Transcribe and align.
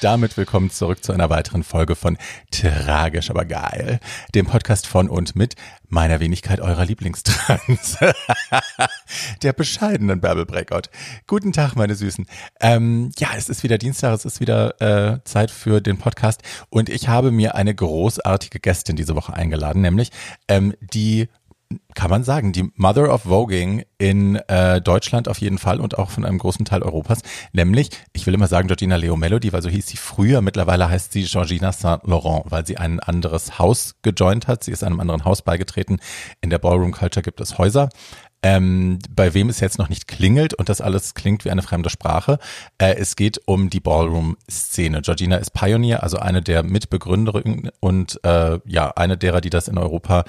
Damit 0.00 0.38
willkommen 0.38 0.70
zurück 0.70 1.04
zu 1.04 1.12
einer 1.12 1.28
weiteren 1.28 1.62
Folge 1.62 1.94
von 1.94 2.16
Tragisch, 2.50 3.28
aber 3.28 3.44
geil, 3.44 4.00
dem 4.34 4.46
Podcast 4.46 4.86
von 4.86 5.10
und 5.10 5.36
mit 5.36 5.56
meiner 5.90 6.20
Wenigkeit 6.20 6.58
eurer 6.58 6.86
Lieblingstrans, 6.86 7.98
der 9.42 9.52
bescheidenen 9.52 10.22
Bärbel 10.22 10.46
Breakout. 10.46 10.88
Guten 11.26 11.52
Tag, 11.52 11.76
meine 11.76 11.94
Süßen. 11.94 12.24
Ähm, 12.60 13.10
ja, 13.18 13.28
es 13.36 13.50
ist 13.50 13.62
wieder 13.62 13.76
Dienstag, 13.76 14.14
es 14.14 14.24
ist 14.24 14.40
wieder 14.40 14.80
äh, 14.80 15.22
Zeit 15.24 15.50
für 15.50 15.82
den 15.82 15.98
Podcast 15.98 16.42
und 16.70 16.88
ich 16.88 17.08
habe 17.08 17.30
mir 17.30 17.54
eine 17.54 17.74
großartige 17.74 18.58
Gästin 18.58 18.96
diese 18.96 19.16
Woche 19.16 19.34
eingeladen, 19.34 19.82
nämlich 19.82 20.12
ähm, 20.48 20.74
die 20.80 21.28
kann 21.94 22.10
man 22.10 22.24
sagen, 22.24 22.52
die 22.52 22.70
Mother 22.76 23.12
of 23.12 23.22
Voging 23.22 23.84
in 23.98 24.36
äh, 24.48 24.80
Deutschland 24.80 25.28
auf 25.28 25.38
jeden 25.38 25.58
Fall 25.58 25.80
und 25.80 25.98
auch 25.98 26.10
von 26.10 26.24
einem 26.24 26.38
großen 26.38 26.64
Teil 26.64 26.82
Europas, 26.82 27.20
nämlich, 27.52 27.90
ich 28.12 28.26
will 28.26 28.34
immer 28.34 28.46
sagen 28.46 28.68
Georgina 28.68 28.96
Leo 28.96 29.16
Melody, 29.16 29.52
weil 29.52 29.62
so 29.62 29.68
hieß 29.68 29.86
sie 29.86 29.96
früher, 29.96 30.40
mittlerweile 30.40 30.88
heißt 30.88 31.12
sie 31.12 31.24
Georgina 31.24 31.72
Saint 31.72 32.04
Laurent, 32.04 32.44
weil 32.50 32.66
sie 32.66 32.76
ein 32.76 33.00
anderes 33.00 33.58
Haus 33.58 33.94
gejoint 34.02 34.48
hat, 34.48 34.64
sie 34.64 34.72
ist 34.72 34.82
einem 34.82 35.00
anderen 35.00 35.24
Haus 35.24 35.42
beigetreten. 35.42 36.00
In 36.40 36.50
der 36.50 36.58
Ballroom 36.58 36.92
Culture 36.92 37.22
gibt 37.22 37.40
es 37.40 37.58
Häuser, 37.58 37.88
ähm, 38.42 38.98
bei 39.14 39.34
wem 39.34 39.48
es 39.48 39.60
jetzt 39.60 39.78
noch 39.78 39.88
nicht 39.88 40.08
klingelt 40.08 40.54
und 40.54 40.68
das 40.68 40.80
alles 40.80 41.14
klingt 41.14 41.44
wie 41.44 41.50
eine 41.50 41.62
fremde 41.62 41.90
Sprache. 41.90 42.38
Äh, 42.78 42.94
es 42.94 43.16
geht 43.16 43.40
um 43.46 43.68
die 43.70 43.80
Ballroom-Szene. 43.80 45.02
Georgina 45.02 45.36
ist 45.36 45.50
Pioneer, 45.50 46.02
also 46.02 46.18
eine 46.18 46.42
der 46.42 46.62
Mitbegründerinnen 46.62 47.70
und 47.80 48.20
äh, 48.24 48.58
ja, 48.64 48.90
eine 48.92 49.18
derer, 49.18 49.40
die 49.40 49.50
das 49.50 49.68
in 49.68 49.78
Europa 49.78 50.24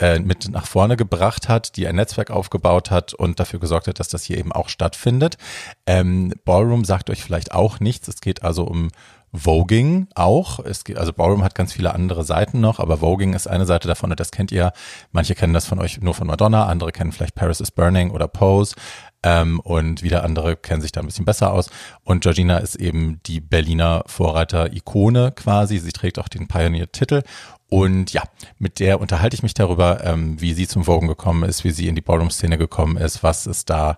äh, 0.00 0.18
mit 0.18 0.48
nach 0.50 0.66
vorne 0.66 0.96
gebracht 0.96 1.48
hat, 1.48 1.76
die 1.76 1.86
ein 1.86 1.96
Netzwerk 1.96 2.30
aufgebaut 2.30 2.90
hat 2.90 3.14
und 3.14 3.38
dafür 3.38 3.60
gesorgt 3.60 3.86
hat, 3.86 4.00
dass 4.00 4.08
das 4.08 4.24
hier 4.24 4.38
eben 4.38 4.52
auch 4.52 4.68
stattfindet. 4.68 5.36
Ähm, 5.86 6.32
Ballroom 6.44 6.84
sagt 6.84 7.10
euch 7.10 7.22
vielleicht 7.22 7.52
auch 7.52 7.78
nichts. 7.78 8.08
Es 8.08 8.20
geht 8.20 8.42
also 8.42 8.64
um 8.64 8.88
Voging 9.32 10.08
auch. 10.14 10.58
Es 10.58 10.84
geht, 10.84 10.98
also 10.98 11.12
Ballroom 11.12 11.42
hat 11.42 11.54
ganz 11.54 11.72
viele 11.72 11.94
andere 11.94 12.22
Seiten 12.22 12.60
noch, 12.60 12.78
aber 12.78 12.98
Voging 12.98 13.32
ist 13.32 13.46
eine 13.46 13.64
Seite 13.64 13.88
davon 13.88 14.10
und 14.10 14.20
das 14.20 14.30
kennt 14.30 14.52
ihr. 14.52 14.72
Manche 15.10 15.34
kennen 15.34 15.54
das 15.54 15.66
von 15.66 15.78
euch 15.78 16.00
nur 16.00 16.14
von 16.14 16.26
Madonna, 16.26 16.66
andere 16.66 16.92
kennen 16.92 17.12
vielleicht 17.12 17.34
Paris 17.34 17.60
is 17.60 17.70
Burning 17.70 18.10
oder 18.10 18.28
Pose. 18.28 18.74
Ähm, 19.24 19.60
und 19.60 20.02
wieder 20.02 20.24
andere 20.24 20.56
kennen 20.56 20.82
sich 20.82 20.92
da 20.92 21.00
ein 21.00 21.06
bisschen 21.06 21.24
besser 21.24 21.52
aus. 21.52 21.70
Und 22.02 22.22
Georgina 22.22 22.58
ist 22.58 22.74
eben 22.74 23.20
die 23.26 23.40
Berliner 23.40 24.02
Vorreiter-Ikone 24.06 25.32
quasi. 25.32 25.78
Sie 25.78 25.92
trägt 25.92 26.18
auch 26.18 26.28
den 26.28 26.48
Pioneer-Titel. 26.48 27.22
Und 27.68 28.12
ja, 28.12 28.22
mit 28.58 28.80
der 28.80 29.00
unterhalte 29.00 29.34
ich 29.34 29.42
mich 29.42 29.54
darüber, 29.54 30.04
ähm, 30.04 30.38
wie 30.40 30.52
sie 30.52 30.66
zum 30.66 30.84
Vogue 30.84 31.08
gekommen 31.08 31.44
ist, 31.44 31.64
wie 31.64 31.70
sie 31.70 31.88
in 31.88 31.94
die 31.94 32.02
Ballroom-Szene 32.02 32.58
gekommen 32.58 32.98
ist, 32.98 33.22
was 33.22 33.46
es 33.46 33.64
da 33.64 33.96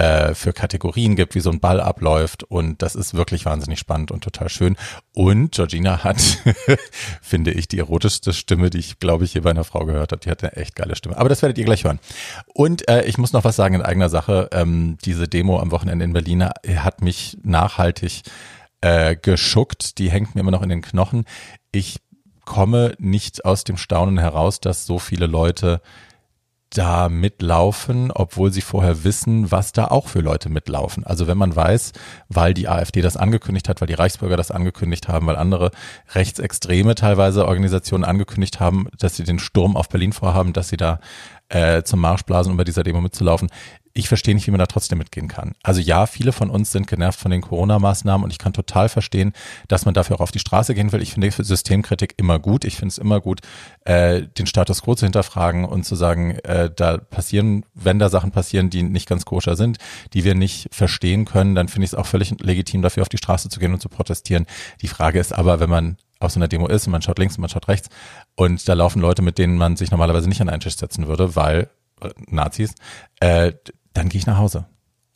äh, 0.00 0.34
für 0.34 0.54
Kategorien 0.54 1.14
gibt, 1.14 1.34
wie 1.34 1.40
so 1.40 1.50
ein 1.50 1.60
Ball 1.60 1.78
abläuft. 1.78 2.42
Und 2.44 2.80
das 2.80 2.94
ist 2.94 3.12
wirklich 3.12 3.44
wahnsinnig 3.44 3.78
spannend 3.78 4.10
und 4.10 4.24
total 4.24 4.48
schön. 4.48 4.76
Und 5.14 5.52
Georgina 5.52 6.04
hat, 6.04 6.16
finde 7.22 7.50
ich, 7.50 7.68
die 7.68 7.80
erotischste 7.80 8.32
Stimme, 8.32 8.70
die 8.70 8.78
ich, 8.78 8.98
glaube 8.98 9.24
ich, 9.24 9.32
hier 9.32 9.42
bei 9.42 9.50
einer 9.50 9.64
Frau 9.64 9.84
gehört 9.84 10.12
habe. 10.12 10.20
Die 10.20 10.30
hat 10.30 10.42
eine 10.42 10.56
echt 10.56 10.74
geile 10.74 10.96
Stimme. 10.96 11.18
Aber 11.18 11.28
das 11.28 11.42
werdet 11.42 11.58
ihr 11.58 11.66
gleich 11.66 11.84
hören. 11.84 11.98
Und 12.54 12.88
äh, 12.88 13.04
ich 13.04 13.18
muss 13.18 13.34
noch 13.34 13.44
was 13.44 13.56
sagen 13.56 13.74
in 13.74 13.82
eigener 13.82 14.08
Sache. 14.08 14.48
Ähm, 14.52 14.96
diese 15.04 15.28
Demo 15.28 15.60
am 15.60 15.70
Wochenende 15.70 16.06
in 16.06 16.14
Berlin 16.14 16.44
hat 16.44 17.02
mich 17.02 17.36
nachhaltig 17.42 18.22
äh, 18.80 19.16
geschuckt. 19.16 19.98
Die 19.98 20.10
hängt 20.10 20.34
mir 20.34 20.40
immer 20.40 20.50
noch 20.50 20.62
in 20.62 20.70
den 20.70 20.80
Knochen. 20.80 21.26
Ich 21.72 22.00
komme 22.46 22.94
nicht 22.98 23.44
aus 23.44 23.64
dem 23.64 23.76
Staunen 23.76 24.16
heraus, 24.16 24.60
dass 24.60 24.86
so 24.86 24.98
viele 24.98 25.26
Leute 25.26 25.82
da 26.70 27.08
mitlaufen, 27.08 28.10
obwohl 28.12 28.52
sie 28.52 28.60
vorher 28.60 29.02
wissen, 29.04 29.50
was 29.50 29.72
da 29.72 29.86
auch 29.86 30.06
für 30.06 30.20
Leute 30.20 30.48
mitlaufen. 30.48 31.04
Also 31.04 31.26
wenn 31.26 31.36
man 31.36 31.54
weiß, 31.54 31.92
weil 32.28 32.54
die 32.54 32.68
AfD 32.68 33.02
das 33.02 33.16
angekündigt 33.16 33.68
hat, 33.68 33.80
weil 33.80 33.88
die 33.88 33.94
Reichsbürger 33.94 34.36
das 34.36 34.50
angekündigt 34.50 35.08
haben, 35.08 35.26
weil 35.26 35.36
andere 35.36 35.72
rechtsextreme 36.14 36.94
teilweise 36.94 37.46
Organisationen 37.46 38.04
angekündigt 38.04 38.60
haben, 38.60 38.88
dass 38.98 39.16
sie 39.16 39.24
den 39.24 39.40
Sturm 39.40 39.76
auf 39.76 39.88
Berlin 39.88 40.12
vorhaben, 40.12 40.52
dass 40.52 40.68
sie 40.68 40.76
da 40.76 41.00
äh, 41.48 41.82
zum 41.82 42.00
Marsch 42.00 42.22
blasen, 42.22 42.52
um 42.52 42.56
bei 42.56 42.64
dieser 42.64 42.84
Demo 42.84 43.00
mitzulaufen 43.00 43.50
ich 43.92 44.08
verstehe 44.08 44.34
nicht, 44.34 44.46
wie 44.46 44.50
man 44.50 44.58
da 44.58 44.66
trotzdem 44.66 44.98
mitgehen 44.98 45.28
kann. 45.28 45.54
Also 45.62 45.80
ja, 45.80 46.06
viele 46.06 46.32
von 46.32 46.50
uns 46.50 46.70
sind 46.70 46.86
genervt 46.86 47.18
von 47.18 47.30
den 47.30 47.40
Corona-Maßnahmen 47.40 48.24
und 48.24 48.30
ich 48.30 48.38
kann 48.38 48.52
total 48.52 48.88
verstehen, 48.88 49.32
dass 49.68 49.84
man 49.84 49.94
dafür 49.94 50.16
auch 50.16 50.20
auf 50.20 50.30
die 50.30 50.38
Straße 50.38 50.74
gehen 50.74 50.92
will. 50.92 51.02
Ich 51.02 51.12
finde 51.12 51.30
Systemkritik 51.30 52.14
immer 52.16 52.38
gut. 52.38 52.64
Ich 52.64 52.76
finde 52.76 52.92
es 52.92 52.98
immer 52.98 53.20
gut, 53.20 53.40
äh, 53.84 54.22
den 54.22 54.46
Status 54.46 54.82
quo 54.82 54.94
zu 54.94 55.06
hinterfragen 55.06 55.64
und 55.64 55.84
zu 55.84 55.96
sagen, 55.96 56.36
äh, 56.44 56.70
da 56.74 56.98
passieren, 56.98 57.64
wenn 57.74 57.98
da 57.98 58.08
Sachen 58.08 58.30
passieren, 58.30 58.70
die 58.70 58.82
nicht 58.82 59.08
ganz 59.08 59.24
koscher 59.24 59.56
sind, 59.56 59.78
die 60.12 60.24
wir 60.24 60.34
nicht 60.34 60.68
verstehen 60.72 61.24
können, 61.24 61.54
dann 61.54 61.68
finde 61.68 61.84
ich 61.84 61.92
es 61.92 61.94
auch 61.94 62.06
völlig 62.06 62.30
legitim, 62.40 62.82
dafür 62.82 63.02
auf 63.02 63.08
die 63.08 63.18
Straße 63.18 63.48
zu 63.48 63.58
gehen 63.60 63.72
und 63.72 63.80
zu 63.80 63.88
protestieren. 63.88 64.46
Die 64.82 64.88
Frage 64.88 65.18
ist 65.18 65.32
aber, 65.32 65.60
wenn 65.60 65.70
man 65.70 65.96
auf 66.20 66.32
so 66.32 66.38
einer 66.38 66.48
Demo 66.48 66.68
ist 66.68 66.86
und 66.86 66.92
man 66.92 67.02
schaut 67.02 67.18
links 67.18 67.36
und 67.36 67.40
man 67.40 67.50
schaut 67.50 67.68
rechts 67.68 67.88
und 68.36 68.68
da 68.68 68.74
laufen 68.74 69.00
Leute, 69.00 69.22
mit 69.22 69.38
denen 69.38 69.56
man 69.56 69.76
sich 69.76 69.90
normalerweise 69.90 70.28
nicht 70.28 70.40
an 70.40 70.48
einen 70.48 70.60
Tisch 70.60 70.76
setzen 70.76 71.08
würde, 71.08 71.34
weil 71.34 71.70
äh, 72.02 72.10
Nazis, 72.28 72.74
äh, 73.20 73.52
dann 73.92 74.08
gehe 74.08 74.18
ich 74.18 74.26
nach 74.26 74.38
Hause. 74.38 74.66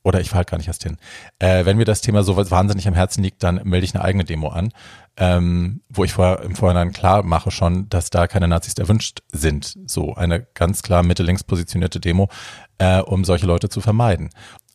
Oder 0.05 0.21
ich 0.21 0.29
fahre 0.29 0.39
halt 0.39 0.51
gar 0.51 0.59
nicht 0.59 0.69
erst 0.69 0.83
hin. 0.83 0.99
Äh, 1.39 1.65
wenn 1.65 1.79
mir 1.79 1.87
das 1.87 2.03
Thema 2.03 2.23
so 2.23 2.37
wahnsinnig 2.37 2.87
am 2.87 2.93
Herzen 2.93 3.23
liegt, 3.23 3.43
dann 3.43 3.61
melde 3.65 3.87
ich 3.87 3.95
eine 3.95 4.05
eigene 4.05 4.25
Demo 4.25 4.49
an, 4.49 4.71
ähm, 5.17 5.81
wo 5.89 6.05
ich 6.05 6.13
vorher, 6.13 6.43
im 6.43 6.55
Vorhinein 6.55 6.93
klar 6.93 7.23
mache 7.23 7.51
schon, 7.51 7.89
dass 7.89 8.11
da 8.11 8.27
keine 8.27 8.47
Nazis 8.47 8.75
erwünscht 8.75 9.23
sind. 9.33 9.79
So 9.87 10.15
eine 10.15 10.47
ganz 10.53 10.83
klar 10.83 11.03
mitte-links 11.03 11.43
positionierte 11.45 12.01
Demo, 12.01 12.29
äh, 12.77 13.01
um 13.01 13.25
solche 13.25 13.47
Leute 13.47 13.71
zu 13.71 13.81
vermeiden. 13.81 14.29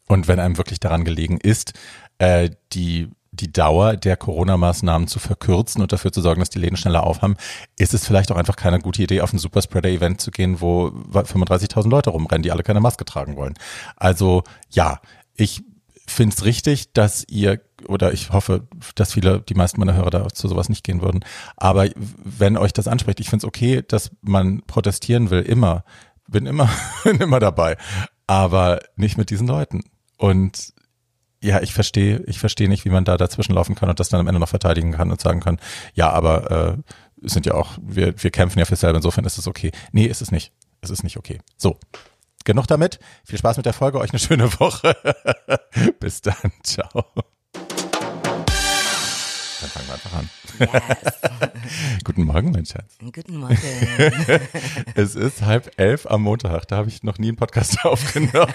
Und 0.08 0.28
wenn 0.28 0.40
einem 0.40 0.58
wirklich 0.58 0.80
daran 0.80 1.06
gelegen 1.06 1.38
ist, 1.38 1.74
äh, 2.18 2.50
die 2.74 3.10
die 3.40 3.52
Dauer 3.52 3.96
der 3.96 4.18
Corona-Maßnahmen 4.18 5.08
zu 5.08 5.20
verkürzen 5.20 5.82
und 5.82 5.92
dafür 5.92 6.12
zu 6.12 6.22
sorgen, 6.22 6.40
dass 6.40 6.50
die 6.50 6.60
Läden 6.60 6.78
schneller 6.78 7.04
aufhaben, 7.04 7.36
ist 7.78 7.94
es 7.94 8.06
vielleicht 8.06 8.32
auch 8.32 8.38
einfach 8.38 8.56
keine 8.56 8.80
gute 8.80 9.04
Idee, 9.04 9.22
auf 9.22 9.34
ein 9.34 9.40
Superspreader-Event 9.40 10.22
zu 10.22 10.32
gehen, 10.32 10.62
wo 10.62 10.88
35.000 10.88 11.90
Leute 11.90 12.10
rumrennen, 12.10 12.44
die 12.44 12.52
alle 12.52 12.64
keine 12.64 12.82
Maske 12.82 13.06
tragen 13.06 13.36
wollen. 13.36 13.56
Also 13.96 14.44
ja, 14.70 15.00
ich 15.34 15.64
finde 16.08 16.36
es 16.36 16.44
richtig, 16.44 16.94
dass 16.94 17.24
ihr, 17.28 17.62
oder 17.88 18.14
ich 18.14 18.32
hoffe, 18.32 18.68
dass 18.96 19.14
viele, 19.14 19.42
die 19.42 19.54
meisten 19.54 19.80
meiner 19.80 19.94
Hörer 19.94 20.10
da 20.10 20.28
zu 20.30 20.48
sowas 20.48 20.70
nicht 20.70 20.84
gehen 20.84 21.02
würden, 21.02 21.24
aber 21.56 21.88
wenn 21.96 22.58
euch 22.58 22.74
das 22.74 22.88
anspricht, 22.88 23.20
ich 23.20 23.30
finde 23.30 23.46
es 23.46 23.48
okay, 23.48 23.84
dass 23.88 24.12
man 24.22 24.62
protestieren 24.64 25.30
will, 25.30 25.42
immer, 25.42 25.84
bin 26.28 26.46
immer, 26.46 26.70
bin 27.04 27.18
immer 27.18 27.40
dabei, 27.40 27.78
aber 28.28 28.80
nicht 28.96 29.18
mit 29.18 29.30
diesen 29.30 29.48
Leuten. 29.48 29.82
Und 30.18 30.74
ja, 31.42 31.62
ich 31.62 31.74
verstehe, 31.74 32.24
ich 32.28 32.40
verstehe 32.40 32.68
nicht, 32.70 32.86
wie 32.86 32.90
man 32.90 33.06
da 33.06 33.18
dazwischen 33.18 33.54
laufen 33.54 33.76
kann 33.76 33.90
und 33.90 34.00
das 34.00 34.10
dann 34.10 34.20
am 34.20 34.28
Ende 34.28 34.40
noch 34.40 34.50
verteidigen 34.50 34.92
kann 34.92 35.12
und 35.12 35.22
sagen 35.22 35.40
kann, 35.40 35.60
ja, 35.94 36.10
aber 36.10 36.52
äh, 36.52 36.78
sind 37.22 37.46
ja 37.46 37.54
auch, 37.54 37.78
wir, 37.82 38.22
wir 38.22 38.32
kämpfen 38.32 38.60
ja 38.60 38.66
für 38.66 38.76
selber, 38.76 38.98
insofern 38.98 39.26
ist 39.26 39.38
es 39.38 39.48
okay. 39.48 39.72
Nee, 39.92 40.06
ist 40.06 40.22
es 40.22 40.32
nicht. 40.32 40.52
Es 40.82 40.90
ist 40.90 41.04
nicht 41.04 41.18
okay. 41.18 41.40
So. 41.58 41.78
Genug 42.46 42.68
damit. 42.68 43.00
Viel 43.26 43.38
Spaß 43.38 43.58
mit 43.58 43.66
der 43.66 43.74
Folge, 43.74 44.00
euch 44.00 44.12
eine 44.12 44.20
schöne 44.20 44.52
Woche. 44.60 44.96
Bis 46.00 46.22
dann. 46.22 46.54
Ciao. 46.64 47.06
Dann 49.62 49.70
fangen 49.70 49.88
wir 49.88 49.94
einfach 49.94 50.14
an. 50.14 50.30
Yes. 50.60 50.70
Guten 52.04 52.24
Morgen, 52.24 52.52
mein 52.52 52.66
Schatz. 52.66 52.98
Guten 53.00 53.38
Morgen. 53.38 53.58
es 54.96 55.16
ist 55.16 55.42
halb 55.42 55.72
elf 55.78 56.06
am 56.06 56.24
Montag. 56.24 56.68
Da 56.68 56.78
habe 56.78 56.90
ich 56.90 57.04
noch 57.04 57.18
nie 57.18 57.30
einen 57.30 57.38
Podcast 57.38 57.86
aufgenommen. 57.86 58.54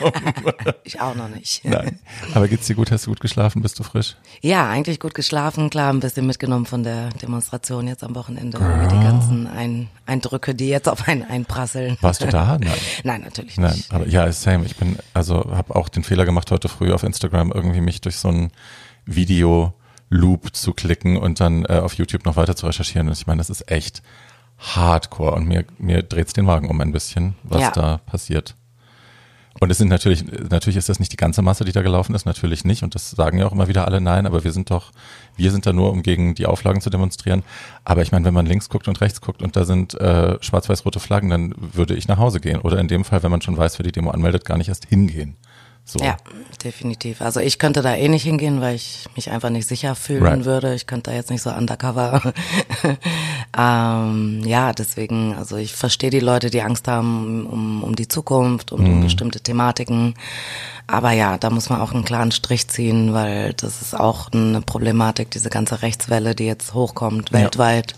ich 0.84 1.00
auch 1.00 1.14
noch 1.14 1.28
nicht. 1.28 1.64
Nein. 1.64 1.98
Aber 2.34 2.48
geht's 2.48 2.66
dir 2.66 2.74
gut? 2.74 2.90
Hast 2.90 3.06
du 3.06 3.10
gut 3.10 3.20
geschlafen? 3.20 3.62
Bist 3.62 3.78
du 3.78 3.84
frisch? 3.84 4.16
Ja, 4.42 4.68
eigentlich 4.68 5.00
gut 5.00 5.14
geschlafen. 5.14 5.70
Klar, 5.70 5.92
ein 5.92 6.00
bisschen 6.00 6.26
mitgenommen 6.26 6.66
von 6.66 6.82
der 6.82 7.08
Demonstration 7.10 7.86
jetzt 7.86 8.04
am 8.04 8.14
Wochenende. 8.14 8.58
Girl. 8.58 8.88
Die 8.88 9.00
ganzen 9.00 9.46
ein 9.46 9.88
Eindrücke, 10.06 10.54
die 10.54 10.68
jetzt 10.68 10.88
auf 10.88 11.08
einen 11.08 11.22
einprasseln. 11.22 11.96
Warst 12.00 12.22
du 12.22 12.26
da? 12.26 12.58
Nein. 12.58 12.72
Nein, 13.04 13.22
natürlich 13.22 13.56
nicht. 13.56 13.90
Nein, 13.90 14.00
aber 14.00 14.08
ja, 14.08 14.30
same. 14.32 14.66
Ich 14.66 14.76
bin, 14.76 14.98
also 15.14 15.36
habe 15.36 15.74
auch 15.74 15.88
den 15.88 16.04
Fehler 16.04 16.24
gemacht 16.26 16.50
heute 16.50 16.68
früh 16.68 16.92
auf 16.92 17.02
Instagram 17.02 17.52
irgendwie 17.52 17.80
mich 17.80 18.00
durch 18.00 18.16
so 18.16 18.28
ein 18.28 18.50
Video 19.06 19.74
Loop 20.14 20.54
zu 20.54 20.72
klicken 20.72 21.16
und 21.16 21.40
dann 21.40 21.64
äh, 21.64 21.80
auf 21.82 21.94
YouTube 21.94 22.24
noch 22.24 22.36
weiter 22.36 22.54
zu 22.56 22.66
recherchieren. 22.66 23.08
Und 23.08 23.14
ich 23.14 23.26
meine, 23.26 23.38
das 23.38 23.50
ist 23.50 23.70
echt 23.70 24.02
hardcore 24.58 25.34
und 25.34 25.46
mir, 25.46 25.64
mir 25.78 26.02
dreht's 26.02 26.32
den 26.32 26.46
Wagen 26.46 26.70
um 26.70 26.80
ein 26.80 26.92
bisschen, 26.92 27.34
was 27.42 27.60
ja. 27.60 27.70
da 27.72 27.98
passiert. 27.98 28.54
Und 29.60 29.70
es 29.70 29.78
sind 29.78 29.88
natürlich, 29.88 30.24
natürlich 30.50 30.76
ist 30.76 30.88
das 30.88 30.98
nicht 30.98 31.12
die 31.12 31.16
ganze 31.16 31.40
Masse, 31.40 31.64
die 31.64 31.70
da 31.70 31.82
gelaufen 31.82 32.14
ist, 32.14 32.26
natürlich 32.26 32.64
nicht. 32.64 32.82
Und 32.82 32.94
das 32.94 33.10
sagen 33.10 33.38
ja 33.38 33.46
auch 33.46 33.52
immer 33.52 33.68
wieder 33.68 33.86
alle 33.86 34.00
nein, 34.00 34.26
aber 34.26 34.42
wir 34.42 34.52
sind 34.52 34.70
doch, 34.70 34.90
wir 35.36 35.52
sind 35.52 35.64
da 35.64 35.72
nur, 35.72 35.92
um 35.92 36.02
gegen 36.02 36.34
die 36.34 36.46
Auflagen 36.46 36.80
zu 36.80 36.90
demonstrieren. 36.90 37.44
Aber 37.84 38.02
ich 38.02 38.10
meine, 38.10 38.24
wenn 38.24 38.34
man 38.34 38.46
links 38.46 38.68
guckt 38.68 38.88
und 38.88 39.00
rechts 39.00 39.20
guckt 39.20 39.42
und 39.42 39.54
da 39.54 39.64
sind 39.64 39.94
äh, 39.94 40.42
schwarz-weiß-rote 40.42 40.98
Flaggen, 40.98 41.30
dann 41.30 41.54
würde 41.56 41.94
ich 41.94 42.08
nach 42.08 42.18
Hause 42.18 42.40
gehen. 42.40 42.60
Oder 42.60 42.78
in 42.78 42.88
dem 42.88 43.04
Fall, 43.04 43.22
wenn 43.22 43.30
man 43.30 43.42
schon 43.42 43.56
weiß, 43.56 43.78
wer 43.78 43.84
die 43.84 43.92
Demo 43.92 44.10
anmeldet, 44.10 44.44
gar 44.44 44.58
nicht 44.58 44.68
erst 44.68 44.86
hingehen. 44.86 45.36
So. 45.86 45.98
Ja, 46.02 46.16
definitiv. 46.64 47.20
Also 47.20 47.40
ich 47.40 47.58
könnte 47.58 47.82
da 47.82 47.94
eh 47.94 48.08
nicht 48.08 48.22
hingehen, 48.22 48.62
weil 48.62 48.74
ich 48.74 49.06
mich 49.16 49.30
einfach 49.30 49.50
nicht 49.50 49.68
sicher 49.68 49.94
fühlen 49.94 50.22
Right. 50.24 50.44
würde. 50.46 50.74
Ich 50.74 50.86
könnte 50.86 51.10
da 51.10 51.16
jetzt 51.16 51.28
nicht 51.30 51.42
so 51.42 51.50
undercover. 51.50 52.32
ähm, 53.56 54.40
ja, 54.44 54.72
deswegen, 54.72 55.34
also 55.36 55.56
ich 55.56 55.74
verstehe 55.74 56.10
die 56.10 56.20
Leute, 56.20 56.50
die 56.50 56.62
Angst 56.62 56.88
haben 56.88 57.46
um, 57.46 57.82
um 57.84 57.94
die 57.96 58.08
Zukunft, 58.08 58.72
um, 58.72 58.80
Mhm. 58.82 58.92
um 58.92 59.00
bestimmte 59.02 59.40
Thematiken. 59.40 60.14
Aber 60.86 61.12
ja, 61.12 61.38
da 61.38 61.50
muss 61.50 61.68
man 61.70 61.80
auch 61.80 61.92
einen 61.92 62.04
klaren 62.04 62.32
Strich 62.32 62.68
ziehen, 62.68 63.14
weil 63.14 63.54
das 63.54 63.80
ist 63.82 63.94
auch 63.98 64.30
eine 64.32 64.60
Problematik, 64.60 65.30
diese 65.30 65.50
ganze 65.50 65.82
Rechtswelle, 65.82 66.34
die 66.34 66.44
jetzt 66.46 66.74
hochkommt, 66.74 67.30
Ja. 67.30 67.40
weltweit. 67.40 67.94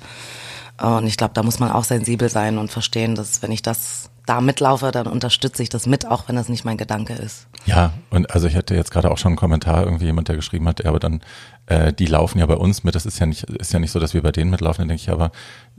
Und 0.83 1.07
ich 1.07 1.17
glaube, 1.17 1.35
da 1.35 1.43
muss 1.43 1.59
man 1.59 1.71
auch 1.73 1.85
sensibel 1.85 2.29
sein 2.29 2.59
und 2.59 2.71
verstehen, 2.71 3.15
dass 3.15 3.43
wenn 3.43 3.51
ich 3.53 3.63
das 3.63 4.11
da 4.27 4.41
mitlaufe, 4.41 4.91
dann 4.91 5.07
unterstütze 5.07 5.63
ich 5.63 5.69
das 5.69 5.87
mit, 5.87 6.07
auch 6.07 6.29
wenn 6.29 6.37
das 6.37 6.49
nicht 6.49 6.65
mein 6.65 6.77
Gedanke 6.77 7.15
ist. 7.15 7.47
Ja, 7.65 7.93
und 8.11 8.31
also 8.33 8.47
ich 8.47 8.57
hatte 8.57 8.75
jetzt 8.75 8.91
gerade 8.91 9.11
auch 9.11 9.19
schon 9.19 9.31
einen 9.31 9.37
Kommentar, 9.37 9.85
irgendwie 9.85 10.05
jemand, 10.05 10.29
der 10.29 10.37
geschrieben 10.37 10.69
hat, 10.69 10.83
ja, 10.83 10.91
aber 10.91 10.99
dann, 10.99 11.21
äh, 11.67 11.93
die 11.93 12.07
laufen 12.07 12.39
ja 12.39 12.47
bei 12.47 12.57
uns 12.57 12.85
mit, 12.85 12.95
das 12.95 13.07
ist 13.07 13.19
ja 13.19 13.27
nicht, 13.27 13.45
ist 13.45 13.73
ja 13.73 13.79
nicht 13.79 13.93
so, 13.93 13.99
dass 13.99 14.15
wir 14.15 14.23
bei 14.23 14.33
denen 14.33 14.51
mitlaufen, 14.51 14.83
dann 14.83 14.89
denke 14.89 15.03
ich, 15.03 15.11
aber 15.11 15.31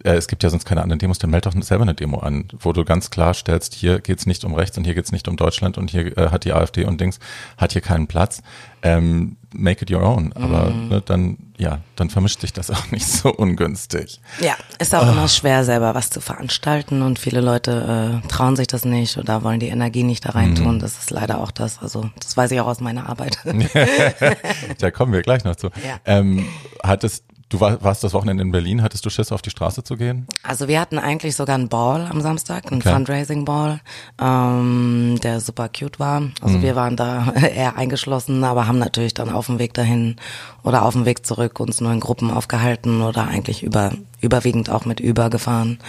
äh, 0.04 0.14
es 0.14 0.28
gibt 0.28 0.44
ja 0.44 0.50
sonst 0.50 0.66
keine 0.66 0.82
anderen 0.82 1.00
Demos, 1.00 1.20
dann 1.20 1.30
meld 1.30 1.46
doch 1.46 1.54
selber 1.62 1.84
eine 1.84 1.94
Demo 1.94 2.20
an, 2.20 2.46
wo 2.60 2.74
du 2.74 2.84
ganz 2.84 3.10
klar 3.10 3.34
stellst, 3.34 3.74
hier 3.74 4.00
geht's 4.00 4.26
nicht 4.26 4.44
um 4.44 4.56
rechts 4.56 4.78
und 4.78 4.86
hier 4.86 4.96
geht's 4.96 5.12
nicht 5.12 5.28
um 5.28 5.38
Deutschland 5.38 5.78
und 5.78 5.92
hier 5.92 6.18
äh, 6.18 6.30
hat 6.30 6.46
die 6.46 6.54
AfD 6.54 6.86
und 6.86 7.00
Dings, 7.00 7.20
hat 7.58 7.74
hier 7.74 7.82
keinen 7.82 8.08
Platz. 8.08 8.42
Ähm, 8.84 9.38
make 9.54 9.82
it 9.82 9.92
your 9.92 10.02
own. 10.02 10.34
Aber 10.34 10.70
ne, 10.70 11.02
dann, 11.02 11.38
ja, 11.58 11.80
dann 11.96 12.10
vermischt 12.10 12.42
sich 12.42 12.54
das 12.54 12.70
auch 12.72 12.92
nicht 12.92 13.08
so 13.08 13.34
ungünstig. 13.34 14.20
Ja, 14.40 14.56
ist 14.80 14.94
auch 14.94 15.10
immer 15.10 15.28
schwer, 15.28 15.64
selber 15.64 15.96
was 15.96 16.10
zu 16.10 16.22
veranstalten 16.22 17.02
und 17.02 17.20
viele 17.20 17.42
Leute 17.42 18.22
äh, 18.24 18.28
trauen 18.28 18.56
sich 18.56 18.68
das 18.68 18.86
nicht 18.86 19.18
oder 19.18 19.44
wollen 19.44 19.60
die 19.60 19.70
Energie 19.70 20.04
nicht 20.04 20.26
da 20.26 20.32
reintun. 20.32 20.80
Das 20.80 20.98
ist 20.98 21.12
leider 21.12 21.40
auch 21.40 21.52
das. 21.52 21.80
Also 21.82 22.10
das 22.20 22.38
weiß 22.38 22.52
ich 22.52 22.60
auch 22.62 22.68
aus 22.68 22.80
meiner 22.80 23.10
Arbeit. 23.10 23.40
Da 24.80 24.92
kommen 24.92 25.14
wir 25.14 25.22
gleich 25.22 25.44
noch 25.44 25.56
zu. 25.56 25.68
Ja. 25.68 26.00
Ähm, 26.06 26.46
hattest, 26.84 27.24
du 27.50 27.60
war, 27.60 27.82
warst 27.84 28.04
das 28.04 28.14
Wochenende 28.14 28.44
in 28.44 28.52
Berlin, 28.52 28.82
hattest 28.82 29.06
du 29.06 29.10
Schiss, 29.10 29.32
auf 29.32 29.42
die 29.42 29.50
Straße 29.50 29.84
zu 29.84 29.96
gehen? 29.98 30.28
Also 30.44 30.68
wir 30.68 30.80
hatten 30.80 31.00
eigentlich 31.00 31.36
sogar 31.36 31.56
einen 31.56 31.70
Ball 31.70 32.08
am 32.10 32.22
Samstag, 32.22 32.72
einen 32.72 32.82
Okay. 32.82 32.92
Fundraising-Ball, 32.94 33.80
ähm, 34.22 35.20
der 35.24 35.40
super 35.40 35.70
cute 35.70 36.00
war. 36.00 36.24
Also 36.42 36.62
wir 36.62 36.76
waren 36.76 36.96
da 36.96 37.32
eher 37.56 37.78
eingeschlossen, 37.78 38.44
aber 38.44 38.68
haben 38.68 38.80
natürlich 38.80 39.14
dann 39.14 39.30
auf 39.30 39.46
dem 39.48 39.60
Weg 39.60 39.74
dahin 39.74 40.16
oder 40.64 40.84
auf 40.84 40.94
dem 40.94 41.06
Weg 41.06 41.26
zurück 41.26 41.60
uns 41.60 41.82
nur 41.82 41.92
in 41.92 42.00
Gruppen 42.00 42.32
aufgehalten 42.32 43.02
oder 43.02 43.28
eigentlich 43.28 43.64
über, 43.64 43.92
überwiegend 44.22 44.70
auch 44.70 44.86
mit 44.86 45.02
Uber 45.02 45.30
gefahren. 45.30 45.80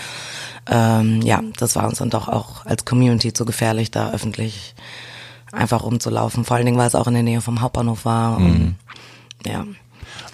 Ähm, 0.70 1.22
ja, 1.22 1.42
das 1.56 1.76
war 1.76 1.86
uns 1.88 1.98
dann 1.98 2.10
doch 2.10 2.28
auch 2.28 2.66
als 2.66 2.84
Community 2.84 3.32
zu 3.32 3.44
gefährlich, 3.44 3.90
da 3.90 4.10
öffentlich 4.12 4.74
einfach 5.50 5.82
rumzulaufen. 5.82 6.44
Vor 6.44 6.56
allen 6.56 6.66
Dingen, 6.66 6.78
weil 6.78 6.86
es 6.86 6.94
auch 6.94 7.06
in 7.06 7.14
der 7.14 7.22
Nähe 7.22 7.40
vom 7.40 7.60
Hauptbahnhof 7.60 8.04
war. 8.04 8.36
Und, 8.36 8.76
ja. 9.46 9.64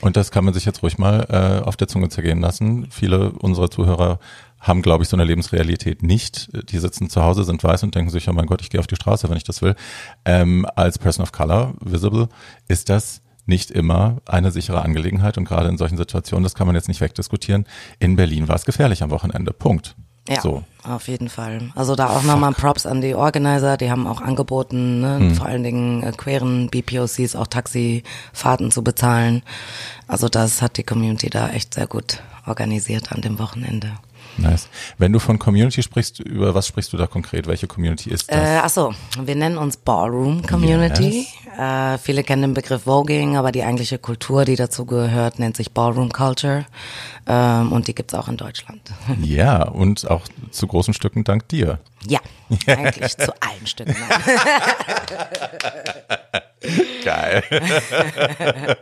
Und 0.04 0.18
das 0.18 0.30
kann 0.30 0.44
man 0.44 0.52
sich 0.52 0.66
jetzt 0.66 0.82
ruhig 0.82 0.98
mal 0.98 1.26
äh, 1.30 1.64
auf 1.66 1.78
der 1.78 1.88
Zunge 1.88 2.10
zergehen 2.10 2.38
lassen. 2.38 2.88
Viele 2.90 3.30
unserer 3.32 3.70
Zuhörer 3.70 4.18
haben, 4.60 4.82
glaube 4.82 5.02
ich, 5.02 5.08
so 5.08 5.16
eine 5.16 5.24
Lebensrealität 5.24 6.02
nicht. 6.02 6.50
Die 6.70 6.78
sitzen 6.78 7.08
zu 7.08 7.22
Hause, 7.22 7.42
sind 7.42 7.64
weiß 7.64 7.84
und 7.84 7.94
denken 7.94 8.10
sich, 8.10 8.28
oh 8.28 8.34
mein 8.34 8.44
Gott, 8.44 8.60
ich 8.60 8.68
gehe 8.68 8.80
auf 8.80 8.86
die 8.86 8.96
Straße, 8.96 9.30
wenn 9.30 9.38
ich 9.38 9.44
das 9.44 9.62
will. 9.62 9.74
Ähm, 10.26 10.66
als 10.76 10.98
Person 10.98 11.22
of 11.22 11.32
Color, 11.32 11.72
visible, 11.80 12.28
ist 12.68 12.90
das 12.90 13.22
nicht 13.46 13.70
immer 13.70 14.18
eine 14.26 14.50
sichere 14.50 14.82
Angelegenheit 14.82 15.38
und 15.38 15.46
gerade 15.46 15.70
in 15.70 15.78
solchen 15.78 15.96
Situationen, 15.96 16.44
das 16.44 16.54
kann 16.54 16.66
man 16.66 16.76
jetzt 16.76 16.88
nicht 16.88 17.00
wegdiskutieren. 17.00 17.64
In 17.98 18.16
Berlin 18.16 18.46
war 18.46 18.56
es 18.56 18.66
gefährlich 18.66 19.02
am 19.02 19.08
Wochenende. 19.08 19.54
Punkt. 19.54 19.96
Ja, 20.28 20.40
So. 20.40 20.62
auf 20.84 21.08
jeden 21.08 21.28
Fall. 21.28 21.70
Also 21.74 21.96
da 21.96 22.08
auch 22.08 22.22
nochmal 22.22 22.52
Props 22.52 22.86
an 22.86 23.00
die 23.02 23.14
Organizer, 23.14 23.76
die 23.76 23.90
haben 23.90 24.06
auch 24.06 24.20
angeboten, 24.22 25.00
ne, 25.00 25.18
Hm. 25.18 25.34
vor 25.34 25.46
allen 25.46 25.62
Dingen 25.62 26.02
äh, 26.02 26.12
queeren 26.12 26.68
BPOCs 26.70 27.36
auch 27.36 27.46
Taxifahrten 27.46 28.70
zu 28.70 28.82
bezahlen. 28.82 29.42
Also 30.08 30.28
das 30.28 30.62
hat 30.62 30.76
die 30.78 30.82
Community 30.82 31.28
da 31.30 31.48
echt 31.50 31.74
sehr 31.74 31.86
gut 31.86 32.22
organisiert 32.46 33.12
an 33.12 33.20
dem 33.20 33.38
Wochenende. 33.38 33.90
Nice. 34.36 34.68
Wenn 34.98 35.12
du 35.12 35.20
von 35.20 35.38
Community 35.38 35.82
sprichst, 35.82 36.18
über 36.20 36.54
was 36.54 36.66
sprichst 36.66 36.92
du 36.92 36.96
da 36.96 37.06
konkret? 37.06 37.46
Welche 37.46 37.66
Community 37.68 38.10
ist 38.10 38.30
das? 38.32 38.36
Äh, 38.38 38.60
ach 38.62 38.68
so, 38.70 38.92
wir 39.22 39.36
nennen 39.36 39.58
uns 39.58 39.76
Ballroom 39.76 40.42
Community. 40.44 41.26
Äh, 41.58 41.98
viele 41.98 42.24
kennen 42.24 42.42
den 42.42 42.54
Begriff 42.54 42.82
Voging, 42.82 43.36
aber 43.36 43.52
die 43.52 43.62
eigentliche 43.62 43.98
Kultur, 43.98 44.44
die 44.44 44.56
dazu 44.56 44.86
gehört, 44.86 45.38
nennt 45.38 45.56
sich 45.56 45.72
Ballroom 45.72 46.10
Culture. 46.10 46.66
Ähm, 47.26 47.72
und 47.72 47.86
die 47.86 47.94
gibt's 47.94 48.14
auch 48.14 48.28
in 48.28 48.36
Deutschland. 48.36 48.80
ja, 49.22 49.62
und 49.62 50.10
auch 50.10 50.22
zu 50.50 50.66
großen 50.66 50.94
Stücken 50.94 51.24
dank 51.24 51.48
dir. 51.48 51.78
ja, 52.06 52.20
eigentlich 52.66 53.16
zu 53.16 53.32
allen 53.40 53.66
Stücken. 53.66 53.96
Geil. 57.04 57.42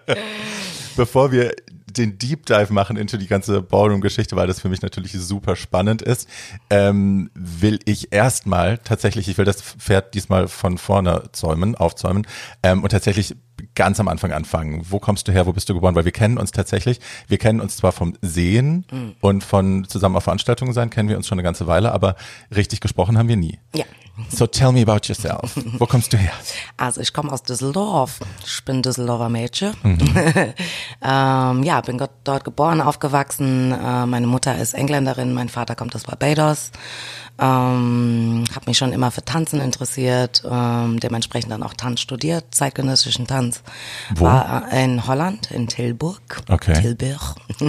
Bevor 0.96 1.32
wir 1.32 1.54
den 1.92 2.18
Deep 2.18 2.46
Dive 2.46 2.72
machen 2.72 2.96
into 2.96 3.16
die 3.16 3.26
ganze 3.26 3.62
Ballroom-Geschichte, 3.62 4.36
weil 4.36 4.46
das 4.46 4.60
für 4.60 4.68
mich 4.68 4.82
natürlich 4.82 5.12
super 5.12 5.56
spannend 5.56 6.02
ist, 6.02 6.28
ähm, 6.70 7.30
will 7.34 7.78
ich 7.84 8.12
erstmal 8.12 8.78
tatsächlich, 8.78 9.28
ich 9.28 9.38
will 9.38 9.44
das 9.44 9.62
Pferd 9.62 10.14
diesmal 10.14 10.48
von 10.48 10.78
vorne 10.78 11.24
zäumen, 11.32 11.74
aufzäumen 11.74 12.26
ähm, 12.62 12.82
und 12.82 12.90
tatsächlich 12.90 13.36
ganz 13.74 14.00
am 14.00 14.08
Anfang 14.08 14.32
anfangen. 14.32 14.84
Wo 14.88 14.98
kommst 14.98 15.28
du 15.28 15.32
her? 15.32 15.46
Wo 15.46 15.52
bist 15.52 15.68
du 15.68 15.74
geboren? 15.74 15.94
Weil 15.94 16.04
wir 16.04 16.12
kennen 16.12 16.38
uns 16.38 16.50
tatsächlich, 16.50 17.00
wir 17.28 17.38
kennen 17.38 17.60
uns 17.60 17.76
zwar 17.76 17.92
vom 17.92 18.14
Sehen 18.20 18.84
und 19.20 19.44
von 19.44 19.84
zusammen 19.88 20.16
auf 20.16 20.24
Veranstaltungen 20.24 20.72
sein, 20.72 20.90
kennen 20.90 21.08
wir 21.08 21.16
uns 21.16 21.26
schon 21.26 21.36
eine 21.36 21.44
ganze 21.44 21.66
Weile, 21.66 21.92
aber 21.92 22.16
richtig 22.54 22.80
gesprochen 22.80 23.18
haben 23.18 23.28
wir 23.28 23.36
nie. 23.36 23.58
Ja. 23.74 23.84
So 24.28 24.46
tell 24.46 24.72
me 24.72 24.82
about 24.82 25.06
yourself. 25.08 25.54
Wo 25.78 25.86
kommst 25.86 26.12
du 26.12 26.18
her? 26.18 26.32
Also 26.76 27.00
ich 27.00 27.12
komme 27.14 27.32
aus 27.32 27.42
Düsseldorf. 27.42 28.20
Ich 28.44 28.62
bin 28.64 28.82
Düsseldorfer 28.82 29.28
Mädchen. 29.30 29.74
Mhm. 29.82 29.98
ähm, 31.02 31.62
ja, 31.62 31.80
bin 31.80 31.98
dort- 32.24 32.44
geboren, 32.44 32.80
aufgewachsen. 32.80 33.72
Äh, 33.72 34.06
meine 34.06 34.26
Mutter 34.26 34.56
ist 34.58 34.74
Engländerin, 34.74 35.32
mein 35.32 35.48
Vater 35.48 35.74
kommt 35.76 35.94
aus 35.96 36.02
Barbados. 36.04 36.70
Ähm, 37.42 38.44
habe 38.54 38.66
mich 38.66 38.78
schon 38.78 38.92
immer 38.92 39.10
für 39.10 39.24
Tanzen 39.24 39.60
interessiert, 39.60 40.44
ähm, 40.48 41.00
dementsprechend 41.00 41.50
dann 41.50 41.64
auch 41.64 41.74
Tanz 41.74 42.00
studiert, 42.00 42.54
zeitgenössischen 42.54 43.26
Tanz. 43.26 43.62
Wo? 44.14 44.26
War 44.26 44.72
äh, 44.72 44.84
in 44.84 45.06
Holland, 45.08 45.50
in 45.50 45.66
Tilburg. 45.66 46.42
Okay. 46.48 46.74
Tilburg. 46.74 47.34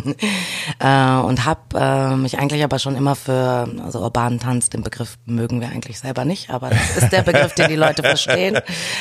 äh, 0.80 1.16
und 1.16 1.46
habe 1.46 1.60
äh, 1.76 2.16
mich 2.16 2.38
eigentlich 2.38 2.64
aber 2.64 2.78
schon 2.78 2.96
immer 2.96 3.16
für 3.16 3.68
also 3.84 4.02
urbanen 4.02 4.40
Tanz, 4.40 4.70
den 4.70 4.84
Begriff 4.84 5.18
mögen 5.26 5.60
wir 5.60 5.70
eigentlich 5.70 5.98
selber 6.00 6.24
nicht, 6.24 6.52
aber 6.52 6.70
das 6.70 6.98
ist 6.98 7.10
der 7.12 7.24
Begriff, 7.24 7.56
den 7.56 7.70
die 7.70 7.76
Leute 7.76 8.04
verstehen. 8.04 8.60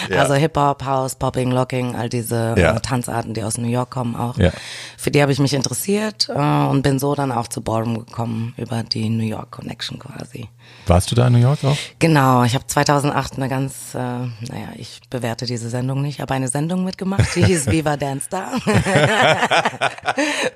Ja. 0.09 0.21
Also 0.23 0.35
Hip-Hop, 0.35 0.85
House, 0.87 1.17
Popping, 1.17 1.51
Locking, 1.51 1.97
all 1.97 2.09
diese 2.09 2.55
Ja. 2.57 2.77
äh, 2.77 2.81
Tanzarten, 2.81 3.35
die 3.35 3.43
aus 3.43 3.59
New 3.59 3.69
York 3.69 3.91
kommen 3.91 4.17
auch. 4.17 4.39
Ja. 4.39 4.53
Für 4.97 5.11
die 5.11 5.21
habe 5.21 5.33
ich 5.33 5.39
mich 5.39 5.53
interessiert 5.53 6.31
äh, 6.35 6.39
und 6.39 6.81
bin 6.83 6.99
so 6.99 7.15
dann 7.15 7.31
auch 7.31 7.49
zu 7.49 7.61
Ballroom 7.61 8.07
gekommen 8.07 8.55
über 8.57 8.83
die 8.85 9.11
New 9.11 9.25
York 9.25 9.51
Connection 9.51 9.99
quasi. 9.99 10.49
Warst 10.87 11.11
du 11.11 11.15
da 11.15 11.29
in 11.29 11.35
New 11.35 11.39
York 11.39 11.63
auch? 11.65 11.77
Genau, 11.99 12.43
ich 12.43 12.55
habe 12.55 12.67
2008 12.67 13.37
eine 13.37 13.49
ganz, 13.49 13.95
äh, 13.95 13.99
naja, 13.99 14.69
ich 14.77 15.01
bewerte 15.11 15.47
diese 15.47 15.71
Sendung 15.71 16.03
nicht, 16.03 16.21
aber 16.21 16.35
eine 16.35 16.49
Sendung 16.49 16.85
mitgemacht, 16.85 17.37
die 17.37 17.45
hieß 17.45 17.67
Viva 17.71 17.97
Dance 17.97 18.27
Star. 18.27 18.51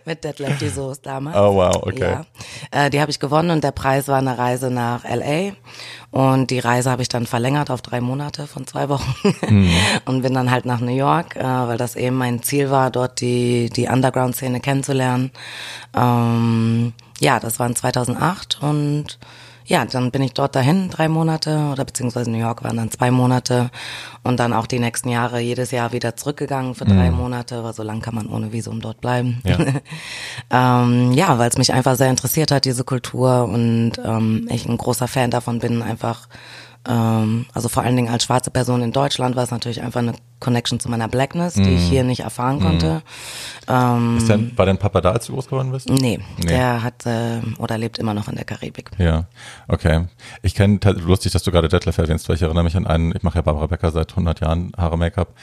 Mit 0.05 0.25
Detlef 0.25 0.59
die 0.59 0.69
Soße 0.69 1.01
damals. 1.03 1.37
Oh, 1.37 1.55
wow, 1.55 1.77
okay. 1.77 2.19
Ja. 2.73 2.87
Äh, 2.87 2.91
die 2.91 3.01
habe 3.01 3.11
ich 3.11 3.21
gewonnen 3.21 3.51
und 3.51 3.63
der 3.63 3.71
Preis 3.71 4.09
war 4.09 4.19
eine 4.19 4.37
Reise 4.37 4.71
nach 4.71 5.05
L.A. 5.05 5.53
Und 6.11 6.51
die 6.51 6.59
Reise 6.59 6.91
habe 6.91 7.03
ich 7.03 7.09
dann 7.09 7.27
verlängert 7.27 7.71
auf 7.71 7.83
drei 7.83 8.01
Monate 8.01 8.47
von 8.47 8.67
zwei 8.67 8.89
Wochen 8.89 9.15
Mhm. 9.49 9.71
und 10.05 10.23
bin 10.23 10.35
dann 10.35 10.51
halt 10.51 10.67
nach 10.67 10.81
New 10.81 10.95
York, 10.95 11.37
äh, 11.37 11.43
weil 11.43 11.77
das 11.77 11.97
eben 11.97 12.17
mein 12.17 12.43
Ziel 12.43 12.71
war, 12.71 12.91
dort 12.91 13.21
die, 13.21 13.71
die 13.71 13.89
Underground-Szene 13.89 14.61
kennenzulernen. 14.61 15.31
Ähm, 15.95 16.93
ja, 17.21 17.41
das 17.41 17.59
war 17.59 17.67
in 17.67 17.77
2008 17.77 18.59
und 18.63 19.19
ja, 19.67 19.85
dann 19.85 20.11
bin 20.11 20.23
ich 20.23 20.33
dort 20.33 20.55
dahin, 20.55 20.91
drei 20.91 21.09
Monate, 21.09 21.71
oder 21.73 21.85
beziehungsweise 21.85 22.31
New 22.31 22.39
York 22.39 22.63
waren 22.63 22.77
dann 22.77 22.91
zwei 22.91 23.11
Monate 23.11 23.71
und 24.23 24.39
dann 24.39 24.53
auch 24.53 24.67
die 24.67 24.79
nächsten 24.79 25.09
Jahre 25.09 25.41
jedes 25.41 25.73
Jahr 25.73 25.93
wieder 25.93 26.17
zurückgegangen 26.17 26.75
für 26.75 26.85
drei 26.85 27.11
Monate, 27.11 27.65
weil 27.65 27.75
so 27.75 27.83
lang 27.83 28.01
kann 28.01 28.15
man 28.15 28.29
ohne 28.29 28.53
Visum 28.53 28.81
dort 28.81 29.01
bleiben. 29.01 29.43
Ja. 29.45 29.59
ähm, 30.83 31.13
ja, 31.13 31.39
weil 31.39 31.49
es 31.49 31.59
mich 31.59 31.73
einfach 31.73 31.97
sehr 31.97 32.11
interessiert 32.11 32.51
hat, 32.51 32.65
diese 32.65 32.85
Kultur 32.85 33.45
und 33.45 33.93
ähm, 34.05 34.49
ich 34.51 34.67
ein 34.67 34.77
großer 34.77 35.09
Fan 35.09 35.31
davon 35.31 35.59
bin, 35.59 35.83
einfach 35.83 36.29
ähm, 36.89 37.47
also 37.53 37.69
vor 37.69 37.83
allen 37.83 37.97
Dingen 37.97 38.09
als 38.09 38.25
schwarze 38.25 38.51
Person 38.51 38.83
in 38.83 38.93
Deutschland 38.93 39.37
war 39.37 39.45
es 39.45 39.51
natürlich 39.51 39.83
einfach 39.83 40.01
eine 40.01 40.13
Connection 40.39 40.79
zu 40.79 40.89
meiner 40.91 41.09
Blackness, 41.09 41.55
die 41.55 41.75
ich 41.75 41.83
hier 41.89 42.05
nicht 42.05 42.21
erfahren 42.21 42.61
konnte. 42.61 43.03
Ähm, 43.69 44.19
Ist 44.19 44.29
dein, 44.29 44.53
war 44.57 44.67
dein 44.67 44.77
Papa 44.79 45.01
da, 45.01 45.13
als 45.13 45.27
du 45.27 45.33
groß 45.33 45.47
geworden 45.49 45.73
bist? 45.73 45.89
nee, 45.89 46.21
Nee. 46.39 46.47
der 46.47 46.83
hat 46.83 47.07
äh, 47.07 47.41
oder 47.59 47.79
lebt 47.79 47.99
immer 47.99 48.13
noch 48.15 48.29
in 48.29 48.37
der 48.37 48.45
Karibik. 48.45 48.91
Ja, 48.99 49.25
okay. 49.67 50.07
Ich 50.43 50.55
kenne, 50.55 50.79
lustig, 50.85 51.33
dass 51.33 51.43
du 51.43 51.51
gerade 51.51 51.69
Detlef 51.69 51.97
erwähnst, 51.99 52.29
weil 52.29 52.37
ich 52.37 52.43
erinnere 52.43 52.65
mich 52.65 52.77
an 52.77 52.87
einen, 52.87 53.15
ich 53.17 53.23
mache 53.23 53.37
ja 53.37 53.43
Barbara 53.43 53.67
Becker 53.67 53.91
seit 53.91 54.11
100 54.11 54.41
Jahren 54.41 54.73
Haare 54.77 54.99
Make-up 54.99 55.35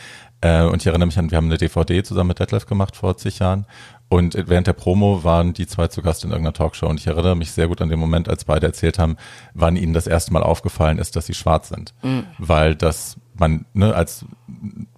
äh, 0.42 0.62
und 0.64 0.82
ich 0.82 0.88
erinnere 0.88 1.08
mich 1.08 1.18
an, 1.18 1.32
wir 1.32 1.38
haben 1.38 1.46
eine 1.48 1.58
DVD 1.58 2.04
zusammen 2.04 2.30
mit 2.30 2.40
Detlef 2.40 2.66
gemacht 2.68 2.96
vor 2.96 3.18
zig 3.18 3.40
Jahren 3.40 3.66
und 4.14 4.36
während 4.48 4.68
der 4.68 4.74
Promo 4.74 5.24
waren 5.24 5.54
die 5.54 5.66
zwei 5.66 5.88
zu 5.88 6.02
Gast 6.02 6.24
in 6.24 6.30
irgendeiner 6.30 6.54
Talkshow 6.54 6.88
und 6.88 7.00
ich 7.00 7.08
erinnere 7.08 7.36
mich 7.36 7.52
sehr 7.52 7.68
gut 7.68 7.82
an 7.82 7.90
den 7.90 8.00
Moment, 8.00 8.30
als 8.30 8.46
beide 8.46 8.68
erzählt 8.68 9.00
haben, 9.00 9.18
wann 9.54 9.76
ihnen 9.76 9.94
das 9.94 10.08
erste 10.08 10.32
Mal 10.34 10.44
aufgefallen 10.44 11.00
ist, 11.00 11.16
dass 11.16 11.26
sie 11.26 11.34
schwarz 11.34 11.70
sind, 11.70 11.94
weil 12.38 12.76
das 12.76 13.18
man, 13.36 13.66
ne, 13.74 13.96
als 13.96 14.26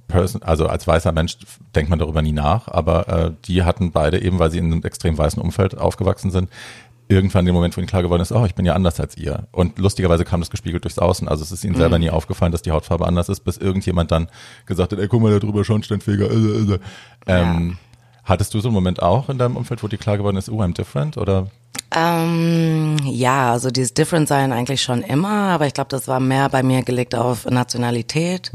Person, 0.08 0.44
also 0.44 0.68
als 0.68 0.86
weißer 0.86 1.14
Mensch 1.14 1.38
denkt 1.74 1.90
man 1.90 2.00
darüber 2.00 2.22
nie 2.22 2.34
nach, 2.34 2.68
aber 2.68 3.08
äh, 3.08 3.32
die 3.46 3.64
hatten 3.64 3.92
beide 3.92 4.22
eben, 4.22 4.38
weil 4.40 4.52
sie 4.52 4.58
in 4.58 4.66
einem 4.66 4.84
extrem 4.84 5.18
weißen 5.18 5.42
Umfeld 5.42 5.78
aufgewachsen 5.78 6.30
sind, 6.30 6.50
irgendwann 7.08 7.46
den 7.46 7.54
Moment, 7.54 7.76
wo 7.78 7.82
ihnen 7.82 7.88
klar 7.88 8.02
geworden 8.02 8.22
ist, 8.22 8.32
oh, 8.32 8.46
ich 8.46 8.56
bin 8.56 8.66
ja 8.66 8.74
anders 8.74 9.00
als 9.00 9.16
ihr. 9.16 9.48
Und 9.52 9.80
lustigerweise 9.80 10.26
kam 10.26 10.42
das 10.42 10.50
gespiegelt 10.50 10.84
durchs 10.84 11.00
Außen. 11.00 11.28
Also 11.28 11.44
es 11.44 11.52
ist 11.52 11.64
ihnen 11.64 11.76
selber 11.76 12.00
nie 12.00 12.10
aufgefallen, 12.10 12.52
dass 12.52 12.64
die 12.64 12.72
Hautfarbe 12.72 13.06
anders 13.08 13.30
ist, 13.30 13.42
bis 13.42 13.58
irgendjemand 13.58 14.12
dann 14.12 14.28
gesagt 14.66 14.92
hat, 14.92 15.00
ey, 15.00 15.08
guck 15.08 15.22
mal, 15.22 15.32
da 15.32 15.40
drüber 15.40 15.64
Schornsteinfeger. 15.64 16.32
Äh, 16.32 16.34
äh, 16.34 16.74
äh. 16.74 16.80
Ähm, 17.28 17.78
Hattest 18.26 18.54
du 18.54 18.60
so 18.60 18.70
einen 18.70 18.76
Moment 18.76 19.02
auch 19.02 19.30
in 19.30 19.38
deinem 19.38 19.56
Umfeld, 19.56 19.84
wo 19.84 19.88
dir 19.88 19.98
klar 19.98 20.18
geworden 20.18 20.38
ist, 20.38 20.50
oh, 20.50 20.62
I'm 20.62 20.74
different? 20.74 21.18
Oder 21.18 21.48
Ähm, 21.96 22.98
ja, 23.06 23.54
also 23.54 23.72
dieses 23.72 23.94
Different 23.94 24.28
sein 24.28 24.52
eigentlich 24.52 24.82
schon 24.82 25.02
immer, 25.02 25.52
aber 25.52 25.66
ich 25.66 25.74
glaube, 25.74 25.88
das 25.90 26.10
war 26.10 26.20
mehr 26.20 26.50
bei 26.50 26.62
mir 26.62 26.84
gelegt 26.84 27.16
auf 27.16 27.46
Nationalität, 27.46 28.52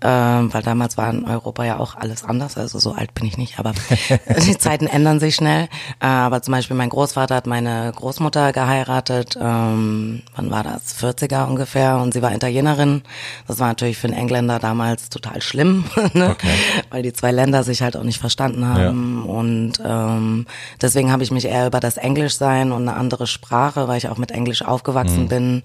ähm, 0.00 0.54
weil 0.54 0.62
damals 0.62 0.96
war 0.96 1.10
in 1.10 1.26
Europa 1.26 1.64
ja 1.64 1.78
auch 1.78 1.96
alles 1.96 2.24
anders, 2.24 2.56
also 2.56 2.78
so 2.78 2.92
alt 2.92 3.12
bin 3.12 3.26
ich 3.26 3.36
nicht, 3.36 3.58
aber 3.58 3.74
die 4.46 4.56
Zeiten 4.56 4.86
ändern 4.86 5.20
sich 5.20 5.34
schnell. 5.34 5.68
Äh, 6.00 6.06
aber 6.06 6.40
zum 6.40 6.52
Beispiel 6.52 6.76
mein 6.76 6.88
Großvater 6.88 7.34
hat 7.34 7.46
meine 7.46 7.92
Großmutter 7.94 8.52
geheiratet, 8.52 9.36
ähm, 9.40 10.22
wann 10.34 10.50
war 10.50 10.62
das? 10.62 10.96
40er 10.98 11.46
ungefähr 11.46 11.98
und 11.98 12.14
sie 12.14 12.22
war 12.22 12.34
Italienerin. 12.34 13.02
Das 13.46 13.58
war 13.58 13.68
natürlich 13.68 13.98
für 13.98 14.08
einen 14.08 14.16
Engländer 14.16 14.58
damals 14.60 15.10
total 15.10 15.42
schlimm, 15.42 15.84
ne? 16.14 16.30
Okay. 16.30 16.48
weil 16.88 17.02
die 17.02 17.12
zwei 17.12 17.32
Länder 17.32 17.64
sich 17.64 17.82
halt 17.82 17.96
auch 17.96 18.02
nicht 18.04 18.18
verstanden 18.18 18.66
haben 18.66 19.24
und 19.24 19.74
ähm, 19.84 20.46
deswegen 20.80 21.12
habe 21.12 21.22
ich 21.22 21.30
mich 21.30 21.44
eher 21.44 21.66
über 21.66 21.80
das 21.80 21.98
Englischsein 21.98 22.57
und 22.66 22.88
eine 22.88 22.96
andere 22.96 23.26
Sprache, 23.26 23.88
weil 23.88 23.98
ich 23.98 24.08
auch 24.08 24.18
mit 24.18 24.30
Englisch 24.30 24.62
aufgewachsen 24.62 25.28
bin 25.28 25.62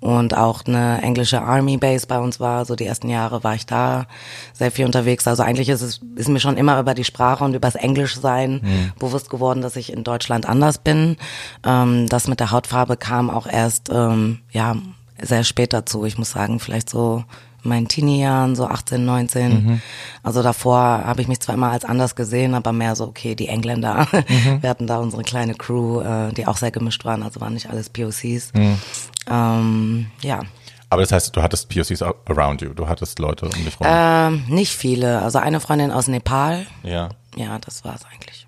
und 0.00 0.36
auch 0.36 0.64
eine 0.66 1.02
englische 1.02 1.42
Army 1.42 1.76
Base 1.76 2.06
bei 2.06 2.18
uns 2.18 2.40
war. 2.40 2.64
So 2.64 2.76
die 2.76 2.86
ersten 2.86 3.08
Jahre 3.08 3.44
war 3.44 3.54
ich 3.54 3.66
da 3.66 4.06
sehr 4.52 4.70
viel 4.70 4.86
unterwegs. 4.86 5.26
Also 5.26 5.42
eigentlich 5.42 5.68
ist 5.68 5.82
es 5.82 6.00
ist 6.14 6.28
mir 6.28 6.40
schon 6.40 6.56
immer 6.56 6.78
über 6.80 6.94
die 6.94 7.04
Sprache 7.04 7.44
und 7.44 7.54
über 7.54 7.68
das 7.68 7.74
Englischsein 7.74 8.60
bewusst 8.98 9.30
geworden, 9.30 9.60
dass 9.60 9.76
ich 9.76 9.92
in 9.92 10.04
Deutschland 10.04 10.46
anders 10.48 10.78
bin. 10.78 11.16
Ähm, 11.64 12.08
das 12.08 12.28
mit 12.28 12.40
der 12.40 12.50
Hautfarbe 12.50 12.96
kam 12.96 13.30
auch 13.30 13.46
erst 13.46 13.90
ähm, 13.92 14.40
ja 14.50 14.76
sehr 15.20 15.44
spät 15.44 15.72
dazu. 15.72 16.04
Ich 16.04 16.18
muss 16.18 16.30
sagen, 16.30 16.60
vielleicht 16.60 16.90
so 16.90 17.24
meinen 17.66 17.88
Teenie-Jahren, 17.88 18.56
so 18.56 18.66
18, 18.66 19.04
19. 19.04 19.82
Also 20.22 20.42
davor 20.42 20.78
habe 20.78 21.20
ich 21.20 21.28
mich 21.28 21.40
zwar 21.40 21.54
immer 21.54 21.70
als 21.70 21.84
anders 21.84 22.16
gesehen, 22.16 22.54
aber 22.54 22.72
mehr 22.72 22.96
so, 22.96 23.04
okay, 23.04 23.34
die 23.34 23.48
Engländer. 23.48 24.06
Wir 24.60 24.70
hatten 24.70 24.86
da 24.86 24.98
unsere 24.98 25.22
kleine 25.22 25.54
Crew, 25.54 26.00
äh, 26.00 26.32
die 26.32 26.46
auch 26.46 26.56
sehr 26.56 26.70
gemischt 26.70 27.04
waren, 27.04 27.22
also 27.22 27.40
waren 27.40 27.54
nicht 27.54 27.70
alles 27.70 27.90
POCs. 27.90 28.52
Ähm, 29.28 30.06
ja. 30.22 30.40
aber 30.90 31.02
das 31.02 31.12
heißt, 31.12 31.36
du 31.36 31.42
hattest 31.42 31.68
POCs 31.68 32.02
around 32.02 32.62
you, 32.62 32.72
du 32.74 32.88
hattest 32.88 33.18
Leute 33.18 33.46
um 33.46 33.64
dich 33.64 33.78
rum. 33.80 33.86
Ähm, 33.88 34.44
nicht 34.48 34.72
viele. 34.72 35.22
Also 35.22 35.38
eine 35.38 35.60
Freundin 35.60 35.90
aus 35.90 36.08
Nepal. 36.08 36.66
ja. 36.82 37.10
Ja, 37.36 37.58
das 37.58 37.84
war's 37.84 38.00
eigentlich. 38.10 38.45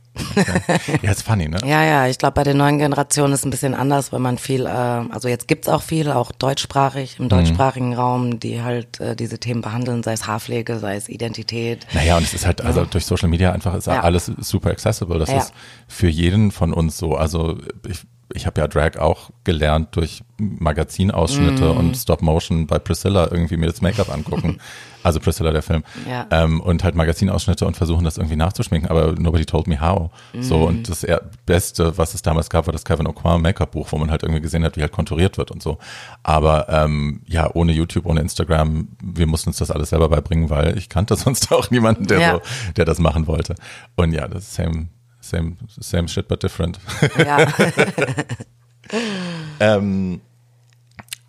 Ja, 1.02 1.10
ist 1.10 1.22
funny, 1.22 1.48
ne? 1.48 1.58
Ja, 1.64 1.82
ja, 1.84 2.06
ich 2.06 2.18
glaube, 2.18 2.34
bei 2.34 2.44
den 2.44 2.56
neuen 2.56 2.78
Generationen 2.78 3.32
ist 3.32 3.40
es 3.40 3.46
ein 3.46 3.50
bisschen 3.50 3.74
anders, 3.74 4.12
weil 4.12 4.20
man 4.20 4.38
viel, 4.38 4.66
äh, 4.66 4.68
also 4.68 5.28
jetzt 5.28 5.48
gibt's 5.48 5.68
auch 5.68 5.82
viel, 5.82 6.10
auch 6.10 6.32
deutschsprachig, 6.32 7.18
Mhm. 7.18 7.24
im 7.24 7.28
deutschsprachigen 7.28 7.94
Raum, 7.94 8.40
die 8.40 8.62
halt 8.62 9.00
äh, 9.00 9.16
diese 9.16 9.38
Themen 9.38 9.60
behandeln, 9.62 10.02
sei 10.02 10.12
es 10.12 10.26
Haarpflege, 10.26 10.78
sei 10.78 10.96
es 10.96 11.08
Identität. 11.08 11.86
Naja, 11.92 12.16
und 12.16 12.22
es 12.24 12.34
ist 12.34 12.46
halt, 12.46 12.60
also 12.60 12.84
durch 12.84 13.04
Social 13.06 13.28
Media 13.28 13.52
einfach 13.52 13.74
ist 13.74 13.86
Ja. 13.86 14.00
alles 14.02 14.26
super 14.38 14.70
accessible. 14.70 15.18
Das 15.18 15.30
Ja. 15.30 15.38
ist 15.38 15.52
für 15.86 16.08
jeden 16.08 16.50
von 16.50 16.72
uns 16.72 16.98
so. 16.98 17.14
Also 17.16 17.58
ich, 17.88 18.00
ich 18.34 18.46
habe 18.46 18.60
ja 18.60 18.68
Drag 18.68 18.98
auch 18.98 19.30
gelernt 19.44 19.88
durch 19.96 20.22
Magazinausschnitte 20.38 21.72
Mm. 21.74 21.76
und 21.78 21.96
Stop 21.96 22.22
Motion 22.22 22.66
bei 22.66 22.78
Priscilla 22.78 23.28
irgendwie 23.30 23.56
mir 23.56 23.66
das 23.66 23.80
Make-up 23.80 24.12
angucken. 24.12 24.58
also 25.02 25.18
Priscilla 25.18 25.50
der 25.50 25.62
Film. 25.62 25.82
Ja. 26.08 26.26
Ähm, 26.30 26.60
und 26.60 26.84
halt 26.84 26.94
Magazinausschnitte 26.94 27.66
und 27.66 27.76
versuchen 27.76 28.04
das 28.04 28.18
irgendwie 28.18 28.36
nachzuschminken, 28.36 28.90
aber 28.90 29.14
nobody 29.18 29.46
told 29.46 29.66
me 29.66 29.80
how. 29.80 30.10
So 30.40 30.58
Mm. 30.58 30.64
und 30.64 30.88
das 30.90 31.06
Beste, 31.46 31.96
was 31.96 32.14
es 32.14 32.22
damals 32.22 32.50
gab, 32.50 32.66
war 32.66 32.72
das 32.72 32.84
Kevin 32.84 33.06
O'Quarr 33.08 33.38
Make-up-Buch, 33.38 33.88
wo 33.90 33.98
man 33.98 34.10
halt 34.10 34.22
irgendwie 34.22 34.42
gesehen 34.42 34.62
hat, 34.64 34.76
wie 34.76 34.82
halt 34.82 34.92
konturiert 34.92 35.38
wird 35.38 35.50
und 35.50 35.62
so. 35.62 35.78
Aber 36.22 36.68
ähm, 36.68 37.22
ja, 37.26 37.50
ohne 37.54 37.72
YouTube, 37.72 38.06
ohne 38.06 38.20
Instagram, 38.20 38.88
wir 39.02 39.26
mussten 39.26 39.50
uns 39.50 39.56
das 39.58 39.70
alles 39.70 39.88
selber 39.90 40.08
beibringen, 40.10 40.50
weil 40.50 40.76
ich 40.76 40.88
kannte 40.88 41.16
sonst 41.16 41.50
auch 41.52 41.70
niemanden, 41.70 42.06
der 42.06 42.20
Ja. 42.20 42.32
so, 42.34 42.40
der 42.76 42.84
das 42.84 42.98
machen 42.98 43.26
wollte. 43.26 43.54
Und 43.96 44.12
ja, 44.12 44.28
das 44.28 44.42
ist 44.44 44.54
same, 44.54 44.88
same, 45.28 45.56
same 45.80 46.08
shit 46.08 46.28
but 46.28 46.42
different. 46.42 46.78
Ja. 47.18 47.46
ähm, 49.60 50.20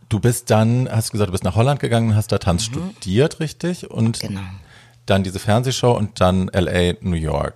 du 0.10 0.20
bist 0.20 0.50
dann, 0.50 0.90
hast 0.92 1.12
gesagt, 1.12 1.30
du 1.30 1.32
bist 1.32 1.44
nach 1.44 1.56
Holland 1.56 1.80
gegangen, 1.80 2.16
hast 2.16 2.32
da 2.32 2.38
Tanz 2.38 2.66
studiert, 2.66 3.40
richtig? 3.40 3.90
Und 3.92 4.20
Genau. 4.20 4.42
dann 5.06 5.24
diese 5.24 5.40
Fernsehshow 5.40 5.92
und 5.92 6.22
dann 6.22 6.50
LA, 6.54 6.94
New 7.02 7.16
York. 7.16 7.56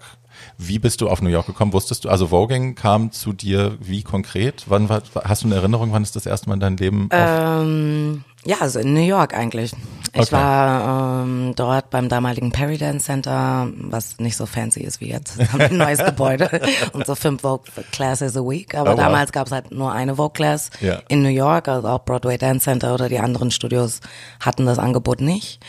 Wie 0.58 0.78
bist 0.80 1.02
du 1.02 1.10
auf 1.10 1.22
New 1.22 1.30
York 1.30 1.48
gekommen? 1.48 1.74
Wusstest 1.74 2.06
du, 2.06 2.10
also 2.10 2.28
Voging 2.28 2.76
kam 2.76 3.12
zu 3.12 3.34
dir 3.34 3.78
wie 3.80 4.04
konkret? 4.04 4.66
Wann 4.68 4.90
war, 4.90 5.02
hast 5.24 5.44
du 5.44 5.48
eine 5.48 5.56
Erinnerung, 5.56 5.92
wann 5.94 6.04
ist 6.04 6.16
das 6.16 6.26
erste 6.26 6.50
Mal 6.50 6.56
in 6.56 6.60
dein 6.60 6.78
Leben 6.78 7.10
auf, 7.12 7.62
Ähm, 7.64 8.24
ja, 8.46 8.58
also 8.60 8.80
in 8.80 8.94
New 8.94 9.00
York 9.06 9.34
eigentlich. 9.36 9.74
Ich 10.16 10.22
Okay. 10.22 10.34
war 10.34 11.24
ähm, 11.24 11.54
dort 11.56 11.90
beim 11.90 12.08
damaligen 12.08 12.52
Perry 12.52 12.78
Dance 12.78 13.06
Center, 13.08 13.68
was 13.78 14.20
nicht 14.20 14.38
so 14.38 14.46
fancy 14.46 14.82
ist 14.82 15.02
wie 15.02 15.10
jetzt. 15.10 15.40
Wir 15.40 15.52
haben 15.54 15.62
ein 15.62 15.78
neues 15.78 16.06
Gebäude 16.06 16.52
und 16.94 17.08
so 17.08 17.16
fünf 17.16 17.42
Vogue 17.42 17.66
Classes 17.92 18.38
a 18.38 18.42
week. 18.42 18.76
Aber 18.76 18.92
Oh, 18.92 18.94
wow. 18.94 19.00
damals 19.06 19.32
gab 19.32 19.48
es 19.48 19.54
halt 19.54 19.72
nur 19.72 19.92
eine 19.92 20.16
Vogue 20.18 20.34
Class 20.34 20.70
Ja. 20.82 21.00
in 21.08 21.24
New 21.24 21.30
York, 21.30 21.68
also 21.68 21.88
auch 21.88 22.06
Broadway 22.06 22.38
Dance 22.38 22.66
Center 22.66 22.94
oder 22.94 23.10
die 23.10 23.18
anderen 23.18 23.50
Studios 23.50 24.02
hatten 24.40 24.68
das 24.68 24.78
Angebot 24.78 25.20
nicht. 25.20 25.60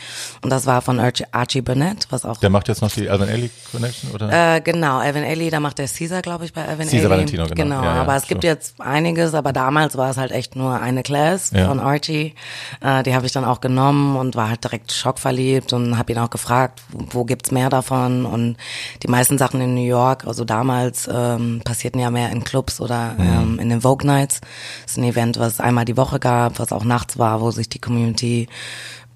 Und 0.43 0.51
das 0.51 0.67
war 0.67 0.83
von 0.83 0.99
Archie, 0.99 1.25
Archie 1.31 1.61
Burnett, 1.61 2.05
was 2.11 2.23
auch 2.23 2.37
der 2.37 2.51
macht 2.51 2.67
jetzt 2.67 2.83
noch 2.83 2.91
die 2.91 3.09
Alvin 3.09 3.29
Ailey 3.29 3.49
Connection, 3.71 4.11
oder? 4.11 4.57
äh, 4.57 4.61
genau, 4.61 4.99
Alvin 4.99 5.23
Ailey, 5.23 5.49
da 5.49 5.59
macht 5.59 5.79
der 5.79 5.87
Caesar, 5.87 6.21
glaube 6.21 6.45
ich, 6.45 6.53
bei 6.53 6.63
Alvin 6.63 6.87
Caesar 6.87 6.99
Ailey. 6.99 7.09
Valentino, 7.09 7.43
genau. 7.47 7.55
Genau, 7.55 7.83
Ja, 7.83 7.95
ja, 7.95 8.01
aber 8.03 8.15
es 8.15 8.27
gibt 8.27 8.43
sure. 8.43 8.53
jetzt 8.53 8.79
einiges, 8.79 9.33
aber 9.33 9.53
damals 9.53 9.97
war 9.97 10.11
es 10.11 10.17
halt 10.17 10.31
echt 10.31 10.55
nur 10.55 10.79
eine 10.79 11.01
Class 11.01 11.49
Ja. 11.51 11.67
von 11.67 11.79
Archie. 11.79 12.35
Äh, 12.81 13.03
die 13.03 13.15
habe 13.15 13.25
ich 13.25 13.31
dann 13.31 13.45
auch 13.45 13.61
genommen 13.61 14.15
und 14.15 14.35
war 14.35 14.49
halt 14.49 14.63
direkt 14.63 14.91
schockverliebt 14.91 15.73
und 15.73 15.97
habe 15.97 16.11
ihn 16.11 16.19
auch 16.19 16.29
gefragt, 16.29 16.81
wo, 16.91 17.05
wo 17.11 17.25
gibt's 17.25 17.51
mehr 17.51 17.69
davon? 17.69 18.25
Und 18.25 18.57
die 19.03 19.07
meisten 19.07 19.37
Sachen 19.37 19.61
in 19.61 19.75
New 19.75 19.85
York, 19.85 20.25
also 20.25 20.45
damals 20.45 21.09
ähm, 21.11 21.61
passierten 21.63 21.99
ja 21.99 22.11
mehr 22.11 22.31
in 22.31 22.43
Clubs 22.43 22.81
oder 22.81 23.15
ähm, 23.19 23.59
in 23.59 23.69
den 23.69 23.81
Vogue 23.81 24.05
Nights. 24.05 24.41
Das 24.83 24.93
ist 24.93 24.97
ein 24.97 25.03
Event, 25.03 25.39
was 25.39 25.59
einmal 25.59 25.85
die 25.85 25.97
Woche 25.97 26.19
gab, 26.19 26.59
was 26.59 26.71
auch 26.71 26.83
nachts 26.83 27.17
war, 27.17 27.41
wo 27.41 27.51
sich 27.51 27.69
die 27.69 27.79
Community 27.79 28.47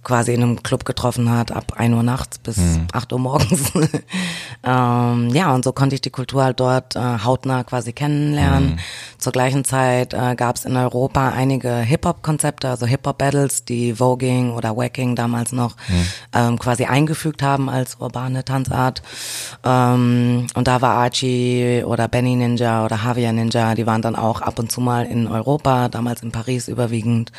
quasi 0.09 0.33
in 0.33 0.41
einem 0.41 0.63
Club 0.63 0.85
getroffen 0.85 1.29
hat, 1.29 1.51
ab 1.51 1.73
1 1.77 1.93
Uhr 1.93 2.01
nachts 2.01 2.39
bis 2.39 2.57
Mhm. 2.57 2.87
8 2.93 3.13
Uhr 3.13 3.19
morgens. 3.19 3.71
ähm, 4.63 5.29
ja, 5.29 5.53
und 5.53 5.63
so 5.63 5.71
konnte 5.71 5.93
ich 5.93 6.01
die 6.01 6.09
Kultur 6.09 6.43
halt 6.43 6.59
dort 6.59 6.95
äh, 6.95 6.99
hautnah 7.23 7.63
quasi 7.63 7.93
kennenlernen. 7.93 8.71
Mhm. 8.71 8.79
Zur 9.19 9.31
gleichen 9.31 9.65
Zeit 9.65 10.15
äh, 10.15 10.33
gab 10.35 10.55
es 10.55 10.65
in 10.65 10.75
Europa 10.75 11.29
einige 11.29 11.75
Hip-Hop-Konzepte, 11.75 12.69
also 12.69 12.87
Hip-Hop-Battles, 12.87 13.65
die 13.65 13.93
Voging 13.99 14.51
oder 14.53 14.75
Wacking 14.75 15.15
damals 15.15 15.51
noch 15.51 15.75
Mhm. 15.89 16.07
ähm, 16.33 16.57
quasi 16.59 16.85
eingefügt 16.85 17.43
haben 17.43 17.69
als 17.69 17.97
urbane 17.99 18.43
Tanzart. 18.43 19.03
Ähm, 19.63 20.47
und 20.55 20.67
da 20.67 20.81
war 20.81 20.95
Archie 20.95 21.83
oder 21.85 22.07
Benny 22.07 22.35
Ninja 22.35 22.83
oder 22.83 22.97
Javier 23.05 23.31
Ninja, 23.31 23.75
die 23.75 23.85
waren 23.85 24.01
dann 24.01 24.15
auch 24.15 24.41
ab 24.41 24.57
und 24.57 24.71
zu 24.71 24.81
mal 24.81 25.05
in 25.05 25.27
Europa, 25.27 25.87
damals 25.89 26.23
in 26.23 26.31
Paris 26.31 26.67
überwiegend. 26.67 27.31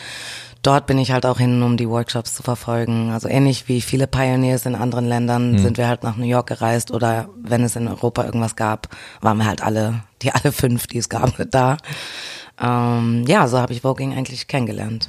Dort 0.63 0.87
bin 0.87 0.99
ich 0.99 1.11
halt 1.11 1.25
auch 1.25 1.39
hin, 1.39 1.63
um 1.63 1.79
die 1.79 1.89
Workshops 1.89 2.35
zu 2.35 2.43
verfolgen. 2.43 3.11
Also 3.11 3.29
ähnlich 3.29 3.69
wie 3.69 3.81
viele 3.81 4.07
Pioneers 4.07 4.67
in 4.67 4.75
anderen 4.75 5.07
Ländern 5.07 5.59
sind 5.59 5.79
wir 5.79 5.89
halt 5.89 6.03
nach 6.03 6.17
New 6.17 6.27
York 6.27 6.49
gereist 6.49 6.91
oder 6.91 7.31
wenn 7.43 7.65
es 7.65 7.77
in 7.77 7.89
Europa 7.89 8.25
irgendwas 8.25 8.57
gab, 8.57 8.89
waren 9.23 9.39
wir 9.39 9.47
halt 9.47 9.63
alle, 9.63 10.03
die 10.21 10.31
alle 10.33 10.53
fünf, 10.53 10.87
die 10.87 10.99
es 10.99 11.09
gab, 11.09 11.33
da. 11.51 11.79
Ähm, 12.61 13.25
ja, 13.27 13.49
so 13.49 13.59
habe 13.59 13.73
ich 13.73 13.81
Voging 13.81 14.15
eigentlich 14.15 14.49
kennengelernt. 14.49 15.09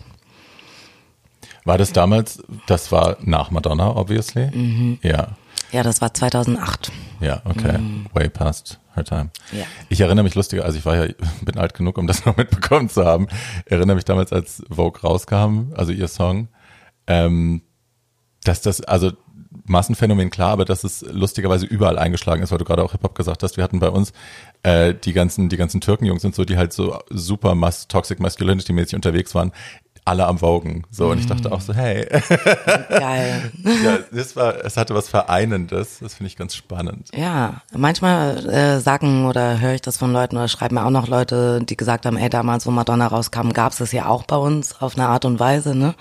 War 1.65 1.77
das 1.77 1.91
damals, 1.91 2.41
das 2.65 2.91
war 2.91 3.17
nach 3.22 3.51
Madonna, 3.51 3.96
obviously? 3.96 4.50
Mhm. 4.51 5.00
Ja. 5.03 5.36
Ja, 5.72 5.84
das 5.84 6.01
war 6.01 6.13
2008. 6.13 6.92
Ja, 7.22 7.42
okay. 7.46 7.80
Way 8.13 8.30
past 8.30 8.80
her 8.96 9.06
time. 9.06 9.30
Ja. 9.51 9.63
Ich 9.90 10.01
erinnere 10.01 10.24
mich 10.24 10.36
lustiger, 10.36 10.66
also 10.66 10.78
ich 10.78 10.86
war 10.86 10.96
ja, 10.96 11.13
bin 11.42 11.58
alt 11.58 11.74
genug, 11.74 11.98
um 11.98 12.08
das 12.08 12.25
noch 12.25 12.38
mitbekommen 12.38 12.90
zu 12.90 13.06
haben. 13.06 13.28
Erinnere 13.66 13.96
mich 13.96 14.06
damals, 14.06 14.34
als 14.34 14.63
Vogue 14.70 15.01
rauskam, 15.01 15.74
also 15.75 15.92
ihr 15.92 16.08
Song, 16.08 16.50
ähm, 17.08 17.62
dass 18.44 18.62
das, 18.62 18.82
also 18.82 19.12
Massenphänomen 19.66 20.30
klar, 20.30 20.51
aber 20.51 20.66
dass 20.66 20.84
es 20.84 21.06
lustigerweise 21.10 21.66
überall 21.66 22.00
eingeschlagen 22.00 22.42
ist, 22.42 22.51
weil 22.51 22.58
du 22.58 22.66
gerade 22.66 22.84
auch 22.84 22.94
Hip-Hop 22.94 23.16
gesagt 23.16 23.44
hast. 23.44 23.58
Wir 23.58 23.63
hatten 23.63 23.80
bei 23.80 23.90
uns 23.90 24.13
äh, 24.63 24.94
die 24.94 25.13
ganzen, 25.13 25.50
die 25.50 25.58
ganzen 25.58 25.82
Türkenjungs 25.82 26.22
sind 26.22 26.36
so, 26.36 26.46
die 26.46 26.58
halt 26.58 26.74
so 26.74 27.00
super 27.10 27.54
mas 27.54 27.88
toxic 27.88 28.20
masculinity 28.20 28.74
mäßig 28.74 28.96
unterwegs 28.96 29.36
waren. 29.36 29.51
Alle 30.05 30.25
am 30.27 30.41
Wogen. 30.41 30.84
So, 30.89 31.10
und 31.12 31.20
ich 31.20 31.27
dachte 31.27 31.51
auch 31.51 31.62
so, 31.62 31.74
hey. 31.74 32.08
Geil. 32.89 33.51
ja, 33.84 34.00
das 34.12 34.36
war, 34.36 34.63
es 34.65 34.77
hatte 34.77 34.96
was 34.96 35.10
Vereinendes. 35.10 36.00
Das 36.01 36.15
finde 36.15 36.27
ich 36.27 36.36
ganz 36.38 36.55
spannend. 36.55 37.10
Ja, 37.15 37.62
manchmal 37.75 38.46
äh, 38.50 38.79
sagen 38.79 39.25
oder 39.25 39.60
höre 39.60 39.74
ich 39.75 39.81
das 39.81 39.98
von 39.98 40.12
Leuten 40.12 40.38
oder 40.38 40.48
schreiben 40.48 40.75
mir 40.75 40.86
auch 40.86 40.89
noch 40.91 41.08
Leute, 41.08 41.62
die 41.63 41.77
gesagt 41.77 42.05
haben, 42.05 42.17
ey, 42.17 42.29
damals, 42.29 42.65
wo 42.65 42.72
Madonna 42.72 43.08
rauskam, 43.08 43.50
gab 43.51 43.74
es 43.74 43.79
es 43.79 43.91
ja 43.91 44.08
auch 44.08 44.24
bei 44.24 44.36
uns 44.36 44.81
auf 44.81 44.96
eine 44.98 45.08
Art 45.08 45.25
und 45.25 45.39
Weise, 45.39 45.75
ne? 45.75 45.96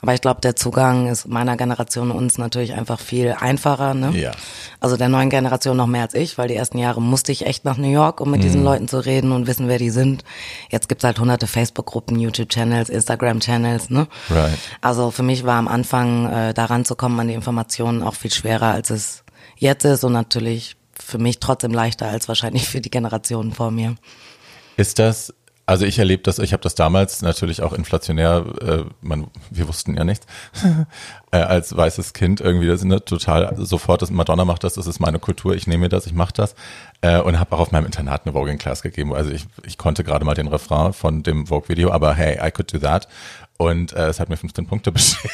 Aber 0.00 0.14
ich 0.14 0.20
glaube, 0.20 0.40
der 0.40 0.56
Zugang 0.56 1.08
ist 1.08 1.28
meiner 1.28 1.56
Generation 1.56 2.10
uns 2.10 2.38
natürlich 2.38 2.74
einfach 2.74 3.00
viel 3.00 3.34
einfacher, 3.38 3.94
ne? 3.94 4.10
Ja. 4.18 4.32
Also 4.80 4.96
der 4.96 5.08
neuen 5.08 5.30
Generation 5.30 5.76
noch 5.76 5.86
mehr 5.86 6.02
als 6.02 6.14
ich, 6.14 6.38
weil 6.38 6.48
die 6.48 6.56
ersten 6.56 6.78
Jahre 6.78 7.00
musste 7.00 7.32
ich 7.32 7.46
echt 7.46 7.64
nach 7.64 7.76
New 7.76 7.90
York, 7.90 8.20
um 8.20 8.30
mit 8.30 8.40
Mhm. 8.40 8.44
diesen 8.44 8.64
Leuten 8.64 8.88
zu 8.88 8.98
reden 9.04 9.30
und 9.32 9.46
wissen, 9.46 9.68
wer 9.68 9.78
die 9.78 9.90
sind. 9.90 10.24
Jetzt 10.70 10.88
gibt's 10.88 11.04
halt 11.04 11.18
hunderte 11.20 11.46
Facebook-Gruppen, 11.46 12.18
YouTube-Channels, 12.18 12.88
Instagram-Channels, 13.42 13.90
ne? 13.90 14.08
Right. 14.30 14.58
Also 14.80 15.10
für 15.10 15.22
mich 15.22 15.44
war 15.44 15.56
am 15.58 15.68
Anfang 15.68 16.30
äh, 16.30 16.54
daran 16.54 16.84
zu 16.84 16.94
kommen 16.94 17.18
an 17.20 17.28
die 17.28 17.34
Informationen 17.34 18.02
auch 18.02 18.14
viel 18.14 18.32
schwerer, 18.32 18.72
als 18.72 18.90
es 18.90 19.24
jetzt 19.56 19.84
ist 19.84 20.04
und 20.04 20.12
natürlich 20.12 20.76
für 20.98 21.18
mich 21.18 21.40
trotzdem 21.40 21.72
leichter 21.72 22.08
als 22.08 22.28
wahrscheinlich 22.28 22.68
für 22.68 22.80
die 22.80 22.90
Generationen 22.90 23.52
vor 23.52 23.70
mir. 23.70 23.96
Ist 24.76 24.98
das, 24.98 25.34
also 25.72 25.86
ich 25.86 25.98
erlebe 25.98 26.22
das, 26.22 26.38
ich 26.38 26.52
habe 26.52 26.62
das 26.62 26.74
damals 26.74 27.22
natürlich 27.22 27.62
auch 27.62 27.72
inflationär, 27.72 28.44
äh, 28.60 28.84
man, 29.00 29.28
wir 29.50 29.68
wussten 29.68 29.96
ja 29.96 30.04
nichts, 30.04 30.26
äh, 31.32 31.38
als 31.38 31.74
weißes 31.74 32.12
Kind 32.12 32.42
irgendwie, 32.42 32.66
das 32.66 32.80
ist 32.80 32.84
ne, 32.84 33.02
total 33.02 33.56
sofort, 33.56 34.02
das 34.02 34.10
Madonna 34.10 34.44
macht 34.44 34.64
das, 34.64 34.74
das 34.74 34.86
ist 34.86 35.00
meine 35.00 35.18
Kultur, 35.18 35.54
ich 35.54 35.66
nehme 35.66 35.88
das, 35.88 36.04
ich 36.04 36.12
mache 36.12 36.34
das 36.34 36.54
äh, 37.00 37.18
und 37.18 37.40
habe 37.40 37.56
auch 37.56 37.60
auf 37.60 37.72
meinem 37.72 37.86
Internat 37.86 38.26
eine 38.26 38.34
Voguing 38.34 38.58
Class 38.58 38.82
gegeben. 38.82 39.14
Also 39.14 39.30
ich, 39.30 39.46
ich 39.64 39.78
konnte 39.78 40.04
gerade 40.04 40.26
mal 40.26 40.34
den 40.34 40.46
Refrain 40.46 40.92
von 40.92 41.22
dem 41.22 41.46
Vogue-Video, 41.46 41.90
aber 41.90 42.12
hey, 42.12 42.38
I 42.46 42.50
could 42.50 42.70
do 42.70 42.78
that. 42.78 43.08
Und 43.62 43.92
äh, 43.92 44.08
es 44.08 44.18
hat 44.18 44.28
mir 44.28 44.36
15 44.36 44.66
Punkte 44.66 44.90
beschert. 44.92 45.30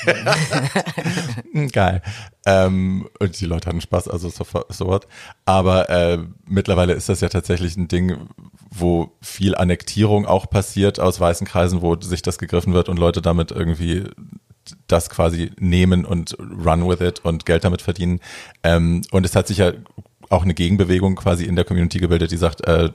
Geil. 1.73 2.03
Ähm, 2.45 3.09
und 3.19 3.41
die 3.41 3.47
Leute 3.47 3.69
hatten 3.69 3.81
Spaß, 3.81 4.07
also 4.09 4.29
so, 4.29 4.45
so 4.69 4.87
what. 4.87 5.07
Aber 5.47 5.89
äh, 5.89 6.19
mittlerweile 6.47 6.93
ist 6.93 7.09
das 7.09 7.23
ja 7.23 7.31
tatsächlich 7.31 7.79
ein 7.79 7.89
Ding, 7.89 8.29
wo 8.71 9.13
viel 9.23 9.55
Annektierung 9.55 10.27
auch 10.27 10.51
passiert 10.51 11.01
aus 11.01 11.19
weißen 11.19 11.47
Kreisen, 11.47 11.81
wo 11.81 11.99
sich 11.99 12.21
das 12.21 12.37
gegriffen 12.37 12.75
wird 12.75 12.91
und 12.91 12.99
Leute 12.99 13.23
damit 13.23 13.51
irgendwie 13.51 14.05
das 14.87 15.09
quasi 15.09 15.51
nehmen 15.59 16.05
und 16.05 16.37
run 16.39 16.87
with 16.87 17.01
it 17.01 17.25
und 17.25 17.47
Geld 17.47 17.65
damit 17.65 17.81
verdienen. 17.81 18.21
Ähm, 18.63 19.01
und 19.11 19.25
es 19.25 19.35
hat 19.35 19.47
sich 19.47 19.57
ja 19.57 19.73
auch 20.29 20.43
eine 20.43 20.53
Gegenbewegung 20.53 21.17
quasi 21.17 21.45
in 21.45 21.57
der 21.57 21.65
Community 21.65 21.99
gebildet, 21.99 22.31
die 22.31 22.37
sagt, 22.37 22.67
äh, 22.67 22.91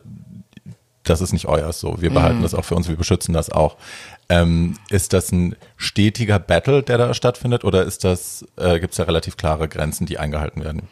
das 1.03 1.21
ist 1.21 1.33
nicht 1.33 1.47
euer 1.47 1.71
so. 1.73 2.01
Wir 2.01 2.11
behalten 2.11 2.41
das 2.41 2.53
auch 2.53 2.65
für 2.65 2.75
uns, 2.75 2.87
wir 2.87 2.95
beschützen 2.95 3.33
das 3.33 3.49
auch. 3.49 3.77
Ähm, 4.29 4.77
ist 4.89 5.13
das 5.13 5.31
ein 5.31 5.55
stetiger 5.75 6.39
Battle, 6.39 6.81
der 6.81 6.97
da 6.97 7.13
stattfindet, 7.13 7.63
oder 7.63 7.83
ist 7.83 8.03
das, 8.03 8.45
äh, 8.57 8.79
gibt 8.79 8.93
es 8.93 8.97
da 8.97 9.03
relativ 9.03 9.37
klare 9.37 9.67
Grenzen, 9.67 10.05
die 10.05 10.17
eingehalten 10.17 10.63
werden? 10.63 10.83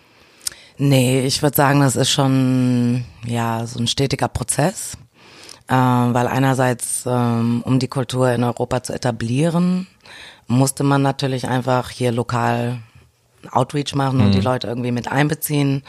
Nee, 0.77 1.22
ich 1.22 1.41
würde 1.41 1.56
sagen, 1.56 1.82
das 1.82 1.96
ist 1.96 2.10
schon 2.10 3.06
ja 3.25 3.65
so 3.65 3.80
ein 3.80 3.88
stetiger 3.88 4.27
Prozess, 4.27 4.98
äh, 5.68 5.74
weil 5.75 6.27
einerseits, 6.27 7.03
ähm, 7.06 7.62
um 7.65 7.80
die 7.80 7.88
Kultur 7.88 8.32
in 8.32 8.44
Europa 8.44 8.84
zu 8.84 8.94
etablieren, 8.94 9.88
musste 10.48 10.84
man 10.84 11.01
natürlich 11.01 11.48
einfach 11.48 11.89
hier 11.89 12.12
lokal 12.12 12.80
Outreach 13.51 13.95
machen 13.95 14.21
und 14.21 14.33
die 14.33 14.41
Leute 14.41 14.67
irgendwie 14.67 14.91
mit 14.91 15.12
einbeziehen. 15.12 15.83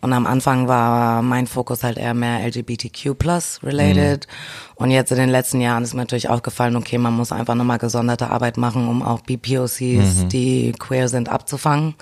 Und 0.00 0.12
am 0.12 0.26
Anfang 0.26 0.68
war 0.68 1.22
mein 1.22 1.46
Fokus 1.46 1.82
halt 1.82 1.98
eher 1.98 2.14
mehr 2.14 2.46
LGBTQ 2.46 3.18
plus 3.18 3.60
related. 3.62 4.26
Und 4.74 4.90
jetzt 4.90 5.12
in 5.12 5.18
den 5.18 5.28
letzten 5.28 5.60
Jahren 5.60 5.82
ist 5.82 5.94
mir 5.94 6.00
natürlich 6.00 6.28
aufgefallen, 6.28 6.76
okay, 6.76 6.98
man 6.98 7.14
muss 7.14 7.32
einfach 7.32 7.54
nochmal 7.54 7.78
gesonderte 7.78 8.30
Arbeit 8.30 8.56
machen, 8.56 8.88
um 8.88 9.02
auch 9.02 9.20
BPOCs, 9.20 10.26
die 10.28 10.72
queer 10.78 11.08
sind, 11.08 11.28
abzufangen. 11.28 11.94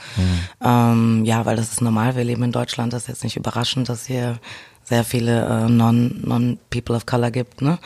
Ähm, 0.62 1.24
ja, 1.24 1.44
weil 1.44 1.56
das 1.56 1.72
ist 1.72 1.80
normal. 1.80 2.16
Wir 2.16 2.24
leben 2.24 2.42
in 2.42 2.52
Deutschland. 2.52 2.92
Das 2.92 3.02
ist 3.02 3.08
jetzt 3.08 3.24
nicht 3.24 3.36
überraschend, 3.36 3.88
dass 3.88 4.06
hier 4.06 4.38
sehr 4.90 5.04
viele 5.04 5.46
äh, 5.46 5.68
non, 5.70 6.20
non 6.24 6.58
People 6.68 6.96
of 6.96 7.06
Color 7.06 7.30
gibt. 7.30 7.62
Ne? 7.62 7.78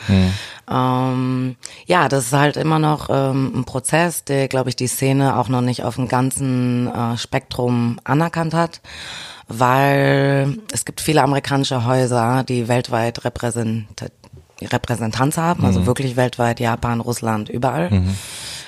Ähm, 0.69 1.55
ja, 1.85 2.09
das 2.09 2.25
ist 2.25 2.33
halt 2.33 2.57
immer 2.57 2.79
noch 2.79 3.09
ähm, 3.11 3.59
ein 3.59 3.63
Prozess, 3.63 4.23
der, 4.23 4.47
glaube 4.47 4.69
ich, 4.69 4.75
die 4.75 4.87
Szene 4.87 5.37
auch 5.37 5.47
noch 5.47 5.61
nicht 5.61 5.83
auf 5.83 5.95
dem 5.95 6.07
ganzen 6.07 6.87
äh, 6.87 7.15
Spektrum 7.15 7.99
anerkannt 8.03 8.55
hat, 8.55 8.81
weil 9.47 10.57
es 10.73 10.83
gibt 10.83 10.99
viele 10.99 11.21
amerikanische 11.21 11.85
Häuser, 11.85 12.43
die 12.43 12.67
weltweit 12.67 13.23
repräsent 13.23 13.87
Repräsentanz 14.61 15.37
haben, 15.37 15.65
also 15.65 15.85
wirklich 15.85 16.15
weltweit, 16.15 16.61
Japan, 16.61 17.01
Russland, 17.01 17.49
überall. 17.49 17.89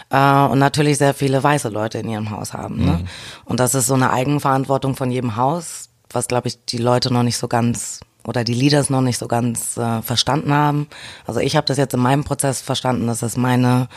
Äh, 0.09 0.51
und 0.51 0.59
natürlich 0.59 0.97
sehr 0.97 1.13
viele 1.13 1.41
weiße 1.41 1.69
Leute 1.69 1.97
in 1.99 2.09
ihrem 2.09 2.29
Haus 2.29 2.53
haben. 2.53 2.83
Ne? 2.83 3.05
Und 3.45 3.59
das 3.61 3.73
ist 3.73 3.87
so 3.87 3.93
eine 3.93 4.11
Eigenverantwortung 4.11 4.95
von 4.95 5.09
jedem 5.09 5.37
Haus, 5.37 5.87
was, 6.11 6.27
glaube 6.27 6.49
ich, 6.49 6.63
die 6.65 6.77
Leute 6.77 7.11
noch 7.11 7.23
nicht 7.23 7.37
so 7.37 7.47
ganz 7.47 8.01
oder 8.27 8.43
die 8.43 8.53
Leaders 8.53 8.91
noch 8.91 9.01
nicht 9.01 9.17
so 9.17 9.27
ganz 9.27 9.77
äh, 9.77 10.01
verstanden 10.03 10.53
haben. 10.53 10.87
Also 11.25 11.39
ich 11.39 11.55
habe 11.55 11.65
das 11.65 11.77
jetzt 11.77 11.93
in 11.93 11.99
meinem 12.01 12.25
Prozess 12.25 12.61
verstanden, 12.61 13.07
dass 13.07 13.23
es 13.23 13.37
meine, 13.37 13.87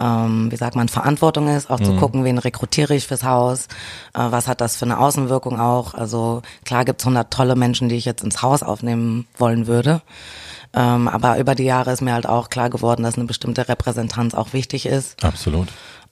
ähm, 0.00 0.50
wie 0.50 0.56
sagt 0.56 0.74
man, 0.74 0.88
Verantwortung 0.88 1.46
ist, 1.48 1.70
auch 1.70 1.78
zu 1.78 1.94
gucken, 1.96 2.24
wen 2.24 2.38
rekrutiere 2.38 2.94
ich 2.94 3.06
fürs 3.06 3.22
Haus, 3.22 3.66
äh, 4.14 4.20
was 4.30 4.48
hat 4.48 4.60
das 4.60 4.76
für 4.76 4.86
eine 4.86 4.98
Außenwirkung 4.98 5.60
auch. 5.60 5.94
Also 5.94 6.42
klar 6.64 6.84
gibt's 6.86 7.04
hundert 7.04 7.30
tolle 7.30 7.54
Menschen, 7.54 7.88
die 7.88 7.96
ich 7.96 8.06
jetzt 8.06 8.24
ins 8.24 8.42
Haus 8.42 8.62
aufnehmen 8.62 9.26
wollen 9.36 9.66
würde. 9.66 10.00
Ähm, 10.72 11.06
aber 11.06 11.38
über 11.38 11.54
die 11.54 11.64
Jahre 11.64 11.92
ist 11.92 12.00
mir 12.00 12.14
halt 12.14 12.26
auch 12.26 12.48
klar 12.48 12.70
geworden, 12.70 13.02
dass 13.02 13.16
eine 13.16 13.26
bestimmte 13.26 13.68
Repräsentanz 13.68 14.34
auch 14.34 14.54
wichtig 14.54 14.86
ist. 14.86 15.22
Absolut. 15.22 15.68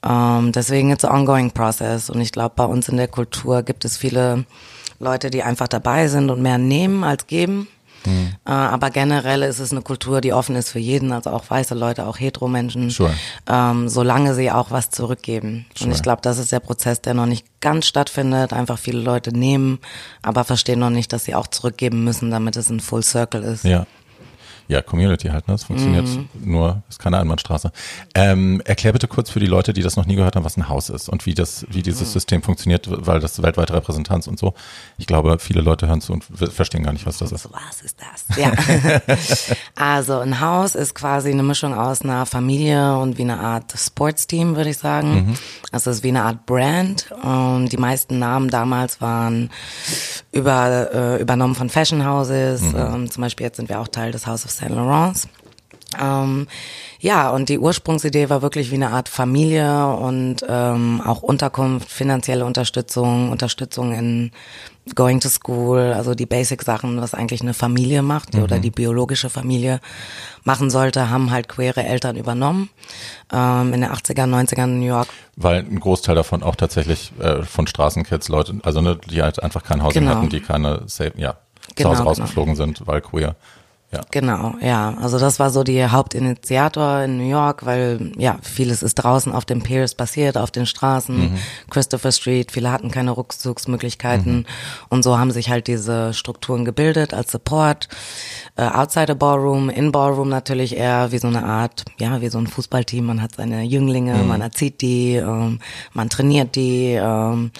Ähm, 0.06 0.52
deswegen 0.52 0.90
it's 0.90 1.04
an 1.04 1.16
ongoing 1.16 1.50
process. 1.50 2.10
Und 2.10 2.20
ich 2.20 2.30
glaube, 2.30 2.54
bei 2.56 2.64
uns 2.64 2.88
in 2.88 2.98
der 2.98 3.08
Kultur 3.08 3.62
gibt 3.62 3.86
es 3.86 3.96
viele 3.96 4.44
Leute, 4.98 5.30
die 5.30 5.42
einfach 5.42 5.68
dabei 5.68 6.08
sind 6.08 6.30
und 6.30 6.40
mehr 6.42 6.58
nehmen 6.58 7.04
als 7.04 7.26
geben. 7.26 7.68
Äh, 8.06 8.50
aber 8.50 8.90
generell 8.90 9.42
ist 9.42 9.60
es 9.60 9.72
eine 9.72 9.80
Kultur, 9.80 10.20
die 10.20 10.34
offen 10.34 10.56
ist 10.56 10.68
für 10.68 10.78
jeden, 10.78 11.10
also 11.12 11.30
auch 11.30 11.48
weiße 11.48 11.74
Leute, 11.74 12.06
auch 12.06 12.18
Hetero-Menschen, 12.18 12.90
Sure. 12.90 13.14
ähm, 13.48 13.88
solange 13.88 14.34
sie 14.34 14.50
auch 14.50 14.70
was 14.70 14.90
zurückgeben. 14.90 15.64
Sure. 15.74 15.88
Und 15.88 15.96
ich 15.96 16.02
glaube, 16.02 16.20
das 16.20 16.36
ist 16.38 16.52
der 16.52 16.60
Prozess, 16.60 17.00
der 17.00 17.14
noch 17.14 17.24
nicht 17.24 17.46
ganz 17.60 17.86
stattfindet. 17.86 18.52
Einfach 18.52 18.78
viele 18.78 19.00
Leute 19.00 19.32
nehmen, 19.32 19.78
aber 20.20 20.44
verstehen 20.44 20.80
noch 20.80 20.90
nicht, 20.90 21.14
dass 21.14 21.24
sie 21.24 21.34
auch 21.34 21.46
zurückgeben 21.46 22.04
müssen, 22.04 22.30
damit 22.30 22.56
es 22.56 22.68
ein 22.68 22.80
Full 22.80 23.02
Circle 23.02 23.42
ist. 23.42 23.64
Ja. 23.64 23.86
Ja, 24.68 24.80
Community 24.82 25.28
halt, 25.28 25.46
ne? 25.46 25.54
Das 25.54 25.64
funktioniert 25.64 26.08
nur, 26.42 26.82
ist 26.88 26.98
keine 26.98 27.18
Einbahnstraße. 27.18 27.70
Ähm, 28.14 28.62
erklär 28.64 28.92
bitte 28.92 29.08
kurz 29.08 29.30
für 29.30 29.40
die 29.40 29.46
Leute, 29.46 29.72
die 29.72 29.82
das 29.82 29.96
noch 29.96 30.06
nie 30.06 30.16
gehört 30.16 30.36
haben, 30.36 30.44
was 30.44 30.56
ein 30.56 30.68
Haus 30.68 30.88
ist 30.88 31.08
und 31.08 31.26
wie 31.26 31.34
das, 31.34 31.66
wie 31.68 31.82
dieses 31.82 32.12
System 32.12 32.42
funktioniert, 32.42 32.88
weil 32.88 33.20
das 33.20 33.42
weltweite 33.42 33.74
Repräsentanz 33.74 34.26
und 34.26 34.38
so. 34.38 34.54
Ich 34.96 35.06
glaube, 35.06 35.38
viele 35.38 35.60
Leute 35.60 35.86
hören 35.86 36.00
zu 36.00 36.14
und 36.14 36.24
verstehen 36.24 36.82
gar 36.82 36.92
nicht, 36.92 37.06
was 37.06 37.18
das 37.18 37.32
ist. 37.32 37.48
Was 37.52 37.82
ist 37.82 37.98
das? 38.00 38.36
Ja. 38.38 38.52
also 39.74 40.18
ein 40.18 40.40
Haus 40.40 40.74
ist 40.74 40.94
quasi 40.94 41.30
eine 41.30 41.42
Mischung 41.42 41.74
aus 41.74 42.02
einer 42.02 42.24
Familie 42.24 42.96
und 42.96 43.18
wie 43.18 43.22
eine 43.22 43.38
Art 43.38 43.74
Sportsteam, 43.76 44.56
würde 44.56 44.70
ich 44.70 44.78
sagen. 44.78 45.36
Also 45.72 45.90
es 45.90 45.98
ist 45.98 46.02
wie 46.04 46.08
eine 46.08 46.22
Art 46.22 46.46
Brand. 46.46 47.10
Und 47.22 47.68
die 47.70 47.76
meisten 47.76 48.18
Namen 48.18 48.48
damals 48.48 49.00
waren 49.00 49.50
über, 50.32 50.92
äh, 50.92 51.20
übernommen 51.20 51.54
von 51.54 51.68
Fashion 51.68 52.06
Houses. 52.06 52.62
Ähm, 52.62 53.10
zum 53.10 53.20
Beispiel 53.20 53.46
jetzt 53.46 53.56
sind 53.56 53.68
wir 53.68 53.80
auch 53.80 53.88
Teil 53.88 54.12
des 54.12 54.26
House 54.26 54.44
of 54.44 54.50
Saint 54.56 54.74
Laurent. 54.74 55.28
Ähm, 56.00 56.48
ja, 56.98 57.30
und 57.30 57.48
die 57.50 57.58
Ursprungsidee 57.58 58.30
war 58.30 58.42
wirklich 58.42 58.70
wie 58.70 58.76
eine 58.76 58.90
Art 58.90 59.08
Familie 59.08 59.86
und 59.94 60.38
ähm, 60.48 61.00
auch 61.04 61.22
Unterkunft, 61.22 61.88
finanzielle 61.90 62.44
Unterstützung, 62.46 63.30
Unterstützung 63.30 63.92
in 63.92 64.30
Going 64.94 65.20
to 65.20 65.28
School, 65.28 65.92
also 65.94 66.14
die 66.14 66.26
Basic-Sachen, 66.26 67.00
was 67.00 67.14
eigentlich 67.14 67.40
eine 67.42 67.54
Familie 67.54 68.02
macht 68.02 68.34
oder 68.34 68.58
die 68.58 68.70
biologische 68.70 69.30
Familie 69.30 69.80
machen 70.44 70.68
sollte, 70.68 71.08
haben 71.10 71.30
halt 71.30 71.48
queere 71.48 71.84
Eltern 71.84 72.16
übernommen. 72.16 72.70
Ähm, 73.32 73.72
in 73.72 73.80
den 73.82 73.90
80er, 73.90 74.24
90ern 74.26 74.64
in 74.64 74.80
New 74.80 74.86
York 74.86 75.08
Weil 75.36 75.60
ein 75.60 75.80
Großteil 75.80 76.14
davon 76.14 76.42
auch 76.42 76.56
tatsächlich 76.56 77.12
äh, 77.20 77.42
von 77.44 77.66
Straßenkids 77.66 78.28
Leute, 78.28 78.58
also 78.62 78.80
ne, 78.80 78.98
die 79.10 79.22
halt 79.22 79.42
einfach 79.42 79.62
kein 79.62 79.82
Haus 79.82 79.94
Genau. 79.94 80.10
hatten, 80.16 80.28
die 80.28 80.40
keine 80.40 80.82
safe, 80.86 81.12
ja, 81.16 81.32
zu 81.32 81.74
Genau, 81.76 81.90
Hause 81.90 81.98
genau. 81.98 82.08
rausgeflogen 82.10 82.56
sind, 82.56 82.86
weil 82.86 83.00
queer. 83.00 83.36
Ja. 83.94 84.00
Genau, 84.10 84.54
ja. 84.60 84.96
Also 85.00 85.18
das 85.18 85.38
war 85.38 85.50
so 85.50 85.62
die 85.64 85.86
Hauptinitiator 85.86 87.02
in 87.02 87.18
New 87.18 87.28
York, 87.28 87.64
weil 87.64 88.12
ja, 88.16 88.38
vieles 88.42 88.82
ist 88.82 88.96
draußen 88.96 89.32
auf 89.32 89.44
den 89.44 89.62
Piers 89.62 89.94
passiert, 89.94 90.36
auf 90.36 90.50
den 90.50 90.66
Straßen, 90.66 91.38
Christopher 91.70 92.12
Street, 92.12 92.52
viele 92.52 92.70
hatten 92.70 92.90
keine 92.90 93.16
Rückzugsmöglichkeiten 93.16 94.46
und 94.88 95.02
so 95.02 95.18
haben 95.18 95.30
sich 95.30 95.50
halt 95.50 95.66
diese 95.66 96.12
Strukturen 96.14 96.64
gebildet 96.64 97.14
als 97.14 97.32
Support. 97.32 97.88
Äh, 98.56 98.62
outside 98.62 99.06
the 99.08 99.14
Ballroom, 99.14 99.68
in 99.68 99.90
Ballroom 99.90 100.28
natürlich 100.28 100.76
eher 100.76 101.10
wie 101.10 101.18
so 101.18 101.26
eine 101.26 101.44
Art, 101.44 101.84
ja, 101.98 102.20
wie 102.20 102.28
so 102.28 102.38
ein 102.38 102.46
Fußballteam. 102.46 103.04
Man 103.04 103.20
hat 103.20 103.34
seine 103.34 103.62
Jünglinge, 103.62 104.14
man 104.14 104.40
erzieht 104.40 104.80
die, 104.80 105.16
ähm, 105.16 105.58
man 105.92 106.08
trainiert 106.08 106.54
die. 106.54 106.92
Ähm, 106.92 107.50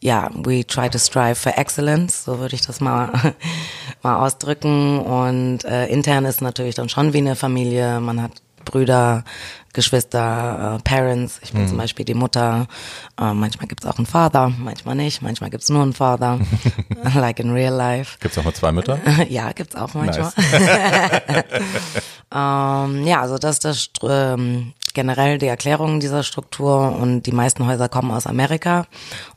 ja, 0.00 0.30
we 0.34 0.64
try 0.64 0.88
to 0.88 0.98
strive 0.98 1.34
for 1.34 1.58
excellence, 1.58 2.24
so 2.24 2.38
würde 2.38 2.54
ich 2.54 2.60
das 2.60 2.80
mal, 2.80 3.10
mal 4.02 4.24
ausdrücken. 4.24 5.00
Und 5.00 5.64
äh, 5.64 5.75
intern 5.84 6.24
ist 6.24 6.42
natürlich 6.42 6.74
dann 6.74 6.88
schon 6.88 7.12
wie 7.12 7.18
eine 7.18 7.36
Familie. 7.36 8.00
Man 8.00 8.22
hat 8.22 8.32
Brüder, 8.64 9.24
Geschwister, 9.76 10.78
äh, 10.78 10.82
Parents. 10.82 11.38
Ich 11.42 11.52
bin 11.52 11.62
Mhm. 11.62 11.68
zum 11.68 11.76
Beispiel 11.76 12.04
die 12.04 12.14
Mutter. 12.14 12.66
Äh, 13.20 13.32
manchmal 13.34 13.68
gibt's 13.68 13.86
auch 13.86 13.98
einen 13.98 14.06
Vater, 14.06 14.50
manchmal 14.58 14.96
nicht. 14.96 15.22
Manchmal 15.22 15.50
gibt's 15.50 15.68
nur 15.68 15.82
einen 15.82 15.92
Vater, 15.92 16.40
like 17.14 17.38
in 17.38 17.52
real 17.52 17.74
life. 17.74 18.16
Gibt's 18.20 18.36
auch 18.38 18.44
mal 18.44 18.54
zwei 18.54 18.72
Mütter? 18.72 18.98
ja, 19.28 19.52
gibt's 19.52 19.76
auch 19.76 19.94
manchmal. 19.94 20.32
Nice. 20.36 21.44
Ähm, 22.34 23.06
ja, 23.06 23.20
also 23.20 23.38
das 23.38 23.56
ist 23.58 23.64
das 23.64 23.88
ähm, 24.02 24.72
generell 24.94 25.38
die 25.38 25.46
Erklärung 25.46 26.00
dieser 26.00 26.22
Struktur 26.22 26.96
und 26.96 27.22
die 27.22 27.32
meisten 27.32 27.66
Häuser 27.66 27.88
kommen 27.88 28.10
aus 28.10 28.26
Amerika 28.26 28.86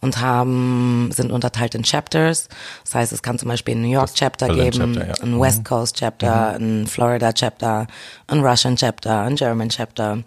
und 0.01 0.21
haben 0.21 1.09
sind 1.13 1.31
unterteilt 1.31 1.75
in 1.75 1.83
Chapters. 1.83 2.47
Das 2.85 2.95
heißt, 2.95 3.11
es 3.11 3.21
kann 3.21 3.37
zum 3.37 3.49
Beispiel 3.49 3.75
ein 3.75 3.81
New 3.81 3.91
York 3.91 4.13
Chapter 4.15 4.47
Berlin 4.47 4.71
geben, 4.71 4.93
Chapter, 4.95 5.07
ja. 5.09 5.13
ein 5.23 5.39
West 5.39 5.65
Coast 5.65 5.97
Chapter, 5.97 6.55
ein 6.57 6.87
Florida 6.87 7.33
Chapter, 7.33 7.87
ein 8.27 8.39
Russian 8.39 8.75
Chapter, 8.77 9.21
ein 9.21 9.35
German 9.35 9.69
Chapter 9.69 10.19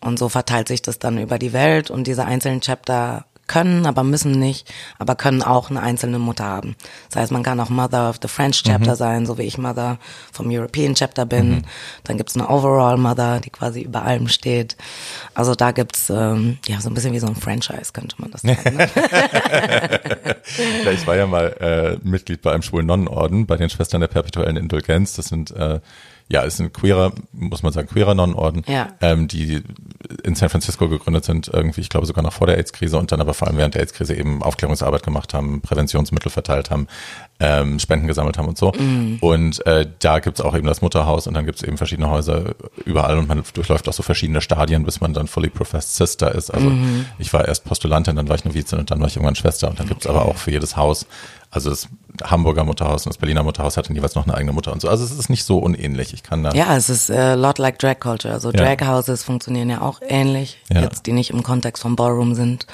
und 0.00 0.18
so 0.18 0.28
verteilt 0.28 0.68
sich 0.68 0.82
das 0.82 0.98
dann 0.98 1.18
über 1.18 1.38
die 1.38 1.52
Welt 1.52 1.90
und 1.90 2.06
diese 2.06 2.24
einzelnen 2.24 2.60
Chapter 2.60 3.24
können, 3.48 3.86
aber 3.86 4.02
müssen 4.02 4.32
nicht, 4.32 4.72
aber 4.98 5.14
können 5.14 5.42
auch 5.42 5.68
eine 5.68 5.82
einzelne 5.82 6.18
Mutter 6.18 6.44
haben. 6.44 6.74
Das 7.10 7.20
heißt, 7.20 7.32
man 7.32 7.42
kann 7.42 7.60
auch 7.60 7.68
Mother 7.68 8.08
of 8.08 8.16
the 8.22 8.28
French 8.28 8.62
Chapter 8.62 8.96
sein, 8.96 9.26
so 9.26 9.36
wie 9.36 9.42
ich 9.42 9.58
Mother 9.58 9.98
vom 10.32 10.48
European 10.48 10.94
Chapter 10.94 11.26
bin. 11.26 11.66
Dann 12.04 12.16
gibt's 12.16 12.34
eine 12.34 12.48
Overall 12.48 12.96
Mother, 12.96 13.40
die 13.40 13.50
quasi 13.50 13.82
über 13.82 14.04
allem 14.04 14.28
steht. 14.28 14.76
Also 15.34 15.54
da 15.54 15.72
gibt's 15.72 16.08
ähm, 16.08 16.58
ja 16.66 16.80
so 16.80 16.88
ein 16.88 16.94
bisschen 16.94 17.12
wie 17.12 17.18
so 17.18 17.26
ein 17.26 17.36
Franchise, 17.36 17.92
könnte 17.92 18.16
man 18.18 18.30
das 18.30 18.42
sagen. 18.42 18.76
Ne? 18.76 18.88
Ja, 20.84 20.90
ich 20.90 21.06
war 21.06 21.16
ja 21.16 21.26
mal 21.26 21.46
äh, 21.60 22.06
Mitglied 22.06 22.42
bei 22.42 22.52
einem 22.52 22.62
schwulen 22.62 22.86
Nonnenorden, 22.86 23.46
bei 23.46 23.56
den 23.56 23.70
Schwestern 23.70 24.00
der 24.00 24.08
perpetuellen 24.08 24.56
Indulgenz. 24.56 25.14
Das 25.14 25.26
sind 25.26 25.50
äh, 25.52 25.80
ja, 26.28 26.42
ist 26.42 26.60
ein 26.60 26.72
queerer, 26.72 27.12
muss 27.32 27.62
man 27.62 27.72
sagen, 27.72 27.88
queerer 27.88 28.14
Nonnenorden, 28.14 28.62
Ja. 28.66 28.88
ähm, 29.00 29.28
die 29.28 29.62
in 30.24 30.34
San 30.34 30.48
Francisco 30.48 30.88
gegründet 30.88 31.24
sind, 31.24 31.48
irgendwie, 31.52 31.80
ich 31.80 31.88
glaube 31.88 32.06
sogar 32.06 32.22
noch 32.24 32.32
vor 32.32 32.46
der 32.46 32.56
AIDS-Krise 32.58 32.96
und 32.98 33.12
dann 33.12 33.20
aber 33.20 33.34
vor 33.34 33.48
allem 33.48 33.56
während 33.56 33.74
der 33.74 33.82
AIDS-Krise 33.82 34.14
eben 34.14 34.42
Aufklärungsarbeit 34.42 35.02
gemacht 35.02 35.34
haben, 35.34 35.60
Präventionsmittel 35.60 36.30
verteilt 36.30 36.70
haben, 36.70 36.86
ähm, 37.40 37.78
Spenden 37.78 38.06
gesammelt 38.06 38.38
haben 38.38 38.48
und 38.48 38.56
so. 38.58 38.72
Und 39.20 39.66
äh, 39.66 39.86
da 39.98 40.18
gibt's 40.20 40.40
auch 40.40 40.56
eben 40.56 40.66
das 40.66 40.80
Mutterhaus 40.82 41.26
und 41.26 41.34
dann 41.34 41.44
gibt's 41.46 41.62
eben 41.62 41.76
verschiedene 41.76 42.10
Häuser 42.10 42.54
überall 42.84 43.18
und 43.18 43.28
man 43.28 43.42
durchläuft 43.54 43.88
auch 43.88 43.92
so 43.92 44.02
verschiedene 44.02 44.40
Stadien, 44.40 44.84
bis 44.84 45.00
man 45.00 45.12
dann 45.14 45.26
fully 45.26 45.50
professed 45.50 45.94
Sister 45.96 46.34
ist. 46.34 46.50
Also 46.50 46.72
ich 47.18 47.32
war 47.32 47.46
erst 47.46 47.64
Postulantin, 47.64 48.16
dann 48.16 48.28
war 48.28 48.36
ich 48.36 48.44
Novizin 48.44 48.78
und 48.78 48.90
dann 48.90 49.00
war 49.00 49.08
ich 49.08 49.16
irgendwann 49.16 49.34
Schwester 49.36 49.68
und 49.68 49.78
dann 49.80 49.88
gibt's 49.88 50.06
aber 50.06 50.24
auch 50.26 50.36
für 50.36 50.50
jedes 50.50 50.76
Haus 50.76 51.06
also 51.52 51.68
das 51.70 51.86
Hamburger 52.24 52.64
Mutterhaus 52.64 53.04
und 53.06 53.10
das 53.10 53.18
Berliner 53.18 53.42
Mutterhaus 53.42 53.76
hatten 53.76 53.94
jeweils 53.94 54.14
noch 54.14 54.24
eine 54.24 54.34
eigene 54.34 54.52
Mutter 54.52 54.72
und 54.72 54.80
so. 54.80 54.88
Also 54.88 55.04
es 55.04 55.10
ist 55.12 55.28
nicht 55.28 55.44
so 55.44 55.58
unähnlich. 55.58 56.14
Ich 56.14 56.22
kann 56.22 56.42
da. 56.42 56.52
Ja, 56.52 56.74
es 56.76 56.88
ist 56.88 57.10
äh, 57.10 57.34
lot 57.34 57.58
like 57.58 57.78
Drag 57.78 58.00
Culture. 58.00 58.32
Also 58.32 58.50
Ja. 58.52 58.74
Drag 58.74 58.86
Houses 58.88 59.22
funktionieren 59.22 59.68
ja 59.68 59.82
auch 59.82 60.00
ähnlich, 60.02 60.58
Ja. 60.72 60.80
jetzt 60.80 61.06
die 61.06 61.12
nicht 61.12 61.28
im 61.30 61.42
Kontext 61.42 61.82
von 61.82 61.94
Ballroom 61.94 62.34
sind. 62.34 62.66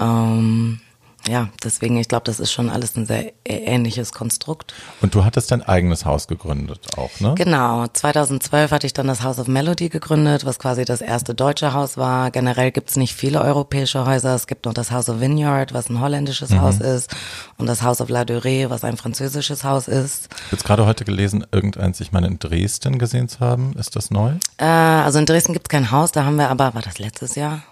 Ähm, 0.00 0.80
ja, 1.28 1.48
deswegen, 1.62 1.96
ich 1.96 2.08
glaube, 2.08 2.24
das 2.24 2.38
ist 2.40 2.52
schon 2.52 2.68
alles 2.70 2.96
ein 2.96 3.06
sehr 3.06 3.32
ähnliches 3.44 4.12
Konstrukt. 4.12 4.74
Und 5.00 5.14
du 5.14 5.24
hattest 5.24 5.50
dein 5.50 5.62
eigenes 5.62 6.04
Haus 6.04 6.28
gegründet 6.28 6.86
auch, 6.96 7.10
ne? 7.20 7.34
Genau, 7.36 7.86
2012 7.86 8.70
hatte 8.70 8.86
ich 8.86 8.92
dann 8.92 9.06
das 9.06 9.22
House 9.22 9.38
of 9.38 9.46
Melody 9.48 9.88
gegründet, 9.88 10.44
was 10.44 10.58
quasi 10.58 10.84
das 10.84 11.00
erste 11.00 11.34
deutsche 11.34 11.72
Haus 11.72 11.96
war. 11.96 12.30
Generell 12.30 12.70
gibt's 12.72 12.96
nicht 12.96 13.14
viele 13.14 13.40
europäische 13.40 14.04
Häuser. 14.06 14.34
Es 14.34 14.46
gibt 14.46 14.66
noch 14.66 14.74
das 14.74 14.90
House 14.90 15.08
of 15.08 15.20
Vineyard, 15.20 15.72
was 15.72 15.88
ein 15.88 16.00
holländisches 16.00 16.50
Mhm. 16.50 16.60
Haus 16.60 16.78
ist, 16.80 17.14
und 17.56 17.66
das 17.66 17.82
House 17.82 18.00
of 18.00 18.08
La 18.10 18.22
Durée, 18.22 18.68
was 18.70 18.84
ein 18.84 18.96
französisches 18.96 19.64
Haus 19.64 19.88
ist. 19.88 20.28
Ich 20.30 20.42
habe 20.44 20.52
jetzt 20.56 20.64
gerade 20.64 20.86
heute 20.86 21.04
gelesen, 21.04 21.46
irgendeins, 21.52 22.00
ich 22.00 22.12
meine, 22.12 22.26
in 22.26 22.38
Dresden 22.38 22.98
gesehen 22.98 23.28
zu 23.28 23.40
haben. 23.40 23.72
Ist 23.78 23.96
das 23.96 24.10
neu? 24.10 24.32
Äh, 24.58 24.64
also 24.64 25.18
in 25.18 25.26
Dresden 25.26 25.52
gibt's 25.54 25.68
kein 25.68 25.90
Haus, 25.90 26.12
da 26.12 26.24
haben 26.24 26.36
wir 26.36 26.50
aber, 26.50 26.74
war 26.74 26.82
das 26.82 26.98
letztes 26.98 27.34
Jahr? 27.34 27.62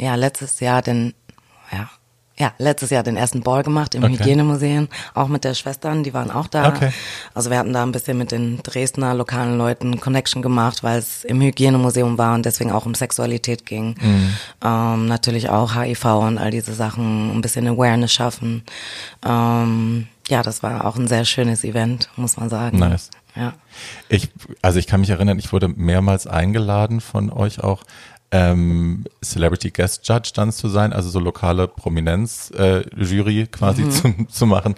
Ja, 0.00 0.14
letztes 0.14 0.60
Jahr 0.60 0.82
den, 0.82 1.14
ja, 1.72 1.88
ja, 2.36 2.52
letztes 2.58 2.90
Jahr 2.90 3.02
den 3.04 3.16
ersten 3.16 3.42
Ball 3.42 3.62
gemacht 3.62 3.94
im 3.94 4.02
Okay. 4.02 4.18
Hygienemuseum, 4.18 4.88
auch 5.14 5.28
mit 5.28 5.44
der 5.44 5.54
Schwestern, 5.54 6.02
die 6.02 6.12
waren 6.14 6.30
auch 6.30 6.48
da. 6.48 6.68
Okay. 6.68 6.90
Also 7.32 7.50
wir 7.50 7.58
hatten 7.58 7.72
da 7.72 7.82
ein 7.84 7.92
bisschen 7.92 8.18
mit 8.18 8.32
den 8.32 8.60
Dresdner 8.62 9.14
lokalen 9.14 9.56
Leuten 9.56 10.00
Connection 10.00 10.42
gemacht, 10.42 10.82
weil 10.82 10.98
es 10.98 11.24
im 11.24 11.40
Hygienemuseum 11.40 12.18
war 12.18 12.34
und 12.34 12.44
deswegen 12.44 12.72
auch 12.72 12.86
um 12.86 12.94
Sexualität 12.94 13.66
ging. 13.66 13.94
Mhm. 14.00 14.34
Ähm, 14.64 15.06
natürlich 15.06 15.48
auch 15.48 15.76
HIV 15.76 16.04
und 16.04 16.38
all 16.38 16.50
diese 16.50 16.74
Sachen, 16.74 17.36
ein 17.36 17.40
bisschen 17.40 17.68
Awareness 17.68 18.12
schaffen. 18.12 18.64
Ähm, 19.24 20.08
ja, 20.28 20.42
das 20.42 20.62
war 20.62 20.86
auch 20.86 20.96
ein 20.96 21.06
sehr 21.06 21.24
schönes 21.24 21.62
Event, 21.64 22.08
muss 22.16 22.36
man 22.36 22.48
sagen. 22.48 22.78
Nice. 22.78 23.10
Ja. 23.36 23.52
Ich, 24.08 24.30
also 24.62 24.78
ich 24.78 24.86
kann 24.86 25.00
mich 25.00 25.10
erinnern, 25.10 25.38
ich 25.38 25.52
wurde 25.52 25.68
mehrmals 25.68 26.26
eingeladen 26.26 27.00
von 27.00 27.30
euch 27.30 27.62
auch, 27.62 27.82
ähm, 28.34 29.04
Celebrity 29.22 29.70
Guest 29.70 30.08
Judge 30.08 30.32
dann 30.34 30.50
zu 30.50 30.68
sein, 30.68 30.92
also 30.92 31.08
so 31.08 31.20
lokale 31.20 31.68
Prominenz 31.68 32.50
äh, 32.50 32.82
quasi 33.46 33.88
zu, 33.88 34.12
zu 34.28 34.46
machen. 34.46 34.74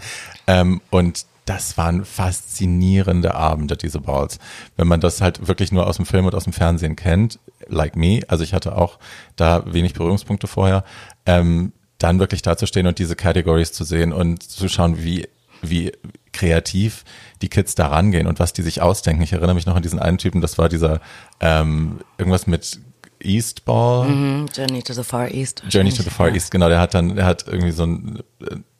Ähm, 0.46 0.82
und 0.90 1.24
das 1.46 1.78
waren 1.78 2.04
faszinierende 2.04 3.34
Abende, 3.34 3.78
diese 3.78 4.00
Balls. 4.00 4.38
Wenn 4.76 4.88
man 4.88 5.00
das 5.00 5.22
halt 5.22 5.48
wirklich 5.48 5.72
nur 5.72 5.86
aus 5.86 5.96
dem 5.96 6.04
Film 6.04 6.26
und 6.26 6.34
aus 6.34 6.44
dem 6.44 6.52
Fernsehen 6.52 6.96
kennt, 6.96 7.38
like 7.66 7.96
me, 7.96 8.20
also 8.28 8.44
ich 8.44 8.52
hatte 8.52 8.76
auch 8.76 8.98
da 9.36 9.62
wenig 9.64 9.94
Berührungspunkte 9.94 10.48
vorher, 10.48 10.84
ähm, 11.24 11.72
dann 11.96 12.18
wirklich 12.18 12.42
dazustehen 12.42 12.86
und 12.86 12.98
diese 12.98 13.16
Categories 13.16 13.72
zu 13.72 13.84
sehen 13.84 14.12
und 14.12 14.42
zu 14.42 14.68
schauen, 14.68 15.02
wie, 15.02 15.28
wie 15.62 15.92
kreativ 16.32 17.04
die 17.40 17.48
Kids 17.48 17.74
da 17.74 17.86
rangehen 17.86 18.26
und 18.26 18.38
was 18.38 18.52
die 18.52 18.62
sich 18.62 18.82
ausdenken. 18.82 19.22
Ich 19.22 19.32
erinnere 19.32 19.54
mich 19.54 19.64
noch 19.64 19.76
an 19.76 19.82
diesen 19.82 19.98
einen 19.98 20.18
Typen, 20.18 20.42
das 20.42 20.58
war 20.58 20.68
dieser 20.68 21.00
ähm, 21.40 22.00
irgendwas 22.18 22.46
mit 22.46 22.80
Eastball. 23.20 24.08
Mhm, 24.08 24.46
Journey 24.54 24.82
to 24.82 24.92
the 24.92 25.02
Far 25.04 25.30
East. 25.30 25.62
Journey 25.68 25.90
to 25.92 26.02
the 26.02 26.10
Far. 26.10 26.28
East, 26.34 26.50
genau, 26.50 26.68
der 26.68 26.80
hat 26.80 26.94
dann, 26.94 27.16
der 27.16 27.24
hat 27.26 27.46
irgendwie 27.46 27.70
so 27.72 27.84
einen, 27.84 28.22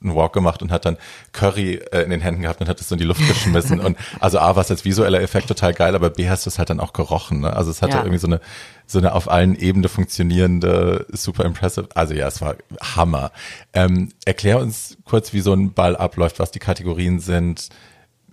einen 0.01 0.15
Walk 0.15 0.33
gemacht 0.33 0.61
und 0.61 0.71
hat 0.71 0.85
dann 0.85 0.97
Curry 1.31 1.75
äh, 1.91 2.01
in 2.03 2.09
den 2.11 2.21
Händen 2.21 2.41
gehabt 2.43 2.61
und 2.61 2.67
hat 2.69 2.79
es 2.79 2.87
so 2.89 2.95
in 2.95 2.99
die 2.99 3.05
Luft 3.05 3.25
geschmissen. 3.27 3.79
und 3.85 3.97
also 4.19 4.39
A 4.39 4.55
war 4.55 4.61
es 4.63 4.71
als 4.71 4.85
visueller 4.85 5.21
Effekt 5.21 5.47
total 5.47 5.73
geil, 5.73 5.95
aber 5.95 6.09
B 6.09 6.29
hast 6.29 6.45
du 6.45 6.49
es 6.49 6.59
halt 6.59 6.69
dann 6.69 6.79
auch 6.79 6.93
gerochen. 6.93 7.41
Ne? 7.41 7.53
Also 7.53 7.71
es 7.71 7.81
hatte 7.81 7.93
Ja. 7.97 7.99
irgendwie 8.03 8.19
so 8.19 8.27
eine, 8.27 8.39
so 8.85 8.99
eine 8.99 9.13
auf 9.13 9.29
allen 9.29 9.55
Ebenen 9.55 9.89
funktionierende, 9.89 11.05
super 11.11 11.45
impressive, 11.45 11.89
also 11.95 12.13
ja, 12.13 12.27
es 12.27 12.41
war 12.41 12.55
Hammer. 12.95 13.31
Ähm, 13.73 14.09
erklär 14.25 14.59
uns 14.59 14.97
kurz, 15.05 15.33
wie 15.33 15.41
so 15.41 15.53
ein 15.53 15.73
Ball 15.73 15.95
abläuft, 15.95 16.39
was 16.39 16.51
die 16.51 16.59
Kategorien 16.59 17.19
sind, 17.19 17.69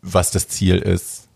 was 0.03 0.31
das 0.31 0.49
Ziel 0.49 0.79
ist. 0.79 1.29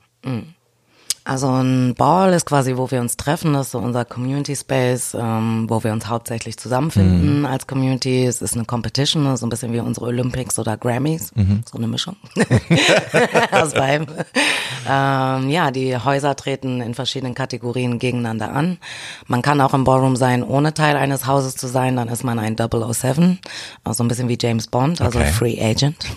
Also 1.28 1.46
ein 1.50 1.94
Ball 1.94 2.32
ist 2.32 2.46
quasi, 2.46 2.78
wo 2.78 2.90
wir 2.90 3.02
uns 3.02 3.18
treffen, 3.18 3.52
das 3.52 3.66
ist 3.66 3.72
so 3.72 3.78
unser 3.80 4.06
Community 4.06 4.56
Space, 4.56 5.14
ähm, 5.14 5.66
wo 5.68 5.84
wir 5.84 5.92
uns 5.92 6.08
hauptsächlich 6.08 6.56
zusammenfinden 6.56 7.44
als 7.44 7.66
Community. 7.66 8.24
Es 8.24 8.40
ist 8.40 8.54
eine 8.54 8.64
Competition, 8.64 9.36
so 9.36 9.44
ein 9.44 9.50
bisschen 9.50 9.74
wie 9.74 9.80
unsere 9.80 10.06
Olympics 10.06 10.58
oder 10.58 10.78
Grammys, 10.78 11.30
so 11.70 11.76
eine 11.76 11.86
Mischung 11.86 12.16
aus 13.52 13.74
beidem. 13.74 14.06
Ähm, 14.88 15.50
ja, 15.50 15.70
die 15.70 15.98
Häuser 15.98 16.34
treten 16.34 16.80
in 16.80 16.94
verschiedenen 16.94 17.34
Kategorien 17.34 17.98
gegeneinander 17.98 18.50
an. 18.50 18.78
Man 19.26 19.42
kann 19.42 19.60
auch 19.60 19.74
im 19.74 19.84
Ballroom 19.84 20.16
sein, 20.16 20.42
ohne 20.42 20.72
Teil 20.72 20.96
eines 20.96 21.26
Hauses 21.26 21.56
zu 21.56 21.66
sein, 21.66 21.96
dann 21.96 22.08
ist 22.08 22.24
man 22.24 22.38
ein 22.38 22.56
007, 22.56 23.38
also 23.84 24.02
ein 24.02 24.08
bisschen 24.08 24.30
wie 24.30 24.38
James 24.40 24.66
Bond, 24.68 25.02
also 25.02 25.18
Okay. 25.18 25.32
Free 25.32 25.60
Agent. 25.60 26.06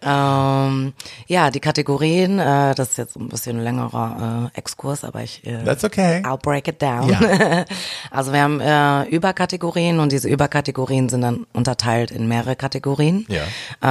Ähm, 0.00 0.92
ja, 1.26 1.50
die 1.50 1.60
Kategorien, 1.60 2.38
äh, 2.38 2.74
das 2.74 2.97
ist 2.98 3.14
jetzt 3.14 3.16
ein 3.16 3.28
bisschen 3.28 3.60
längerer 3.62 4.50
äh, 4.54 4.58
Exkurs, 4.58 5.04
aber 5.04 5.22
ich 5.22 5.46
äh, 5.46 5.62
That's 5.64 5.84
okay. 5.84 6.22
I'll 6.24 6.36
break 6.40 6.68
it 6.68 6.82
down. 6.82 7.08
Ja. 7.08 7.64
Also 8.10 8.32
wir 8.32 8.40
haben 8.40 8.60
äh, 8.60 9.04
Überkategorien 9.08 10.00
und 10.00 10.12
diese 10.12 10.28
Überkategorien 10.28 11.08
sind 11.08 11.20
dann 11.22 11.46
unterteilt 11.52 12.10
in 12.10 12.26
mehrere 12.26 12.56
Kategorien. 12.56 13.26
Ja. 13.28 13.42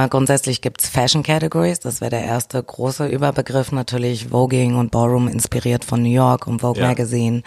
Äh, 0.04 0.08
grundsätzlich 0.08 0.60
gibt's 0.60 0.88
Fashion 0.88 1.22
Categories, 1.22 1.80
das 1.80 2.00
wäre 2.00 2.10
der 2.10 2.24
erste 2.24 2.62
große 2.62 3.06
Überbegriff, 3.06 3.72
natürlich 3.72 4.28
Voging 4.28 4.74
und 4.76 4.90
Ballroom 4.90 5.28
inspiriert 5.28 5.84
von 5.84 6.02
New 6.02 6.10
York 6.10 6.46
und 6.46 6.60
Vogue 6.60 6.80
Ja. 6.82 6.88
Magazine, 6.88 7.42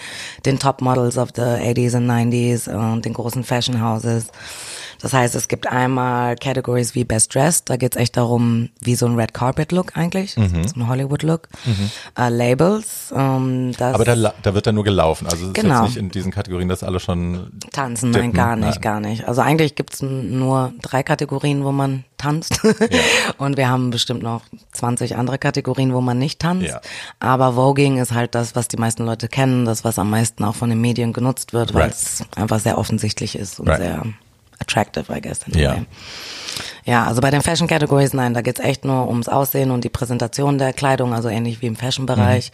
den 0.46 0.60
Top 0.60 0.82
Models 0.82 1.18
of 1.18 1.30
the 1.36 1.42
80s 1.42 1.98
und 1.98 2.10
90s 2.10 2.70
und 2.74 3.06
den 3.06 3.14
großen 3.14 3.44
Fashion 3.44 3.84
Houses. 3.84 4.28
Das 5.02 5.14
heißt, 5.14 5.34
es 5.36 5.48
gibt 5.48 5.68
einmal 5.68 6.36
Categories 6.36 6.94
wie 6.96 7.04
Best 7.04 7.34
Dressed, 7.34 7.70
da 7.70 7.76
geht's 7.76 7.98
echt 7.98 8.18
darum, 8.18 8.70
wie 8.80 8.96
so 8.96 9.08
ein 9.08 9.16
Red 9.16 9.34
Carpet 9.34 9.72
Look 9.72 9.98
eigentlich, 9.98 10.34
so 10.34 10.42
ein 10.42 10.88
Hollywood 10.88 11.24
Look. 11.24 11.48
Äh, 12.18 12.30
Labels, 12.30 13.14
ähm, 13.16 13.68
Mhm. 13.70 13.76
Aber 13.80 14.06
da, 14.06 14.34
da 14.42 14.54
wird 14.54 14.68
dann 14.68 14.76
nur 14.76 14.84
gelaufen. 14.84 15.26
Also 15.28 15.38
es 15.44 15.48
ist 15.50 15.54
Genau. 15.54 15.82
jetzt 15.82 15.90
nicht 15.90 15.98
in 15.98 16.10
diesen 16.10 16.32
Kategorien, 16.32 16.68
dass 16.70 16.84
alle 16.84 17.00
schon 17.00 17.52
Tanzen, 17.72 18.12
nein, 18.12 18.22
Dippen, 18.22 18.34
gar 18.34 18.56
nicht, 18.56 18.66
nein. 18.76 18.82
gar 18.82 19.00
nicht. 19.00 19.28
Also 19.28 19.42
eigentlich 19.42 19.76
gibt's 19.76 20.02
nur 20.02 20.74
drei 20.82 21.04
Kategorien, 21.04 21.64
wo 21.64 21.72
man 21.72 22.04
tanzt. 22.18 22.62
Und 23.38 23.58
wir 23.58 23.70
haben 23.70 23.90
bestimmt 23.90 24.22
noch 24.24 24.42
20 24.74 25.16
andere 25.16 25.38
Kategorien, 25.38 25.94
wo 25.94 26.02
man 26.02 26.18
nicht 26.20 26.40
tanzt. 26.40 26.68
Ja. 26.68 26.82
Aber 27.20 27.54
Voging 27.54 27.98
ist 27.98 28.14
halt 28.14 28.36
das, 28.36 28.56
was 28.56 28.68
die 28.68 28.78
meisten 28.78 29.06
Leute 29.06 29.28
kennen, 29.28 29.66
das, 29.66 29.84
was 29.84 29.98
am 30.00 30.10
meisten 30.10 30.44
auch 30.44 30.56
von 30.56 30.70
den 30.70 30.82
Medien 30.82 31.14
genutzt 31.14 31.54
wird, 31.54 31.74
weil 31.74 31.84
Right. 31.84 31.94
es 31.94 32.24
einfach 32.36 32.60
sehr 32.60 32.78
offensichtlich 32.78 33.36
ist 33.36 33.60
und 33.60 33.68
Right. 33.70 33.80
sehr 33.82 34.04
attractive, 34.60 35.12
I 35.16 35.22
guess. 35.22 35.40
Ja. 35.48 35.72
way. 35.74 35.86
Ja, 36.86 37.06
also 37.06 37.22
bei 37.22 37.30
den 37.30 37.42
Fashion 37.42 37.68
Categories, 37.68 38.14
nein, 38.14 38.34
da 38.34 38.42
geht's 38.42 38.60
echt 38.60 38.86
nur 38.86 39.08
ums 39.08 39.28
Aussehen 39.30 39.70
und 39.72 39.84
die 39.84 39.90
Präsentation 39.90 40.58
der 40.58 40.74
Kleidung, 40.74 41.14
also 41.14 41.30
ähnlich 41.30 41.62
wie 41.62 41.68
im 41.68 41.76
Fashion-Bereich. 41.76 42.52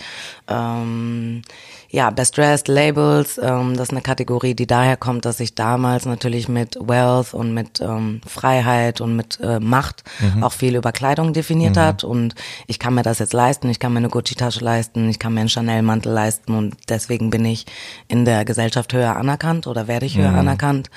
Ähm, 0.48 1.42
ja, 1.90 2.10
Best 2.10 2.38
Dressed 2.38 2.68
Labels, 2.68 3.38
ähm, 3.42 3.76
das 3.78 3.84
ist 3.88 3.92
eine 3.92 4.02
Kategorie, 4.02 4.54
die 4.56 4.68
daher 4.68 4.98
kommt, 4.98 5.24
dass 5.24 5.38
sich 5.38 5.56
damals 5.56 6.06
natürlich 6.06 6.50
mit 6.50 6.76
Wealth 6.82 7.34
und 7.34 7.54
mit 7.54 7.80
ähm, 7.80 8.20
Freiheit 8.28 9.00
und 9.00 9.16
mit 9.16 9.40
äh, 9.42 9.60
Macht 9.62 10.04
Mhm. 10.20 10.44
auch 10.44 10.52
viel 10.52 10.76
über 10.76 10.92
Kleidung 10.92 11.32
definiert 11.34 11.78
hat. 11.78 12.04
Und 12.04 12.36
ich 12.66 12.80
kann 12.80 12.94
mir 12.94 13.04
das 13.04 13.20
jetzt 13.20 13.34
leisten, 13.34 13.70
ich 13.70 13.80
kann 13.80 13.94
mir 13.94 14.00
eine 14.00 14.10
Gucci-Tasche 14.10 14.60
leisten, 14.64 15.08
ich 15.10 15.20
kann 15.20 15.34
mir 15.34 15.42
einen 15.42 15.50
Chanel-Mantel 15.50 16.12
leisten 16.12 16.54
und 16.56 16.76
deswegen 16.90 17.30
bin 17.30 17.46
ich 17.46 17.66
in 18.08 18.26
der 18.26 18.44
Gesellschaft 18.44 18.94
höher 18.94 19.16
anerkannt 19.16 19.68
oder 19.68 19.88
werde 19.88 20.06
ich 20.06 20.18
höher 20.18 20.32
Mhm. 20.32 20.40
anerkannt. 20.40 20.90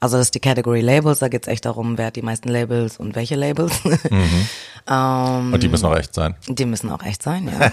Also 0.00 0.16
das 0.18 0.26
ist 0.28 0.34
die 0.34 0.40
Kategorie 0.40 0.82
Labels, 0.82 1.18
da 1.18 1.28
geht's 1.28 1.48
echt 1.48 1.64
darum, 1.64 1.98
wer 1.98 2.06
hat 2.06 2.16
die 2.16 2.22
meisten 2.22 2.48
Labels 2.48 2.68
und 2.98 3.14
welche 3.14 3.36
Labels. 3.36 3.80
ähm, 3.84 5.52
Und 5.52 5.62
die 5.62 5.68
müssen 5.68 5.86
auch 5.86 5.96
echt 5.96 6.14
sein. 6.14 6.34
die 6.48 6.64
müssen 6.64 6.90
auch 6.90 7.02
echt 7.02 7.22
sein, 7.22 7.48
ja. 7.48 7.70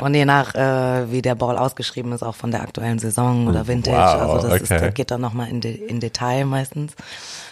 und 0.04 0.14
je 0.14 0.24
nach, 0.24 0.54
äh, 0.54 1.10
wie 1.10 1.22
der 1.22 1.36
Ball 1.36 1.56
ausgeschrieben 1.56 2.12
ist, 2.12 2.22
auch 2.22 2.34
von 2.34 2.50
der 2.50 2.62
aktuellen 2.62 2.98
Saison 2.98 3.46
oder 3.46 3.66
Vintage. 3.68 3.96
Wow, 3.96 4.34
also 4.34 4.48
das, 4.48 4.62
ist, 4.62 4.70
okay. 4.72 4.86
das 4.86 4.94
geht 4.94 5.10
dann 5.10 5.20
nochmal 5.20 5.48
in, 5.48 5.60
de, 5.60 5.72
in 5.72 6.00
Detail 6.00 6.44
meistens. 6.46 6.94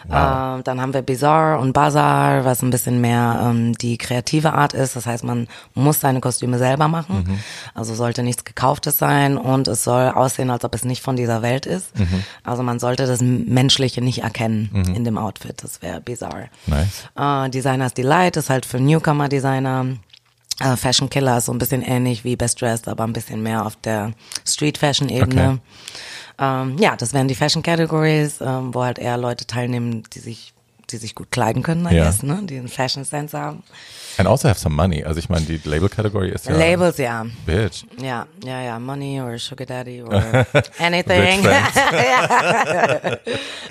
Äh, 0.07 0.63
dann 0.63 0.81
haben 0.81 0.95
wir 0.95 1.03
Bizarre 1.03 1.59
und 1.59 1.73
Bazaar, 1.73 2.45
was 2.45 2.63
ein 2.63 2.71
bisschen 2.71 3.01
mehr 3.01 3.41
ähm, 3.45 3.75
die 3.75 3.99
kreative 3.99 4.53
Art 4.53 4.73
ist. 4.73 4.97
Das 4.97 5.07
heißt, 5.07 5.25
man 5.25 5.49
muss 5.75 6.01
seine 6.01 6.21
Kostüme 6.21 6.59
selber 6.59 6.89
machen. 6.89 7.25
Mhm. 7.27 7.39
Also 7.75 7.95
sollte 7.95 8.23
nichts 8.23 8.45
Gekauftes 8.45 8.99
sein 8.99 9.37
und 9.37 9.69
es 9.69 9.85
soll 9.85 10.09
aussehen, 10.09 10.51
als 10.51 10.65
ob 10.65 10.75
es 10.75 10.85
nicht 10.85 11.03
von 11.03 11.17
dieser 11.17 11.43
Welt 11.43 11.67
ist. 11.67 11.99
Mhm. 11.99 12.25
Also 12.45 12.63
man 12.63 12.79
sollte 12.79 13.07
das 13.07 13.21
Menschliche 13.21 14.01
nicht 14.01 14.23
erkennen 14.23 14.71
in 14.95 15.05
dem 15.05 15.19
Outfit. 15.19 15.48
Das 15.57 15.81
wäre 15.83 16.01
Bizarre. 16.01 16.49
Nice. 16.67 17.05
Äh, 17.17 17.51
Designers 17.51 17.95
Delight 17.95 18.37
ist 18.37 18.51
halt 18.51 18.67
für 18.67 18.79
Newcomer-Designer. 18.81 19.97
Äh, 20.61 20.77
Fashion 20.77 21.09
Killer 21.09 21.39
ist 21.39 21.47
so 21.47 21.53
ein 21.53 21.59
bisschen 21.59 21.83
ähnlich 21.83 22.25
wie 22.25 22.37
Best 22.37 22.61
Dressed, 22.61 22.89
aber 22.89 23.05
ein 23.05 23.13
bisschen 23.13 23.43
mehr 23.43 23.65
auf 23.65 23.77
der 23.77 24.13
Street 24.47 24.77
Fashion 24.79 25.09
Ebene. 25.09 25.51
Okay. 25.51 25.59
Ähm, 26.41 26.77
ja, 26.79 26.97
das 26.97 27.13
wären 27.13 27.29
die 27.29 27.35
Fashion 27.35 27.63
Categories, 27.63 28.41
ähm, 28.41 28.75
wo 28.75 28.83
halt 28.85 28.99
eher 28.99 29.17
Leute 29.17 29.47
teilnehmen, 29.47 30.03
die 30.13 30.21
sich, 30.21 30.53
die 30.91 30.97
sich 30.97 31.15
gut 31.15 31.31
kleiden 31.31 31.63
können, 31.63 31.87
I 31.91 31.95
Ja. 31.97 32.05
guess, 32.05 32.23
ne? 32.23 32.41
die 32.45 32.59
einen 32.59 32.69
Fashion 32.69 33.05
Sense 33.05 33.37
haben. 33.39 33.63
And 34.19 34.27
also 34.29 34.49
have 34.49 34.59
some 34.59 34.75
money. 34.75 35.05
Also 35.05 35.21
ich 35.21 35.29
meine, 35.29 35.45
die 35.47 35.61
Label-Category 35.65 36.31
ist 36.31 36.47
ja... 36.47 36.57
Labels, 36.57 36.99
ja. 36.99 37.25
Bitch. 37.47 37.85
Ja, 38.03 38.27
ja, 38.45 38.61
ja, 38.63 38.79
Money 38.79 39.21
or 39.21 39.39
Sugar 39.39 39.65
Daddy 39.67 40.03
or 40.03 40.13
anything. 40.79 41.43
Friends. 41.43 41.77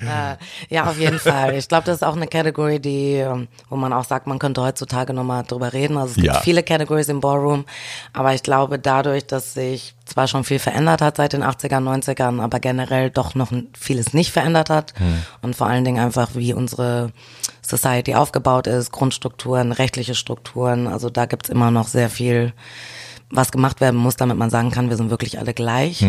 äh, 0.01 0.35
ja, 0.69 0.85
auf 0.89 0.97
jeden 0.97 1.19
Fall. 1.19 1.55
Ich 1.55 1.67
glaube, 1.67 1.85
das 1.85 1.97
ist 1.97 2.03
auch 2.03 2.15
eine 2.15 2.27
Category, 2.27 2.79
die, 2.79 3.15
ähm, 3.15 3.47
wo 3.69 3.75
man 3.75 3.91
auch 3.93 4.05
sagt, 4.05 4.27
man 4.27 4.39
könnte 4.39 4.61
heutzutage 4.61 5.13
nochmal 5.13 5.43
drüber 5.43 5.73
reden. 5.73 5.97
Also 5.97 6.11
es 6.11 6.15
gibt 6.15 6.27
Ja. 6.27 6.39
viele 6.41 6.63
Categories 6.63 7.09
im 7.09 7.19
Ballroom, 7.19 7.65
aber 8.13 8.33
ich 8.33 8.43
glaube, 8.43 8.79
dadurch, 8.79 9.25
dass 9.27 9.53
sich 9.53 9.95
zwar 10.05 10.27
schon 10.27 10.43
viel 10.43 10.59
verändert 10.59 11.01
hat 11.01 11.17
seit 11.17 11.33
den 11.33 11.43
80ern, 11.43 11.83
90ern, 11.83 12.41
aber 12.41 12.59
generell 12.59 13.09
doch 13.09 13.35
noch 13.35 13.51
vieles 13.77 14.13
nicht 14.13 14.31
verändert 14.31 14.69
hat 14.69 14.93
und 15.41 15.55
vor 15.55 15.67
allen 15.67 15.83
Dingen 15.83 16.01
einfach, 16.03 16.29
wie 16.35 16.53
unsere 16.53 17.11
Society 17.67 18.15
aufgebaut 18.15 18.67
ist, 18.67 18.91
Grundstrukturen, 18.91 19.71
rechtliche 19.71 20.15
Strukturen, 20.15 20.87
also 20.87 21.09
da 21.09 21.25
gibt's 21.25 21.49
immer 21.49 21.71
noch 21.71 21.87
sehr 21.87 22.09
viel, 22.09 22.53
was 23.29 23.51
gemacht 23.51 23.81
werden 23.81 23.99
muss, 23.99 24.15
damit 24.15 24.37
man 24.37 24.49
sagen 24.49 24.71
kann, 24.71 24.89
wir 24.89 24.97
sind 24.97 25.09
wirklich 25.09 25.37
alle 25.37 25.53
gleich. 25.53 26.01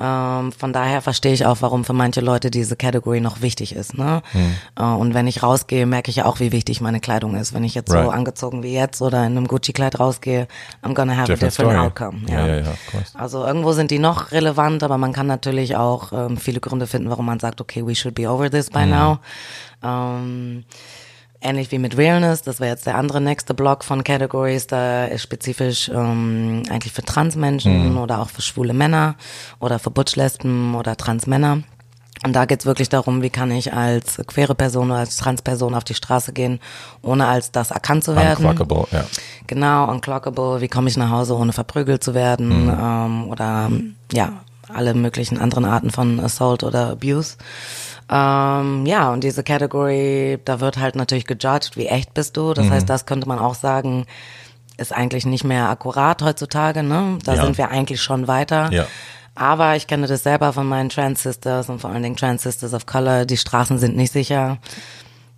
Ähm, 0.00 0.50
von 0.52 0.72
daher 0.72 1.02
verstehe 1.02 1.32
ich 1.32 1.46
auch, 1.46 1.58
warum 1.60 1.84
für 1.84 1.92
manche 1.92 2.20
Leute 2.20 2.50
diese 2.50 2.74
Category 2.74 3.20
noch 3.20 3.42
wichtig 3.42 3.74
ist. 3.76 3.96
Ne? 3.96 4.22
Äh, 4.76 4.82
und 4.82 5.14
wenn 5.14 5.26
ich 5.28 5.42
rausgehe, 5.42 5.86
merke 5.86 6.10
ich 6.10 6.16
ja 6.16 6.24
auch, 6.24 6.40
wie 6.40 6.50
wichtig 6.50 6.80
meine 6.80 6.98
Kleidung 7.00 7.36
ist. 7.36 7.54
Wenn 7.54 7.62
ich 7.62 7.74
jetzt 7.76 7.90
so 7.92 7.96
Right. 7.98 8.10
angezogen 8.12 8.62
wie 8.64 8.72
jetzt 8.74 9.00
oder 9.02 9.18
in 9.26 9.36
einem 9.36 9.46
Gucci-Kleid 9.46 10.00
rausgehe, 10.00 10.48
I'm 10.82 10.94
gonna 10.94 11.16
have 11.16 11.26
Different 11.32 11.42
a 11.42 11.46
different 11.46 11.52
story. 11.52 11.76
outcome. 11.76 12.22
Ja, 12.28 12.46
ja, 12.46 12.56
ja. 12.58 12.74
Also 13.14 13.44
irgendwo 13.46 13.72
sind 13.72 13.90
die 13.92 14.00
noch 14.00 14.32
relevant, 14.32 14.82
aber 14.82 14.98
man 14.98 15.12
kann 15.12 15.26
natürlich 15.28 15.76
auch 15.76 16.12
ähm, 16.12 16.36
viele 16.38 16.58
Gründe 16.60 16.86
finden, 16.88 17.08
warum 17.10 17.26
man 17.26 17.38
sagt, 17.38 17.60
okay, 17.60 17.86
we 17.86 17.94
should 17.94 18.14
be 18.14 18.28
over 18.28 18.50
this 18.50 18.70
by 18.70 18.86
now. 18.86 19.18
Ähm, 19.82 20.64
Ähnlich 21.46 21.70
wie 21.70 21.78
mit 21.78 21.98
Realness, 21.98 22.40
das 22.40 22.58
wäre 22.58 22.70
jetzt 22.70 22.86
der 22.86 22.94
andere 22.96 23.20
nächste 23.20 23.52
Block 23.52 23.84
von 23.84 24.02
Categories, 24.02 24.66
da 24.66 25.04
ist 25.04 25.20
spezifisch 25.20 25.90
ähm, 25.90 26.62
eigentlich 26.70 26.94
für 26.94 27.02
Transmenschen 27.02 27.98
oder 27.98 28.20
auch 28.20 28.30
für 28.30 28.40
schwule 28.40 28.72
Männer 28.72 29.14
oder 29.60 29.78
für 29.78 29.90
Butch-Lesben 29.90 30.74
oder 30.74 30.96
Transmänner. 30.96 31.58
Und 32.24 32.32
da 32.32 32.46
geht's 32.46 32.64
wirklich 32.64 32.88
darum, 32.88 33.20
wie 33.20 33.28
kann 33.28 33.50
ich 33.50 33.74
als 33.74 34.16
queere 34.26 34.54
Person 34.54 34.90
oder 34.90 35.00
als 35.00 35.18
Transperson 35.18 35.74
auf 35.74 35.84
die 35.84 35.92
Straße 35.92 36.32
gehen, 36.32 36.60
ohne 37.02 37.26
als 37.26 37.52
das 37.52 37.70
erkannt 37.70 38.04
zu 38.04 38.16
werden. 38.16 38.46
Unclockable, 38.46 38.86
ja. 38.90 39.04
Genau, 39.46 39.90
unclockable, 39.90 40.62
wie 40.62 40.68
komme 40.68 40.88
ich 40.88 40.96
nach 40.96 41.10
Hause, 41.10 41.36
ohne 41.36 41.52
verprügelt 41.52 42.02
zu 42.02 42.14
werden 42.14 42.70
ähm, 42.70 43.28
oder 43.28 43.70
ja, 44.12 44.32
alle 44.72 44.94
möglichen 44.94 45.38
anderen 45.38 45.66
Arten 45.66 45.90
von 45.90 46.18
Assault 46.20 46.64
oder 46.64 46.92
Abuse. 46.92 47.36
Ähm, 48.10 48.84
ja, 48.86 49.12
und 49.12 49.24
diese 49.24 49.42
Category, 49.42 50.38
da 50.44 50.60
wird 50.60 50.78
halt 50.78 50.94
natürlich 50.96 51.26
gejudged, 51.26 51.76
wie 51.76 51.86
echt 51.86 52.14
bist 52.14 52.36
du. 52.36 52.52
Das 52.54 52.68
heißt, 52.70 52.88
das 52.88 53.06
könnte 53.06 53.26
man 53.28 53.38
auch 53.38 53.54
sagen, 53.54 54.06
ist 54.76 54.92
eigentlich 54.92 55.24
nicht 55.24 55.44
mehr 55.44 55.68
akkurat 55.70 56.20
heutzutage, 56.22 56.82
ne? 56.82 57.18
Da 57.24 57.34
Ja. 57.34 57.44
sind 57.44 57.56
wir 57.58 57.70
eigentlich 57.70 58.02
schon 58.02 58.26
weiter. 58.28 58.70
Ja. 58.72 58.86
Aber 59.36 59.74
ich 59.76 59.86
kenne 59.86 60.06
das 60.06 60.22
selber 60.22 60.52
von 60.52 60.66
meinen 60.68 60.90
Trans 60.90 61.22
Sisters 61.22 61.68
und 61.68 61.80
vor 61.80 61.90
allen 61.90 62.02
Dingen 62.02 62.16
Trans 62.16 62.42
Sisters 62.42 62.74
of 62.74 62.86
Color. 62.86 63.24
Die 63.24 63.36
Straßen 63.36 63.78
sind 63.78 63.96
nicht 63.96 64.12
sicher. 64.12 64.58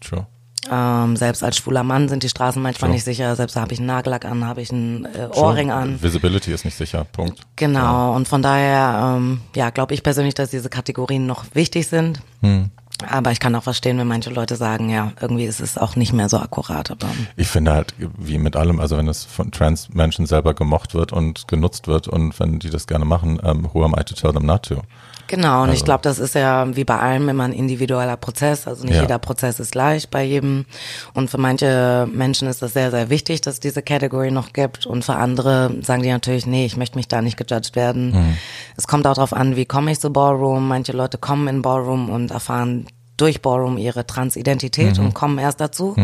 True. 0.02 0.26
Ähm, 0.70 1.16
selbst 1.16 1.42
als 1.42 1.56
schwuler 1.56 1.82
Mann 1.82 2.08
sind 2.08 2.22
die 2.22 2.28
Straßen 2.28 2.60
manchmal 2.60 2.88
True. 2.88 2.94
nicht 2.94 3.04
sicher. 3.04 3.36
Selbst 3.36 3.56
habe 3.56 3.72
ich 3.72 3.78
einen 3.78 3.86
Nagellack 3.86 4.24
an, 4.24 4.44
habe 4.44 4.62
ich 4.62 4.70
einen 4.72 5.04
äh. 5.04 5.28
Ohrring 5.32 5.70
an. 5.70 6.02
Visibility 6.02 6.52
ist 6.52 6.64
nicht 6.64 6.76
sicher, 6.76 7.04
Punkt. 7.04 7.40
Genau. 7.56 8.14
Und 8.14 8.28
von 8.28 8.42
daher, 8.42 9.16
ähm, 9.16 9.40
ja, 9.54 9.70
glaube 9.70 9.94
ich 9.94 10.02
persönlich, 10.02 10.34
dass 10.34 10.50
diese 10.50 10.68
Kategorien 10.68 11.26
noch 11.26 11.44
wichtig 11.54 11.86
sind. 11.88 12.20
Hm. 12.42 12.70
Aber 13.08 13.30
ich 13.30 13.40
kann 13.40 13.54
auch 13.54 13.62
verstehen, 13.62 13.98
wenn 13.98 14.06
manche 14.06 14.30
Leute 14.30 14.56
sagen, 14.56 14.88
ja, 14.88 15.12
irgendwie 15.20 15.44
ist 15.44 15.60
es 15.60 15.76
auch 15.76 15.96
nicht 15.96 16.14
mehr 16.14 16.30
so 16.30 16.38
akkurat. 16.38 16.90
Aber 16.90 17.08
Ich 17.36 17.48
finde 17.48 17.72
halt, 17.72 17.94
wie 17.98 18.38
mit 18.38 18.56
allem, 18.56 18.80
also 18.80 18.96
wenn 18.96 19.08
es 19.08 19.24
von 19.24 19.50
Trans-Menschen 19.50 20.24
selber 20.24 20.54
gemocht 20.54 20.94
wird 20.94 21.12
und 21.12 21.46
genutzt 21.46 21.88
wird 21.88 22.08
und 22.08 22.38
wenn 22.40 22.58
die 22.58 22.70
das 22.70 22.86
gerne 22.86 23.04
machen, 23.04 23.38
ähm, 23.44 23.68
who 23.72 23.84
am 23.84 23.94
I 23.98 24.02
to 24.02 24.14
tell 24.14 24.32
them 24.32 24.46
not 24.46 24.62
to? 24.62 24.82
Genau, 25.28 25.62
und 25.62 25.70
Also- 25.70 25.72
ich 25.74 25.84
glaube, 25.84 26.02
das 26.02 26.18
ist 26.18 26.34
ja 26.34 26.76
wie 26.76 26.84
bei 26.84 26.98
allem 26.98 27.28
immer 27.28 27.44
ein 27.44 27.52
individueller 27.52 28.16
Prozess. 28.16 28.66
Also 28.66 28.84
nicht 28.84 28.94
Ja. 28.94 29.02
jeder 29.02 29.18
Prozess 29.18 29.58
ist 29.58 29.72
gleich 29.72 30.08
bei 30.08 30.22
jedem. 30.22 30.66
Und 31.14 31.30
für 31.30 31.38
manche 31.38 32.08
Menschen 32.12 32.46
ist 32.48 32.62
das 32.62 32.72
sehr, 32.74 32.90
sehr 32.90 33.10
wichtig, 33.10 33.40
dass 33.40 33.54
es 33.54 33.60
diese 33.60 33.82
Category 33.82 34.30
noch 34.30 34.52
gibt. 34.52 34.86
Und 34.86 35.04
für 35.04 35.16
andere 35.16 35.72
sagen 35.82 36.02
die 36.02 36.10
natürlich, 36.10 36.46
nee, 36.46 36.64
ich 36.64 36.76
möchte 36.76 36.96
mich 36.96 37.08
da 37.08 37.22
nicht 37.22 37.36
gejudged 37.36 37.74
werden. 37.74 38.12
Mhm. 38.12 38.36
Es 38.76 38.86
kommt 38.86 39.06
auch 39.06 39.14
darauf 39.14 39.32
an, 39.32 39.56
wie 39.56 39.66
komme 39.66 39.90
ich 39.90 39.98
zu 40.00 40.10
Ballroom. 40.12 40.68
Manche 40.68 40.92
Leute 40.92 41.18
kommen 41.18 41.48
in 41.48 41.62
Ballroom 41.62 42.08
und 42.08 42.30
erfahren 42.30 42.86
durch 43.16 43.40
Ballroom 43.42 43.78
ihre 43.78 44.06
Transidentität 44.06 44.98
Mhm. 44.98 45.06
und 45.06 45.14
kommen 45.14 45.38
erst 45.38 45.60
dazu. 45.60 45.96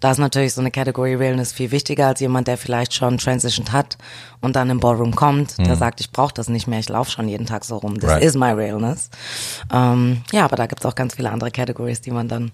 Da 0.00 0.10
ist 0.10 0.18
natürlich 0.18 0.52
so 0.54 0.60
eine 0.60 0.70
Category 0.70 1.14
Realness 1.14 1.52
viel 1.52 1.70
wichtiger 1.70 2.08
als 2.08 2.20
jemand, 2.20 2.48
der 2.48 2.56
vielleicht 2.58 2.92
schon 2.94 3.18
transitioned 3.18 3.72
hat 3.72 3.96
und 4.40 4.56
dann 4.56 4.68
im 4.70 4.80
Ballroom 4.80 5.14
kommt, 5.14 5.58
der 5.58 5.76
sagt, 5.76 6.00
ich 6.00 6.10
brauche 6.10 6.34
das 6.34 6.48
nicht 6.48 6.66
mehr, 6.66 6.78
ich 6.80 6.88
laufe 6.88 7.10
schon 7.10 7.28
jeden 7.28 7.46
Tag 7.46 7.64
so 7.64 7.76
rum. 7.76 7.94
Das 8.00 8.10
Mhm. 8.10 8.14
Right. 8.16 8.24
is 8.24 8.34
my 8.34 8.50
realness. 8.50 9.10
Ähm, 9.72 10.22
ja, 10.32 10.44
aber 10.44 10.56
da 10.56 10.66
gibt's 10.66 10.84
auch 10.86 10.94
ganz 10.94 11.14
viele 11.14 11.30
andere 11.30 11.50
Categories, 11.50 12.00
die 12.00 12.10
man 12.10 12.28
dann 12.28 12.50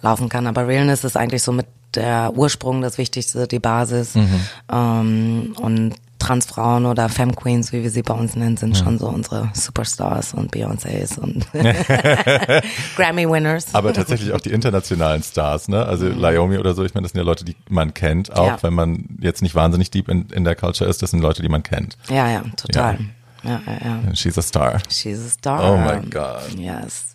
laufen 0.00 0.28
kann. 0.28 0.46
Aber 0.46 0.66
Realness 0.66 1.04
ist 1.04 1.16
eigentlich 1.16 1.42
so 1.42 1.52
mit 1.52 1.66
der 1.94 2.32
Ursprung 2.34 2.80
das 2.80 2.96
Wichtigste, 2.96 3.46
die 3.46 3.58
Basis. 3.58 4.14
Mhm. 4.14 4.40
Ähm, 4.72 5.56
und 5.60 5.94
Transfrauen 6.22 6.86
oder 6.86 7.08
Femme 7.08 7.32
Queens, 7.34 7.72
wie 7.72 7.82
wir 7.82 7.90
sie 7.90 8.02
bei 8.02 8.14
uns 8.14 8.36
nennen, 8.36 8.56
sind 8.56 8.76
schon 8.76 8.98
so 8.98 9.08
unsere 9.08 9.50
Superstars 9.54 10.34
und 10.34 10.54
Beyoncés 10.54 11.18
und 11.18 11.46
Grammy 12.96 13.28
Winners. 13.28 13.74
Aber 13.74 13.92
tatsächlich 13.92 14.32
auch 14.32 14.40
die 14.40 14.50
internationalen 14.52 15.22
Stars, 15.22 15.68
ne? 15.68 15.84
Also 15.84 16.06
Naomi 16.06 16.58
oder 16.58 16.74
so, 16.74 16.84
ich 16.84 16.94
meine, 16.94 17.04
das 17.04 17.12
sind 17.12 17.18
ja 17.18 17.24
Leute, 17.24 17.44
die 17.44 17.56
man 17.68 17.94
kennt, 17.94 18.32
auch 18.32 18.42
Mhm. 18.42 18.48
Ja. 18.48 18.58
wenn 18.62 18.74
man 18.74 19.04
jetzt 19.20 19.40
nicht 19.42 19.54
wahnsinnig 19.54 19.90
deep 19.90 20.08
in, 20.08 20.26
in 20.30 20.44
der 20.44 20.54
Culture 20.56 20.88
ist, 20.90 21.02
das 21.02 21.10
sind 21.12 21.20
Leute, 21.20 21.42
die 21.42 21.48
man 21.48 21.62
kennt. 21.62 21.96
Ja, 22.08 22.28
ja, 22.30 22.42
total. 22.56 22.94
Ja, 22.94 22.98
ja, 23.42 23.60
ja. 23.66 24.14
She's 24.14 24.36
a 24.38 24.42
star. 24.42 24.78
She's 24.88 25.18
a 25.24 25.28
star. 25.28 25.72
Oh 25.72 25.76
my 25.76 26.00
God. 26.08 26.58
Yes. 26.58 27.14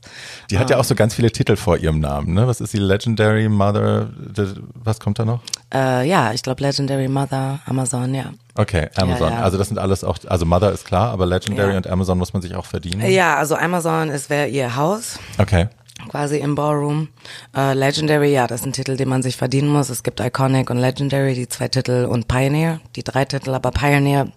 Die 0.50 0.58
hat 0.60 0.70
ja 0.70 0.78
auch 0.78 0.84
so 0.84 0.96
ganz 0.96 1.14
viele 1.16 1.32
Titel 1.32 1.56
vor 1.56 1.78
ihrem 1.78 2.00
Namen, 2.00 2.34
ne? 2.34 2.48
Was 2.48 2.62
ist 2.62 2.74
die 2.74 2.78
Legendary 2.80 3.50
Mother? 3.50 4.10
the- 4.36 4.56
Was 4.74 5.00
kommt 5.00 5.20
da 5.20 5.26
noch? 5.26 5.42
Äh, 5.74 6.08
ja, 6.08 6.32
ich 6.34 6.44
glaube 6.44 6.62
Legendary 6.64 7.08
Mother, 7.08 7.60
Amazon, 7.66 8.14
ja. 8.14 8.32
Okay, 8.56 8.90
Amazon. 8.96 9.32
ja. 9.32 9.40
Also 9.42 9.58
das 9.58 9.68
sind 9.68 9.78
alles 9.80 10.04
auch, 10.04 10.18
also 10.28 10.46
Mother 10.46 10.72
ist 10.72 10.86
klar, 10.86 11.12
aber 11.12 11.26
Legendary 11.26 11.72
Ja. 11.72 11.78
und 11.78 11.88
Amazon 11.88 12.18
muss 12.18 12.34
man 12.34 12.42
sich 12.42 12.56
auch 12.56 12.66
verdienen. 12.66 13.10
Ja, 13.12 13.36
also 13.36 13.56
Amazon 13.56 14.10
ist 14.10 14.30
wäre 14.30 14.48
ihr 14.48 14.76
Haus. 14.76 15.20
Okay. 15.38 15.68
quasi 16.10 16.38
im 16.38 16.54
Ballroom. 16.56 17.10
Äh, 17.56 17.74
Legendary, 17.74 18.32
ja, 18.32 18.46
das 18.48 18.62
ist 18.62 18.68
ein 18.68 18.72
Titel, 18.72 18.96
den 18.96 19.10
man 19.10 19.24
sich 19.24 19.36
verdienen 19.36 19.68
muss. 19.68 19.90
Es 19.90 20.04
gibt 20.04 20.20
Iconic 20.22 20.70
und 20.70 20.78
Legendary, 20.78 21.34
die 21.34 21.48
zwei 21.50 21.68
Titel 21.68 22.06
und 22.06 22.28
Pioneer, 22.30 22.80
die 22.96 23.04
drei 23.04 23.26
Titel, 23.26 23.50
aber 23.54 23.72
Pioneer 23.72 24.28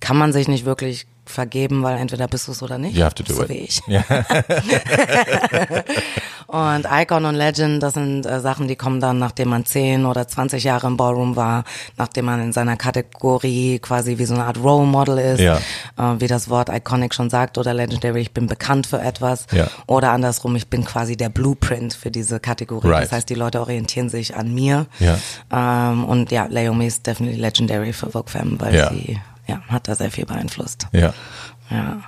kann 0.00 0.16
man 0.16 0.32
sich 0.32 0.48
nicht 0.48 0.64
wirklich 0.64 1.06
vergeben, 1.24 1.82
weil 1.82 1.98
entweder 1.98 2.26
bist 2.28 2.48
du 2.48 2.52
es 2.52 2.62
oder 2.62 2.78
nicht. 2.78 2.96
You 2.96 3.04
have 3.04 3.14
to 3.14 3.22
do 3.22 3.32
so 3.34 3.42
it. 3.44 3.48
wie 3.48 3.58
ich. 3.58 3.80
Ja. 3.86 4.02
Und 6.46 6.86
Icon 6.90 7.24
und 7.24 7.34
Legend, 7.34 7.82
das 7.82 7.94
sind 7.94 8.26
äh, 8.26 8.38
Sachen, 8.40 8.68
die 8.68 8.76
kommen 8.76 9.00
dann, 9.00 9.18
nachdem 9.18 9.48
man 9.48 9.64
10 9.64 10.04
oder 10.04 10.28
20 10.28 10.62
Jahre 10.64 10.86
im 10.86 10.98
Ballroom 10.98 11.34
war, 11.34 11.64
nachdem 11.96 12.26
man 12.26 12.42
in 12.42 12.52
seiner 12.52 12.76
Kategorie 12.76 13.78
quasi 13.78 14.18
wie 14.18 14.26
so 14.26 14.34
eine 14.34 14.44
Art 14.44 14.58
Role 14.62 14.84
Model 14.86 15.16
ist, 15.16 15.40
Ja. 15.40 15.56
äh, 15.96 16.20
wie 16.20 16.26
das 16.26 16.50
Wort 16.50 16.68
Iconic 16.68 17.14
schon 17.14 17.30
sagt, 17.30 17.56
oder 17.56 17.72
Legendary, 17.72 18.20
ich 18.20 18.32
bin 18.34 18.48
bekannt 18.48 18.86
für 18.86 19.00
etwas. 19.00 19.46
Ja. 19.50 19.68
Oder 19.86 20.10
andersrum, 20.10 20.54
ich 20.54 20.68
bin 20.68 20.84
quasi 20.84 21.16
der 21.16 21.30
Blueprint 21.30 21.94
für 21.94 22.10
diese 22.10 22.38
Kategorie. 22.38 22.88
Right. 22.88 23.04
Das 23.04 23.12
heißt, 23.12 23.30
die 23.30 23.34
Leute 23.34 23.60
orientieren 23.60 24.10
sich 24.10 24.36
an 24.36 24.52
mir. 24.52 24.86
Ähm, 25.50 26.04
und 26.04 26.30
ja, 26.32 26.46
Leomi 26.50 26.86
ist 26.86 27.06
definitely 27.06 27.40
legendary 27.40 27.94
für 27.94 28.10
Vogue 28.10 28.30
Femme, 28.30 28.60
weil 28.60 28.90
sie 28.92 29.18
ja, 29.52 29.60
hat 29.68 29.88
da 29.88 29.94
sehr 29.94 30.10
viel 30.10 30.26
beeinflusst. 30.26 30.88
Ja, 30.92 31.12
Ja. 31.70 32.02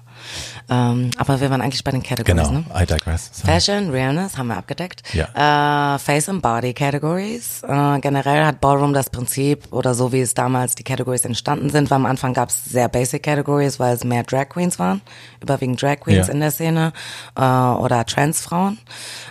Ähm, 0.71 1.11
aber 1.19 1.41
wir 1.41 1.51
waren 1.51 1.61
eigentlich 1.61 1.85
bei 1.85 1.91
den 1.91 2.03
Categories, 2.03 2.49
genau. 2.49 2.61
ne? 2.61 2.65
I 2.75 2.87
digress. 2.87 3.31
Sorry. 3.33 3.53
Fashion, 3.53 3.91
Realness 3.91 4.39
haben 4.39 4.47
wir 4.49 4.57
abgedeckt. 4.57 5.03
Ja. 5.13 5.95
Äh, 5.95 5.99
Face 5.99 6.29
and 6.29 6.41
Body 6.43 6.73
Categories. 6.73 7.63
Äh, 7.63 8.01
generell 8.01 8.45
hat 8.47 8.61
Ballroom 8.61 8.95
das 8.95 9.11
Prinzip, 9.11 9.71
oder 9.73 9.95
so 9.95 10.13
wie 10.13 10.21
es 10.21 10.35
damals 10.35 10.75
die 10.75 10.83
Categories 10.85 11.25
entstanden 11.25 11.71
sind, 11.71 11.91
weil 11.91 11.97
am 11.97 12.07
Anfang 12.07 12.33
gab 12.33 12.49
es 12.49 12.65
sehr 12.65 12.89
basic 12.89 13.23
Categories, 13.23 13.79
weil 13.79 13.95
es 13.95 14.05
mehr 14.05 14.23
Drag 14.23 14.49
Queens 14.49 14.79
waren, 14.79 15.03
überwiegend 15.43 15.83
Drag 15.83 16.01
Queens 16.01 16.29
Ja. 16.29 16.33
in 16.33 16.41
der 16.41 16.51
Szene 16.51 16.93
äh, 17.37 17.41
oder 17.43 18.07
Transfrauen. 18.07 18.79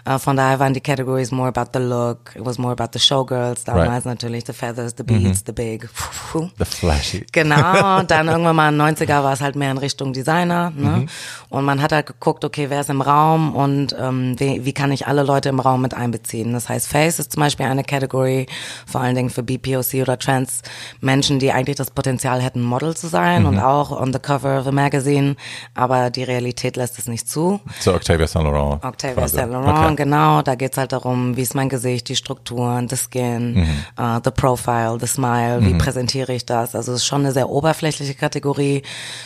Äh, 0.06 0.20
von 0.20 0.38
daher 0.38 0.60
waren 0.60 0.74
die 0.74 0.82
Categories 0.82 1.32
more 1.32 1.50
about 1.50 1.72
the 1.74 1.80
look, 1.84 2.36
it 2.36 2.46
was 2.46 2.58
more 2.58 2.72
about 2.74 2.90
the 2.94 3.00
Showgirls, 3.00 3.64
damals 3.64 3.84
Right. 3.90 4.06
Mhm. 4.06 4.12
natürlich 4.12 4.44
the 4.46 4.54
feathers, 4.54 4.94
the 4.98 5.04
beads, 5.04 5.44
the 5.46 5.52
big. 5.52 5.90
The 6.58 6.66
flashy. 6.66 7.26
Genau, 7.32 8.02
dann 8.08 8.28
irgendwann 8.28 8.56
mal 8.56 8.70
in 8.74 8.78
den 8.80 8.96
90er 8.96 9.24
war 9.24 9.34
es 9.34 9.42
halt 9.42 9.56
mehr 9.56 9.72
in 9.72 9.78
Richtung 9.78 10.14
Designer. 10.14 10.72
Ne? 10.76 10.90
Mhm. 10.90 11.08
Und 11.50 11.66
man 11.66 11.82
hat 11.82 11.92
halt 11.92 12.06
geguckt, 12.08 12.44
okay, 12.46 12.70
wer 12.70 12.82
ist 12.82 12.90
im 12.90 13.02
Raum 13.02 13.56
und 13.56 13.96
ähm, 14.00 14.36
wie, 14.40 14.66
wie 14.66 14.74
kann 14.74 14.92
ich 14.92 15.08
alle 15.08 15.24
Leute 15.24 15.50
im 15.50 15.60
Raum 15.60 15.82
mit 15.82 15.94
einbeziehen. 15.94 16.54
Das 16.54 16.70
heißt, 16.70 16.88
Face 16.88 17.20
ist 17.20 17.34
zum 17.34 17.42
Beispiel 17.42 17.66
eine 17.66 17.84
Category, 17.84 18.48
vor 18.86 19.02
allen 19.02 19.16
Dingen 19.16 19.30
für 19.30 19.44
BPOC 19.44 20.02
oder 20.02 20.18
Trans 20.18 20.62
Menschen, 21.02 21.40
die 21.40 21.52
eigentlich 21.52 21.78
das 21.78 21.92
Potenzial 21.92 22.42
hätten, 22.42 22.62
Model 22.62 22.96
zu 22.96 23.08
sein 23.08 23.42
Mhm. 23.44 23.48
und 23.50 23.60
auch 23.60 23.92
on 23.92 24.12
the 24.14 24.20
cover 24.20 24.60
of 24.60 24.68
a 24.68 24.72
magazine, 24.72 25.36
aber 25.76 26.10
die 26.10 26.24
Realität 26.24 26.76
lässt 26.76 26.98
es 27.00 27.08
nicht 27.08 27.30
zu. 27.30 27.60
So 27.80 27.94
Octavia 27.94 28.26
Saint 28.28 28.46
Laurent. 28.46 28.84
Octavia 28.84 29.16
quasi. 29.16 29.36
Saint 29.36 29.52
Laurent, 29.52 29.78
Okay. 29.86 29.96
genau. 29.96 30.42
Da 30.42 30.56
geht's 30.56 30.78
halt 30.78 30.92
darum, 30.94 31.36
wie 31.38 31.42
ist 31.42 31.56
mein 31.56 31.70
Gesicht, 31.70 32.10
die 32.10 32.16
Strukturen, 32.16 32.88
the 32.90 32.96
skin, 32.96 33.54
Mhm. 33.54 33.68
uh, 34.00 34.20
the 34.24 34.32
profile, 34.32 34.98
the 35.00 35.08
smile, 35.08 35.60
wie 35.62 35.74
präsentiere 35.76 36.34
ich 36.34 36.46
das? 36.46 36.76
Also 36.76 36.92
es 36.94 37.00
ist 37.00 37.06
schon 37.06 37.22
eine 37.22 37.32
sehr 37.32 37.50
oberflächliche 37.50 38.16
Kategorie, 38.16 38.82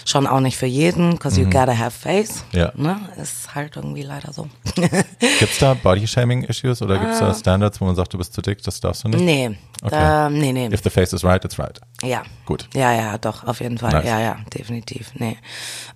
schon 0.05 0.27
auch 0.27 0.39
nicht 0.39 0.57
für 0.57 0.65
jeden, 0.65 1.11
because 1.11 1.39
you 1.39 1.45
gotta 1.49 1.77
have 1.77 1.86
face. 1.91 2.43
Ja. 2.51 2.71
Ne? 2.75 2.97
Ist 3.21 3.53
halt 3.55 3.75
irgendwie 3.75 4.03
leider 4.03 4.33
so. 4.33 4.47
Gibt's 5.39 5.59
da 5.59 5.73
Body-Shaming-Issues 5.73 6.81
oder 6.81 6.97
gibt's 6.97 7.19
da 7.19 7.33
Standards, 7.33 7.79
wo 7.81 7.85
man 7.85 7.95
sagt, 7.95 8.13
du 8.13 8.17
bist 8.17 8.33
zu 8.33 8.41
dick, 8.41 8.61
das 8.63 8.79
darfst 8.79 9.03
du 9.03 9.09
nicht? 9.09 9.19
Ah. 9.21 9.23
nee, 9.23 9.57
Okay. 9.83 9.91
da, 9.95 10.29
nee, 10.29 10.51
nee. 10.53 10.67
If 10.73 10.81
the 10.83 10.89
face 10.89 11.13
is 11.13 11.23
right, 11.23 11.43
it's 11.45 11.59
right. 11.59 11.79
Ja. 12.01 12.23
Gut. 12.45 12.67
Ja, 12.73 12.91
ja, 12.93 13.17
doch, 13.19 13.43
auf 13.43 13.59
jeden 13.59 13.77
Fall. 13.77 13.91
Nice. 13.91 14.05
Ja, 14.05 14.19
ja, 14.19 14.37
definitiv. 14.51 15.11
Nee. 15.15 15.37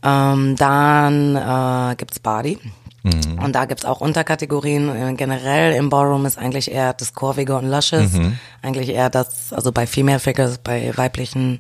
Ähm, 0.04 0.56
dann 0.56 1.36
äh, 1.36 1.96
gibt's 1.96 2.20
Body. 2.20 2.60
Mhm. 3.04 3.40
Und 3.44 3.54
da 3.54 3.66
gibt's 3.66 3.84
auch 3.86 4.00
Unterkategorien. 4.02 4.90
Äh, 4.96 5.14
Generell 5.16 5.74
im 5.74 5.90
Ballroom 5.90 6.28
ist 6.28 6.38
eigentlich 6.38 6.70
eher 6.72 6.94
das 6.94 7.14
Kurvige 7.14 7.56
und 7.58 7.68
Lushes. 7.70 8.14
Mhm. 8.14 8.38
Eigentlich 8.62 8.90
eher 8.90 9.10
das, 9.10 9.52
also 9.52 9.72
bei 9.72 9.88
Female 9.88 10.20
Figures, 10.20 10.60
bei 10.60 10.96
weiblichen, 10.96 11.60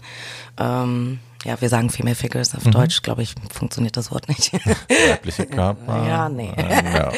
ähm, 0.59 1.19
ja, 1.43 1.59
wir 1.59 1.69
sagen 1.69 1.89
Female 1.89 2.15
Figures 2.15 2.53
Mhm. 2.53 2.59
auf 2.59 2.63
Deutsch, 2.71 3.01
glaube 3.01 3.23
ich, 3.23 3.33
funktioniert 3.51 3.97
das 3.97 4.11
Wort 4.11 4.27
nicht. 4.29 4.53
Weibliche 5.09 5.47
Körper. 5.47 6.07
Ja, 6.07 6.29
nee. 6.29 6.53
Ähm, 6.55 6.85
ja. 6.93 7.11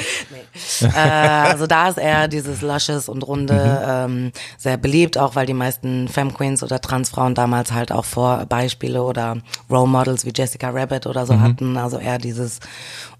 äh, 0.82 1.50
also 1.50 1.68
da 1.68 1.90
ist 1.90 1.98
eher 1.98 2.28
dieses 2.30 2.62
Lushes 2.62 3.10
und 3.10 3.22
Runde 3.24 3.84
ähm, 3.86 4.32
sehr 4.58 4.78
beliebt, 4.78 5.18
auch 5.18 5.36
weil 5.36 5.46
die 5.46 5.54
meisten 5.54 6.08
Femme 6.08 6.32
Queens 6.32 6.64
oder 6.64 6.80
Transfrauen 6.80 7.36
damals 7.36 7.74
halt 7.74 7.92
auch 7.92 8.06
Vorbeispiele 8.06 9.04
oder 9.04 9.38
Role 9.70 9.88
Models 9.88 10.26
wie 10.26 10.32
Jessica 10.34 10.70
Rabbit 10.70 11.06
oder 11.06 11.26
so 11.26 11.40
hatten. 11.40 11.78
Also 11.78 11.98
eher 11.98 12.18
dieses 12.18 12.60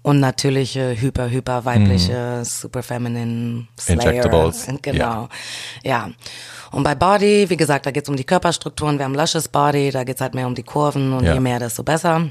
unnatürliche, 0.02 0.94
hyper, 1.00 1.28
hyper 1.30 1.64
weibliche, 1.64 2.44
super 2.44 2.82
feminine 2.82 3.66
Slayer. 3.78 4.00
Injectables. 4.02 4.66
Genau. 4.82 5.28
Ja. 5.82 6.10
Und 6.74 6.82
bei 6.82 6.94
Body, 6.94 7.48
wie 7.48 7.56
gesagt, 7.56 7.86
da 7.86 7.90
geht's 7.92 8.08
um 8.08 8.16
die 8.16 8.24
Körperstrukturen. 8.24 8.98
Wir 8.98 9.04
haben 9.04 9.14
Luscious 9.14 9.48
Body, 9.48 9.90
da 9.90 10.02
geht's 10.04 10.20
halt 10.20 10.34
mehr 10.34 10.46
um 10.46 10.54
die 10.54 10.64
Kurven 10.64 11.12
und 11.12 11.24
Ja. 11.24 11.34
je 11.34 11.40
mehr, 11.40 11.58
desto 11.60 11.82
besser. 11.84 12.28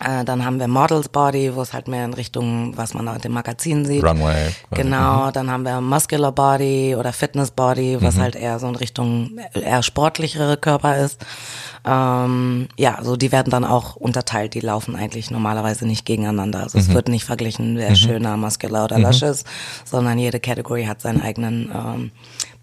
Äh, 0.00 0.24
dann 0.24 0.44
haben 0.44 0.58
wir 0.58 0.68
Models 0.68 1.08
Body, 1.08 1.54
wo 1.54 1.62
es 1.62 1.72
halt 1.72 1.88
mehr 1.88 2.04
in 2.04 2.14
Richtung, 2.14 2.76
was 2.76 2.94
man 2.94 3.06
in 3.06 3.20
dem 3.20 3.32
Magazin 3.32 3.84
sieht. 3.84 4.04
Runway. 4.04 4.50
Genau, 4.72 5.30
dann 5.30 5.50
haben 5.50 5.64
wir 5.64 5.80
Muscular 5.80 6.32
Body 6.32 6.94
oder 6.96 7.12
Fitness 7.12 7.50
Body, 7.52 7.98
was 8.00 8.18
halt 8.18 8.34
eher 8.36 8.58
so 8.58 8.68
in 8.68 8.74
Richtung 8.76 9.38
eher 9.54 9.82
sportlichere 9.82 10.56
Körper 10.56 10.98
ist. 10.98 11.24
Ähm, 11.86 12.68
ja, 12.76 12.98
so 13.02 13.16
die 13.16 13.30
werden 13.30 13.50
dann 13.50 13.64
auch 13.64 13.94
unterteilt. 13.96 14.54
Die 14.54 14.60
laufen 14.60 14.96
eigentlich 14.96 15.30
normalerweise 15.30 15.86
nicht 15.86 16.04
gegeneinander. 16.04 16.62
Also 16.64 16.78
es 16.78 16.92
wird 16.92 17.08
nicht 17.08 17.24
verglichen, 17.24 17.76
wer 17.76 17.90
ist 17.90 18.00
schöner, 18.00 18.36
muscular 18.36 18.84
oder 18.84 18.98
luscious, 18.98 19.44
sondern 19.84 20.18
jede 20.18 20.40
Category 20.40 20.84
hat 20.86 21.00
seinen 21.02 21.22
eigenen 21.22 21.70
ähm, 21.72 22.10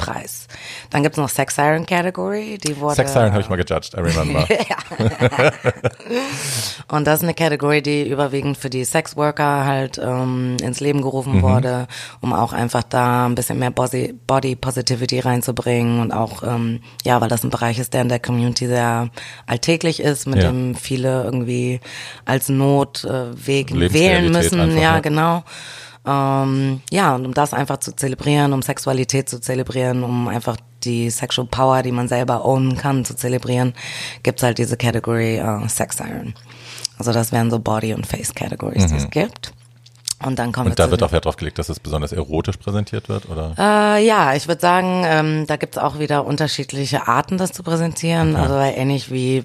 Preis. 0.01 0.47
Dann 0.89 1.03
gibt's 1.03 1.17
noch 1.17 1.29
Sex 1.29 1.55
Siren 1.55 1.85
Category, 1.85 2.57
die 2.57 2.77
wurde 2.79 2.95
Sex 2.95 3.13
Siren 3.13 3.31
habe 3.31 3.41
ich 3.41 3.49
mal 3.49 3.55
gejudged, 3.57 3.93
I 3.93 3.99
remember. 3.99 4.47
Und 6.87 7.05
das 7.07 7.19
ist 7.19 7.23
eine 7.23 7.33
Category, 7.33 7.81
die 7.81 8.07
überwiegend 8.09 8.57
für 8.57 8.69
die 8.69 8.83
Sexworker 8.83 9.65
halt 9.65 9.99
ähm, 10.03 10.57
ins 10.61 10.79
Leben 10.79 11.01
gerufen 11.01 11.37
Mhm. 11.37 11.41
wurde, 11.43 11.87
um 12.19 12.33
auch 12.33 12.51
einfach 12.53 12.83
da 12.83 13.25
ein 13.25 13.35
bisschen 13.35 13.59
mehr 13.59 13.71
Body, 13.71 14.13
Body 14.27 14.55
Positivity 14.55 15.19
reinzubringen 15.19 16.01
und 16.01 16.11
auch, 16.11 16.43
ähm, 16.43 16.81
ja, 17.05 17.21
weil 17.21 17.29
das 17.29 17.43
ein 17.43 17.49
Bereich 17.49 17.79
ist, 17.79 17.93
der 17.93 18.01
in 18.01 18.09
der 18.09 18.19
Community 18.19 18.67
sehr 18.67 19.09
alltäglich 19.45 19.99
ist, 19.99 20.25
mit 20.27 20.41
Ja. 20.43 20.49
dem 20.51 20.75
viele 20.75 21.23
irgendwie 21.23 21.79
als 22.25 22.49
Notweg 22.49 23.71
äh, 23.71 23.93
wählen 23.93 24.31
müssen. 24.31 24.59
einfach, 24.59 24.75
ja, 24.75 24.81
ja. 24.95 24.99
genau. 24.99 25.43
Ähm, 26.05 26.81
ja, 26.91 27.15
und 27.15 27.25
um 27.25 27.33
das 27.33 27.53
einfach 27.53 27.77
zu 27.77 27.95
zelebrieren, 27.95 28.53
um 28.53 28.61
Sexualität 28.61 29.29
zu 29.29 29.39
zelebrieren, 29.39 30.03
um 30.03 30.27
einfach 30.27 30.57
die 30.83 31.09
Sexual 31.11 31.47
Power, 31.47 31.83
die 31.83 31.91
man 31.91 32.07
selber 32.07 32.43
ownen 32.43 32.75
kann, 32.75 33.05
zu 33.05 33.15
zelebrieren, 33.15 33.73
gibt's 34.23 34.41
halt 34.41 34.57
diese 34.57 34.77
Category 34.77 35.37
äh, 35.37 35.67
Sex 35.67 35.97
Siren. 35.97 36.33
Also 36.97 37.13
das 37.13 37.31
wären 37.31 37.51
so 37.51 37.59
Body- 37.59 37.93
und 37.93 38.07
Face-Categories, 38.07 38.87
die 38.87 38.95
es 38.95 39.09
gibt. 39.09 39.53
Und 40.23 40.37
dann 40.37 40.51
kommen 40.51 40.67
Mhm. 40.67 40.71
Und 40.71 40.77
wir 40.77 40.85
da 40.85 40.91
wird 40.91 41.03
auch 41.03 41.11
Wert 41.11 41.25
drauf 41.25 41.35
gelegt, 41.35 41.57
dass 41.57 41.69
es 41.69 41.79
besonders 41.79 42.11
erotisch 42.11 42.57
präsentiert 42.57 43.09
wird, 43.09 43.27
oder? 43.29 43.55
äh, 43.57 44.05
ja, 44.05 44.35
ich 44.35 44.47
würde 44.47 44.61
sagen, 44.61 45.03
ähm, 45.05 45.47
da 45.47 45.55
gibt's 45.55 45.77
auch 45.77 45.99
wieder 45.99 46.25
unterschiedliche 46.25 47.07
Arten, 47.07 47.37
das 47.37 47.51
zu 47.51 47.63
präsentieren. 47.63 48.35
Also 48.35 48.55
ähnlich 48.55 49.11
wie 49.11 49.43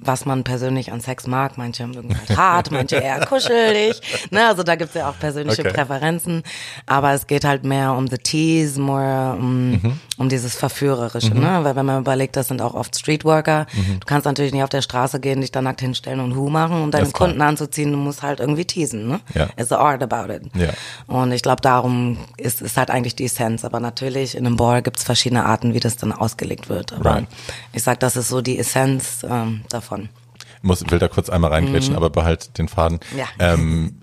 was 0.00 0.24
man 0.26 0.44
persönlich 0.44 0.92
an 0.92 1.00
Sex 1.00 1.26
mag. 1.26 1.58
Manche 1.58 1.86
mögen 1.86 2.16
halt 2.16 2.36
hart, 2.36 2.70
manche 2.72 2.96
eher 2.96 3.24
kuschelig. 3.26 4.00
Ne? 4.30 4.46
Also 4.46 4.62
da 4.62 4.76
gibt's 4.76 4.94
ja 4.94 5.08
auch 5.10 5.18
persönliche 5.18 5.62
Okay. 5.62 5.72
Präferenzen. 5.72 6.42
Aber 6.86 7.12
es 7.12 7.26
geht 7.26 7.44
halt 7.44 7.64
mehr 7.64 7.92
um 7.94 8.06
the 8.08 8.18
tease, 8.18 8.80
more 8.80 9.34
um, 9.38 9.70
Mhm. 9.72 10.00
um 10.18 10.28
dieses 10.28 10.54
Verführerische. 10.56 11.34
Ne? 11.34 11.60
Weil 11.62 11.76
wenn 11.76 11.86
man 11.86 12.00
überlegt, 12.00 12.36
das 12.36 12.48
sind 12.48 12.62
auch 12.62 12.74
oft 12.74 12.96
Streetworker. 12.98 13.66
Mhm. 13.72 14.00
Du 14.00 14.06
kannst 14.06 14.24
natürlich 14.24 14.52
nicht 14.52 14.62
auf 14.62 14.68
der 14.70 14.82
Straße 14.82 15.20
gehen, 15.20 15.40
dich 15.40 15.52
da 15.52 15.60
nackt 15.62 15.80
hinstellen 15.80 16.20
und 16.20 16.34
Hu 16.36 16.48
machen, 16.48 16.82
um 16.82 16.90
deine 16.90 17.06
ist 17.06 17.14
klar. 17.14 17.28
Kunden 17.28 17.42
anzuziehen. 17.42 17.92
Du 17.92 17.98
musst 17.98 18.22
halt 18.22 18.40
irgendwie 18.40 18.64
teasen. 18.64 19.08
Ne? 19.08 19.20
Ja. 19.34 19.48
It's 19.56 19.68
the 19.68 19.74
art 19.76 20.02
about 20.02 20.32
it. 20.32 20.42
Ja. 20.54 20.68
Und 21.06 21.32
ich 21.32 21.42
glaube, 21.42 21.60
darum 21.62 22.18
ist, 22.36 22.62
ist 22.62 22.76
halt 22.76 22.90
eigentlich 22.90 23.16
die 23.16 23.24
Essenz. 23.24 23.64
Aber 23.64 23.80
natürlich, 23.80 24.36
in 24.36 24.46
einem 24.46 24.56
Ball 24.56 24.82
gibt's 24.82 25.02
verschiedene 25.02 25.44
Arten, 25.44 25.74
wie 25.74 25.80
das 25.80 25.96
dann 25.96 26.12
ausgelegt 26.12 26.68
wird. 26.68 26.92
Aber 26.92 27.08
Right. 27.10 27.26
ich 27.72 27.82
sag, 27.82 27.98
das 28.00 28.16
ist 28.16 28.28
so 28.28 28.40
die 28.40 28.58
Essenz 28.58 29.26
ähm, 29.28 29.62
davon. 29.70 29.97
Muss, 30.62 30.88
will 30.90 30.98
da 30.98 31.08
kurz 31.08 31.30
einmal 31.30 31.52
reingrätschen, 31.52 31.94
aber 31.94 32.10
behalt 32.10 32.58
den 32.58 32.68
Faden. 32.68 32.98
Mhm. 33.12 33.18
Ja. 33.18 33.26
Ähm, 33.38 34.00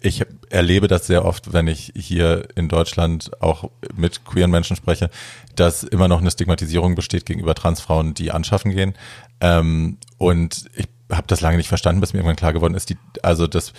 ich 0.00 0.24
erlebe 0.50 0.88
das 0.88 1.06
sehr 1.06 1.24
oft, 1.24 1.52
wenn 1.52 1.66
ich 1.66 1.92
hier 1.96 2.48
in 2.54 2.68
Deutschland 2.68 3.30
auch 3.42 3.70
mit 3.94 4.24
queeren 4.24 4.50
Menschen 4.50 4.76
spreche, 4.76 5.10
dass 5.56 5.82
immer 5.82 6.08
noch 6.08 6.20
eine 6.20 6.30
Stigmatisierung 6.30 6.94
besteht 6.94 7.26
gegenüber 7.26 7.54
Transfrauen, 7.54 8.14
die 8.14 8.30
anschaffen 8.30 8.70
gehen. 8.70 8.94
Ähm, 9.40 9.98
und 10.16 10.66
ich 10.76 10.88
habe 11.10 11.26
das 11.26 11.40
lange 11.40 11.56
nicht 11.56 11.68
verstanden, 11.68 12.00
bis 12.00 12.12
mir 12.12 12.20
irgendwann 12.20 12.36
klar 12.36 12.52
geworden 12.52 12.74
ist, 12.74 12.90
die, 12.90 12.96
also 13.22 13.46
das 13.46 13.72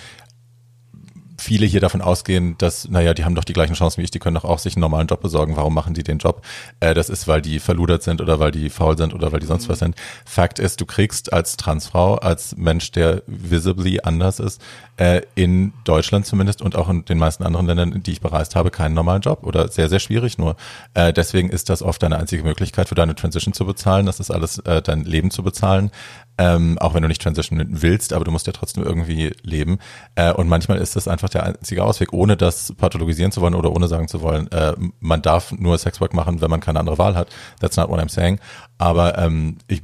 viele 1.40 1.66
hier 1.66 1.80
davon 1.80 2.02
ausgehen, 2.02 2.56
dass, 2.58 2.88
naja, 2.90 3.14
die 3.14 3.26
haben 3.26 3.36
doch 3.36 3.44
die 3.44 3.54
gleichen 3.54 3.74
Chancen 3.74 4.00
wie 4.00 4.04
ich, 4.04 4.12
die 4.12 4.20
können 4.20 4.36
doch 4.36 4.46
auch 4.46 4.60
sich 4.60 4.76
einen 4.76 4.82
normalen 4.82 5.08
Job 5.08 5.22
besorgen. 5.22 5.56
Warum 5.56 5.74
machen 5.74 5.94
die 5.94 6.04
den 6.04 6.20
Job? 6.20 6.44
Äh, 6.80 6.94
das 6.94 7.10
ist, 7.10 7.28
weil 7.28 7.42
die 7.42 7.60
verludert 7.60 8.04
sind 8.04 8.22
oder 8.22 8.40
weil 8.40 8.52
die 8.52 8.70
faul 8.70 8.98
sind 8.98 9.14
oder 9.14 9.32
weil 9.32 9.40
die 9.40 9.46
sonst 9.48 9.70
was 9.70 9.80
sind. 9.80 9.96
Fakt 10.26 10.60
ist, 10.60 10.82
du 10.82 10.86
kriegst 10.86 11.34
als 11.34 11.58
Transfrau, 11.58 12.16
als 12.16 12.56
Mensch, 12.56 12.92
der 12.92 13.24
visibly 13.28 14.02
anders 14.04 14.40
ist, 14.40 14.62
äh, 14.98 15.22
in 15.36 15.74
Deutschland 15.86 16.26
zumindest 16.26 16.62
und 16.62 16.76
auch 16.76 16.90
in 16.90 17.06
den 17.06 17.18
meisten 17.18 17.44
anderen 17.44 17.66
Ländern, 17.66 18.04
die 18.04 18.12
ich 18.12 18.22
bereist 18.22 18.56
habe, 18.56 18.70
keinen 18.70 18.94
normalen 18.94 19.22
Job 19.22 19.44
oder 19.44 19.70
sehr, 19.70 19.90
sehr 19.90 20.00
schwierig 20.00 20.38
nur. 20.38 20.56
Äh, 20.94 21.14
deswegen 21.14 21.50
ist 21.50 21.70
das 21.70 21.82
oft 21.82 22.04
deine 22.04 22.18
einzige 22.18 22.44
Möglichkeit 22.44 22.90
für 22.90 22.96
deine 22.96 23.16
Transition 23.16 23.54
zu 23.54 23.66
bezahlen. 23.66 24.06
Das 24.06 24.20
ist 24.20 24.32
alles 24.32 24.60
äh, 24.60 24.82
dein 24.82 25.04
Leben 25.06 25.32
zu 25.32 25.44
bezahlen. 25.44 25.92
Ähm, 26.40 26.78
auch 26.80 26.94
wenn 26.94 27.02
du 27.02 27.10
nicht 27.10 27.22
transitionen 27.22 27.68
willst, 27.82 28.14
aber 28.14 28.24
du 28.24 28.32
musst 28.32 28.48
ja 28.48 28.54
trotzdem 28.54 28.84
irgendwie 28.84 29.34
leben. 29.44 29.78
Äh, 30.16 30.32
und 30.32 30.48
manchmal 30.48 30.78
ist 30.78 30.96
das 30.96 31.10
einfach 31.10 31.28
der 31.28 31.44
einzige 31.44 31.84
Ausweg, 31.84 32.14
ohne 32.14 32.38
das 32.38 32.74
pathologisieren 32.78 33.34
zu 33.34 33.42
wollen 33.42 33.54
oder 33.54 33.74
ohne 33.74 33.90
sagen 33.90 34.08
zu 34.08 34.22
wollen, 34.22 34.50
äh, 34.54 34.74
man 35.02 35.22
darf 35.22 35.52
nur 35.52 35.78
Sexwork 35.78 36.14
machen, 36.14 36.40
wenn 36.40 36.50
man 36.50 36.62
keine 36.62 36.80
andere 36.80 36.98
Wahl 36.98 37.16
hat. 37.16 37.28
That's 37.60 37.76
not 37.76 37.90
what 37.90 38.00
I'm 38.00 38.10
saying. 38.10 38.40
Aber 38.78 39.18
ähm, 39.18 39.58
ich 39.68 39.84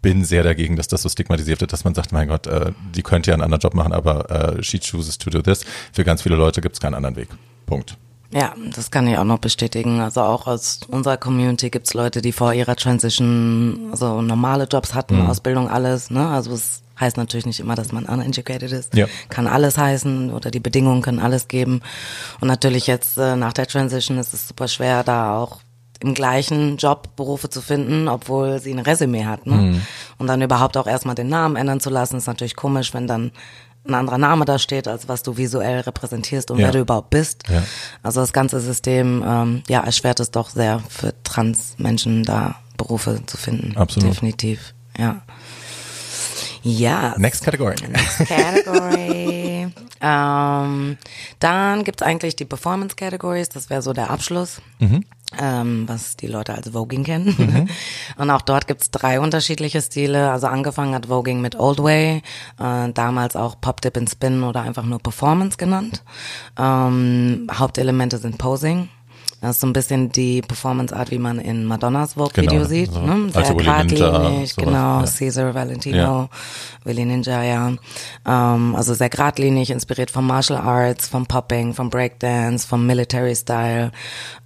bin 0.00 0.24
sehr 0.24 0.44
dagegen, 0.44 0.76
dass 0.76 0.86
das 0.86 1.02
so 1.02 1.08
stigmatisiert 1.08 1.60
wird, 1.60 1.72
dass 1.72 1.82
man 1.82 1.94
sagt, 1.94 2.12
mein 2.12 2.28
Gott, 2.28 2.46
äh, 2.46 2.70
die 2.94 3.02
könnte 3.02 3.32
ja 3.32 3.34
einen 3.34 3.42
anderen 3.42 3.60
Job 3.60 3.74
machen, 3.74 3.92
aber 3.92 4.30
äh, 4.30 4.62
she 4.62 4.78
chooses 4.78 5.18
to 5.18 5.28
do 5.28 5.42
this. 5.42 5.64
Für 5.92 6.04
ganz 6.04 6.22
viele 6.22 6.36
Leute 6.36 6.60
gibt 6.60 6.76
es 6.76 6.80
keinen 6.80 6.94
anderen 6.94 7.16
Weg. 7.16 7.28
Punkt. 7.66 7.98
Ja, 8.32 8.54
das 8.74 8.90
kann 8.90 9.06
ich 9.06 9.18
auch 9.18 9.24
noch 9.24 9.38
bestätigen. 9.38 10.00
Also 10.00 10.22
auch 10.22 10.46
aus 10.46 10.80
unserer 10.88 11.16
Community 11.16 11.70
gibt's 11.70 11.94
Leute, 11.94 12.20
die 12.22 12.32
vor 12.32 12.52
ihrer 12.52 12.76
Transition 12.76 13.90
so 13.94 14.20
normale 14.20 14.64
Jobs 14.64 14.94
hatten, 14.94 15.22
mhm. 15.22 15.30
Ausbildung, 15.30 15.68
alles. 15.68 16.10
Ne? 16.10 16.28
Also 16.28 16.52
es 16.52 16.82
heißt 16.98 17.16
natürlich 17.16 17.46
nicht 17.46 17.60
immer, 17.60 17.74
dass 17.74 17.92
man 17.92 18.06
uneducated 18.06 18.72
ist. 18.72 18.94
Ja. 18.94 19.06
Kann 19.28 19.46
alles 19.46 19.78
heißen 19.78 20.32
oder 20.32 20.50
die 20.50 20.60
Bedingungen 20.60 21.02
können 21.02 21.20
alles 21.20 21.48
geben. 21.48 21.82
Und 22.40 22.48
natürlich 22.48 22.86
jetzt 22.86 23.18
äh, 23.18 23.36
nach 23.36 23.52
der 23.52 23.66
Transition 23.66 24.18
ist 24.18 24.34
es 24.34 24.48
super 24.48 24.68
schwer, 24.68 25.04
da 25.04 25.38
auch 25.38 25.60
im 26.00 26.14
gleichen 26.14 26.76
Job 26.76 27.16
Berufe 27.16 27.48
zu 27.48 27.62
finden, 27.62 28.08
obwohl 28.08 28.58
sie 28.60 28.72
ein 28.72 28.78
Resümee 28.78 29.24
hat. 29.24 29.46
Ne? 29.46 29.54
Mhm. 29.54 29.82
Und 30.18 30.26
dann 30.26 30.42
überhaupt 30.42 30.76
auch 30.76 30.86
erstmal 30.86 31.14
den 31.14 31.28
Namen 31.28 31.56
ändern 31.56 31.80
zu 31.80 31.90
lassen, 31.90 32.16
ist 32.16 32.26
natürlich 32.26 32.56
komisch, 32.56 32.92
wenn 32.92 33.06
dann 33.06 33.32
ein 33.88 33.94
anderer 33.94 34.18
Name 34.18 34.44
da 34.44 34.58
steht, 34.58 34.88
als 34.88 35.08
was 35.08 35.22
du 35.22 35.36
visuell 35.36 35.80
repräsentierst 35.80 36.50
und 36.50 36.58
ja. 36.58 36.66
wer 36.66 36.72
du 36.72 36.80
überhaupt 36.80 37.10
bist. 37.10 37.44
Ja. 37.48 37.62
Also 38.02 38.20
das 38.20 38.32
ganze 38.32 38.60
System, 38.60 39.24
ähm, 39.26 39.62
ja, 39.68 39.80
erschwert 39.80 40.20
es 40.20 40.30
doch 40.30 40.50
sehr 40.50 40.82
für 40.88 41.14
Trans-Menschen 41.22 42.24
da 42.24 42.56
Berufe 42.76 43.20
zu 43.26 43.36
finden. 43.36 43.76
Absolut. 43.76 44.10
Definitiv, 44.10 44.74
ja. 44.98 45.22
Ja. 46.62 47.14
Next 47.16 47.44
category. 47.44 47.76
Next 47.88 48.26
category. 48.26 49.68
ähm, 50.00 50.98
dann 51.38 51.84
gibt's 51.84 52.02
eigentlich 52.02 52.34
die 52.34 52.44
Performance 52.44 52.96
Categories, 52.96 53.48
das 53.48 53.70
wäre 53.70 53.82
so 53.82 53.92
der 53.92 54.10
Abschluss. 54.10 54.60
Mhm 54.80 55.04
ähm, 55.38 55.88
was 55.88 56.16
die 56.16 56.26
Leute 56.26 56.54
als 56.54 56.70
Voging 56.70 57.04
kennen. 57.04 57.34
Mhm. 57.36 57.68
Und 58.16 58.30
auch 58.30 58.42
dort 58.42 58.66
gibt's 58.66 58.90
drei 58.90 59.20
unterschiedliche 59.20 59.82
Stile. 59.82 60.30
Also 60.30 60.46
angefangen 60.46 60.94
hat 60.94 61.06
Voging 61.06 61.40
mit 61.40 61.58
Old 61.58 61.82
Way, 61.82 62.22
äh, 62.60 62.92
damals 62.92 63.36
auch 63.36 63.60
Pop 63.60 63.80
Dip 63.80 63.96
and 63.96 64.08
Spin 64.08 64.42
oder 64.42 64.62
einfach 64.62 64.84
nur 64.84 64.98
Performance 64.98 65.56
genannt. 65.56 66.02
Ähm, 66.58 67.48
Hauptelemente 67.52 68.18
sind 68.18 68.38
Posing, 68.38 68.88
das 69.46 69.56
ist 69.56 69.60
so 69.60 69.66
ein 69.66 69.72
bisschen 69.72 70.10
die 70.10 70.42
Performance-Art, 70.42 71.10
wie 71.10 71.18
man 71.18 71.38
in 71.38 71.64
Madonnas 71.64 72.14
Vogue-Video 72.14 72.58
genau, 72.58 72.64
sieht. 72.64 72.92
So. 72.92 73.00
Ne? 73.00 73.30
Sehr 73.30 73.42
also 73.42 73.54
geradlinig, 73.54 74.56
genau. 74.56 75.00
Ja. 75.00 75.04
Caesar, 75.18 75.54
Valentino, 75.54 75.96
ja. 75.96 76.28
Willy 76.84 77.04
Ninja, 77.04 77.42
ja. 77.42 77.72
Ähm, 78.26 78.74
also 78.74 78.94
sehr 78.94 79.08
geradlinig, 79.08 79.70
inspiriert 79.70 80.10
vom 80.10 80.26
Martial 80.26 80.58
Arts, 80.58 81.08
vom 81.08 81.26
Popping, 81.26 81.74
vom 81.74 81.90
Breakdance, 81.90 82.66
vom 82.66 82.86
Military 82.86 83.36
Style. 83.36 83.92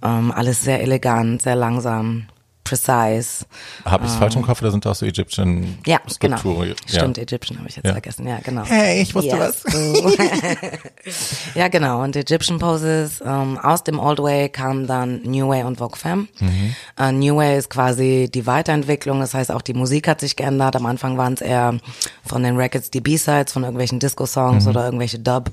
Ähm, 0.03 0.31
alles 0.31 0.61
sehr 0.61 0.81
elegant, 0.81 1.41
sehr 1.41 1.55
langsam 1.55 2.27
precise. 2.71 3.45
Habe 3.83 4.05
ich 4.05 4.09
es 4.09 4.15
ähm, 4.15 4.19
falsch 4.19 4.35
im 4.35 4.41
Kopf 4.43 4.61
oder 4.61 4.71
sind 4.71 4.85
das 4.85 4.99
so 4.99 5.05
Egyptian 5.05 5.77
ja, 5.85 5.99
genau. 6.19 6.37
Stimmt, 6.85 7.17
Egyptian 7.17 7.59
habe 7.59 7.67
ich 7.67 7.75
jetzt 7.75 7.85
ja. 7.85 7.91
vergessen. 7.91 8.27
Ja, 8.27 8.39
genau. 8.41 8.63
Hey, 8.63 9.01
ich 9.01 9.13
wusste 9.13 9.35
yes. 9.35 9.63
was. 9.65 9.73
ja, 11.55 11.67
genau. 11.67 12.01
Und 12.03 12.15
Egyptian 12.15 12.59
Poses 12.59 13.21
ähm, 13.25 13.57
aus 13.57 13.83
dem 13.83 13.99
Old 13.99 14.19
Way 14.19 14.49
kamen 14.49 14.87
dann 14.87 15.21
New 15.23 15.49
Way 15.49 15.63
und 15.63 15.79
Vogue 15.79 15.97
Femme. 15.97 16.27
Mhm. 16.39 16.75
Uh, 16.99 17.11
New 17.11 17.35
Way 17.35 17.57
ist 17.57 17.69
quasi 17.69 18.29
die 18.33 18.45
Weiterentwicklung. 18.45 19.19
Das 19.19 19.33
heißt, 19.33 19.51
auch 19.51 19.61
die 19.61 19.73
Musik 19.73 20.07
hat 20.07 20.21
sich 20.21 20.35
geändert. 20.35 20.75
Am 20.75 20.85
Anfang 20.85 21.17
waren 21.17 21.33
es 21.33 21.41
eher 21.41 21.77
von 22.25 22.43
den 22.43 22.55
Records 22.55 22.89
die 22.89 23.01
B-Sides 23.01 23.51
von 23.51 23.63
irgendwelchen 23.63 23.99
Disco-Songs 23.99 24.63
mhm. 24.63 24.69
oder 24.69 24.85
irgendwelche 24.85 25.19
Dub 25.19 25.51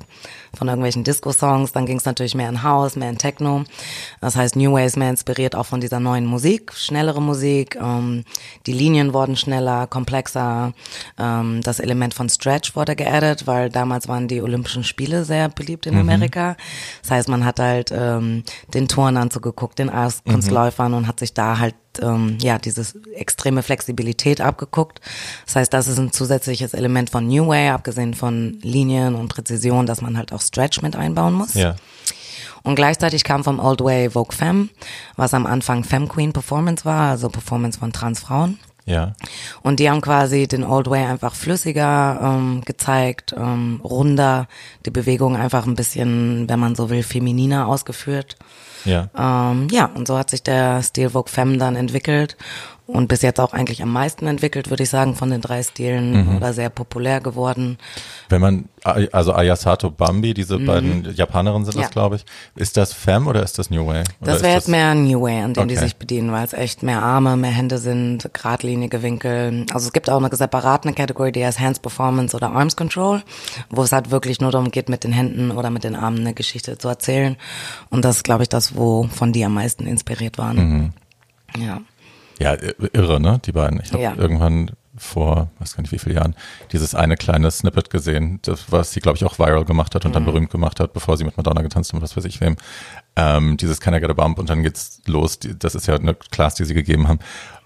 von 0.58 0.68
irgendwelchen 0.68 1.04
Disco-Songs. 1.04 1.72
Dann 1.72 1.86
ging 1.86 1.96
es 1.96 2.04
natürlich 2.04 2.34
mehr 2.34 2.48
in 2.48 2.62
House, 2.62 2.96
mehr 2.96 3.08
in 3.08 3.18
Techno. 3.18 3.64
Das 4.20 4.36
heißt, 4.36 4.56
New 4.56 4.72
Way 4.72 4.86
ist 4.86 4.96
mehr 4.96 5.10
inspiriert 5.10 5.54
auch 5.54 5.66
von 5.66 5.80
dieser 5.80 6.00
neuen 6.00 6.26
Musik, 6.26 6.72
schnellere 6.74 7.22
Musik. 7.22 7.76
Ähm, 7.80 8.24
die 8.66 8.72
Linien 8.72 9.14
wurden 9.14 9.36
schneller, 9.36 9.86
komplexer. 9.86 10.72
Ähm, 11.18 11.60
das 11.62 11.80
Element 11.80 12.14
von 12.14 12.28
Stretch 12.28 12.76
wurde 12.76 12.96
geaddet, 12.96 13.46
weil 13.46 13.70
damals 13.70 14.08
waren 14.08 14.28
die 14.28 14.42
Olympischen 14.42 14.84
Spiele 14.84 15.24
sehr 15.24 15.48
beliebt 15.48 15.86
in 15.86 15.94
mhm. 15.94 16.00
Amerika. 16.00 16.56
Das 17.02 17.10
heißt, 17.12 17.28
man 17.28 17.44
hat 17.44 17.60
halt 17.60 17.92
ähm, 17.92 18.42
den 18.74 18.88
Turnern 18.88 19.30
zugeguckt, 19.30 19.78
den 19.78 19.90
Eiskunstläufern 19.90 20.92
mhm. 20.92 20.98
und 20.98 21.06
hat 21.06 21.20
sich 21.20 21.32
da 21.32 21.58
halt 21.58 21.74
ähm, 22.02 22.38
ja 22.40 22.58
dieses 22.58 22.96
extreme 23.14 23.62
Flexibilität 23.62 24.40
abgeguckt. 24.40 25.00
Das 25.46 25.56
heißt, 25.56 25.72
das 25.72 25.88
ist 25.88 25.98
ein 25.98 26.12
zusätzliches 26.12 26.74
Element 26.74 27.10
von 27.10 27.26
New 27.26 27.48
Way, 27.48 27.70
abgesehen 27.70 28.14
von 28.14 28.58
Linien 28.62 29.14
und 29.14 29.28
Präzision, 29.28 29.86
dass 29.86 30.00
man 30.00 30.16
halt 30.16 30.32
auch 30.32 30.40
Stretch 30.40 30.82
mit 30.82 30.96
einbauen 30.96 31.34
muss. 31.34 31.54
Ja. 31.54 31.76
Und 32.62 32.74
gleichzeitig 32.74 33.24
kam 33.24 33.44
vom 33.44 33.60
Old 33.60 33.80
Way 33.80 34.10
Vogue 34.10 34.36
Femme, 34.36 34.68
was 35.16 35.32
am 35.32 35.46
Anfang 35.46 35.84
Femme 35.84 36.08
Queen 36.08 36.32
Performance 36.32 36.84
war, 36.84 37.10
also 37.10 37.28
Performance 37.28 37.78
von 37.78 37.92
Transfrauen. 37.92 38.58
Ja. 38.88 39.12
Und 39.62 39.80
die 39.80 39.90
haben 39.90 40.00
quasi 40.00 40.48
den 40.48 40.64
Old 40.64 40.88
Way 40.88 41.04
einfach 41.04 41.34
flüssiger 41.34 42.18
ähm, 42.22 42.62
gezeigt, 42.64 43.34
ähm, 43.36 43.80
runder, 43.84 44.48
die 44.86 44.90
Bewegung 44.90 45.36
einfach 45.36 45.66
ein 45.66 45.74
bisschen, 45.74 46.48
wenn 46.48 46.58
man 46.58 46.74
so 46.74 46.88
will, 46.88 47.02
femininer 47.02 47.68
ausgeführt. 47.68 48.36
Ja. 48.84 49.10
Ähm, 49.16 49.68
ja, 49.70 49.90
und 49.94 50.08
so 50.08 50.16
hat 50.16 50.30
sich 50.30 50.42
der 50.42 50.82
Stil 50.82 51.10
Vogue 51.10 51.30
Femme 51.30 51.58
dann 51.58 51.76
entwickelt 51.76 52.36
und 52.88 53.06
bis 53.06 53.20
jetzt 53.20 53.38
auch 53.38 53.52
eigentlich 53.52 53.82
am 53.82 53.92
meisten 53.92 54.26
entwickelt, 54.26 54.70
würde 54.70 54.82
ich 54.82 54.88
sagen, 54.88 55.14
von 55.14 55.28
den 55.28 55.42
drei 55.42 55.62
Stilen 55.62 56.24
mhm. 56.24 56.36
oder 56.38 56.54
sehr 56.54 56.70
populär 56.70 57.20
geworden. 57.20 57.76
Wenn 58.30 58.40
man, 58.40 58.64
also 58.82 59.34
Ayasato 59.34 59.90
Bambi, 59.90 60.32
diese 60.32 60.58
mhm. 60.58 60.66
beiden 60.66 61.14
Japanerinnen 61.14 61.66
sind 61.66 61.76
ja. 61.76 61.82
das, 61.82 61.90
glaube 61.90 62.16
ich. 62.16 62.24
Ist 62.56 62.78
das 62.78 62.94
Femme 62.94 63.28
oder 63.28 63.42
ist 63.42 63.58
das 63.58 63.68
New 63.68 63.86
Way? 63.86 64.04
Oder 64.22 64.32
das 64.32 64.42
wäre 64.42 64.54
jetzt 64.54 64.70
mehr 64.70 64.94
New 64.94 65.20
Way, 65.20 65.42
an 65.42 65.52
dem 65.52 65.64
okay. 65.64 65.74
die 65.74 65.76
sich 65.76 65.96
bedienen, 65.96 66.32
weil 66.32 66.46
es 66.46 66.54
echt 66.54 66.82
mehr 66.82 67.02
Arme, 67.02 67.36
mehr 67.36 67.50
Hände 67.50 67.76
sind, 67.76 68.30
geradlinige 68.32 69.02
Winkel. 69.02 69.66
Also 69.74 69.88
es 69.88 69.92
gibt 69.92 70.08
auch 70.08 70.22
eine 70.22 70.34
separate 70.34 70.90
Kategorie, 70.94 71.32
die 71.32 71.44
heißt 71.44 71.60
Hands 71.60 71.78
Performance 71.78 72.34
oder 72.34 72.52
Arms 72.52 72.74
Control, 72.74 73.22
wo 73.68 73.82
es 73.82 73.92
halt 73.92 74.10
wirklich 74.10 74.40
nur 74.40 74.50
darum 74.50 74.70
geht, 74.70 74.88
mit 74.88 75.04
den 75.04 75.12
Händen 75.12 75.50
oder 75.50 75.68
mit 75.68 75.84
den 75.84 75.94
Armen 75.94 76.20
eine 76.20 76.32
Geschichte 76.32 76.78
zu 76.78 76.88
erzählen. 76.88 77.36
Und 77.90 78.06
das 78.06 78.16
ist, 78.16 78.24
glaube 78.24 78.44
ich, 78.44 78.48
das, 78.48 78.76
wo 78.76 79.04
von 79.12 79.34
die 79.34 79.44
am 79.44 79.52
meisten 79.52 79.86
inspiriert 79.86 80.38
waren. 80.38 80.56
Mhm. 80.56 80.92
Ja. 81.62 81.82
Ja, 82.38 82.56
irre, 82.92 83.20
ne? 83.20 83.40
Die 83.44 83.52
beiden. 83.52 83.80
Ich 83.80 83.92
habe 83.92 84.02
ja. 84.02 84.14
irgendwann 84.16 84.72
vor, 84.96 85.50
weiß 85.58 85.76
gar 85.76 85.82
nicht 85.82 85.92
wie 85.92 85.98
viele 85.98 86.16
Jahren, 86.16 86.34
dieses 86.72 86.94
eine 86.94 87.16
kleine 87.16 87.50
Snippet 87.50 87.90
gesehen, 87.90 88.40
das, 88.42 88.70
was 88.70 88.92
sie, 88.92 89.00
glaube 89.00 89.16
ich, 89.16 89.24
auch 89.24 89.38
viral 89.38 89.64
gemacht 89.64 89.94
hat 89.94 90.04
und 90.04 90.10
mhm. 90.10 90.14
dann 90.14 90.24
berühmt 90.24 90.50
gemacht 90.50 90.80
hat, 90.80 90.92
bevor 90.92 91.16
sie 91.16 91.24
mit 91.24 91.36
Madonna 91.36 91.62
getanzt 91.62 91.90
hat 91.90 91.96
und 91.96 92.02
was 92.02 92.16
weiß 92.16 92.24
ich 92.24 92.40
wem. 92.40 92.56
Ähm, 93.16 93.56
dieses 93.56 93.80
Can 93.80 93.94
I 93.94 94.00
Get 94.00 94.10
a 94.10 94.14
Bump 94.14 94.38
und 94.38 94.50
dann 94.50 94.62
geht's 94.62 95.00
los. 95.06 95.38
Das 95.40 95.74
ist 95.74 95.86
ja 95.86 95.94
eine 95.94 96.14
Class, 96.14 96.54
die 96.54 96.64
sie 96.64 96.74
gegeben 96.74 97.08
haben. 97.08 97.20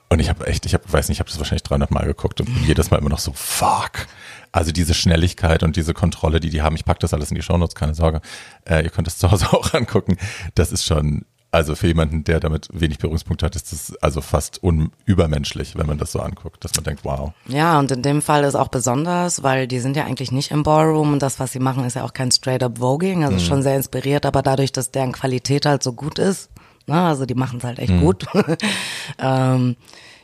Und 0.09 0.21
ich 0.21 0.29
habe 0.29 0.47
echt, 0.47 0.67
ich 0.67 0.75
hab, 0.75 0.93
weiß 0.93 1.09
nicht, 1.09 1.17
ich 1.17 1.21
habe 1.21 1.31
das 1.31 1.39
wahrscheinlich 1.39 1.63
300 1.63 1.91
Mal 1.91 2.05
geguckt 2.05 2.41
und 2.41 2.49
jedes 2.67 2.91
Mal 2.91 2.99
immer 2.99 3.09
noch 3.11 3.19
so, 3.19 3.33
fuck. 3.35 4.07
Also 4.55 4.71
diese 4.71 4.93
Schnelligkeit 4.93 5.63
und 5.63 5.77
diese 5.77 5.95
Kontrolle, 5.95 6.39
die 6.39 6.51
die 6.51 6.61
haben, 6.61 6.77
ich 6.77 6.85
pack 6.85 7.01
das 7.01 7.15
alles 7.15 7.31
in 7.31 7.37
die 7.37 7.43
Shownotes, 7.43 7.75
keine 7.75 7.95
Sorge. 7.95 8.21
Äh, 8.69 8.85
ihr 8.85 8.91
könnt 8.91 9.09
es 9.09 9.17
zu 9.17 9.31
Hause 9.31 9.47
auch 9.53 9.73
angucken. 9.73 10.19
Das 10.55 10.71
ist 10.71 10.85
schon 10.85 11.25
also 11.53 11.75
für 11.75 11.87
jemanden, 11.87 12.25
der 12.25 12.41
damit 12.41 12.69
wenig 12.73 12.99
Berührungspunkte 12.99 13.45
hat, 13.45 13.55
ist 13.55 13.73
das 13.73 13.95
also 14.03 14.23
fast 14.23 14.63
unübermenschlich, 14.63 15.77
wenn 15.77 15.87
man 15.87 15.99
das 15.99 16.13
so 16.13 16.21
anguckt, 16.21 16.65
dass 16.65 16.75
man 16.75 16.85
denkt, 16.85 17.05
wow. 17.05 17.33
Ja, 17.47 17.79
und 17.79 17.91
in 17.91 18.01
dem 18.01 18.23
Fall 18.23 18.45
ist 18.45 18.55
auch 18.55 18.69
besonders, 18.69 19.43
weil 19.43 19.69
die 19.69 19.79
sind 19.79 19.95
ja 19.95 20.05
eigentlich 20.05 20.33
nicht 20.33 20.51
im 20.51 20.63
Ballroom 20.63 21.13
und 21.13 21.23
das, 21.23 21.39
was 21.39 21.53
sie 21.53 21.59
machen, 21.59 21.85
ist 21.85 21.95
ja 21.95 22.05
auch 22.05 22.15
kein 22.15 22.31
straight-up 22.31 22.79
Voging, 22.79 23.23
also 23.23 23.37
mhm. 23.37 23.41
schon 23.41 23.63
sehr 23.63 23.77
inspiriert, 23.77 24.25
aber 24.25 24.41
dadurch, 24.41 24.73
dass 24.73 24.93
deren 24.93 25.13
Qualität 25.13 25.67
halt 25.67 25.83
so 25.83 25.93
gut 25.93 26.19
ist, 26.19 26.49
ne, 26.87 26.99
also 26.99 27.27
die 27.27 27.35
machen 27.35 27.59
es 27.59 27.65
halt 27.65 27.79
echt 27.79 27.93
mhm. 27.93 28.01
gut, 28.01 28.27
ähm, 29.19 29.77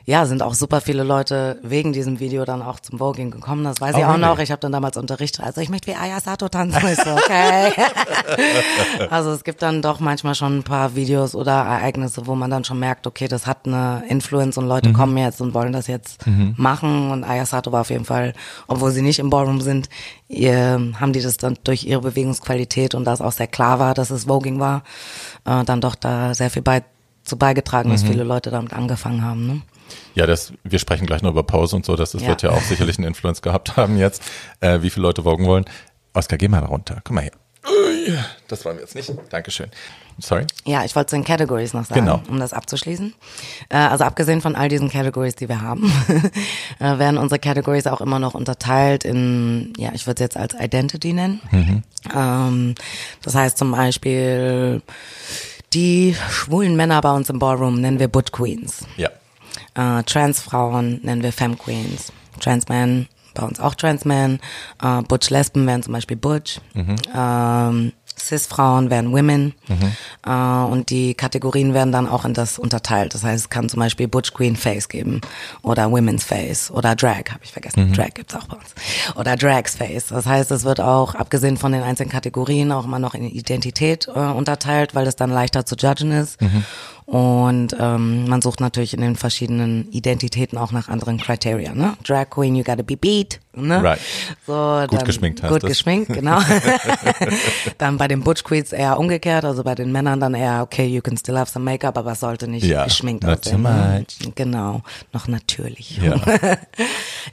ja, 0.09 0.25
sind 0.25 0.43
auch 0.43 0.55
super 0.55 0.81
viele 0.81 1.03
Leute 1.03 1.59
wegen 1.63 1.93
diesem 1.93 2.19
Video 2.19 2.47
dann 2.47 2.63
auch 2.63 2.81
zum 2.81 2.99
Voging 2.99 3.31
gekommen. 3.31 3.63
Das 3.65 3.79
weiß 3.79 3.95
oh, 3.95 3.99
ich 3.99 4.05
auch 4.07 4.17
noch. 4.17 4.39
Ich 4.39 4.51
habe 4.51 4.59
dann 4.59 4.73
damals 4.73 4.97
unterrichtet. 4.97 5.45
Also 5.45 5.61
ich 5.61 5.69
möchte 5.69 5.89
wie 5.89 5.97
Ayasato 5.97 6.49
tanzen. 6.49 6.81
Ich 6.91 6.97
so, 6.97 7.11
okay. 7.11 7.73
also 9.11 9.33
es 9.33 9.45
gibt 9.45 9.61
dann 9.61 9.83
doch 9.83 10.01
manchmal 10.01 10.35
schon 10.35 10.61
ein 10.61 10.63
paar 10.63 10.95
Videos 10.95 11.35
oder 11.35 11.53
Ereignisse, 11.53 12.27
wo 12.27 12.35
man 12.35 12.51
dann 12.51 12.65
schon 12.65 12.79
merkt, 12.79 13.07
okay, 13.07 13.29
das 13.29 13.47
hat 13.47 13.67
eine 13.67 14.03
Influence 14.09 14.57
und 14.57 14.67
Leute 14.67 14.89
mhm. 14.89 14.93
kommen 14.95 15.19
jetzt 15.19 15.43
und 15.43 15.53
wollen 15.53 15.75
das 15.75 15.89
jetzt 15.89 16.27
mhm. 16.27 16.55
machen. 16.57 17.11
Und 17.11 17.23
Ayasato 17.23 17.71
war 17.73 17.83
auf 17.83 17.91
jeden 17.91 18.07
Fall, 18.07 18.33
obwohl 18.67 18.93
sie 18.93 19.03
nicht 19.03 19.19
im 19.19 19.29
Ballroom 19.29 19.61
sind, 19.61 19.91
ihr, 20.27 20.81
haben 20.99 21.13
die 21.13 21.21
das 21.21 21.37
dann 21.37 21.59
durch 21.65 21.85
ihre 21.85 22.01
Bewegungsqualität 22.01 22.95
und 22.95 23.05
das 23.05 23.21
auch 23.21 23.33
sehr 23.33 23.47
klar 23.47 23.79
war, 23.79 23.93
dass 23.93 24.09
es 24.09 24.25
Voging 24.25 24.59
war, 24.59 24.85
äh, 25.45 25.65
dann 25.65 25.83
doch 25.83 25.97
da 25.97 26.33
sehr 26.33 26.49
viel 26.49 26.63
bei, 26.63 26.83
zu 27.25 27.37
beigetragen, 27.37 27.91
dass 27.91 28.05
mhm. 28.05 28.09
viele 28.09 28.25
Leute 28.25 28.51
damit 28.51 28.73
angefangen 28.73 29.23
haben. 29.23 29.47
Ne? 29.47 29.61
Ja, 30.15 30.27
das, 30.27 30.53
wir 30.65 30.79
sprechen 30.79 31.07
gleich 31.07 31.23
noch 31.23 31.31
über 31.31 31.43
Pause 31.43 31.77
und 31.77 31.87
so, 31.87 31.97
das, 31.97 32.13
das 32.13 32.23
ja. 32.23 32.29
wird 32.29 32.43
ja 32.43 32.51
auch 32.51 32.63
sicherlich 32.63 32.99
einen 32.99 33.07
Influence 33.07 33.43
gehabt 33.43 33.77
haben 33.77 33.97
jetzt, 33.99 34.23
äh, 34.61 34.83
wie 34.83 34.91
viele 34.91 35.03
Leute 35.03 35.25
wogen 35.25 35.47
wollen. 35.47 35.65
Oskar, 36.15 36.39
geh 36.39 36.49
mal 36.49 36.65
runter. 36.65 37.01
Komm 37.05 37.17
mal 37.17 37.23
her. 37.23 37.33
Das 38.49 38.65
wollen 38.65 38.77
wir 38.77 38.83
jetzt 38.83 38.95
nicht. 38.95 39.13
Dankeschön. 39.31 39.71
Sorry. 40.19 40.47
Ja, 40.65 40.85
ich 40.85 40.97
wollte 40.97 41.11
zu 41.11 41.17
den 41.17 41.25
Categories 41.25 41.75
noch 41.75 41.85
sagen, 41.85 42.01
Genau. 42.01 42.23
um 42.29 42.41
das 42.41 42.53
abzuschließen. 42.53 43.15
Äh, 43.69 43.77
also 43.77 44.05
abgesehen 44.05 44.41
von 44.41 44.57
all 44.57 44.69
diesen 44.69 44.89
Categories, 44.91 45.37
die 45.37 45.49
wir 45.49 45.61
haben, 45.61 45.93
äh, 46.81 46.99
werden 46.99 47.19
unsere 47.19 47.39
Categories 47.39 47.87
auch 47.87 48.01
immer 48.01 48.19
noch 48.19 48.35
unterteilt 48.35 49.05
in, 49.05 49.73
ja, 49.77 49.91
ich 49.95 50.07
würde 50.07 50.25
es 50.25 50.35
jetzt 50.35 50.37
als 50.37 50.55
Identity 50.59 51.13
nennen. 51.13 51.41
Ähm, 52.15 52.75
das 53.23 53.35
heißt 53.35 53.59
zum 53.59 53.71
Beispiel, 53.73 54.83
die 55.73 56.17
schwulen 56.31 56.75
Männer 56.77 57.01
bei 57.01 57.13
uns 57.13 57.29
im 57.29 57.39
Ballroom 57.39 57.81
nennen 57.81 57.99
wir 57.99 58.09
Butch 58.09 58.33
Queens. 58.33 58.87
Ja. 58.97 59.11
Äh, 59.79 60.03
Transfrauen 60.03 61.01
nennen 61.05 61.23
wir 61.23 61.33
Femme 61.33 61.57
Queens. 61.57 62.13
Transmen 62.41 63.09
bei 63.35 63.47
uns 63.47 63.61
auch 63.61 63.75
Transmen. 63.75 64.41
Äh, 64.83 65.03
Butch 65.03 65.31
Lesben 65.31 65.67
wären 65.67 65.83
zum 65.83 65.93
Beispiel 65.93 66.17
Butch. 66.17 66.61
Ähm, 67.15 67.93
Cis-Frauen 68.21 68.91
wären 68.91 69.13
Women. 69.13 69.55
Äh, 70.27 70.73
und 70.73 70.91
die 70.91 71.15
Kategorien 71.15 71.73
werden 71.73 71.93
dann 71.93 72.09
auch 72.09 72.25
in 72.25 72.35
das 72.35 72.59
unterteilt. 72.59 73.15
Das 73.15 73.23
heißt, 73.23 73.45
es 73.45 73.49
kann 73.49 73.69
zum 73.69 73.79
Beispiel 73.79 74.09
Butch 74.09 74.35
Queen 74.35 74.57
Face 74.57 74.89
geben 74.89 75.21
oder 75.63 75.89
Women's 75.93 76.25
Face 76.25 76.69
oder 76.73 76.97
Drag, 76.97 77.31
habe 77.31 77.45
ich 77.45 77.53
vergessen. 77.53 77.93
Drag 77.95 78.15
gibt's 78.15 78.35
auch 78.35 78.47
bei 78.47 78.57
uns. 78.57 78.75
Oder 79.15 79.37
Drags 79.37 79.77
Face. 79.77 80.09
Das 80.09 80.27
heißt, 80.27 80.51
es 80.51 80.65
wird 80.65 80.81
auch, 80.81 81.15
abgesehen 81.15 81.57
von 81.57 81.71
den 81.71 81.83
einzelnen 81.83 82.11
Kategorien, 82.11 82.73
auch 82.73 82.85
immer 82.87 82.99
noch 82.99 83.15
in 83.15 83.23
Identität 83.23 84.09
äh, 84.09 84.19
unterteilt, 84.19 84.97
weil 84.97 85.07
es 85.07 85.15
dann 85.15 85.31
leichter 85.31 85.65
zu 85.65 85.77
judgen 85.77 86.11
ist. 86.11 86.39
Und 87.09 87.75
ähm, 87.81 88.29
man 88.29 88.43
sucht 88.43 88.61
natürlich 88.61 88.93
in 88.93 89.01
den 89.01 89.17
verschiedenen 89.17 89.91
Identitäten 89.93 90.59
auch 90.59 90.73
nach 90.73 90.91
anderen 90.91 91.17
Kriterien. 91.17 91.79
Ne? 91.79 91.97
Drag 92.05 92.29
Queen, 92.29 92.55
you 92.55 92.63
gotta 92.63 92.83
be 92.83 92.99
beat. 92.99 93.41
Ne? 93.55 93.83
Right. 93.83 93.99
So, 94.47 94.85
Gut 94.89 95.05
geschminkt 95.05 95.43
heißt 95.43 95.53
Gut 95.53 95.63
das. 95.65 95.69
geschminkt, 95.71 96.13
genau. 96.13 96.39
dann 97.79 97.97
bei 97.97 98.07
den 98.07 98.23
Butch 98.23 98.45
Queens 98.45 98.73
eher 98.73 98.99
umgekehrt, 98.99 99.45
also 99.45 99.65
bei 99.65 99.75
den 99.75 99.91
Männern 99.91 100.21
dann 100.21 100.35
eher, 100.35 100.63
okay, 100.63 100.87
you 100.87 101.01
can 101.01 101.17
still 101.17 101.37
have 101.37 101.51
some 101.51 101.65
Make-up, 101.65 101.97
aber 101.99 102.13
es 102.13 102.21
sollte 102.21 102.47
nicht 102.47 102.65
Ja, 102.65 102.85
geschminkt 102.85 103.25
not 103.25 103.41
aussehen. 103.41 103.63
too 103.65 103.69
much. 103.69 104.35
Genau, 104.35 104.83
noch 105.13 105.29
natürlich. 105.29 105.99
Ja. 105.99 106.17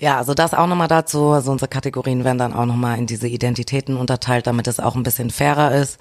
Ja, 0.01 0.17
also 0.17 0.33
das 0.33 0.53
auch 0.53 0.67
nochmal 0.67 0.89
dazu. 0.89 1.29
Also 1.29 1.51
unsere 1.53 1.69
Kategorien 1.69 2.25
werden 2.25 2.37
dann 2.37 2.53
auch 2.53 2.65
nochmal 2.65 2.97
in 2.97 3.05
diese 3.07 3.29
Identitäten 3.29 3.95
unterteilt, 3.95 4.45
damit 4.45 4.67
es 4.67 4.81
auch 4.81 4.95
ein 4.95 5.03
bisschen 5.03 5.29
fairer 5.29 5.71
ist 5.73 5.99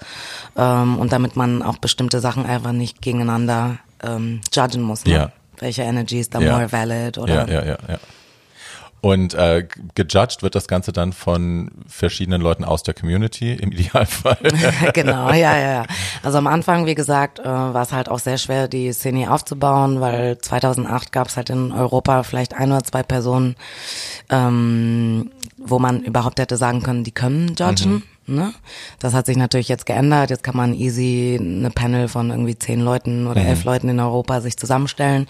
ähm, 0.57 0.97
und 0.97 1.13
damit 1.13 1.37
man 1.37 1.61
auch 1.61 1.77
bestimmte 1.77 2.19
Sachen 2.19 2.45
einfach 2.45 2.73
nicht 2.73 3.01
gegeneinander 3.01 3.77
ähm, 4.03 4.41
judgen 4.53 4.81
muss. 4.81 5.05
Ne? 5.05 5.13
Ja. 5.13 5.31
Welche 5.59 5.83
Energy 5.83 6.19
ist 6.19 6.35
da 6.35 6.39
Ja. 6.41 6.57
more 6.57 6.69
valid 6.73 7.17
oder 7.17 7.47
Ja, 7.47 7.61
ja, 7.61 7.65
ja, 7.65 7.77
ja. 7.87 7.97
Und 9.05 9.35
äh, 9.35 9.67
gejudged 9.93 10.41
wird 10.41 10.55
das 10.55 10.67
Ganze 10.67 10.91
dann 10.91 11.13
von 11.13 11.69
verschiedenen 11.87 12.41
Leuten 12.41 12.63
aus 12.63 12.81
der 12.81 12.95
Community 12.95 13.53
im 13.53 13.71
Idealfall. 13.71 14.39
genau, 14.95 15.29
ja, 15.29 15.55
ja, 15.55 15.71
ja. 15.73 15.85
Also 16.23 16.39
am 16.39 16.47
Anfang, 16.47 16.87
wie 16.87 16.95
gesagt, 16.95 17.37
äh, 17.37 17.43
war 17.43 17.83
es 17.83 17.91
halt 17.91 18.09
auch 18.09 18.17
sehr 18.17 18.39
schwer, 18.39 18.67
die 18.67 18.91
Szene 18.93 19.31
aufzubauen, 19.31 20.01
weil 20.01 20.39
2008 20.39 21.11
gab 21.11 21.27
es 21.27 21.37
halt 21.37 21.51
in 21.51 21.71
Europa 21.71 22.23
vielleicht 22.23 22.55
ein 22.55 22.71
oder 22.71 22.83
zwei 22.83 23.03
Personen, 23.03 23.55
ähm, 24.31 25.29
wo 25.57 25.77
man 25.77 26.01
überhaupt 26.01 26.39
hätte 26.39 26.57
sagen 26.57 26.81
können, 26.81 27.03
die 27.03 27.11
können 27.11 27.49
judgen. 27.49 28.01
Ne? 28.27 28.53
Das 28.99 29.13
hat 29.13 29.27
sich 29.27 29.37
natürlich 29.37 29.67
jetzt 29.67 29.85
geändert. 29.85 30.31
Jetzt 30.31 30.43
kann 30.43 30.57
man 30.57 30.73
easy 30.73 31.37
eine 31.39 31.69
Panel 31.69 32.07
von 32.07 32.31
irgendwie 32.31 32.57
zehn 32.57 32.81
Leuten 32.81 33.27
oder 33.27 33.45
elf 33.45 33.63
Leuten 33.65 33.87
in 33.87 33.99
Europa 33.99 34.41
sich 34.41 34.57
zusammenstellen. 34.57 35.27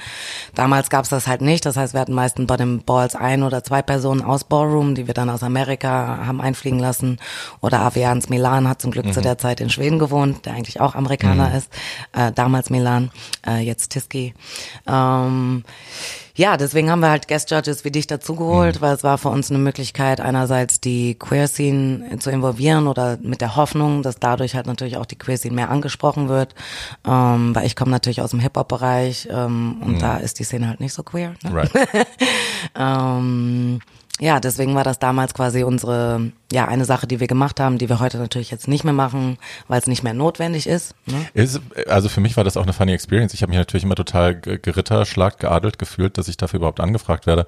Damals 0.54 0.90
gab 0.90 1.04
es 1.04 1.10
das 1.10 1.28
halt 1.28 1.42
nicht. 1.42 1.66
Das 1.66 1.76
heißt, 1.76 1.94
wir 1.94 2.00
hatten 2.00 2.14
meistens 2.14 2.48
bei 2.48 2.56
den 2.56 2.84
Balls 2.84 3.16
ein 3.16 3.44
oder 3.44 3.66
zwei 3.66 3.82
Personen 3.82 4.22
aus 4.22 4.46
Ballroom, 4.46 4.96
die 4.96 5.08
wir 5.08 5.14
dann 5.14 5.30
aus 5.30 5.44
Amerika 5.44 6.26
haben 6.26 6.40
einfliegen 6.40 6.80
lassen. 6.80 7.18
Oder 7.60 7.82
Avians 7.82 8.30
Milan 8.30 8.68
hat 8.68 8.82
zum 8.82 8.92
Glück 8.92 9.14
zu 9.14 9.20
der 9.20 9.38
Zeit 9.38 9.60
in 9.60 9.70
Schweden 9.70 10.00
gewohnt, 10.00 10.46
der 10.46 10.54
eigentlich 10.54 10.80
auch 10.80 10.96
Amerikaner 10.96 11.54
ist. 11.56 11.70
Äh, 12.14 12.32
damals 12.32 12.70
Milan, 12.70 13.12
äh, 13.46 13.60
jetzt 13.60 13.90
Tiski. 13.90 14.34
Ähm, 14.88 15.64
ja, 16.36 16.58
deswegen 16.58 16.92
haben 16.92 17.00
wir 17.00 17.10
halt 17.10 17.28
Guest 17.28 17.50
Judges 17.52 17.86
wie 17.86 17.92
dich 17.92 18.08
dazugeholt, 18.08 18.82
weil 18.82 18.94
es 18.94 19.04
war 19.04 19.18
für 19.18 19.30
uns 19.30 19.50
eine 19.50 19.60
Möglichkeit, 19.60 20.20
einerseits 20.20 20.82
die 20.82 21.16
Queer 21.16 21.48
Scene 21.48 22.20
zu 22.20 22.30
involvieren 22.30 22.88
oder 22.88 23.18
mit 23.22 23.42
der 23.42 23.56
Hoffnung, 23.56 24.04
dass 24.04 24.20
dadurch 24.20 24.56
halt 24.56 24.68
natürlich 24.68 24.98
auch 24.98 25.06
die 25.06 25.18
Queer 25.18 25.38
Scene 25.38 25.56
mehr 25.56 25.70
angesprochen 25.70 26.28
wird. 26.28 26.54
Ähm, 27.06 27.56
weil 27.56 27.66
ich 27.66 27.76
komme 27.76 27.92
natürlich 27.92 28.22
aus 28.22 28.32
dem 28.32 28.40
Hip-Hop-Bereich 28.40 29.30
ähm, 29.32 29.82
und 29.82 30.02
da 30.02 30.18
ist 30.18 30.40
die 30.40 30.44
Szene 30.44 30.68
halt 30.68 30.80
nicht 30.80 30.94
so 30.94 31.04
queer. 31.04 31.36
Ne? 31.44 31.54
right. 31.54 31.72
Ähm, 32.78 33.80
ja, 34.22 34.40
deswegen 34.40 34.76
war 34.76 34.86
das 34.86 34.98
damals 34.98 35.34
quasi 35.34 35.64
unsere, 35.64 36.32
ja, 36.52 36.68
eine 36.68 36.86
Sache, 36.86 37.06
die 37.06 37.20
wir 37.20 37.28
gemacht 37.28 37.60
haben, 37.60 37.78
die 37.78 37.90
wir 37.90 38.00
heute 38.00 38.18
natürlich 38.18 38.50
jetzt 38.50 38.68
nicht 38.70 38.86
mehr 38.86 38.94
machen, 38.94 39.38
weil 39.68 39.80
es 39.80 39.88
nicht 39.88 40.04
mehr 40.04 40.14
notwendig 40.14 40.68
ist. 40.68 40.96
Ne? 41.06 41.26
Ist, 41.34 41.60
also 41.88 42.08
für 42.08 42.22
mich 42.22 42.38
war 42.38 42.46
das 42.46 42.56
auch 42.56 42.64
eine 42.64 42.72
funny 42.72 42.94
Experience. 42.94 43.34
Ich 43.34 43.42
habe 43.42 43.50
mich 43.50 43.58
natürlich 43.60 43.84
immer 43.84 43.96
total 43.96 44.36
ge- 44.40 44.58
geritterschlagt, 44.58 45.42
geadelt 45.42 45.78
gefühlt, 45.80 46.18
dass 46.18 46.30
ich 46.30 46.38
dafür 46.38 46.60
überhaupt 46.60 46.80
angefragt 46.80 47.28
werde 47.28 47.46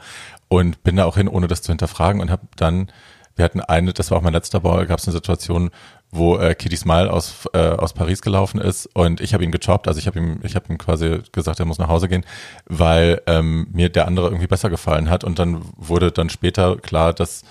und 0.50 0.84
bin 0.84 0.98
da 0.98 1.06
auch 1.06 1.16
hin, 1.16 1.30
ohne 1.30 1.48
das 1.48 1.62
zu 1.62 1.72
hinterfragen 1.72 2.20
und 2.20 2.30
habe 2.30 2.44
dann, 2.58 2.92
wir 3.38 3.46
hatten 3.46 3.62
eine, 3.62 3.94
das 3.94 4.12
war 4.12 4.18
auch 4.18 4.22
mein 4.22 4.34
letzter 4.34 4.60
Ball, 4.60 4.86
gab 4.86 5.00
es 5.00 5.08
eine 5.08 5.14
Situation, 5.14 5.72
wo 6.12 6.38
äh, 6.38 6.56
Kitty 6.56 6.78
Smile 6.78 7.12
aus 7.12 7.48
äh, 7.54 7.60
aus 7.60 7.94
Paris 7.94 8.22
gelaufen 8.22 8.60
ist 8.60 8.88
und 8.94 9.22
ich 9.22 9.34
habe 9.34 9.44
ihn 9.44 9.52
gechoppt, 9.52 9.88
also 9.88 10.00
ich 10.00 10.08
habe 10.08 10.20
ihm 10.20 10.40
ich 10.44 10.56
habe 10.56 10.66
ihm 10.70 10.78
quasi 10.78 11.20
gesagt, 11.32 11.60
er 11.60 11.66
muss 11.66 11.80
nach 11.80 11.90
Hause 11.90 12.08
gehen, 12.08 12.26
weil 12.66 13.22
ähm, 13.28 13.68
mir 13.72 13.90
der 13.90 14.08
andere 14.08 14.28
irgendwie 14.28 14.48
besser 14.48 14.70
gefallen 14.70 15.10
hat 15.10 15.24
und 15.24 15.40
dann 15.40 15.62
wurde 15.76 16.12
dann 16.12 16.30
später 16.30 16.78
klar, 16.78 17.14
dass 17.14 17.44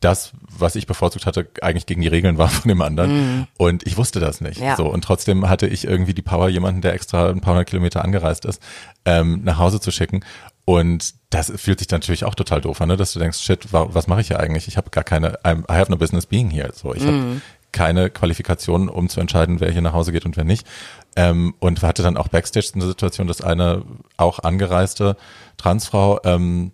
das, 0.00 0.32
was 0.40 0.76
ich 0.76 0.86
bevorzugt 0.86 1.26
hatte, 1.26 1.48
eigentlich 1.62 1.86
gegen 1.86 2.02
die 2.02 2.08
Regeln 2.08 2.38
war 2.38 2.48
von 2.48 2.68
dem 2.68 2.82
anderen. 2.82 3.46
Und 3.56 3.86
ich 3.86 3.96
wusste 3.96 4.20
das 4.20 4.40
nicht. 4.40 4.60
Ja. 4.60 4.76
So, 4.76 4.86
und 4.86 5.02
trotzdem 5.02 5.48
hatte 5.48 5.66
ich 5.66 5.86
irgendwie 5.86 6.12
die 6.12 6.22
Power, 6.22 6.48
jemanden, 6.48 6.82
der 6.82 6.92
extra 6.92 7.30
ein 7.30 7.40
paar 7.40 7.54
hundert 7.54 7.68
Kilometer 7.68 8.04
angereist 8.04 8.44
ist, 8.44 8.62
ähm, 9.04 9.40
nach 9.44 9.58
Hause 9.58 9.80
zu 9.80 9.90
schicken. 9.90 10.20
Und 10.66 11.14
das 11.30 11.52
fühlt 11.54 11.78
sich 11.78 11.86
dann 11.86 12.00
natürlich 12.00 12.24
auch 12.24 12.34
total 12.34 12.60
doof 12.60 12.80
an, 12.80 12.88
ne? 12.88 12.96
dass 12.96 13.12
du 13.12 13.20
denkst, 13.20 13.38
shit, 13.38 13.72
wa 13.72 13.86
was 13.90 14.08
mache 14.08 14.20
ich 14.20 14.26
hier 14.26 14.40
eigentlich? 14.40 14.66
Ich 14.66 14.76
habe 14.76 14.90
gar 14.90 15.04
keine, 15.04 15.38
I'm, 15.44 15.60
I 15.70 15.78
have 15.78 15.90
no 15.90 15.96
business 15.96 16.26
being 16.26 16.50
here. 16.50 16.72
So, 16.74 16.92
ich 16.92 17.06
habe 17.06 17.40
keine 17.70 18.10
Qualifikation, 18.10 18.88
um 18.88 19.08
zu 19.08 19.20
entscheiden, 19.20 19.60
wer 19.60 19.70
hier 19.70 19.80
nach 19.80 19.92
Hause 19.92 20.10
geht 20.10 20.24
und 20.24 20.36
wer 20.36 20.42
nicht. 20.42 20.66
Ähm, 21.14 21.54
und 21.60 21.82
hatte 21.82 22.02
dann 22.02 22.16
auch 22.16 22.26
Backstage 22.28 22.72
eine 22.74 22.84
Situation, 22.84 23.28
dass 23.28 23.42
eine 23.42 23.82
auch 24.16 24.40
angereiste 24.40 25.16
Transfrau 25.56 26.20
ähm, 26.24 26.72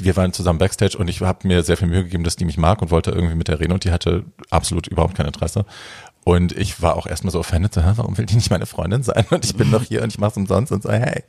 wir 0.00 0.16
waren 0.16 0.32
zusammen 0.32 0.58
Backstage 0.58 0.96
und 0.98 1.08
ich 1.08 1.20
habe 1.20 1.46
mir 1.46 1.62
sehr 1.62 1.76
viel 1.76 1.88
Mühe 1.88 2.04
gegeben, 2.04 2.24
dass 2.24 2.36
die 2.36 2.44
mich 2.44 2.58
mag 2.58 2.82
und 2.82 2.90
wollte 2.90 3.10
irgendwie 3.10 3.34
mit 3.34 3.48
der 3.48 3.60
reden 3.60 3.72
und 3.72 3.84
die 3.84 3.90
hatte 3.90 4.24
absolut 4.50 4.86
überhaupt 4.86 5.16
kein 5.16 5.26
Interesse. 5.26 5.64
Und 6.28 6.52
ich 6.52 6.82
war 6.82 6.94
auch 6.94 7.06
erstmal 7.06 7.32
so 7.32 7.38
offended, 7.38 7.72
so, 7.72 7.82
"Hä, 7.82 7.92
warum 7.96 8.18
will 8.18 8.26
die 8.26 8.34
nicht 8.34 8.50
meine 8.50 8.66
Freundin 8.66 9.02
sein? 9.02 9.24
Und 9.30 9.46
ich 9.46 9.56
bin 9.56 9.72
doch 9.72 9.82
hier 9.82 10.02
und 10.02 10.12
ich 10.12 10.18
mache 10.18 10.32
es 10.32 10.36
umsonst 10.36 10.70
und 10.72 10.82
so, 10.82 10.92
hey. 10.92 11.24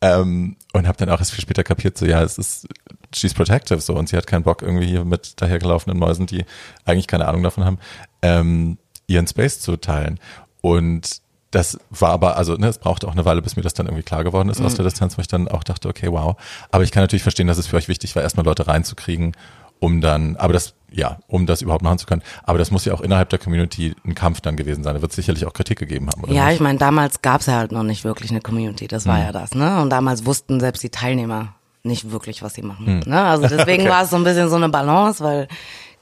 Ähm, 0.00 0.56
und 0.72 0.88
habe 0.88 0.98
dann 0.98 1.08
auch 1.08 1.20
erst 1.20 1.30
viel 1.30 1.40
später 1.40 1.62
kapiert, 1.62 1.96
so 1.96 2.04
ja, 2.04 2.20
es 2.20 2.36
ist, 2.36 2.66
she's 3.14 3.32
protective 3.32 3.80
so 3.80 3.94
und 3.94 4.08
sie 4.08 4.16
hat 4.16 4.26
keinen 4.26 4.42
Bock 4.42 4.62
irgendwie 4.62 4.88
hier 4.88 5.04
mit 5.04 5.40
dahergelaufenen 5.40 5.96
Mäusen, 5.96 6.26
die 6.26 6.44
eigentlich 6.84 7.06
keine 7.06 7.28
Ahnung 7.28 7.44
davon 7.44 7.64
haben, 7.64 7.78
ähm, 8.22 8.78
ihren 9.06 9.28
Space 9.28 9.60
zu 9.60 9.76
teilen. 9.76 10.18
Und 10.62 11.20
das 11.52 11.78
war 11.90 12.10
aber, 12.10 12.36
also 12.36 12.54
ne, 12.56 12.66
es 12.66 12.78
brauchte 12.78 13.06
auch 13.06 13.12
eine 13.12 13.24
Weile, 13.24 13.42
bis 13.42 13.54
mir 13.54 13.62
das 13.62 13.74
dann 13.74 13.86
irgendwie 13.86 14.02
klar 14.02 14.24
geworden 14.24 14.48
ist 14.48 14.60
aus 14.60 14.74
der 14.74 14.84
Distanz, 14.84 15.16
wo 15.16 15.20
ich 15.20 15.28
dann 15.28 15.46
auch 15.46 15.62
dachte, 15.62 15.88
okay, 15.88 16.10
wow. 16.10 16.34
Aber 16.72 16.82
ich 16.82 16.90
kann 16.90 17.04
natürlich 17.04 17.22
verstehen, 17.22 17.46
dass 17.46 17.58
es 17.58 17.68
für 17.68 17.76
euch 17.76 17.86
wichtig 17.86 18.16
war, 18.16 18.24
erstmal 18.24 18.46
Leute 18.46 18.66
reinzukriegen, 18.66 19.36
um 19.78 20.00
dann, 20.00 20.34
aber 20.34 20.54
das, 20.54 20.74
ja, 20.92 21.18
um 21.28 21.46
das 21.46 21.62
überhaupt 21.62 21.82
machen 21.82 21.98
zu 21.98 22.06
können. 22.06 22.22
Aber 22.42 22.58
das 22.58 22.70
muss 22.70 22.84
ja 22.84 22.94
auch 22.94 23.00
innerhalb 23.00 23.28
der 23.30 23.38
Community 23.38 23.94
ein 24.04 24.14
Kampf 24.14 24.40
dann 24.40 24.56
gewesen 24.56 24.82
sein. 24.82 24.94
Da 24.94 25.02
wird 25.02 25.12
es 25.12 25.16
sicherlich 25.16 25.46
auch 25.46 25.52
Kritik 25.52 25.78
gegeben 25.78 26.08
haben, 26.08 26.22
oder? 26.22 26.32
Ja, 26.32 26.46
nicht? 26.46 26.56
ich 26.56 26.60
meine, 26.60 26.78
damals 26.78 27.22
gab's 27.22 27.46
ja 27.46 27.54
halt 27.54 27.72
noch 27.72 27.82
nicht 27.82 28.04
wirklich 28.04 28.30
eine 28.30 28.40
Community, 28.40 28.88
das 28.88 29.06
war 29.06 29.18
ja 29.18 29.32
das, 29.32 29.54
ne? 29.54 29.80
Und 29.80 29.90
damals 29.90 30.26
wussten 30.26 30.60
selbst 30.60 30.82
die 30.82 30.90
Teilnehmer 30.90 31.54
nicht 31.82 32.10
wirklich, 32.10 32.42
was 32.42 32.54
sie 32.54 32.62
machen. 32.62 33.02
Ne? 33.06 33.22
Also 33.22 33.48
deswegen 33.56 33.88
war 33.88 34.02
es 34.02 34.10
so 34.10 34.16
ein 34.16 34.24
bisschen 34.24 34.48
so 34.48 34.56
eine 34.56 34.68
Balance, 34.68 35.22
weil 35.24 35.48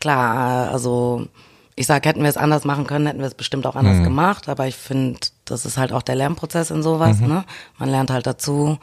klar, 0.01 0.67
äh, 0.67 0.73
also 0.73 1.27
ich 1.77 1.87
sag, 1.87 2.05
hätten 2.07 2.23
wir 2.23 2.29
es 2.29 2.37
anders 2.37 2.65
machen 2.65 2.87
können, 2.87 3.07
hätten 3.07 3.21
wir 3.21 3.27
es 3.27 3.35
bestimmt 3.35 3.67
auch 3.67 3.77
anders 3.77 4.03
gemacht, 4.03 4.49
aber 4.49 4.67
ich 4.67 4.75
finde, 4.75 5.21
das 5.51 5.65
ist 5.67 5.79
halt 5.79 5.93
auch 5.93 6.03
der 6.03 6.15
Lernprozess 6.15 6.71
in 6.71 6.83
sowas, 6.83 7.21
ne? 7.21 7.45
Man 7.79 7.91
lernt 7.91 8.11
halt 8.11 8.27
dazu. 8.27 8.79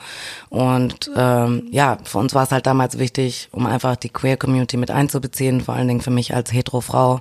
Und 0.49 1.11
ähm, 1.15 1.67
ja, 1.71 1.97
für 2.03 2.17
uns 2.17 2.33
war 2.33 2.43
es 2.43 2.51
halt 2.51 2.65
damals 2.65 2.97
wichtig, 2.99 3.49
um 3.51 3.65
einfach 3.65 3.95
die 3.95 4.09
Queer 4.09 4.37
Community 4.37 4.77
mit 4.77 4.91
einzubeziehen, 4.91 5.61
vor 5.61 5.75
allen 5.75 5.87
Dingen 5.87 6.01
für 6.01 6.11
mich 6.11 6.33
als 6.33 6.51
Hetero-Frau 6.51 7.19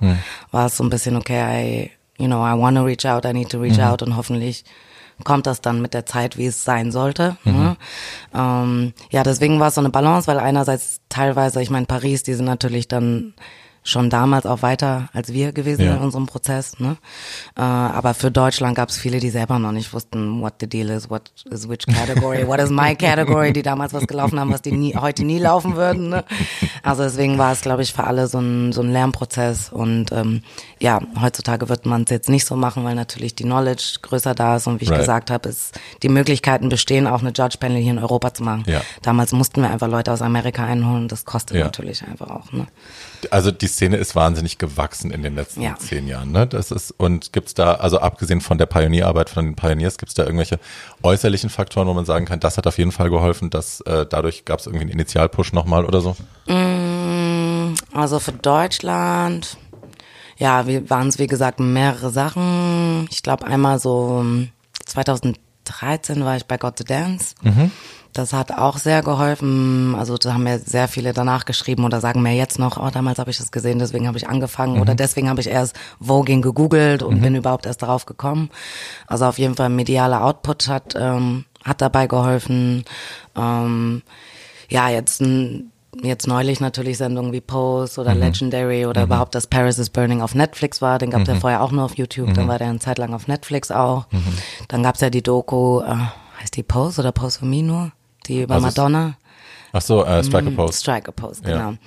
war 0.51 0.65
es 0.65 0.77
so 0.77 0.83
ein 0.83 0.89
bisschen, 0.89 1.15
okay, 1.15 1.89
I, 2.17 2.21
you 2.21 2.27
know, 2.27 2.45
I 2.45 2.57
want 2.59 2.77
to 2.77 2.83
reach 2.83 3.05
out, 3.05 3.25
I 3.25 3.33
need 3.33 3.49
to 3.49 3.59
reach 3.59 3.79
out 3.79 4.01
und 4.01 4.15
hoffentlich 4.15 4.63
kommt 5.23 5.47
das 5.47 5.61
dann 5.61 5.81
mit 5.81 5.93
der 5.93 6.05
Zeit, 6.05 6.37
wie 6.37 6.47
es 6.47 6.63
sein 6.63 6.91
sollte. 6.91 7.37
Ne? 7.45 7.77
Ähm, 8.33 8.93
ja, 9.11 9.23
deswegen 9.23 9.59
war 9.59 9.69
es 9.69 9.75
so 9.75 9.81
eine 9.81 9.89
Balance, 9.89 10.27
weil 10.27 10.39
einerseits 10.39 10.99
teilweise, 11.09 11.61
ich 11.61 11.69
meine, 11.69 11.85
Paris, 11.85 12.23
die 12.23 12.33
sind 12.33 12.45
natürlich 12.45 12.87
dann 12.87 13.33
schon 13.87 14.09
damals 14.09 14.45
auch 14.47 14.61
weiter 14.63 15.09
als 15.13 15.31
wir 15.31 15.53
gewesen 15.53 15.85
Ja. 15.85 15.95
in 15.95 16.01
unserem 16.01 16.25
Prozess. 16.25 16.79
Ne? 16.79 16.97
Äh, 17.55 17.61
aber 17.61 18.13
für 18.15 18.31
Deutschland 18.31 18.75
gab 18.75 18.89
es 18.89 18.97
viele, 18.97 19.19
die 19.19 19.29
selber 19.29 19.59
noch 19.59 19.71
nicht 19.71 19.93
wussten, 19.93 20.41
what 20.41 20.55
the 20.59 20.67
deal 20.67 20.89
is, 20.89 21.09
what 21.09 21.31
is 21.51 21.69
which 21.69 21.85
category, 21.85 22.47
what 22.47 22.59
is 22.59 22.71
my 22.71 22.95
category, 22.95 23.53
die 23.53 23.61
damals 23.61 23.93
was 23.93 24.07
gelaufen 24.07 24.39
haben, 24.39 24.51
was 24.51 24.63
die 24.63 24.71
nie, 24.71 24.95
heute 24.95 25.23
nie 25.23 25.37
laufen 25.37 25.75
würden. 25.75 26.09
Ne? 26.09 26.25
Also 26.83 27.03
deswegen 27.03 27.37
war 27.37 27.51
es, 27.53 27.61
glaube 27.61 27.83
ich, 27.83 27.93
für 27.93 28.03
alle 28.05 28.27
so 28.27 28.39
ein, 28.39 28.73
so 28.73 28.81
ein 28.81 28.91
Lernprozess. 28.91 29.69
Und 29.71 30.11
ähm, 30.11 30.41
ja, 30.79 30.99
heutzutage 31.21 31.69
wird 31.69 31.85
man 31.85 32.03
es 32.03 32.09
jetzt 32.09 32.27
nicht 32.29 32.45
so 32.45 32.55
machen, 32.55 32.83
weil 32.83 32.95
natürlich 32.95 33.35
die 33.35 33.43
Knowledge 33.43 33.99
größer 34.01 34.33
da 34.33 34.55
ist. 34.55 34.65
Und 34.67 34.81
wie 34.81 34.85
ich 34.85 34.89
Right. 34.91 34.99
gesagt 35.01 35.29
habe, 35.29 35.47
ist 35.49 35.79
die 36.01 36.09
Möglichkeiten 36.09 36.69
bestehen, 36.69 37.05
auch 37.05 37.21
eine 37.21 37.29
Judge 37.35 37.57
Panel 37.59 37.77
hier 37.81 37.91
in 37.91 37.99
Europa 37.99 38.33
zu 38.33 38.43
machen. 38.43 38.63
Ja. 38.65 38.81
Damals 39.03 39.31
mussten 39.31 39.61
wir 39.61 39.69
einfach 39.69 39.87
Leute 39.87 40.11
aus 40.11 40.23
Amerika 40.23 40.65
einholen. 40.65 41.07
Das 41.07 41.23
kostet 41.23 41.57
Ja. 41.57 41.65
natürlich 41.65 42.01
einfach 42.03 42.31
auch. 42.31 42.51
Ne? 42.51 42.65
Also 43.31 43.51
die 43.51 43.67
Szene 43.67 43.97
ist 43.97 44.15
wahnsinnig 44.15 44.57
gewachsen 44.57 45.11
in 45.11 45.23
den 45.23 45.35
letzten 45.35 45.61
Ja. 45.61 45.75
zehn 45.77 46.07
Jahren. 46.07 46.31
Ne? 46.31 46.47
Das 46.47 46.71
ist 46.71 46.91
und 46.97 47.33
gibt's 47.33 47.53
da, 47.53 47.75
also 47.75 47.99
abgesehen 47.99 48.41
von 48.41 48.57
der 48.57 48.65
Pionierarbeit 48.65 49.29
von 49.29 49.45
den 49.45 49.55
Pioneers, 49.55 49.97
gibt's 49.97 50.13
da 50.15 50.23
irgendwelche 50.23 50.59
äußerlichen 51.03 51.49
Faktoren, 51.49 51.87
wo 51.87 51.93
man 51.93 52.05
sagen 52.05 52.25
kann, 52.25 52.39
das 52.39 52.57
hat 52.57 52.67
auf 52.67 52.77
jeden 52.77 52.91
Fall 52.91 53.09
geholfen, 53.09 53.49
dass 53.49 53.81
äh, 53.81 54.05
dadurch 54.09 54.45
gab's 54.45 54.65
irgendwie 54.65 54.83
einen 54.83 54.91
Initialpush 54.91 55.53
nochmal 55.53 55.85
oder 55.85 56.01
so? 56.01 56.15
Also 57.93 58.19
für 58.19 58.31
Deutschland, 58.33 59.57
ja, 60.37 60.65
waren 60.89 61.07
es 61.07 61.17
wie 61.19 61.27
gesagt 61.27 61.59
mehrere 61.59 62.09
Sachen. 62.09 63.07
Ich 63.11 63.23
glaube 63.23 63.45
einmal 63.45 63.79
so 63.79 64.19
ähm, 64.21 64.49
2013 64.85 66.23
war 66.25 66.35
ich 66.37 66.45
bei 66.45 66.57
Got 66.57 66.77
to 66.77 66.83
Dance. 66.83 67.35
Das 68.15 68.31
hat 68.31 68.53
auch 68.53 68.77
sehr 68.77 69.03
geholfen. 69.03 69.93
Also 69.93 70.17
da 70.17 70.33
haben 70.33 70.43
mir 70.43 70.57
sehr 70.57 70.87
viele 70.87 71.11
danach 71.11 71.43
geschrieben 71.43 71.83
oder 71.83 71.99
sagen 71.99 72.21
mir 72.21 72.33
jetzt 72.33 72.57
noch, 72.57 72.77
oh, 72.77 72.89
damals 72.89 73.19
habe 73.19 73.29
ich 73.29 73.37
das 73.37 73.51
gesehen, 73.51 73.77
deswegen 73.77 74.07
habe 74.07 74.17
ich 74.17 74.29
angefangen 74.29 74.79
oder 74.79 74.95
deswegen 74.95 75.29
habe 75.29 75.41
ich 75.41 75.47
erst 75.47 75.75
Voging 75.99 76.41
gegoogelt 76.41 77.03
und 77.03 77.21
bin 77.21 77.35
überhaupt 77.35 77.65
erst 77.65 77.81
darauf 77.81 78.05
gekommen. 78.05 78.49
Also 79.05 79.25
auf 79.25 79.37
jeden 79.37 79.55
Fall 79.55 79.67
medialer 79.67 80.23
Output 80.23 80.69
hat 80.69 80.95
ähm, 80.97 81.43
hat 81.65 81.81
dabei 81.81 82.07
geholfen. 82.07 82.85
Ähm, 83.35 84.01
ja, 84.69 84.89
jetzt 84.89 85.19
ein 85.19 85.71
jetzt 86.01 86.25
neulich 86.25 86.61
natürlich 86.61 86.97
Sendungen 86.97 87.33
wie 87.33 87.41
Pose 87.41 87.99
oder 87.99 88.15
Legendary 88.15 88.85
oder 88.85 89.03
überhaupt, 89.03 89.35
dass 89.35 89.47
Paris 89.47 89.77
is 89.77 89.89
Burning 89.89 90.21
auf 90.21 90.35
Netflix 90.35 90.81
war. 90.81 90.99
Den 90.99 91.09
gab 91.09 91.23
es 91.23 91.27
ja 91.27 91.35
vorher 91.35 91.61
auch 91.61 91.71
nur 91.71 91.83
auf 91.83 91.97
YouTube. 91.97 92.33
Dann 92.33 92.47
war 92.47 92.59
der 92.59 92.69
eine 92.69 92.79
Zeit 92.79 92.97
lang 92.97 93.13
auf 93.13 93.27
Netflix 93.27 93.71
auch. 93.71 94.07
Dann 94.69 94.83
gab's 94.83 95.01
ja 95.01 95.09
die 95.09 95.21
Doku, 95.21 95.81
äh, 95.81 95.95
heißt 96.41 96.55
die 96.55 96.63
Pose 96.63 97.01
oder 97.01 97.11
Pose 97.11 97.39
for 97.39 97.47
Me 97.47 97.61
nur? 97.61 97.91
Die 98.27 98.41
über 98.43 98.55
Also 98.55 98.67
Madonna. 98.67 99.15
Ach 99.73 99.81
so, 99.81 100.05
äh, 100.05 100.23
Strike 100.23 100.47
a 100.47 100.51
Post. 100.51 100.81
Strike 100.81 101.09
a 101.09 101.11
Post, 101.11 101.45
Ja. 101.45 101.57
genau. 101.57 101.77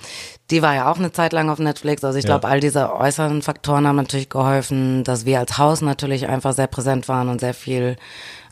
Die 0.51 0.61
war 0.61 0.75
ja 0.75 0.91
auch 0.91 0.97
eine 0.99 1.11
Zeit 1.11 1.33
lang 1.33 1.49
auf 1.49 1.57
Netflix. 1.57 2.03
Also 2.03 2.19
ich 2.19 2.25
Ja. 2.25 2.37
glaube, 2.37 2.47
all 2.47 2.59
diese 2.59 2.93
äußeren 2.93 3.41
Faktoren 3.41 3.87
haben 3.87 3.95
natürlich 3.95 4.29
geholfen, 4.29 5.03
dass 5.03 5.25
wir 5.25 5.39
als 5.39 5.57
Haus 5.57 5.81
natürlich 5.81 6.27
einfach 6.27 6.53
sehr 6.53 6.67
präsent 6.67 7.07
waren 7.07 7.29
und 7.29 7.39
sehr 7.39 7.55
viel 7.55 7.95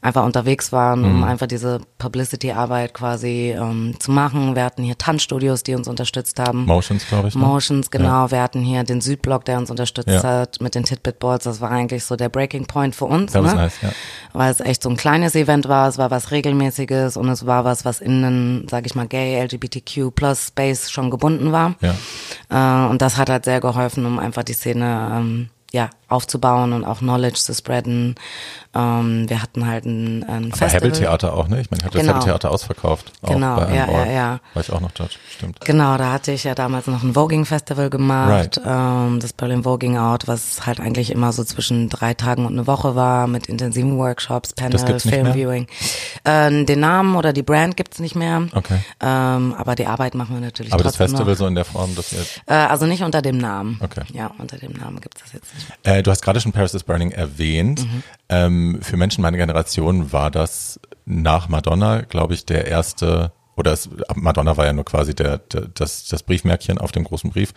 einfach 0.08 0.26
unterwegs 0.26 0.72
waren, 0.72 1.02
Mhm. 1.02 1.06
um 1.18 1.24
einfach 1.24 1.48
diese 1.48 1.80
Publicity-Arbeit 2.00 2.94
quasi 2.94 3.56
ähm, 3.58 3.94
zu 4.00 4.12
machen. 4.12 4.56
Wir 4.56 4.64
hatten 4.64 4.84
hier 4.84 4.98
Tanzstudios, 4.98 5.64
die 5.64 5.76
uns 5.76 5.88
unterstützt 5.88 6.40
haben. 6.40 6.66
Motions, 6.66 7.08
glaube 7.08 7.28
ich. 7.28 7.36
Ne? 7.36 7.42
Motions, 7.42 7.92
genau. 7.92 8.32
Wir 8.32 8.42
hatten 8.42 8.62
hier 8.62 8.84
den 8.84 9.02
Südblock, 9.02 9.46
der 9.46 9.58
uns 9.58 9.70
unterstützt 9.70 10.08
Ja. 10.10 10.24
hat 10.24 10.62
mit 10.62 10.76
den 10.76 10.84
Titbit 10.84 11.20
Balls. 11.20 11.44
Das 11.44 11.62
war 11.62 11.70
eigentlich 11.72 12.04
so 12.06 12.16
der 12.16 12.30
Breaking 12.30 12.66
Point 12.66 12.96
für 12.96 13.06
uns. 13.06 13.34
Das 13.34 13.44
ne? 13.46 13.54
nice, 13.56 13.76
ja. 13.82 13.90
Weil 14.34 14.52
es 14.52 14.60
echt 14.60 14.82
so 14.84 14.90
ein 14.90 14.98
kleines 14.98 15.36
Event 15.36 15.68
war, 15.68 15.88
es 15.88 15.98
war 15.98 16.10
was 16.12 16.32
regelmäßiges 16.32 17.18
und 17.18 17.30
es 17.30 17.46
war 17.46 17.66
was, 17.66 17.86
was 17.86 18.00
in 18.02 18.24
einen, 18.24 18.68
sag 18.70 18.86
ich 18.86 18.96
mal, 18.96 19.08
gay, 19.08 19.40
LGBTQ 19.44 20.12
plus 20.16 20.48
Space 20.48 20.90
schon 20.90 21.12
gebunden 21.12 21.52
war. 21.52 21.76
Ja. 21.82 22.86
Äh, 22.86 22.90
und 22.90 23.02
das 23.02 23.18
hat 23.18 23.30
halt 23.30 23.46
sehr 23.46 23.60
geholfen, 23.62 24.06
um 24.06 24.20
einfach 24.20 24.44
die 24.44 24.54
Szene 24.54 25.12
ähm, 25.14 25.50
ja, 25.74 25.90
aufzubauen 26.10 26.74
und 26.74 26.84
auch 26.86 27.00
Knowledge 27.00 27.40
zu 27.40 27.54
spreaden. 27.54 28.16
Ähm, 28.76 29.30
wir 29.30 29.42
hatten 29.42 29.66
halt 29.68 29.86
ein, 29.86 30.24
ein 30.24 30.46
Aber 30.48 30.58
Festival. 30.58 30.72
Hebbel 30.72 30.92
Theater 30.92 31.34
auch, 31.34 31.48
ne? 31.48 31.62
Ich 31.62 31.72
meine, 31.72 31.80
ich 31.80 31.86
hatte 31.86 31.98
Genau. 31.98 32.14
das 32.14 32.22
Hebbel 32.24 32.30
Theater 32.34 32.52
ausverkauft. 32.52 33.12
Genau, 33.24 33.60
ja, 33.60 33.86
Ball. 33.86 34.06
ja, 34.08 34.12
ja. 34.12 34.40
War 34.54 34.62
ich 34.62 34.72
auch 34.72 34.80
noch 34.82 34.92
dort, 34.92 35.18
stimmt. 35.36 35.60
Genau, 35.62 35.98
da 35.98 36.12
hatte 36.12 36.32
ich 36.32 36.44
ja 36.44 36.54
damals 36.56 36.88
noch 36.88 37.02
ein 37.04 37.14
Voging-Festival 37.14 37.90
gemacht, 37.90 38.30
Right. 38.30 38.62
ähm, 38.66 39.20
das 39.20 39.34
Berlin 39.34 39.64
Voging 39.64 39.98
Out, 39.98 40.28
was 40.28 40.66
halt 40.66 40.80
eigentlich 40.80 41.12
immer 41.12 41.32
so 41.34 41.44
zwischen 41.44 41.90
drei 41.90 42.14
Tagen 42.14 42.46
und 42.46 42.54
eine 42.54 42.68
Woche 42.68 42.96
war, 42.96 43.28
mit 43.28 43.48
intensiven 43.48 43.98
Workshops, 43.98 44.54
Panel? 44.54 44.78
Filmviewing. 45.00 45.68
Äh, 46.24 46.64
den 46.66 46.80
Namen 46.80 47.16
oder 47.16 47.34
die 47.34 47.44
Brand 47.44 47.78
gibt's 47.78 48.00
nicht 48.00 48.16
mehr, 48.16 48.48
Okay. 48.54 48.80
ähm, 49.02 49.56
aber 49.58 49.76
die 49.76 49.88
Arbeit 49.88 50.14
machen 50.16 50.36
wir 50.36 50.42
natürlich 50.42 50.72
Aber 50.74 50.84
das 50.84 50.98
Festival 50.98 51.26
noch. 51.26 51.36
so 51.38 51.48
in 51.48 51.56
der 51.56 51.66
Form, 51.66 51.96
dass 51.96 52.12
wir 52.12 52.20
Äh, 52.46 52.54
also 52.54 52.86
nicht 52.86 53.02
unter 53.04 53.22
dem 53.22 53.38
Namen. 53.38 53.80
Okay. 53.84 54.02
Ja, 54.14 54.32
unter 54.38 54.58
dem 54.58 54.74
Namen 54.74 55.02
gibt's 55.02 55.22
das 55.24 55.34
jetzt 55.34 55.54
nicht 55.56 55.68
mehr. 55.86 55.96
Äh, 55.97 55.97
du 56.04 56.12
hast 56.12 56.22
gerade 56.22 56.40
schon 56.40 56.52
Paris 56.52 56.74
is 56.74 56.84
Burning 56.84 57.12
erwähnt. 57.12 57.82
Mhm. 57.82 58.04
Ähm, 58.30 58.80
für 58.82 58.98
Menschen 58.98 59.22
meiner 59.22 59.38
Generation 59.38 60.12
war 60.12 60.32
das 60.32 60.80
nach 61.06 61.48
Madonna, 61.50 62.02
glaube 62.02 62.34
ich, 62.34 62.46
der 62.46 62.68
erste, 62.68 63.32
oder 63.56 63.72
es, 63.72 63.90
Madonna 64.16 64.58
war 64.58 64.66
ja 64.66 64.74
nur 64.74 64.86
quasi 64.86 65.16
der, 65.16 65.38
der, 65.38 65.70
das, 65.74 66.08
das 66.08 66.24
Briefmärkchen 66.24 66.78
auf 66.78 66.92
dem 66.92 67.04
großen 67.04 67.32
Brief. 67.32 67.54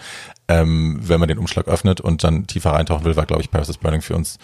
Ähm, 0.48 1.00
wenn 1.02 1.20
man 1.20 1.28
den 1.28 1.38
Umschlag 1.38 1.68
öffnet 1.68 2.00
und 2.00 2.22
dann 2.24 2.46
tiefer 2.46 2.72
reintauchen 2.72 3.04
will, 3.04 3.16
war, 3.16 3.26
glaube 3.26 3.42
ich, 3.42 3.50
Paris 3.50 3.68
is 3.68 3.78
Burning 3.78 4.02
für 4.02 4.14
uns, 4.14 4.38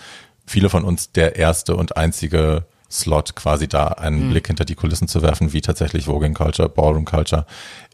viele 0.47 0.68
von 0.68 0.84
uns 0.84 1.12
der 1.12 1.36
erste 1.36 1.76
und 1.76 1.97
einzige 1.97 2.66
Slot, 2.90 3.34
quasi 3.34 3.66
da 3.66 3.88
einen 3.88 4.30
Blick 4.30 4.47
hinter 4.47 4.64
die 4.64 4.76
Kulissen 4.76 5.09
zu 5.09 5.20
werfen, 5.20 5.53
wie 5.53 5.61
tatsächlich 5.61 6.07
Voging 6.07 6.34
Culture, 6.34 6.68
Ballroom 6.68 7.05
Culture 7.05 7.44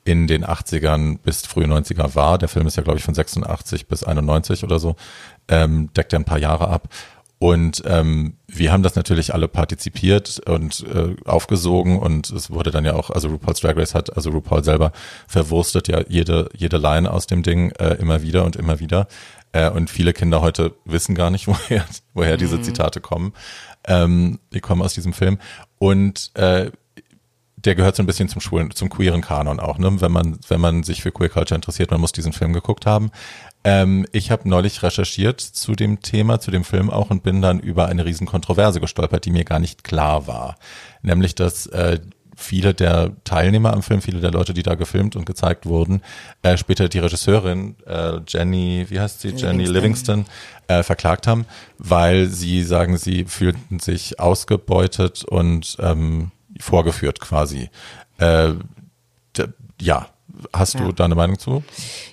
in 0.05 0.26
den 0.26 0.44
80ern 0.44 1.18
bis 1.18 1.42
frühe 1.42 1.66
90er 1.66 2.14
war. 2.14 2.38
Der 2.38 2.48
Film 2.48 2.66
ist 2.66 2.76
ja, 2.76 2.82
glaube 2.82 2.98
ich, 2.98 3.05
von 3.05 3.14
86 3.14 3.86
bis 3.86 4.03
91 4.05 4.64
oder 4.64 4.78
so, 4.78 4.96
ähm, 5.48 5.92
deckt 5.94 6.12
ja 6.12 6.18
ein 6.18 6.24
paar 6.24 6.38
Jahre 6.38 6.68
ab. 6.68 6.88
Und 7.42 7.82
ähm, 7.86 8.36
wir 8.46 8.70
haben 8.70 8.84
das 8.84 8.94
natürlich 8.94 9.34
alle 9.34 9.48
partizipiert 9.48 10.40
und 10.46 10.86
äh, 10.86 11.16
aufgesogen 11.24 11.98
und 11.98 12.30
es 12.30 12.53
wurde 12.53 12.70
dann 12.70 12.84
ja 12.84 12.94
auch, 12.94 13.11
also 13.11 13.26
RuPaul's 13.30 13.59
Drag 13.59 13.76
Race 13.76 13.96
hat, 13.96 14.16
also 14.16 14.30
RuPaul 14.30 14.62
selber 14.62 14.92
verwurstet 15.26 15.88
ja 15.88 16.05
jede, 16.09 16.48
jede 16.55 16.78
Line 16.78 17.11
aus 17.11 17.26
dem 17.26 17.42
Ding 17.42 17.72
äh, 17.80 17.94
immer 17.94 18.22
wieder 18.22 18.44
und 18.44 18.55
immer 18.55 18.78
wieder. 18.78 19.09
Äh, 19.50 19.70
und 19.70 19.90
viele 19.90 20.12
Kinder 20.12 20.40
heute 20.40 20.76
wissen 20.84 21.16
gar 21.16 21.30
nicht, 21.30 21.48
woher, 21.48 21.84
woher 22.14 22.36
diese 22.36 22.61
Zitate 22.61 23.00
kommen. 23.00 23.32
Ähm, 23.88 24.38
die 24.55 24.61
kommen 24.61 24.80
aus 24.80 24.94
diesem 24.94 25.12
Film. 25.12 25.38
Und 25.78 26.30
äh, 26.34 26.70
der 27.64 27.74
gehört 27.74 27.96
so 27.96 28.02
ein 28.02 28.06
bisschen 28.06 28.28
zum 28.28 28.40
schwulen, 28.40 28.70
zum 28.72 28.88
queeren 28.88 29.20
Kanon 29.20 29.60
auch, 29.60 29.78
ne? 29.78 30.00
Wenn 30.00 30.12
man, 30.12 30.38
wenn 30.48 30.60
man 30.60 30.82
sich 30.82 31.02
für 31.02 31.12
Queer 31.12 31.28
Culture 31.28 31.56
interessiert, 31.56 31.90
man 31.90 32.00
muss 32.00 32.12
diesen 32.12 32.32
Film 32.32 32.52
geguckt 32.52 32.86
haben. 32.86 33.10
Ähm, 33.64 34.06
ich 34.12 34.30
habe 34.30 34.48
neulich 34.48 34.82
recherchiert 34.82 35.40
zu 35.40 35.74
dem 35.74 36.00
Thema, 36.00 36.40
zu 36.40 36.50
dem 36.50 36.64
Film 36.64 36.90
auch 36.90 37.10
und 37.10 37.22
bin 37.22 37.40
dann 37.40 37.60
über 37.60 37.86
eine 37.86 38.04
riesen 38.04 38.26
Kontroverse 38.26 38.80
gestolpert, 38.80 39.24
die 39.24 39.30
mir 39.30 39.44
gar 39.44 39.60
nicht 39.60 39.84
klar 39.84 40.26
war. 40.26 40.56
Nämlich, 41.02 41.34
dass 41.34 41.66
äh, 41.66 42.00
viele 42.36 42.74
der 42.74 43.12
Teilnehmer 43.24 43.72
am 43.72 43.82
Film, 43.82 44.02
viele 44.02 44.20
der 44.20 44.30
Leute, 44.32 44.52
die 44.54 44.62
da 44.62 44.74
gefilmt 44.74 45.16
und 45.16 45.26
gezeigt 45.26 45.66
wurden, 45.66 46.02
äh, 46.42 46.56
später 46.56 46.88
die 46.88 46.98
Regisseurin 46.98 47.76
äh, 47.86 48.18
Jenny, 48.26 48.86
wie 48.88 49.00
heißt 49.00 49.20
sie, 49.20 49.30
Jenny 49.30 49.64
Livingston, 49.64 50.26
äh, 50.68 50.82
verklagt 50.82 51.26
haben, 51.26 51.46
weil 51.78 52.26
sie 52.26 52.64
sagen, 52.64 52.96
sie 52.96 53.24
fühlten 53.24 53.78
sich 53.78 54.18
ausgebeutet 54.18 55.24
und 55.24 55.76
ähm, 55.80 56.32
vorgeführt 56.62 57.20
quasi. 57.20 57.68
Äh, 58.18 58.52
ja, 59.80 60.06
hast 60.52 60.74
du 60.78 60.84
Ja. 60.84 60.92
da 60.92 61.04
eine 61.06 61.14
Meinung 61.14 61.38
zu? 61.38 61.62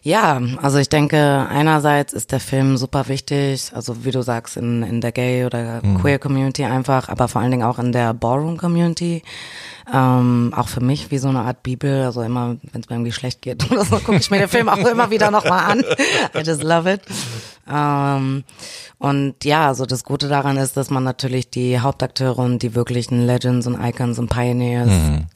Ja, 0.01 0.41
also 0.61 0.77
ich 0.79 0.89
denke, 0.89 1.45
einerseits 1.49 2.13
ist 2.13 2.31
der 2.31 2.39
Film 2.39 2.77
super 2.77 3.07
wichtig, 3.07 3.71
also 3.75 4.03
wie 4.05 4.11
du 4.11 4.21
sagst, 4.23 4.57
in, 4.57 4.81
in 4.83 5.01
der 5.01 5.11
Gay- 5.11 5.45
oder 5.45 5.81
Mhm. 5.83 5.99
Queer-Community 6.01 6.65
einfach, 6.65 7.09
aber 7.09 7.27
vor 7.27 7.41
allen 7.41 7.51
Dingen 7.51 7.63
auch 7.63 7.79
in 7.79 7.91
der 7.91 8.13
Ballroom-Community. 8.13 9.21
Ähm, 9.91 10.53
auch 10.55 10.67
für 10.67 10.81
mich 10.81 11.09
wie 11.11 11.17
so 11.17 11.29
eine 11.29 11.41
Art 11.41 11.63
Bibel, 11.63 12.03
also 12.03 12.21
immer, 12.21 12.57
wenn 12.71 12.81
es 12.81 12.89
mir 12.89 12.95
irgendwie 12.95 13.11
schlecht 13.11 13.41
geht 13.41 13.69
oder 13.71 13.85
so, 13.85 13.97
gucke 13.97 14.17
ich 14.17 14.29
mir 14.29 14.39
den 14.39 14.47
Film 14.47 14.69
auch 14.69 14.77
immer 14.77 15.09
wieder 15.09 15.31
nochmal 15.31 15.71
an. 15.71 15.79
I 16.35 16.41
just 16.45 16.63
love 16.63 16.91
it. 16.91 17.01
Ähm, 17.71 18.43
und 18.97 19.43
ja, 19.43 19.67
also 19.67 19.85
das 19.85 20.03
Gute 20.03 20.27
daran 20.27 20.57
ist, 20.57 20.75
dass 20.77 20.89
man 20.89 21.03
natürlich 21.03 21.49
die 21.49 21.79
Hauptakteure 21.79 22.39
und 22.39 22.61
die 22.61 22.75
wirklichen 22.75 23.25
Legends 23.25 23.65
und 23.67 23.81
Icons 23.81 24.19
und 24.19 24.29
Pioneers, 24.29 24.89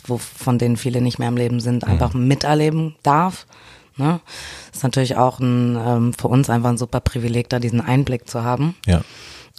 wo, 0.06 0.18
von 0.18 0.58
denen 0.58 0.78
viele 0.78 1.02
nicht 1.02 1.20
mehr 1.20 1.30
im 1.30 1.38
Leben 1.38 1.60
sind, 1.60 1.86
einfach 1.86 2.14
miterleben 2.14 2.96
darf. 3.04 3.46
Ne? 3.96 4.20
ist 4.74 4.84
natürlich 4.84 5.18
auch 5.18 5.40
ein, 5.40 5.78
ähm, 5.80 6.14
für 6.14 6.28
uns 6.28 6.50
einfach 6.50 6.70
ein 6.70 6.78
super 6.78 7.00
Privileg, 7.00 7.50
da 7.50 7.60
diesen 7.60 7.80
Einblick 7.80 8.28
zu 8.28 8.44
haben. 8.44 8.76
Ja. 8.88 9.02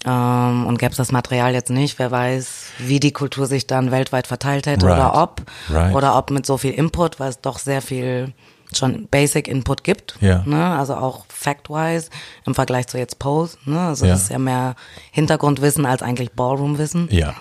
Ähm, 0.07 0.67
und 0.67 0.79
gäbe 0.79 0.91
es 0.91 0.97
das 0.99 1.13
Material 1.13 1.55
jetzt 1.55 1.71
nicht, 1.71 1.99
wer 1.99 2.11
weiß, 2.11 2.65
wie 2.79 3.01
die 3.01 3.13
Kultur 3.13 3.47
sich 3.47 3.67
dann 3.67 3.91
weltweit 3.91 4.27
verteilt 4.27 4.67
hätte 4.67 4.87
Right. 4.87 4.99
oder 4.99 5.23
ob. 5.23 5.43
Right. 5.71 5.95
Oder 5.95 6.17
ob 6.19 6.31
mit 6.31 6.45
so 6.45 6.59
viel 6.59 6.73
Input, 6.73 7.19
weil 7.21 7.31
es 7.31 7.41
doch 7.41 7.59
sehr 7.59 7.81
viel 7.81 8.33
schon 8.75 9.07
Basic 9.09 9.47
Input 9.49 9.85
gibt. 9.85 10.17
Ja. 10.21 10.43
Ne? 10.47 10.77
Also 10.77 10.97
auch 10.97 11.25
fact-wise 11.29 12.11
im 12.45 12.55
Vergleich 12.55 12.87
zu 12.89 12.99
jetzt 12.99 13.19
Pose. 13.19 13.57
Ne? 13.67 13.79
Also 13.81 14.05
Ja. 14.05 14.13
das 14.13 14.23
ist 14.25 14.31
ja 14.31 14.39
mehr 14.39 14.75
Hintergrundwissen 15.13 15.87
als 15.87 16.03
eigentlich 16.03 16.33
Ballroom-Wissen. 16.33 17.09
Ja. 17.11 17.35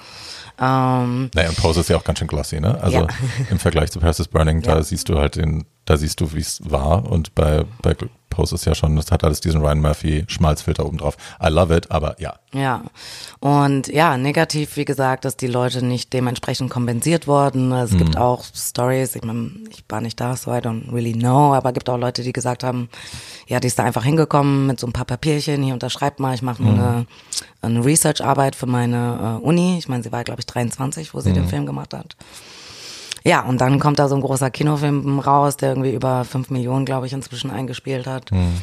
Ähm, 0.60 1.32
Naja, 1.34 1.50
und 1.50 1.58
Pose 1.58 1.80
ist 1.80 1.90
ja 1.90 1.98
auch 1.98 2.04
ganz 2.04 2.20
schön 2.20 2.28
glossy, 2.28 2.60
ne? 2.60 2.80
Also 2.82 3.00
Ja. 3.00 3.08
im 3.50 3.58
Vergleich 3.60 3.92
zu 3.92 4.00
Paris 4.00 4.20
is 4.20 4.28
Burning, 4.28 4.62
da 4.62 4.76
Ja. 4.76 4.84
siehst 4.84 5.10
du 5.10 5.18
halt 5.18 5.36
den, 5.36 5.66
da 5.86 5.98
siehst 5.98 6.22
du, 6.22 6.32
wie 6.34 6.40
es 6.42 6.62
war. 6.64 7.10
Und 7.10 7.34
bei, 7.34 7.66
bei 7.82 7.96
Pose 8.34 8.56
ist 8.56 8.66
ja 8.66 8.76
schon, 8.76 8.96
das 8.96 9.12
hat 9.12 9.24
alles 9.24 9.42
diesen 9.42 9.62
Ryan 9.62 9.80
Murphy 9.82 10.26
Schmalzfilter 10.28 10.86
oben 10.86 10.98
drauf. 10.98 11.18
I 11.44 11.48
love 11.50 11.76
it, 11.76 11.90
aber 11.92 12.20
ja. 12.20 12.36
Ja. 12.54 12.84
Und 13.40 13.88
ja, 13.88 14.18
negativ, 14.18 14.78
wie 14.78 14.86
gesagt, 14.86 15.26
dass 15.26 15.38
die 15.38 15.48
Leute 15.48 15.84
nicht 15.86 16.14
dementsprechend 16.14 16.70
kompensiert 16.70 17.28
wurden. 17.28 17.72
Es 17.72 17.92
Mhm. 17.92 17.98
gibt 18.00 18.18
auch 18.18 18.44
Stories, 18.54 19.16
ich 19.16 19.24
meine, 19.24 19.52
ich 19.70 19.84
war 19.90 20.02
nicht 20.02 20.20
da, 20.20 20.36
so 20.36 20.52
I 20.52 20.58
don't 20.60 20.92
really 20.94 21.14
know, 21.14 21.54
aber 21.54 21.70
es 21.70 21.74
gibt 21.74 21.90
auch 21.90 21.98
Leute, 21.98 22.22
die 22.24 22.34
gesagt 22.34 22.64
haben, 22.64 22.90
ja, 23.48 23.60
die 23.60 23.68
ist 23.68 23.80
da 23.80 23.84
einfach 23.84 24.04
hingekommen 24.04 24.68
mit 24.68 24.80
so 24.80 24.88
ein 24.88 24.94
paar 24.94 25.06
Papierchen, 25.06 25.64
hier 25.64 25.74
unterschreibt 25.74 26.20
mal, 26.20 26.36
ich 26.36 26.42
mache 26.42 26.62
Mhm. 26.62 26.70
eine, 26.70 27.06
eine 27.62 27.84
Research-Arbeit 27.86 28.56
für 28.56 28.66
meine 28.68 29.40
äh, 29.42 29.46
Uni. 29.46 29.78
Ich 29.78 29.88
meine, 29.90 30.04
sie 30.04 30.12
war, 30.12 30.24
glaube 30.24 30.42
ich, 30.42 30.46
23, 30.46 31.14
wo 31.14 31.20
sie 31.22 31.30
Mhm. 31.32 31.36
den 31.36 31.48
Film 31.48 31.66
gemacht 31.66 31.94
hat. 31.94 32.16
Ja, 33.26 33.42
und 33.42 33.62
dann 33.62 33.80
kommt 33.80 34.00
da 34.00 34.08
so 34.10 34.16
ein 34.16 34.22
großer 34.22 34.52
Kinofilm 34.52 35.20
raus, 35.20 35.56
der 35.58 35.70
irgendwie 35.70 35.94
über 35.94 36.26
fünf 36.26 36.50
Millionen, 36.50 36.86
glaube 36.86 37.06
ich, 37.08 37.14
inzwischen 37.14 37.52
eingespielt 37.52 38.06
hat. 38.08 38.32
Mhm. 38.32 38.62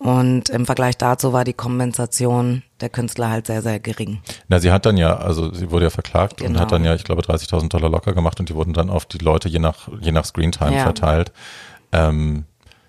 Und 0.00 0.48
im 0.48 0.64
Vergleich 0.64 0.96
dazu 0.96 1.32
war 1.34 1.44
die 1.44 1.52
Kompensation 1.52 2.62
der 2.80 2.88
Künstler 2.88 3.28
halt 3.28 3.46
sehr, 3.46 3.60
sehr 3.60 3.78
gering. 3.80 4.20
Na, 4.48 4.58
sie 4.58 4.72
hat 4.72 4.86
dann 4.86 4.96
ja, 4.96 5.14
also 5.16 5.52
sie 5.52 5.70
wurde 5.70 5.84
ja 5.84 5.90
verklagt 5.90 6.40
und 6.40 6.48
Genau. 6.48 6.60
hat 6.60 6.72
dann 6.72 6.84
ja, 6.84 6.94
ich 6.94 7.04
glaube, 7.04 7.20
30.000 7.22 7.68
Dollar 7.68 7.90
locker 7.90 8.14
gemacht 8.14 8.40
und 8.40 8.48
die 8.48 8.54
wurden 8.54 8.72
dann 8.72 8.88
auf 8.88 9.04
die 9.04 9.18
Leute 9.18 9.48
je 9.50 9.58
nach, 9.58 9.88
je 10.00 10.10
nach 10.12 10.24
Screentime 10.24 10.74
Ja. 10.74 10.82
verteilt. 10.84 11.32
Ähm, 11.92 12.44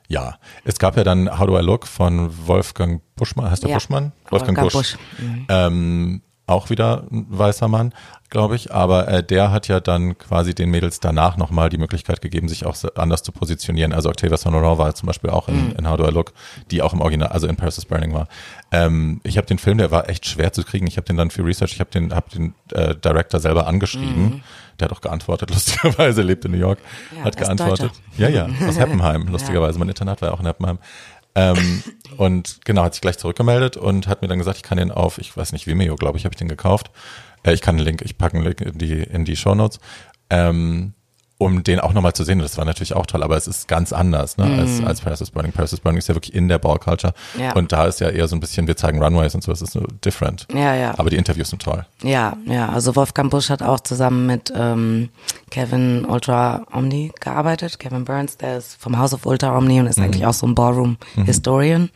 ja, 0.08 0.36
es 0.64 0.80
gab 0.80 0.96
ja 0.96 1.04
dann 1.04 1.38
How 1.38 1.48
Do 1.48 1.60
I 1.60 1.62
Look 1.62 1.86
von 1.86 2.30
Wolfgang 2.48 3.02
Buschmann, 3.18 3.52
heißt 3.52 3.64
der 3.64 3.72
Ja. 3.72 3.76
Buschmann? 3.76 4.14
Wolfgang, 4.30 4.58
Wolfgang 4.58 4.72
Busch. 4.72 4.74
Busch. 4.74 4.98
Mhm. 5.20 5.46
Ähm, 5.50 6.22
auch 6.48 6.70
wieder 6.70 7.04
ein 7.12 7.26
weißer 7.30 7.68
Mann, 7.68 7.94
glaube 8.30 8.56
ich, 8.56 8.74
aber 8.74 9.08
äh, 9.08 9.24
der 9.24 9.52
hat 9.52 9.68
ja 9.68 9.80
dann 9.80 10.18
quasi 10.18 10.56
den 10.56 10.70
Mädels 10.70 11.00
danach 11.00 11.38
nochmal 11.38 11.70
die 11.70 11.78
Möglichkeit 11.78 12.22
gegeben, 12.22 12.48
sich 12.48 12.66
auch 12.66 12.76
anders 12.96 13.24
zu 13.24 13.32
positionieren. 13.32 13.94
Also 13.94 14.10
Octavia 14.10 14.38
Sonoran 14.38 14.78
war 14.78 14.96
zum 14.96 15.08
Beispiel 15.08 15.30
auch 15.30 15.48
in, 15.48 15.74
in 15.74 15.90
How 15.90 15.98
Do 15.98 16.08
I 16.08 16.12
Look, 16.12 16.34
die 16.72 16.82
auch 16.82 16.94
im 16.94 17.02
Original, 17.02 17.30
also 17.30 17.48
in 17.48 17.58
Paris 17.58 17.78
is 17.78 17.86
Burning 17.86 18.14
war. 18.14 18.28
Ähm, 18.72 19.20
ich 19.24 19.38
habe 19.38 19.48
den 19.48 19.58
Film, 19.58 19.78
der 19.78 19.92
war 19.92 20.10
echt 20.10 20.26
schwer 20.26 20.54
zu 20.54 20.64
kriegen. 20.64 20.88
Ich 20.88 20.98
habe 20.98 21.06
den 21.06 21.18
dann 21.18 21.30
für 21.30 21.46
Research, 21.46 21.74
ich 21.74 21.80
habe 21.80 21.92
den, 21.92 22.14
hab 22.14 22.30
den 22.30 22.54
äh, 22.72 22.96
Director 22.96 23.40
selber 23.40 23.68
angeschrieben. 23.68 24.44
Der 24.80 24.86
hat 24.90 24.98
auch 24.98 25.02
geantwortet, 25.02 25.50
lustigerweise, 25.54 26.22
lebt 26.22 26.46
in 26.46 26.52
New 26.52 26.58
York, 26.58 26.80
Ja, 27.16 27.26
hat 27.26 27.38
geantwortet. 27.38 27.92
Deutscher. 27.92 28.02
Ja, 28.18 28.30
ja, 28.30 28.48
aus 28.68 28.80
Heppenheim, 28.80 29.28
lustigerweise. 29.28 29.78
Mein 29.78 29.90
Internat 29.90 30.22
war 30.22 30.30
ja 30.30 30.36
auch 30.36 30.40
in 30.40 30.46
Heppenheim. 30.48 30.80
Ähm, 31.36 31.84
und 32.18 32.60
genau, 32.66 32.84
hat 32.84 32.94
sich 32.94 33.02
gleich 33.02 33.18
zurückgemeldet 33.18 33.78
und 33.78 34.08
hat 34.08 34.22
mir 34.22 34.28
dann 34.28 34.40
gesagt, 34.40 34.58
ich 34.58 34.64
kann 34.64 34.78
den 34.78 34.92
auf, 34.92 35.18
ich 35.18 35.36
weiß 35.36 35.54
nicht, 35.54 35.68
Vimeo, 35.68 35.96
glaube 35.96 36.18
ich, 36.18 36.26
habe 36.26 36.34
ich 36.34 36.40
den 36.40 36.50
gekauft. 36.50 36.92
Äh, 37.44 37.54
ich 37.54 37.62
kann 37.62 37.76
einen 37.76 37.86
Link, 37.86 38.02
ich 38.02 38.18
packe 38.18 38.38
einen 38.38 38.46
Link 38.46 38.62
in 38.62 38.78
die, 38.78 39.02
in 39.02 39.26
die 39.26 39.36
Shownotes. 39.36 39.80
Ähm, 40.30 40.94
um 41.42 41.64
den 41.64 41.80
auch 41.80 41.94
nochmal 41.94 42.14
zu 42.14 42.24
sehen. 42.24 42.38
Das 42.38 42.58
war 42.58 42.66
natürlich 42.66 42.96
auch 42.96 43.08
toll, 43.08 43.24
aber 43.24 43.36
es 43.36 43.48
ist 43.48 43.68
ganz 43.68 43.92
anders 43.92 44.38
ne, 44.38 44.46
als, 44.60 44.84
als 44.86 45.02
Paris 45.02 45.22
is 45.22 45.32
Burning. 45.32 45.52
Paris 45.52 45.74
is 45.74 45.80
Burning 45.80 45.98
ist 45.98 46.08
ja 46.08 46.14
wirklich 46.14 46.36
in 46.36 46.48
der 46.48 46.60
Ball 46.60 46.78
Culture. 46.78 47.14
Ja. 47.38 47.54
Und 47.54 47.72
da 47.72 47.88
ist 47.88 48.00
ja 48.00 48.10
eher 48.10 48.28
so 48.28 48.36
ein 48.36 48.40
bisschen, 48.40 48.68
wir 48.68 48.78
zeigen 48.78 49.02
Runways 49.02 49.34
und 49.34 49.44
so, 49.44 49.52
es 49.52 49.64
ist 49.64 49.74
so 49.74 49.82
different. 50.06 50.46
Ja, 50.54 50.76
ja. 50.76 50.94
Aber 51.00 51.10
die 51.10 51.16
Interviews 51.16 51.50
sind 51.50 51.64
toll. 51.64 51.84
Ja, 52.04 52.38
ja, 52.46 52.70
also 52.70 52.96
Wolfgang 52.96 53.32
Busch 53.32 53.50
hat 53.50 53.64
auch 53.64 53.80
zusammen 53.80 54.28
mit 54.28 54.54
ähm, 54.56 55.10
Kevin 55.50 56.06
Ultra 56.06 56.62
Omni 56.72 57.12
gearbeitet. 57.20 57.80
Kevin 57.80 58.06
Burns, 58.06 58.38
der 58.38 58.58
ist 58.58 58.80
vom 58.80 59.00
House 59.00 59.14
of 59.16 59.26
Ultra 59.26 59.58
Omni 59.58 59.80
und 59.80 59.88
ist 59.88 60.00
eigentlich 60.00 60.28
auch 60.28 60.34
so 60.34 60.46
ein 60.46 60.54
Ballroom-Historian. 60.54 61.90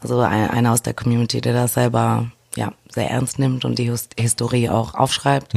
Also 0.00 0.20
ein, 0.20 0.48
einer 0.48 0.72
aus 0.72 0.82
der 0.82 0.94
Community, 0.94 1.40
der 1.40 1.54
das 1.54 1.74
selber 1.74 2.30
ja, 2.56 2.72
sehr 2.88 3.10
ernst 3.10 3.38
nimmt 3.38 3.64
und 3.64 3.78
die 3.78 3.90
His 3.90 4.08
Historie 4.18 4.68
auch 4.70 4.94
aufschreibt. 4.94 5.52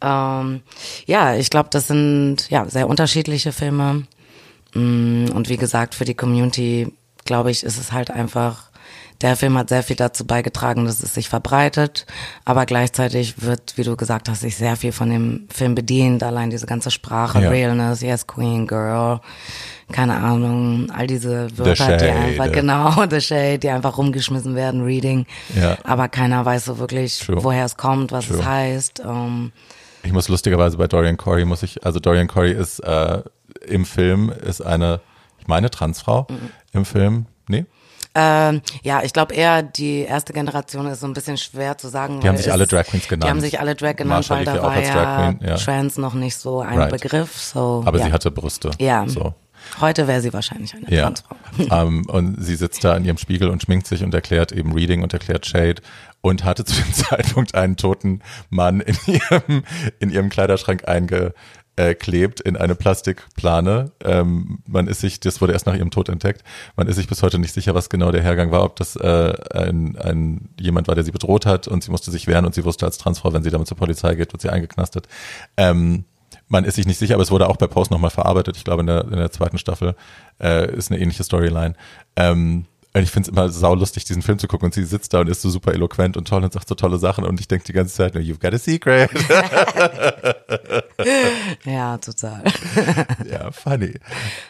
Ähm, 0.00 0.62
ja, 1.06 1.34
ich 1.36 1.50
glaube, 1.50 1.68
das 1.70 1.86
sind 1.86 2.48
ja 2.50 2.68
sehr 2.68 2.88
unterschiedliche 2.88 3.52
Filme. 3.52 4.06
Mm, 4.74 5.26
Und 5.32 5.48
wie 5.48 5.56
gesagt, 5.56 5.94
für 5.94 6.04
die 6.04 6.14
Community, 6.14 6.92
glaube 7.24 7.50
ich, 7.50 7.62
ist 7.62 7.78
es 7.78 7.92
halt 7.92 8.10
einfach, 8.10 8.70
der 9.24 9.36
Film 9.36 9.56
hat 9.58 9.70
sehr 9.70 9.82
viel 9.82 9.96
dazu 9.96 10.24
beigetragen, 10.26 10.84
dass 10.84 11.02
es 11.02 11.14
sich 11.14 11.28
verbreitet, 11.28 12.06
aber 12.44 12.66
gleichzeitig 12.66 13.42
wird, 13.42 13.72
wie 13.76 13.82
du 13.82 13.96
gesagt 13.96 14.28
hast, 14.28 14.42
sich 14.42 14.54
sehr 14.56 14.76
viel 14.76 14.92
von 14.92 15.08
dem 15.10 15.48
Film 15.52 15.74
bedient, 15.74 16.22
allein 16.22 16.50
diese 16.50 16.66
ganze 16.66 16.90
Sprache, 16.90 17.40
Ja. 17.42 17.48
Realness, 17.50 18.02
Yes 18.02 18.26
Queen, 18.26 18.66
Girl, 18.66 19.20
keine 19.90 20.16
Ahnung, 20.16 20.90
all 20.94 21.06
diese 21.06 21.48
Wörter, 21.58 21.96
die 21.96 22.04
einfach, 22.04 22.52
genau, 22.52 22.92
The 23.10 23.20
Shade, 23.20 23.58
die 23.58 23.70
einfach 23.70 23.96
rumgeschmissen 23.98 24.54
werden, 24.54 24.82
Reading, 24.82 25.26
Ja. 25.60 25.78
aber 25.84 26.08
keiner 26.08 26.44
weiß 26.44 26.66
so 26.66 26.78
wirklich, 26.78 27.18
True. 27.18 27.42
woher 27.42 27.64
es 27.64 27.76
kommt, 27.76 28.12
was 28.12 28.26
True. 28.28 28.38
es 28.38 28.44
heißt. 28.44 29.02
Ähm, 29.06 29.52
Ich 30.02 30.12
muss 30.12 30.28
lustigerweise 30.28 30.76
bei 30.76 30.86
Dorian 30.86 31.16
Corey 31.16 31.44
muss 31.46 31.62
ich, 31.62 31.84
also 31.84 31.98
Dorian 31.98 32.28
Corey 32.28 32.52
ist 32.52 32.80
äh, 32.80 33.22
im 33.66 33.86
Film 33.86 34.30
ist 34.30 34.60
eine, 34.60 35.00
ich 35.40 35.46
meine 35.46 35.70
Transfrau 35.70 36.26
Mhm. 36.28 36.50
im 36.72 36.84
Film, 36.84 37.26
nee? 37.48 37.64
Ähm, 38.16 38.62
ja, 38.82 39.02
ich 39.02 39.12
glaube 39.12 39.34
eher 39.34 39.62
die 39.62 40.00
erste 40.02 40.32
Generation 40.32 40.86
ist 40.86 41.00
so 41.00 41.06
ein 41.06 41.14
bisschen 41.14 41.36
schwer 41.36 41.76
zu 41.78 41.88
sagen. 41.88 42.20
Die 42.20 42.28
haben 42.28 42.36
sich 42.36 42.52
alle 42.52 42.64
es- 42.64 42.68
Drag 42.70 42.84
Queens 42.86 43.08
genannt. 43.08 43.24
Die 43.24 43.28
haben 43.30 43.40
sich 43.40 43.58
alle 43.60 43.74
Drag 43.74 43.96
genannt, 43.96 44.28
Marsha 44.28 44.36
weil 44.36 44.44
da 44.44 44.62
war 44.62 44.80
ja, 44.80 45.32
Queen, 45.32 45.48
ja. 45.48 45.56
Trans 45.56 45.98
noch 45.98 46.14
nicht 46.14 46.36
so 46.36 46.60
ein 46.60 46.78
Right. 46.78 46.90
Begriff. 46.92 47.36
So, 47.36 47.82
Aber 47.84 47.98
ja. 47.98 48.06
sie 48.06 48.12
hatte 48.12 48.30
Brüste. 48.30 48.70
Ja. 48.78 49.06
So. 49.08 49.34
Heute 49.80 50.06
wäre 50.06 50.20
sie 50.20 50.32
wahrscheinlich 50.32 50.74
eine 50.74 50.88
Ja. 50.94 51.10
Transfrau. 51.10 51.36
ähm, 51.82 52.04
und 52.06 52.36
sie 52.44 52.54
sitzt 52.54 52.84
da 52.84 52.96
in 52.96 53.04
ihrem 53.04 53.18
Spiegel 53.18 53.48
und 53.48 53.62
schminkt 53.62 53.86
sich 53.86 54.04
und 54.04 54.14
erklärt 54.14 54.52
eben 54.52 54.72
Reading 54.72 55.02
und 55.02 55.12
erklärt 55.12 55.46
Shade 55.46 55.82
und 56.20 56.44
hatte 56.44 56.64
zu 56.64 56.74
dem 56.80 56.92
Zeitpunkt 56.92 57.54
einen 57.54 57.76
toten 57.76 58.20
Mann 58.50 58.80
in 58.80 58.96
ihrem, 59.06 59.64
in 59.98 60.10
ihrem 60.10 60.28
Kleiderschrank 60.28 60.86
eingeklebt 61.76 62.40
in 62.40 62.56
eine 62.56 62.74
Plastikplane. 62.74 63.92
Ähm, 64.02 64.60
man 64.66 64.86
ist 64.86 65.00
sich, 65.00 65.20
das 65.20 65.40
wurde 65.40 65.52
erst 65.52 65.66
nach 65.66 65.74
ihrem 65.74 65.90
Tod 65.90 66.08
entdeckt, 66.08 66.42
man 66.76 66.86
ist 66.86 66.96
sich 66.96 67.08
bis 67.08 67.22
heute 67.22 67.38
nicht 67.38 67.52
sicher, 67.52 67.74
was 67.74 67.88
genau 67.88 68.10
der 68.10 68.22
Hergang 68.22 68.50
war, 68.50 68.64
ob 68.64 68.76
das 68.76 68.96
äh, 68.96 69.34
ein, 69.52 69.96
ein 69.96 70.48
jemand 70.58 70.88
war, 70.88 70.94
der 70.94 71.04
sie 71.04 71.12
bedroht 71.12 71.46
hat 71.46 71.68
und 71.68 71.82
sie 71.82 71.90
musste 71.90 72.10
sich 72.10 72.26
wehren 72.26 72.44
und 72.44 72.54
sie 72.54 72.64
wusste 72.64 72.86
als 72.86 72.98
Transfrau, 72.98 73.32
wenn 73.32 73.42
sie 73.42 73.50
damit 73.50 73.68
zur 73.68 73.76
Polizei 73.76 74.14
geht, 74.14 74.32
wird 74.32 74.42
sie 74.42 74.50
eingeknastet. 74.50 75.08
Ähm, 75.56 76.04
man 76.48 76.64
ist 76.64 76.74
sich 76.74 76.86
nicht 76.86 76.98
sicher, 76.98 77.14
aber 77.14 77.22
es 77.22 77.30
wurde 77.30 77.48
auch 77.48 77.56
bei 77.56 77.66
Post 77.66 77.90
nochmal 77.90 78.10
verarbeitet. 78.10 78.56
Ich 78.56 78.64
glaube, 78.64 78.80
in 78.80 78.86
der, 78.86 79.04
in 79.04 79.16
der 79.16 79.30
zweiten 79.30 79.58
Staffel 79.58 79.96
äh, 80.40 80.70
ist 80.74 80.90
eine 80.90 81.00
ähnliche 81.00 81.24
Storyline. 81.24 81.74
Ähm, 82.16 82.66
und 82.94 83.02
ich 83.02 83.10
finde 83.10 83.28
es 83.28 83.32
immer 83.32 83.48
saulustig, 83.48 84.04
diesen 84.04 84.22
Film 84.22 84.38
zu 84.38 84.46
gucken. 84.46 84.66
Und 84.66 84.74
sie 84.74 84.84
sitzt 84.84 85.12
da 85.12 85.20
und 85.20 85.28
ist 85.28 85.42
so 85.42 85.50
super 85.50 85.72
eloquent 85.72 86.16
und 86.16 86.28
toll 86.28 86.44
und 86.44 86.52
sagt 86.52 86.68
so 86.68 86.76
tolle 86.76 86.98
Sachen. 86.98 87.24
Und 87.24 87.40
ich 87.40 87.48
denke 87.48 87.64
die 87.64 87.72
ganze 87.72 87.92
Zeit, 87.92 88.14
nur, 88.14 88.22
you've 88.22 88.40
got 88.40 88.54
a 88.54 88.58
secret. 88.58 89.10
Ja, 91.64 91.98
total. 91.98 92.44
ja, 93.30 93.50
funny. 93.50 93.94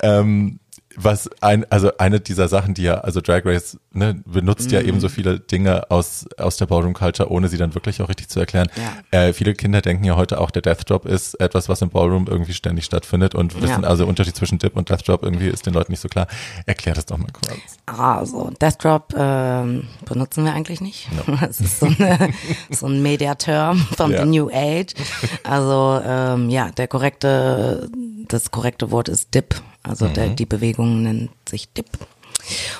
Ähm, 0.03 0.61
was 0.97 1.29
ein, 1.41 1.65
also 1.71 1.97
eine 1.99 2.21
dieser 2.21 2.49
Sachen, 2.49 2.75
die 2.75 2.83
ja, 2.83 2.99
also 2.99 3.21
Drag 3.21 3.45
Race 3.45 3.79
ne, 3.93 4.21
benutzt 4.27 4.71
ja 4.73 4.81
eben 4.81 5.01
so 5.01 5.09
viele 5.09 5.41
Dinge 5.41 5.91
aus, 5.91 6.27
aus 6.39 6.57
der 6.57 6.67
Ballroom 6.67 6.95
Culture, 6.95 7.31
ohne 7.31 7.49
sie 7.49 7.57
dann 7.57 7.75
wirklich 7.75 8.01
auch 8.03 8.09
richtig 8.09 8.29
zu 8.29 8.41
erklären. 8.41 8.69
Äh, 9.11 9.33
viele 9.33 9.55
Kinder 9.55 9.81
denken 9.81 10.05
ja 10.05 10.17
heute 10.17 10.41
auch, 10.41 10.51
der 10.51 10.63
Death 10.63 10.89
Drop 10.89 11.07
ist 11.07 11.35
etwas, 11.41 11.69
was 11.69 11.83
im 11.83 11.91
Ballroom 11.91 12.27
irgendwie 12.29 12.53
ständig 12.55 12.85
stattfindet 12.85 13.35
und 13.35 13.55
wissen, 13.61 13.83
Ja. 13.83 13.89
also 13.89 14.05
der 14.05 14.09
Unterschied 14.09 14.37
zwischen 14.37 14.59
Dip 14.59 14.77
und 14.77 14.91
Death 14.91 15.07
Drop 15.09 15.23
irgendwie 15.23 15.49
ist 15.49 15.67
den 15.67 15.75
Leuten 15.75 15.93
nicht 15.93 16.01
so 16.01 16.09
klar. 16.09 16.27
Erklär 16.67 16.95
das 16.95 17.07
doch 17.07 17.19
mal 17.19 17.29
kurz. 17.33 17.59
Also, 17.87 18.51
Death 18.61 18.83
Drop 18.85 19.15
ähm, 19.17 19.89
benutzen 20.07 20.45
wir 20.45 20.53
eigentlich 20.53 20.81
nicht. 20.81 21.09
Das 21.41 21.61
ist 21.61 21.81
so, 21.81 21.87
eine, 21.87 22.31
so 22.71 22.87
ein 22.87 23.03
Mediaterm 23.03 23.79
von 23.97 24.11
Ja. 24.13 24.23
the 24.25 24.29
New 24.29 24.49
Age. 24.53 24.95
Also 25.43 26.01
ähm, 26.05 26.49
ja, 26.51 26.71
der 26.71 26.89
korrekte, 26.89 27.89
das 28.29 28.51
korrekte 28.51 28.91
Wort 28.91 29.09
ist 29.09 29.35
Dip. 29.35 29.55
Also 29.85 30.09
der, 30.09 30.31
die 30.31 30.47
Bewegung 30.47 31.03
nennt 31.03 31.31
sich 31.49 31.69
Dip. 31.73 31.87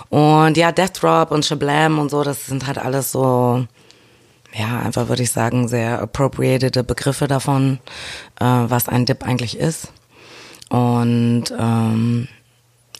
Und 0.09 0.57
ja, 0.57 0.73
Death 0.73 1.03
Drop 1.03 1.31
und 1.31 1.45
Shablam 1.45 1.99
und 1.99 2.11
so, 2.11 2.25
das 2.25 2.47
sind 2.47 2.67
halt 2.67 2.79
alles 2.79 3.13
so, 3.13 3.67
ja, 4.55 4.81
einfach 4.81 5.09
würde 5.09 5.23
ich 5.23 5.31
sagen, 5.31 5.69
sehr 5.69 6.01
appropriated 6.01 6.87
Begriffe 6.87 7.29
davon, 7.29 7.79
äh, 8.41 8.45
was 8.45 8.89
ein 8.89 9.07
Dip 9.07 9.25
eigentlich 9.25 9.59
ist. 9.59 9.93
Und 10.71 11.45
ähm, 11.59 12.29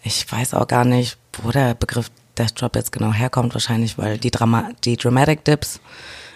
ich 0.03 0.31
weiß 0.31 0.55
auch 0.55 0.69
gar 0.69 0.85
nicht, 0.85 1.17
wo 1.43 1.51
der 1.51 1.75
Begriff 1.75 2.11
Death 2.37 2.61
Drop 2.61 2.77
jetzt 2.77 2.93
genau 2.93 3.13
herkommt. 3.13 3.55
Wahrscheinlich, 3.55 3.97
weil 3.97 4.19
die, 4.19 4.31
Drama 4.31 4.69
die 4.85 4.97
Dramatic 4.97 5.45
Dips, 5.45 5.81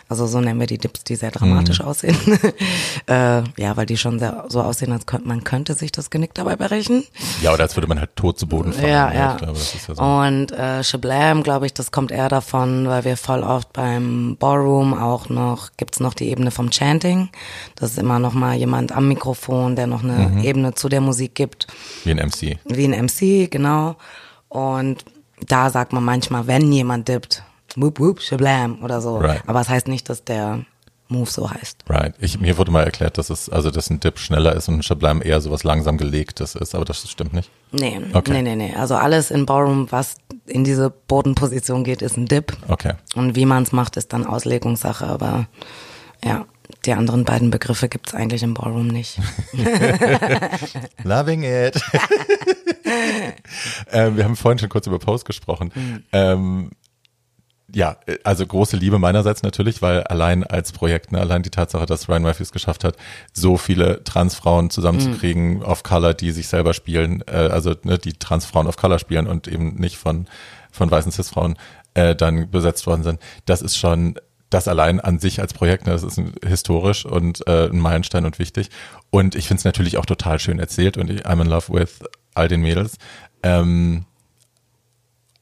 also 0.08 0.26
so 0.26 0.40
nennen 0.40 0.58
wir 0.58 0.66
die 0.66 0.78
Dips, 0.78 1.04
die 1.04 1.16
sehr 1.16 1.30
dramatisch 1.30 1.80
aussehen. 1.80 2.16
äh, 3.06 3.42
ja, 3.60 3.76
weil 3.76 3.86
die 3.86 3.96
schon 3.96 4.18
sehr 4.18 4.44
so 4.48 4.62
aussehen, 4.62 4.92
als 4.92 5.06
könnte 5.06 5.28
man 5.28 5.44
könnte 5.44 5.74
sich 5.74 5.92
das 5.92 6.10
Genick 6.10 6.34
dabei 6.34 6.56
brechen. 6.56 7.04
Ja, 7.42 7.52
oder 7.52 7.64
als 7.64 7.76
würde 7.76 7.86
man 7.88 7.98
halt 8.00 8.16
tot 8.16 8.38
zu 8.38 8.46
Boden 8.46 8.72
fallen. 8.72 8.88
Ja, 8.88 9.12
ja. 9.12 9.32
Ich 9.32 9.42
glaube, 9.42 9.58
ja 9.58 9.94
so. 9.94 10.02
Und 10.02 10.52
äh, 10.52 10.82
Shablam, 10.82 11.42
glaube 11.42 11.66
ich, 11.66 11.74
das 11.74 11.90
kommt 11.92 12.10
eher 12.10 12.28
davon, 12.28 12.86
weil 12.88 13.04
wir 13.04 13.16
voll 13.16 13.42
oft 13.42 13.72
beim 13.72 14.36
Ballroom 14.38 14.94
auch 14.94 15.28
noch, 15.28 15.70
gibt's 15.76 16.00
noch 16.00 16.14
die 16.14 16.28
Ebene 16.28 16.50
vom 16.50 16.70
Chanting. 16.70 17.28
Das 17.76 17.90
ist 17.90 17.98
immer 17.98 18.18
noch 18.18 18.32
mal 18.32 18.56
jemand 18.56 18.92
am 18.92 19.08
Mikrofon, 19.08 19.76
der 19.76 19.86
noch 19.86 20.02
eine 20.02 20.28
Mhm. 20.28 20.42
Ebene 20.44 20.74
zu 20.74 20.88
der 20.88 21.00
Musik 21.00 21.34
gibt. 21.34 21.66
Wie 22.04 22.10
ein 22.10 22.18
MC. 22.18 22.58
Wie 22.64 22.84
ein 22.84 23.04
MC, 23.06 23.50
genau. 23.50 23.96
Und 24.48 25.04
da 25.46 25.70
sagt 25.70 25.92
man 25.92 26.04
manchmal, 26.04 26.46
wenn 26.46 26.72
jemand 26.72 27.08
dippt, 27.08 27.42
whoop 27.76 27.98
whoop, 28.00 28.20
shablam 28.20 28.82
oder 28.82 29.00
so. 29.00 29.18
Right. 29.18 29.42
Aber 29.46 29.60
es 29.60 29.68
heißt 29.68 29.88
nicht, 29.88 30.08
dass 30.08 30.24
der 30.24 30.64
Move 31.10 31.30
so 31.30 31.50
heißt. 31.50 31.84
Right. 31.88 32.14
Ich, 32.18 32.38
mir 32.38 32.58
wurde 32.58 32.70
mal 32.70 32.84
erklärt, 32.84 33.16
dass 33.16 33.30
es, 33.30 33.48
also 33.48 33.70
dass 33.70 33.88
ein 33.88 33.98
Dip 33.98 34.18
schneller 34.18 34.54
ist 34.54 34.68
und 34.68 34.76
ein 34.78 34.82
Shablam 34.82 35.22
eher 35.22 35.40
sowas 35.40 35.64
langsam 35.64 35.96
gelegtes 35.96 36.54
ist, 36.54 36.74
aber 36.74 36.84
das 36.84 37.08
stimmt 37.08 37.32
nicht. 37.32 37.50
Nee, 37.72 37.98
Okay. 38.12 38.32
nee, 38.32 38.42
nee, 38.42 38.56
nee. 38.56 38.74
Also 38.74 38.94
alles 38.94 39.30
in 39.30 39.46
Ballroom, 39.46 39.86
was 39.90 40.16
in 40.44 40.64
diese 40.64 40.90
Bodenposition 40.90 41.82
geht, 41.82 42.02
ist 42.02 42.18
ein 42.18 42.26
Dip. 42.26 42.54
Okay. 42.68 42.92
Und 43.14 43.36
wie 43.36 43.46
man 43.46 43.62
es 43.62 43.72
macht, 43.72 43.96
ist 43.96 44.12
dann 44.12 44.26
Auslegungssache, 44.26 45.06
aber 45.06 45.46
ja, 46.22 46.44
die 46.84 46.92
anderen 46.92 47.24
beiden 47.24 47.50
Begriffe 47.50 47.88
gibt's 47.88 48.14
eigentlich 48.14 48.42
im 48.42 48.52
Ballroom 48.52 48.88
nicht. 48.88 49.18
Loving 51.04 51.42
it. 51.42 51.80
ähm, 53.92 54.16
wir 54.16 54.24
haben 54.24 54.36
vorhin 54.36 54.58
schon 54.58 54.68
kurz 54.68 54.86
über 54.86 54.98
Post 54.98 55.24
gesprochen. 55.24 56.04
Ähm, 56.12 56.70
ja, 57.74 57.98
also 58.24 58.46
große 58.46 58.76
Liebe 58.76 58.98
meinerseits 58.98 59.42
natürlich, 59.42 59.82
weil 59.82 60.02
allein 60.04 60.42
als 60.42 60.72
Projekt, 60.72 61.12
ne, 61.12 61.20
allein 61.20 61.42
die 61.42 61.50
Tatsache, 61.50 61.84
dass 61.84 62.08
Ryan 62.08 62.22
Matthews 62.22 62.50
geschafft 62.50 62.82
hat, 62.82 62.96
so 63.32 63.58
viele 63.58 64.02
Transfrauen 64.04 64.70
zusammenzukriegen 64.70 65.62
of 65.62 65.82
Color, 65.82 66.14
die 66.14 66.30
sich 66.30 66.48
selber 66.48 66.72
spielen, 66.72 67.22
äh, 67.26 67.32
also 67.36 67.74
ne, 67.82 67.98
die 67.98 68.14
Transfrauen 68.14 68.66
of 68.66 68.76
Color 68.76 68.98
spielen 68.98 69.26
und 69.26 69.48
eben 69.48 69.74
nicht 69.74 69.98
von 69.98 70.26
von 70.70 70.90
weißen 70.90 71.12
Cis-Frauen 71.12 71.56
äh, 71.94 72.14
dann 72.14 72.50
besetzt 72.50 72.86
worden 72.86 73.02
sind, 73.02 73.20
das 73.46 73.62
ist 73.62 73.76
schon 73.76 74.18
das 74.50 74.66
allein 74.66 75.00
an 75.00 75.18
sich 75.18 75.40
als 75.40 75.52
Projekt, 75.52 75.86
ne, 75.86 75.92
das 75.92 76.02
ist 76.02 76.18
ein, 76.18 76.32
historisch 76.46 77.04
und 77.04 77.46
äh, 77.46 77.68
ein 77.68 77.80
Meilenstein 77.80 78.24
und 78.24 78.38
wichtig. 78.38 78.70
Und 79.10 79.34
ich 79.34 79.46
finde 79.46 79.58
es 79.58 79.64
natürlich 79.64 79.98
auch 79.98 80.06
total 80.06 80.38
schön 80.38 80.58
erzählt 80.58 80.96
und 80.96 81.10
ich, 81.10 81.26
I'm 81.26 81.42
in 81.42 81.48
love 81.48 81.72
with 81.72 82.00
all 82.34 82.48
den 82.48 82.62
Mädels. 82.62 82.96
Ähm, 83.42 84.06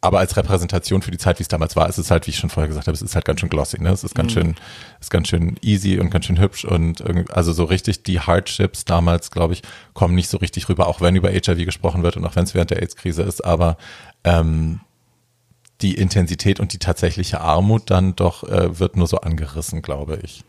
aber 0.03 0.19
als 0.19 0.37
Repräsentation 0.37 1.03
für 1.03 1.11
die 1.11 1.19
Zeit, 1.19 1.39
wie 1.39 1.43
es 1.43 1.49
damals 1.49 1.75
war, 1.75 1.89
ist 1.89 1.99
es 1.99 2.11
halt, 2.11 2.27
wie 2.27 2.31
ich 2.31 2.39
schon 2.39 2.51
vorher 2.51 2.69
gesagt 2.69 2.87
habe, 2.87 2.95
es 2.95 3.03
ist 3.03 3.15
halt 3.15 3.25
ganz 3.25 3.41
schön 3.41 3.49
glossy, 3.49 3.81
ne? 3.83 3.91
Es 3.91 4.05
ist 4.05 4.15
ganz 4.15 4.33
schön, 4.33 4.55
ist 5.01 5.11
ganz 5.11 5.29
schön 5.29 5.57
easy 5.63 5.99
und 5.99 6.11
ganz 6.11 6.27
schön 6.27 6.39
hübsch 6.39 6.65
und 6.65 7.03
also 7.33 7.53
so 7.53 7.65
richtig 7.65 8.03
die 8.05 8.21
Hardships 8.21 8.85
damals, 8.85 9.31
glaube 9.31 9.55
ich, 9.55 9.63
kommen 9.95 10.15
nicht 10.15 10.29
so 10.29 10.37
richtig 10.39 10.69
rüber, 10.69 10.87
auch 10.87 11.01
wenn 11.01 11.17
über 11.17 11.31
HIV 11.31 11.65
gesprochen 11.65 12.03
wird 12.03 12.17
und 12.17 12.25
auch 12.25 12.37
wenn 12.37 12.45
es 12.45 12.55
während 12.55 12.71
der 12.71 12.83
AIDS-Krise 12.83 13.23
ist, 13.23 13.45
aber 13.45 13.79
ähm, 14.23 14.81
die 15.81 15.95
Intensität 15.95 16.61
und 16.61 16.73
die 16.73 16.79
tatsächliche 16.79 17.41
Armut 17.41 17.91
dann 17.91 18.15
doch 18.17 18.45
äh, 18.45 18.79
wird 18.79 18.97
nur 18.97 19.07
so 19.07 19.19
angerissen, 19.19 19.83
glaube 19.83 20.19
ich. 20.23 20.45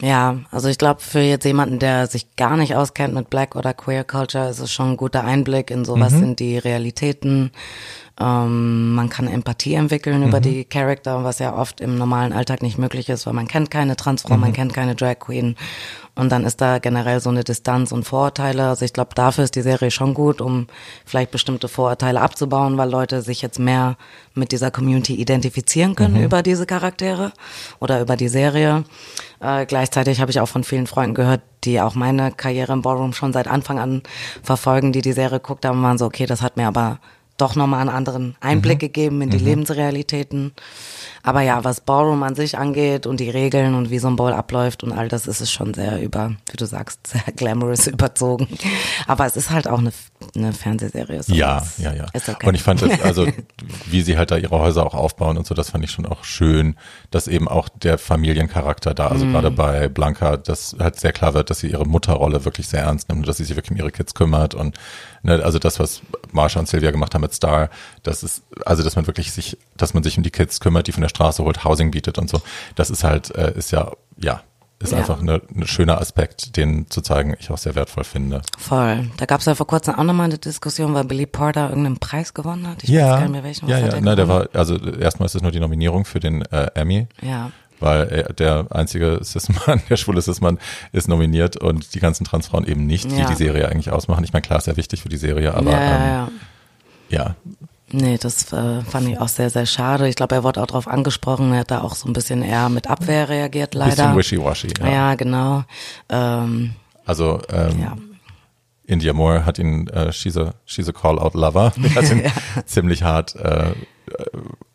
Ja, 0.00 0.36
also 0.52 0.68
ich 0.68 0.78
glaube, 0.78 1.00
für 1.00 1.18
jetzt 1.18 1.44
jemanden, 1.44 1.80
der 1.80 2.06
sich 2.06 2.36
gar 2.36 2.56
nicht 2.56 2.76
auskennt 2.76 3.14
mit 3.14 3.30
Black 3.30 3.56
oder 3.56 3.74
Queer 3.74 4.04
Culture, 4.04 4.48
ist 4.48 4.60
es 4.60 4.72
schon 4.72 4.92
ein 4.92 4.96
guter 4.96 5.24
Einblick 5.24 5.72
in 5.72 5.84
sowas 5.84 6.12
Mhm. 6.12 6.18
sind 6.20 6.38
die 6.40 6.56
Realitäten. 6.56 7.50
Ähm, 8.20 8.94
man 8.94 9.08
kann 9.08 9.28
Empathie 9.28 9.74
entwickeln 9.74 10.26
über 10.26 10.40
die 10.40 10.64
Charakter, 10.64 11.22
was 11.22 11.38
ja 11.38 11.54
oft 11.54 11.80
im 11.80 11.96
normalen 11.96 12.32
Alltag 12.32 12.62
nicht 12.62 12.76
möglich 12.76 13.08
ist, 13.08 13.26
weil 13.26 13.32
man 13.32 13.46
kennt 13.46 13.70
keine 13.70 13.94
Transfrau, 13.94 14.36
man 14.36 14.52
kennt 14.52 14.74
keine 14.74 14.96
Drag 14.96 15.20
Queen. 15.20 15.54
Und 16.16 16.32
dann 16.32 16.42
ist 16.42 16.60
da 16.60 16.80
generell 16.80 17.20
so 17.20 17.30
eine 17.30 17.44
Distanz 17.44 17.92
und 17.92 18.02
Vorurteile. 18.02 18.66
Also 18.66 18.84
ich 18.84 18.92
glaube, 18.92 19.10
dafür 19.14 19.44
ist 19.44 19.54
die 19.54 19.62
Serie 19.62 19.92
schon 19.92 20.14
gut, 20.14 20.40
um 20.40 20.66
vielleicht 21.06 21.30
bestimmte 21.30 21.68
Vorurteile 21.68 22.20
abzubauen, 22.20 22.76
weil 22.76 22.90
Leute 22.90 23.22
sich 23.22 23.40
jetzt 23.40 23.60
mehr 23.60 23.96
mit 24.34 24.50
dieser 24.50 24.72
Community 24.72 25.14
identifizieren 25.14 25.94
können 25.94 26.20
über 26.20 26.42
diese 26.42 26.66
Charaktere 26.66 27.32
oder 27.78 28.00
über 28.00 28.16
die 28.16 28.26
Serie. 28.26 28.82
Äh, 29.38 29.64
gleichzeitig 29.66 30.20
habe 30.20 30.32
ich 30.32 30.40
auch 30.40 30.48
von 30.48 30.64
vielen 30.64 30.88
Freunden 30.88 31.14
gehört, 31.14 31.42
die 31.62 31.80
auch 31.80 31.94
meine 31.94 32.32
Karriere 32.32 32.72
im 32.72 32.82
Ballroom 32.82 33.12
schon 33.12 33.32
seit 33.32 33.46
Anfang 33.46 33.78
an 33.78 34.02
verfolgen, 34.42 34.90
die 34.90 35.02
die 35.02 35.12
Serie 35.12 35.38
geguckt 35.38 35.64
haben, 35.64 35.80
waren 35.84 35.98
so, 35.98 36.06
okay, 36.06 36.26
das 36.26 36.42
hat 36.42 36.56
mir 36.56 36.66
aber 36.66 36.98
doch 37.38 37.56
nochmal 37.56 37.80
einen 37.80 37.88
anderen 37.88 38.36
Einblick 38.40 38.80
gegeben 38.80 39.22
in 39.22 39.30
die 39.30 39.38
Lebensrealitäten. 39.38 40.52
Aber 41.22 41.40
ja, 41.40 41.64
was 41.64 41.80
Ballroom 41.80 42.22
an 42.22 42.34
sich 42.34 42.58
angeht 42.58 43.06
und 43.06 43.20
die 43.20 43.30
Regeln 43.30 43.74
und 43.74 43.90
wie 43.90 43.98
so 43.98 44.08
ein 44.08 44.16
Ball 44.16 44.32
abläuft 44.32 44.82
und 44.82 44.92
all 44.92 45.08
das 45.08 45.26
ist 45.26 45.40
es 45.40 45.50
schon 45.50 45.72
sehr 45.74 46.02
über, 46.02 46.34
wie 46.50 46.56
du 46.56 46.66
sagst, 46.66 47.06
sehr 47.06 47.22
glamorous 47.34 47.86
überzogen. 47.86 48.48
Aber 49.06 49.24
es 49.24 49.36
ist 49.36 49.50
halt 49.50 49.68
auch 49.68 49.78
eine, 49.78 49.92
eine 50.34 50.52
Fernsehserie. 50.52 51.22
so 51.22 51.34
Ja, 51.34 51.62
ja, 51.78 51.92
ja. 51.92 52.06
Ist 52.12 52.28
okay. 52.28 52.46
Und 52.46 52.54
ich 52.54 52.62
fand 52.62 52.82
das, 52.82 53.00
also 53.02 53.26
wie 53.86 54.02
sie 54.02 54.16
halt 54.16 54.30
da 54.30 54.36
ihre 54.36 54.58
Häuser 54.58 54.84
auch 54.84 54.94
aufbauen 54.94 55.36
und 55.36 55.46
so, 55.46 55.54
das 55.54 55.70
fand 55.70 55.84
ich 55.84 55.90
schon 55.90 56.06
auch 56.06 56.24
schön, 56.24 56.76
dass 57.10 57.28
eben 57.28 57.48
auch 57.48 57.68
der 57.68 57.98
Familiencharakter 57.98 58.94
da, 58.94 59.08
also 59.08 59.26
gerade 59.26 59.50
bei 59.50 59.88
Blanca, 59.88 60.36
dass 60.36 60.76
halt 60.78 60.98
sehr 60.98 61.12
klar 61.12 61.34
wird, 61.34 61.50
dass 61.50 61.60
sie 61.60 61.70
ihre 61.70 61.86
Mutterrolle 61.86 62.44
wirklich 62.44 62.68
sehr 62.68 62.82
ernst 62.82 63.08
nimmt 63.08 63.20
und 63.20 63.28
dass 63.28 63.36
sie 63.36 63.44
sich 63.44 63.56
wirklich 63.56 63.70
um 63.72 63.76
ihre 63.76 63.90
Kids 63.90 64.14
kümmert 64.14 64.54
und 64.54 64.76
ne, 65.22 65.42
also 65.42 65.58
das, 65.58 65.78
was 65.78 66.02
Marsha 66.32 66.60
und 66.60 66.68
Sylvia 66.68 66.90
gemacht 66.90 67.14
haben 67.14 67.22
mit 67.22 67.34
Star, 67.34 67.70
das 68.02 68.22
ist, 68.22 68.42
also 68.64 68.82
dass 68.82 68.96
man 68.96 69.06
wirklich 69.06 69.32
sich, 69.32 69.56
dass 69.76 69.94
man 69.94 70.02
sich 70.02 70.16
um 70.16 70.22
die 70.22 70.30
Kids 70.30 70.60
kümmert, 70.60 70.86
die 70.86 70.92
von 70.92 71.02
der 71.02 71.08
Straße 71.08 71.42
holt, 71.42 71.64
Housing 71.64 71.90
bietet 71.90 72.18
und 72.18 72.28
so, 72.28 72.40
das 72.74 72.90
ist 72.90 73.04
halt, 73.04 73.34
äh, 73.34 73.52
ist 73.56 73.70
ja, 73.70 73.92
ja, 74.16 74.42
ist 74.80 74.92
Ja. 74.92 74.98
einfach 74.98 75.18
ein 75.20 75.24
ne 75.26 75.40
schöner 75.64 76.00
Aspekt, 76.00 76.56
den 76.56 76.88
zu 76.88 77.00
zeigen, 77.00 77.34
ich 77.40 77.50
auch 77.50 77.58
sehr 77.58 77.74
wertvoll 77.74 78.04
finde. 78.04 78.42
Voll. 78.58 79.10
Da 79.16 79.26
gab 79.26 79.40
es 79.40 79.46
ja 79.46 79.54
vor 79.54 79.66
kurzem 79.66 79.94
auch 79.96 80.04
nochmal 80.04 80.26
eine 80.26 80.38
Diskussion, 80.38 80.94
weil 80.94 81.04
Billy 81.04 81.26
Porter 81.26 81.68
irgendeinen 81.70 81.98
Preis 81.98 82.32
gewonnen 82.34 82.66
hat. 82.68 82.84
Ich 82.84 82.90
weiß 82.90 82.96
ja, 82.96 83.08
gar 83.10 83.20
nicht 83.22 83.30
mehr 83.32 83.42
welchen. 83.44 83.68
Ja, 83.68 83.78
ja, 83.78 83.86
er 83.88 84.00
na, 84.00 84.14
der 84.14 84.28
war, 84.28 84.48
also 84.52 84.76
erstmal 84.76 85.26
ist 85.26 85.34
es 85.34 85.42
nur 85.42 85.50
die 85.50 85.60
Nominierung 85.60 86.04
für 86.04 86.20
den 86.20 86.42
äh, 86.42 86.70
Emmy, 86.74 87.08
Ja. 87.22 87.50
weil 87.80 88.08
er, 88.08 88.32
der 88.32 88.66
einzige 88.70 89.20
Cis-Mann, 89.24 89.82
der 89.90 89.96
schwule 89.96 90.22
Cis-Mann 90.22 90.58
ist 90.92 91.08
nominiert 91.08 91.56
und 91.56 91.94
die 91.94 92.00
ganzen 92.00 92.24
Transfrauen 92.24 92.64
eben 92.66 92.86
nicht, 92.86 93.10
die 93.10 93.16
Ja. 93.16 93.28
die 93.28 93.34
Serie 93.34 93.68
eigentlich 93.68 93.90
ausmachen. 93.90 94.22
Ich 94.22 94.32
meine, 94.32 94.42
klar, 94.42 94.58
ist 94.58 94.66
sehr 94.66 94.76
wichtig 94.76 95.02
für 95.02 95.08
die 95.08 95.16
Serie, 95.16 95.54
aber 95.54 95.72
ja, 95.72 95.80
ja, 95.80 96.22
ähm, 96.28 96.32
ja. 97.08 97.34
Ja, 97.92 97.98
Nee, 97.98 98.18
das 98.18 98.52
äh, 98.52 98.82
fand 98.82 99.08
ich 99.08 99.18
auch 99.18 99.28
sehr, 99.28 99.50
sehr 99.50 99.66
schade. 99.66 100.08
Ich 100.08 100.16
glaube, 100.16 100.34
er 100.34 100.44
wurde 100.44 100.62
auch 100.62 100.66
darauf 100.66 100.88
angesprochen. 100.88 101.52
Er 101.52 101.60
hat 101.60 101.70
da 101.70 101.80
auch 101.80 101.94
so 101.94 102.08
ein 102.08 102.12
bisschen 102.12 102.42
eher 102.42 102.68
mit 102.68 102.88
Abwehr 102.88 103.28
reagiert, 103.28 103.74
leider. 103.74 104.14
bisschen 104.14 104.16
wishy-washy. 104.16 104.68
Ja. 104.80 104.88
ja. 104.88 105.14
genau. 105.14 105.64
Ähm, 106.08 106.74
Also 107.06 107.40
ähm, 107.50 107.80
ja. 107.80 107.96
India 108.88 109.12
Moore 109.12 109.44
hat 109.44 109.58
ihn, 109.58 109.86
äh, 109.88 110.12
she's, 110.12 110.36
a, 110.36 110.54
she's 110.64 110.88
a 110.88 110.92
call-out-lover, 110.92 111.72
hat 111.94 112.10
ihn 112.10 112.22
ziemlich 112.66 113.02
hart, 113.02 113.36
äh, 113.36 113.72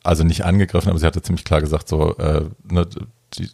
also 0.04 0.24
nicht 0.24 0.46
angegriffen, 0.46 0.90
aber 0.90 1.00
sie 1.00 1.06
hatte 1.08 1.22
ziemlich 1.22 1.46
klar 1.46 1.62
gesagt, 1.62 1.88
so, 1.88 2.16
äh, 2.18 2.46
ne, 2.72 2.88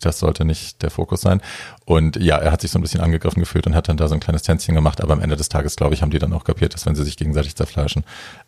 das 0.02 0.20
sollte 0.20 0.46
nicht 0.46 0.82
der 0.82 0.92
Fokus 0.92 1.22
sein. 1.22 1.42
Und 1.86 2.16
ja, 2.18 2.38
er 2.38 2.52
hat 2.52 2.62
sich 2.62 2.72
so 2.72 2.80
ein 2.80 2.82
bisschen 2.82 3.02
angegriffen 3.02 3.40
gefühlt 3.40 3.66
und 3.68 3.76
hat 3.76 3.90
dann 3.90 3.98
da 3.98 4.08
so 4.08 4.14
ein 4.14 4.20
kleines 4.20 4.44
Tänzchen 4.44 4.76
gemacht, 4.76 5.02
aber 5.02 5.14
am 5.14 5.22
Ende 5.22 5.36
des 5.36 5.50
Tages, 5.50 5.76
glaube 5.76 5.94
ich, 5.96 6.02
haben 6.02 6.12
die 6.12 6.20
dann 6.20 6.34
auch 6.34 6.44
kapiert, 6.44 6.74
dass 6.74 6.86
wenn 6.86 6.96
sie 6.96 7.04
sich 7.04 7.18
gegenseitig 7.18 7.56
zerfleischen, 7.56 8.04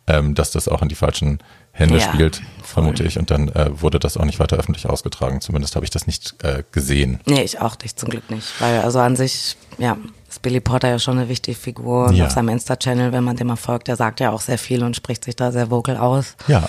ähm, 0.06 0.34
dass 0.34 0.50
das 0.50 0.68
auch 0.68 0.82
in 0.82 0.88
die 0.88 0.94
falschen 0.94 1.38
Hände 1.72 1.98
Ja, 1.98 2.02
spielt, 2.12 2.36
voll. 2.36 2.44
vermute 2.84 3.02
ich. 3.04 3.18
Und 3.18 3.30
dann 3.30 3.48
äh, 3.48 3.70
wurde 3.80 3.98
das 3.98 4.16
auch 4.16 4.24
nicht 4.24 4.38
weiter 4.38 4.56
öffentlich 4.56 4.86
ausgetragen. 4.88 5.40
Zumindest 5.40 5.74
habe 5.74 5.84
ich 5.84 5.90
das 5.90 6.06
nicht 6.06 6.34
äh, 6.44 6.62
gesehen. 6.72 7.20
nee, 7.26 7.42
ich 7.42 7.60
auch 7.60 7.76
nicht, 7.82 7.98
zum 7.98 8.10
Glück 8.10 8.30
nicht. 8.30 8.60
Weil 8.60 8.80
also 8.80 8.98
an 9.00 9.16
sich, 9.16 9.56
ja, 9.78 9.96
ist 10.28 10.42
Billy 10.42 10.60
Porter 10.60 10.88
ja 10.88 10.98
schon 10.98 11.18
eine 11.18 11.28
wichtige 11.28 11.56
Figur. 11.56 12.06
Und 12.08 12.16
Ja. 12.16 12.26
auf 12.26 12.32
seinem 12.32 12.50
Insta-Channel, 12.50 13.12
wenn 13.12 13.24
man 13.24 13.36
dem 13.36 13.46
mal 13.46 13.56
folgt, 13.56 13.88
der 13.88 13.96
sagt 13.96 14.20
ja 14.20 14.30
auch 14.30 14.40
sehr 14.42 14.58
viel 14.58 14.82
und 14.84 14.96
spricht 14.96 15.24
sich 15.24 15.34
da 15.36 15.50
sehr 15.50 15.70
vocal 15.70 15.96
aus. 15.96 16.36
Ja. 16.46 16.68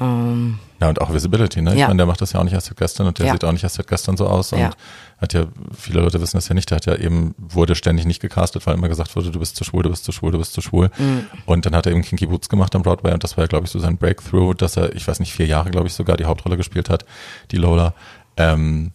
Ähm, 0.00 0.58
Ja, 0.80 0.88
und 0.88 0.98
auch 1.02 1.12
Visibility, 1.12 1.60
ne? 1.60 1.74
Ich 1.74 1.80
Ja. 1.80 1.88
meine, 1.88 1.98
der 1.98 2.06
macht 2.06 2.22
das 2.22 2.32
ja 2.32 2.40
auch 2.40 2.44
nicht 2.44 2.54
erst 2.54 2.68
seit 2.68 2.78
gestern 2.78 3.06
und 3.06 3.18
der 3.18 3.26
Ja. 3.26 3.32
sieht 3.32 3.44
auch 3.44 3.52
nicht 3.52 3.62
erst 3.62 3.74
seit 3.74 3.86
gestern 3.86 4.16
so 4.16 4.26
aus 4.26 4.52
und 4.54 4.60
Ja. 4.60 4.70
hat 5.18 5.34
ja, 5.34 5.44
viele 5.76 6.00
Leute 6.00 6.22
wissen 6.22 6.38
das 6.38 6.48
ja 6.48 6.54
nicht, 6.54 6.70
der 6.70 6.76
hat 6.76 6.86
ja 6.86 6.94
eben, 6.96 7.34
wurde 7.36 7.74
ständig 7.74 8.06
nicht 8.06 8.20
gecastet, 8.22 8.66
weil 8.66 8.74
immer 8.76 8.88
gesagt 8.88 9.14
wurde, 9.14 9.30
du 9.30 9.38
bist 9.38 9.56
zu 9.56 9.64
schwul, 9.64 9.82
du 9.82 9.90
bist 9.90 10.04
zu 10.04 10.12
schwul, 10.12 10.32
du 10.32 10.38
bist 10.38 10.54
zu 10.54 10.62
schwul. 10.62 10.90
Mhm. 10.96 11.26
Und 11.44 11.66
dann 11.66 11.74
hat 11.76 11.84
er 11.84 11.92
eben 11.92 12.00
Kinky 12.00 12.24
Boots 12.26 12.48
gemacht 12.48 12.74
am 12.74 12.82
Broadway 12.82 13.12
und 13.12 13.22
das 13.22 13.36
war 13.36 13.44
ja, 13.44 13.48
glaube 13.48 13.66
ich, 13.66 13.70
so 13.70 13.78
sein 13.78 13.98
Breakthrough, 13.98 14.54
dass 14.54 14.78
er, 14.78 14.94
ich 14.96 15.06
weiß 15.06 15.20
nicht, 15.20 15.34
vier 15.34 15.44
Jahre, 15.46 15.70
glaube 15.70 15.86
ich, 15.86 15.92
sogar 15.92 16.16
die 16.16 16.24
Hauptrolle 16.24 16.56
gespielt 16.56 16.88
hat, 16.88 17.04
die 17.50 17.56
Lola. 17.58 17.92
Ähm, 18.38 18.92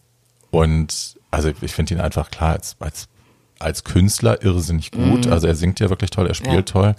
und 0.49 1.15
also 1.31 1.51
ich 1.61 1.73
finde 1.73 1.93
ihn 1.95 1.99
einfach 2.01 2.31
klar 2.31 2.53
als, 2.53 2.77
als, 2.79 3.07
als 3.59 3.83
Künstler 3.83 4.41
irrsinnig 4.43 4.91
gut. 4.91 5.27
Also 5.27 5.47
er 5.47 5.55
singt 5.55 5.79
ja 5.79 5.89
wirklich 5.89 6.09
toll, 6.09 6.27
er 6.27 6.33
spielt 6.33 6.51
Mhm. 6.51 6.55
Ja. 6.57 6.61
toll. 6.63 6.95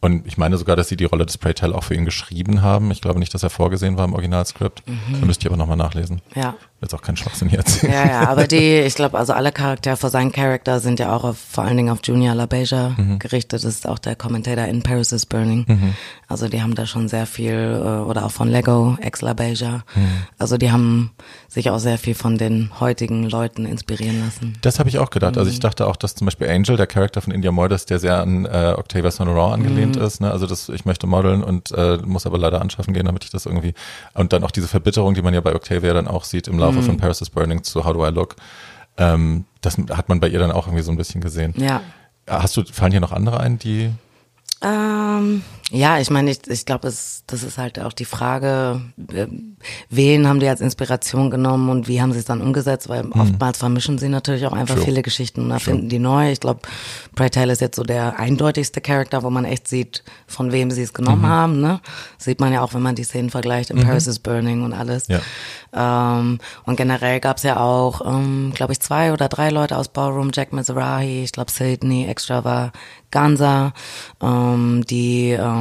Und 0.00 0.26
ich 0.26 0.36
meine 0.36 0.56
sogar, 0.58 0.76
dass 0.76 0.88
sie 0.88 0.96
die 0.96 1.06
Rolle 1.06 1.24
des 1.26 1.38
Pray 1.38 1.54
Tell 1.54 1.72
auch 1.72 1.82
für 1.84 1.94
ihn 1.94 2.04
geschrieben 2.04 2.60
haben. 2.62 2.90
Ich 2.90 3.00
glaube 3.00 3.18
nicht, 3.18 3.32
dass 3.34 3.42
er 3.42 3.50
vorgesehen 3.50 3.96
war 3.96 4.04
im 4.04 4.12
Originalskript. 4.12 4.82
Da 4.86 5.24
müsste 5.26 5.42
ich 5.42 5.46
aber 5.48 5.56
nochmal 5.56 5.76
nachlesen. 5.78 6.20
ja. 6.34 6.54
Jetzt 6.82 6.94
auch 6.94 7.00
keinen 7.00 7.16
Schwachsinn 7.16 7.48
hier 7.48 7.60
erzählen. 7.60 7.90
Ja, 7.90 8.06
ja, 8.06 8.28
aber 8.28 8.46
die, 8.46 8.80
ich 8.80 8.94
glaube, 8.96 9.16
also 9.18 9.32
alle 9.32 9.50
Charaktere 9.50 9.96
für 9.96 10.10
seinen 10.10 10.30
Charakter 10.30 10.78
sind 10.78 11.00
ja 11.00 11.16
auch 11.16 11.24
auf, 11.24 11.38
vor 11.38 11.64
allen 11.64 11.78
Dingen 11.78 11.88
auf 11.88 12.00
Junior 12.04 12.34
LaBeija 12.34 12.90
Mhm. 12.98 13.18
gerichtet. 13.18 13.54
Das 13.54 13.64
ist 13.64 13.88
auch 13.88 13.98
der 13.98 14.14
Kommentator 14.14 14.66
in 14.66 14.82
Paris 14.82 15.10
is 15.10 15.24
Burning. 15.24 15.94
Also 16.28 16.48
die 16.48 16.60
haben 16.60 16.74
da 16.74 16.86
schon 16.86 17.08
sehr 17.08 17.24
viel, 17.24 17.52
äh, 17.54 17.88
oder 18.08 18.26
auch 18.26 18.32
von 18.32 18.48
Lego, 18.48 18.98
ex 19.00 19.22
LaBeija. 19.22 19.84
Mhm. 19.94 20.08
Also 20.38 20.58
die 20.58 20.72
haben 20.72 21.12
sich 21.48 21.70
auch 21.70 21.78
sehr 21.78 21.98
viel 21.98 22.14
von 22.16 22.36
den 22.36 22.70
heutigen 22.80 23.30
Leuten 23.30 23.64
inspirieren 23.64 24.20
lassen. 24.24 24.54
Das 24.62 24.80
habe 24.80 24.88
ich 24.88 24.98
auch 24.98 25.10
gedacht. 25.10 25.34
Mhm. 25.34 25.38
Also 25.38 25.50
ich 25.52 25.60
dachte 25.60 25.86
auch, 25.86 25.94
dass 25.94 26.16
zum 26.16 26.24
Beispiel 26.24 26.48
Angel, 26.48 26.76
der 26.76 26.88
Charakter 26.88 27.20
von 27.20 27.32
India 27.32 27.52
Moides, 27.52 27.86
der 27.86 28.00
sehr 28.00 28.18
an 28.20 28.44
äh, 28.44 28.74
Octavia 28.76 29.10
Sonoran 29.12 29.52
angelehnt 29.52 29.94
Mhm. 29.96 30.02
ist. 30.02 30.20
Ne? 30.20 30.30
Also 30.30 30.48
das, 30.48 30.68
ich 30.68 30.84
möchte 30.84 31.06
modeln 31.06 31.44
und 31.44 31.70
äh, 31.70 31.98
muss 32.04 32.26
aber 32.26 32.38
leider 32.38 32.60
anschaffen 32.60 32.92
gehen, 32.92 33.06
damit 33.06 33.22
ich 33.22 33.30
das 33.30 33.46
irgendwie. 33.46 33.74
Und 34.14 34.32
dann 34.32 34.42
auch 34.42 34.50
diese 34.50 34.66
Verbitterung, 34.66 35.14
die 35.14 35.22
man 35.22 35.32
ja 35.32 35.40
bei 35.40 35.54
Octavia 35.54 35.94
dann 35.94 36.08
auch 36.08 36.24
sieht 36.24 36.48
im 36.48 36.54
Mhm. 36.54 36.60
Laufe 36.60 36.82
von 36.82 36.96
Paris 36.96 37.20
is 37.20 37.30
Burning 37.30 37.62
zu 37.62 37.84
How 37.84 37.92
Do 37.92 38.04
I 38.04 38.10
Look. 38.10 38.34
Ähm, 38.98 39.44
das 39.60 39.76
hat 39.92 40.08
man 40.08 40.18
bei 40.18 40.28
ihr 40.28 40.40
dann 40.40 40.50
auch 40.50 40.66
irgendwie 40.66 40.82
so 40.82 40.90
ein 40.90 40.96
bisschen 40.96 41.20
gesehen. 41.20 41.54
Ja. 41.56 41.82
Hast 42.28 42.56
du, 42.56 42.64
fallen 42.64 42.90
hier 42.90 43.00
noch 43.00 43.12
andere 43.12 43.38
ein, 43.38 43.58
die 43.60 43.90
Ähm, 44.62 45.42
Ja, 45.72 45.98
ich 45.98 46.10
meine, 46.10 46.30
ich, 46.30 46.46
ich 46.46 46.64
glaube, 46.64 46.82
das 46.82 47.24
ist 47.28 47.58
halt 47.58 47.80
auch 47.80 47.92
die 47.92 48.04
Frage, 48.04 48.80
äh, 49.12 49.26
wen 49.90 50.28
haben 50.28 50.38
die 50.38 50.46
als 50.46 50.60
Inspiration 50.60 51.28
genommen 51.28 51.70
und 51.70 51.88
wie 51.88 52.00
haben 52.00 52.12
sie 52.12 52.20
es 52.20 52.24
dann 52.24 52.40
umgesetzt, 52.40 52.88
weil 52.88 53.02
mhm. 53.02 53.12
oftmals 53.12 53.58
vermischen 53.58 53.98
sie 53.98 54.08
natürlich 54.08 54.46
auch 54.46 54.52
einfach 54.52 54.76
True. 54.76 54.84
viele 54.84 55.02
Geschichten 55.02 55.40
und 55.40 55.50
erfinden 55.50 55.88
die 55.88 55.98
neu. 55.98 56.30
Ich 56.30 56.38
glaube, 56.38 56.60
Prey 57.16 57.30
Taylor 57.30 57.52
ist 57.52 57.60
jetzt 57.60 57.74
so 57.74 57.82
der 57.82 58.20
eindeutigste 58.20 58.80
Charakter, 58.80 59.24
wo 59.24 59.30
man 59.30 59.44
echt 59.44 59.66
sieht, 59.66 60.04
von 60.28 60.52
wem 60.52 60.70
sie 60.70 60.82
es 60.82 60.94
genommen 60.94 61.22
mhm. 61.22 61.28
haben. 61.28 61.60
Ne? 61.60 61.80
sieht 62.18 62.40
man 62.40 62.52
ja 62.52 62.62
auch, 62.62 62.74
wenn 62.74 62.82
man 62.82 62.94
die 62.94 63.04
Szenen 63.04 63.30
vergleicht, 63.30 63.70
in 63.70 63.78
mhm. 63.78 63.84
Paris 63.84 64.06
is 64.06 64.18
Burning 64.18 64.62
und 64.62 64.72
alles. 64.72 65.08
Ja. 65.08 65.20
Ähm, 65.72 66.38
und 66.64 66.76
generell 66.76 67.20
gab 67.20 67.38
es 67.38 67.42
ja 67.42 67.58
auch, 67.58 68.02
ähm, 68.06 68.52
glaube 68.54 68.72
ich, 68.72 68.80
zwei 68.80 69.12
oder 69.12 69.28
drei 69.28 69.50
Leute 69.50 69.76
aus 69.76 69.88
Ballroom, 69.88 70.30
Jack 70.32 70.52
Mizrahi, 70.52 71.24
ich 71.24 71.32
glaube 71.32 71.50
Sydney 71.50 72.06
Extra 72.06 72.72
Ganza, 73.10 73.72
ähm, 74.20 74.84
die 74.88 75.30
ähm, 75.30 75.55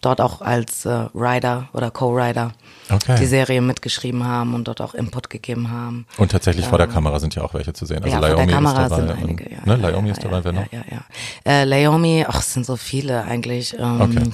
dort 0.00 0.20
auch 0.20 0.40
als 0.40 0.84
äh, 0.86 1.06
Writer 1.12 1.68
oder 1.72 1.90
Co-Writer 1.90 2.52
okay. 2.90 3.16
die 3.18 3.26
Serie 3.26 3.60
mitgeschrieben 3.60 4.26
haben 4.26 4.54
und 4.54 4.68
dort 4.68 4.80
auch 4.80 4.94
Input 4.94 5.30
gegeben 5.30 5.70
haben. 5.70 6.06
Und 6.16 6.30
tatsächlich 6.30 6.64
ähm, 6.64 6.70
vor 6.70 6.78
der 6.78 6.88
ähm, 6.88 6.94
Kamera 6.94 7.20
sind 7.20 7.34
ja 7.34 7.42
auch 7.42 7.54
welche 7.54 7.72
zu 7.72 7.86
sehen. 7.86 8.02
Also 8.02 8.14
ja, 8.14 8.20
Laomi 8.20 8.36
vor 8.36 8.46
der 8.46 8.54
Kamera 8.54 8.84
ist 8.84 8.90
dabei. 8.90 9.06
Sind 9.06 9.22
einige, 9.22 9.44
und, 9.44 9.50
ja, 9.50 9.76
ne? 9.76 9.76
Laomi 9.76 10.08
ja, 10.08 10.14
ist 10.14 10.24
dabei, 10.24 10.44
wer 10.44 10.52
noch? 10.52 10.72
Ja, 10.72 10.78
ja, 10.90 11.02
ja. 11.44 11.52
Äh, 11.52 11.64
Laomi, 11.64 12.24
ach, 12.28 12.40
es 12.40 12.52
sind 12.52 12.66
so 12.66 12.76
viele 12.76 13.24
eigentlich. 13.24 13.74
Ähm, 13.78 14.00
okay 14.00 14.30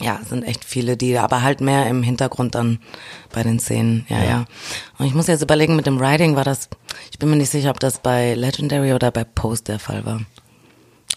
ja, 0.00 0.20
sind 0.28 0.42
echt 0.42 0.64
viele, 0.64 0.96
die 0.96 1.18
aber 1.18 1.42
halt 1.42 1.60
mehr 1.60 1.86
im 1.86 2.02
Hintergrund 2.02 2.54
dann 2.54 2.78
bei 3.32 3.42
den 3.42 3.58
Szenen, 3.58 4.06
ja, 4.08 4.18
ja, 4.18 4.24
ja. 4.24 4.44
Und 4.98 5.06
ich 5.06 5.14
muss 5.14 5.26
jetzt 5.26 5.42
überlegen, 5.42 5.76
mit 5.76 5.86
dem 5.86 5.98
Writing 5.98 6.36
war 6.36 6.44
das, 6.44 6.68
ich 7.10 7.18
bin 7.18 7.30
mir 7.30 7.36
nicht 7.36 7.50
sicher, 7.50 7.70
ob 7.70 7.80
das 7.80 7.98
bei 7.98 8.34
Legendary 8.34 8.92
oder 8.92 9.10
bei 9.10 9.24
Post 9.24 9.68
der 9.68 9.78
Fall 9.78 10.04
war. 10.04 10.20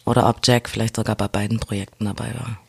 Oder 0.05 0.27
ob 0.27 0.39
Jack 0.43 0.69
vielleicht 0.69 0.95
sogar 0.95 1.15
bei 1.15 1.27
beiden 1.27 1.59
Projekten 1.59 2.05
dabei 2.05 2.33
war. 2.39 2.59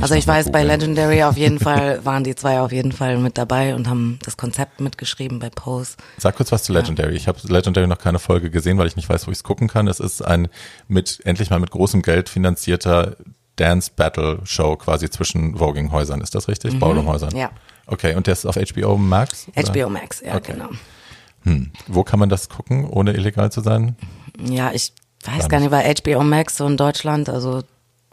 Also 0.00 0.14
ich 0.14 0.26
weiß, 0.26 0.52
bei 0.52 0.62
Legendary 0.62 1.22
auf 1.22 1.36
jeden 1.36 1.58
Fall 1.60 2.04
waren 2.04 2.24
die 2.24 2.34
zwei 2.34 2.60
auf 2.60 2.72
jeden 2.72 2.92
Fall 2.92 3.18
mit 3.18 3.38
dabei 3.38 3.74
und 3.74 3.88
haben 3.88 4.18
das 4.24 4.36
Konzept 4.36 4.80
mitgeschrieben 4.80 5.38
bei 5.38 5.50
Pose. 5.50 5.96
Sag 6.18 6.36
kurz 6.36 6.52
was 6.52 6.64
zu 6.64 6.72
Legendary. 6.72 7.12
Ja. 7.12 7.16
Ich 7.16 7.28
habe 7.28 7.38
Legendary 7.44 7.86
noch 7.86 7.98
keine 7.98 8.18
Folge 8.18 8.50
gesehen, 8.50 8.78
weil 8.78 8.86
ich 8.86 8.96
nicht 8.96 9.08
weiß, 9.08 9.26
wo 9.26 9.30
ich 9.30 9.38
es 9.38 9.44
gucken 9.44 9.68
kann. 9.68 9.88
Es 9.88 10.00
ist 10.00 10.22
ein 10.22 10.48
mit 10.88 11.20
endlich 11.24 11.50
mal 11.50 11.60
mit 11.60 11.70
großem 11.70 12.02
Geld 12.02 12.28
finanzierter 12.28 13.16
Dance 13.56 13.90
Battle 13.94 14.40
Show 14.44 14.76
quasi 14.76 15.10
zwischen 15.10 15.56
Voging-Häusern. 15.58 16.20
Ist 16.20 16.34
das 16.34 16.48
richtig? 16.48 16.74
Mhm. 16.74 16.78
Baulohäusern? 16.78 17.36
Ja. 17.36 17.50
Okay, 17.86 18.14
und 18.14 18.26
der 18.26 18.32
ist 18.32 18.46
auf 18.46 18.56
HBO 18.56 18.96
Max? 18.96 19.48
Oder? 19.54 19.72
HBO 19.72 19.90
Max, 19.90 20.20
ja, 20.20 20.36
okay. 20.36 20.52
genau. 20.52 20.70
Hm. 21.44 21.72
Wo 21.88 22.04
kann 22.04 22.18
man 22.18 22.28
das 22.28 22.48
gucken, 22.48 22.88
ohne 22.88 23.12
illegal 23.12 23.50
zu 23.50 23.60
sein? 23.60 23.96
Ja, 24.40 24.72
ich 24.72 24.92
weiß 25.24 25.48
gar 25.48 25.60
nicht, 25.60 25.70
weil 25.70 25.92
HBO 25.94 26.22
Max 26.22 26.56
so 26.56 26.66
in 26.66 26.76
Deutschland, 26.76 27.28
also 27.28 27.62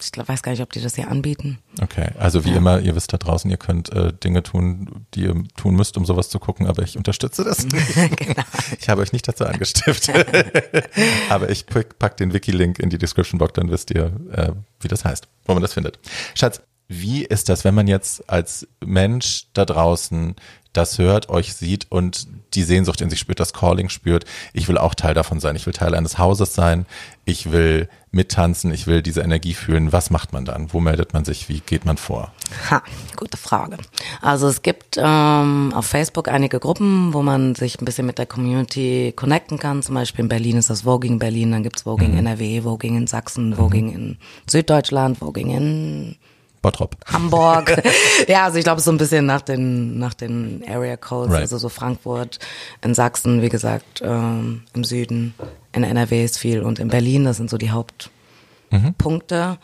ich 0.01 0.11
weiß 0.15 0.43
gar 0.43 0.51
nicht, 0.51 0.61
ob 0.61 0.71
die 0.71 0.81
das 0.81 0.95
hier 0.95 1.09
anbieten. 1.09 1.59
Okay, 1.81 2.09
also 2.17 2.45
wie 2.45 2.51
ja. 2.51 2.57
immer, 2.57 2.79
ihr 2.79 2.95
wisst 2.95 3.13
da 3.13 3.17
draußen, 3.17 3.49
ihr 3.49 3.57
könnt 3.57 3.91
äh, 3.91 4.13
Dinge 4.13 4.43
tun, 4.43 5.05
die 5.13 5.23
ihr 5.23 5.43
tun 5.55 5.75
müsst, 5.75 5.97
um 5.97 6.05
sowas 6.05 6.29
zu 6.29 6.39
gucken, 6.39 6.67
aber 6.67 6.83
ich 6.83 6.97
unterstütze 6.97 7.43
das 7.43 7.65
nicht. 7.65 7.95
genau. 7.95 8.43
Ich 8.79 8.89
habe 8.89 9.01
euch 9.01 9.13
nicht 9.13 9.27
dazu 9.27 9.45
angestiftet. 9.45 10.27
aber 11.29 11.49
ich 11.49 11.65
pack, 11.65 12.17
den 12.17 12.33
Wiki-Link 12.33 12.79
in 12.79 12.89
die 12.89 12.97
Description 12.97 13.37
Box, 13.37 13.53
dann 13.53 13.71
wisst 13.71 13.91
ihr, 13.91 14.11
äh, 14.31 14.51
wie 14.79 14.87
das 14.87 15.05
heißt, 15.05 15.27
wo 15.45 15.53
man 15.53 15.61
das 15.61 15.73
findet. 15.73 15.99
Schatz, 16.35 16.61
wie 16.87 17.23
ist 17.23 17.49
das, 17.49 17.63
wenn 17.65 17.75
man 17.75 17.87
jetzt 17.87 18.27
als 18.29 18.67
Mensch 18.83 19.45
da 19.53 19.63
draußen 19.63 20.35
das 20.73 20.97
hört, 20.97 21.29
euch 21.29 21.53
sieht 21.53 21.87
und 21.91 22.27
die 22.53 22.63
Sehnsucht 22.63 23.01
in 23.01 23.09
sich 23.09 23.19
spürt, 23.19 23.39
das 23.39 23.53
Calling 23.53 23.89
spürt. 23.89 24.25
Ich 24.53 24.67
will 24.67 24.77
auch 24.77 24.95
Teil 24.95 25.13
davon 25.13 25.39
sein. 25.39 25.55
Ich 25.55 25.65
will 25.65 25.73
Teil 25.73 25.95
eines 25.95 26.17
Hauses 26.17 26.53
sein. 26.53 26.85
Ich 27.25 27.51
will 27.51 27.89
mittanzen. 28.11 28.73
Ich 28.73 28.87
will 28.87 29.01
diese 29.01 29.21
Energie 29.21 29.53
fühlen. 29.53 29.91
Was 29.91 30.09
macht 30.09 30.33
man 30.33 30.45
dann? 30.45 30.73
Wo 30.73 30.79
meldet 30.79 31.13
man 31.13 31.25
sich? 31.25 31.49
Wie 31.49 31.59
geht 31.59 31.85
man 31.85 31.97
vor? 31.97 32.31
Ha, 32.69 32.81
gute 33.15 33.37
Frage. 33.37 33.77
Also 34.21 34.47
es 34.47 34.61
gibt 34.61 34.97
ähm, 34.97 35.71
auf 35.75 35.85
Facebook 35.85 36.27
einige 36.27 36.59
Gruppen, 36.59 37.13
wo 37.13 37.21
man 37.21 37.55
sich 37.55 37.79
ein 37.79 37.85
bisschen 37.85 38.07
mit 38.07 38.17
der 38.17 38.25
Community 38.25 39.13
connecten 39.15 39.59
kann. 39.59 39.83
Zum 39.83 39.95
Beispiel 39.95 40.23
in 40.23 40.29
Berlin 40.29 40.57
ist 40.57 40.69
das 40.69 40.81
Voging 40.81 41.19
Berlin, 41.19 41.51
dann 41.51 41.63
gibt's 41.63 41.83
Voging 41.83 42.13
mhm. 42.13 42.19
NRW, 42.19 42.61
Voging 42.63 42.97
in 42.97 43.07
Sachsen, 43.07 43.55
Voging 43.55 43.87
mhm. 43.87 43.95
in 43.95 44.17
Süddeutschland, 44.49 45.19
Voging 45.19 45.51
in 45.51 46.15
Bottrop. 46.61 46.95
Hamburg. 47.05 47.81
ja, 48.27 48.45
also 48.45 48.57
ich 48.57 48.63
glaube 48.63 48.81
so 48.81 48.91
ein 48.91 48.97
bisschen 48.97 49.25
nach 49.25 49.41
den 49.41 49.97
nach 49.97 50.13
den 50.13 50.63
Area 50.67 50.97
Codes, 50.97 51.31
right. 51.31 51.41
also 51.41 51.57
so 51.57 51.69
Frankfurt, 51.69 52.39
in 52.81 52.93
Sachsen, 52.93 53.41
wie 53.41 53.49
gesagt, 53.49 54.01
ähm, 54.03 54.63
im 54.73 54.83
Süden, 54.83 55.33
in 55.73 55.83
NRW 55.83 56.23
ist 56.23 56.37
viel 56.37 56.61
und 56.61 56.79
in 56.79 56.89
Berlin, 56.89 57.25
das 57.25 57.37
sind 57.37 57.49
so 57.49 57.57
die 57.57 57.71
Hauptpunkte. 57.71 59.57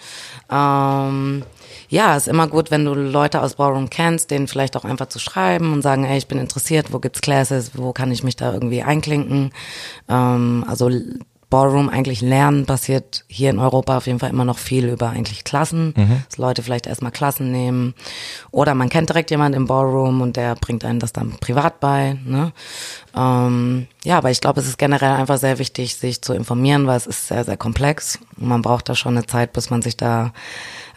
Mhm. 0.50 0.56
Ähm, 0.56 1.44
ja, 1.90 2.16
ist 2.16 2.28
immer 2.28 2.48
gut, 2.48 2.72
wenn 2.72 2.86
du 2.86 2.94
Leute 2.94 3.42
aus 3.42 3.56
Ballroom 3.56 3.90
kennst, 3.90 4.32
denen 4.32 4.48
vielleicht 4.48 4.76
auch 4.78 4.86
einfach 4.86 5.08
zu 5.08 5.20
schreiben 5.20 5.74
und 5.74 5.82
sagen, 5.82 6.06
ey, 6.06 6.18
ich 6.18 6.28
bin 6.28 6.40
interessiert, 6.40 6.94
wo 6.94 7.00
gibt's 7.00 7.22
Classes, 7.22 7.72
wo 7.76 7.94
kann 7.94 8.12
ich 8.12 8.24
mich 8.24 8.36
da 8.36 8.54
irgendwie 8.54 8.84
einklinken. 8.84 9.52
Ähm, 10.10 10.66
also 10.68 10.90
Ballroom 11.50 11.90
eigentlich 11.90 12.22
lernen, 12.22 12.66
passiert 12.66 13.24
hier 13.28 13.50
in 13.50 13.60
Europa 13.60 13.98
auf 13.98 14.08
jeden 14.08 14.20
Fall 14.20 14.30
immer 14.30 14.46
noch 14.46 14.58
viel 14.58 14.88
über 14.88 15.10
eigentlich 15.10 15.44
Klassen, 15.44 15.94
mhm. 15.96 16.24
dass 16.28 16.38
Leute 16.38 16.64
vielleicht 16.64 16.88
erstmal 16.88 17.12
Klassen 17.12 17.52
nehmen 17.52 17.94
oder 18.52 18.74
man 18.74 18.90
kennt 18.90 19.10
direkt 19.10 19.32
jemanden 19.32 19.58
im 19.58 19.68
Ballroom 19.68 20.22
und 20.22 20.38
der 20.38 20.56
bringt 20.56 20.84
einen 20.84 21.00
das 21.00 21.14
dann 21.14 21.32
privat 21.40 21.80
bei. 21.80 22.18
Ne? 22.26 22.52
Ähm, 23.16 23.88
ja, 24.04 24.18
aber 24.18 24.32
ich 24.32 24.42
glaube, 24.42 24.60
es 24.60 24.68
ist 24.68 24.78
generell 24.78 25.14
einfach 25.14 25.38
sehr 25.38 25.60
wichtig, 25.60 25.96
sich 25.96 26.22
zu 26.22 26.34
informieren, 26.34 26.88
weil 26.88 26.98
es 26.98 27.08
ist 27.08 27.28
sehr, 27.28 27.44
sehr 27.44 27.58
komplex 27.58 28.20
und 28.38 28.48
man 28.48 28.62
braucht 28.62 28.90
da 28.90 28.96
schon 28.96 29.18
eine 29.18 29.26
Zeit, 29.26 29.54
bis 29.54 29.70
man 29.70 29.82
sich 29.82 29.98
da 29.98 30.34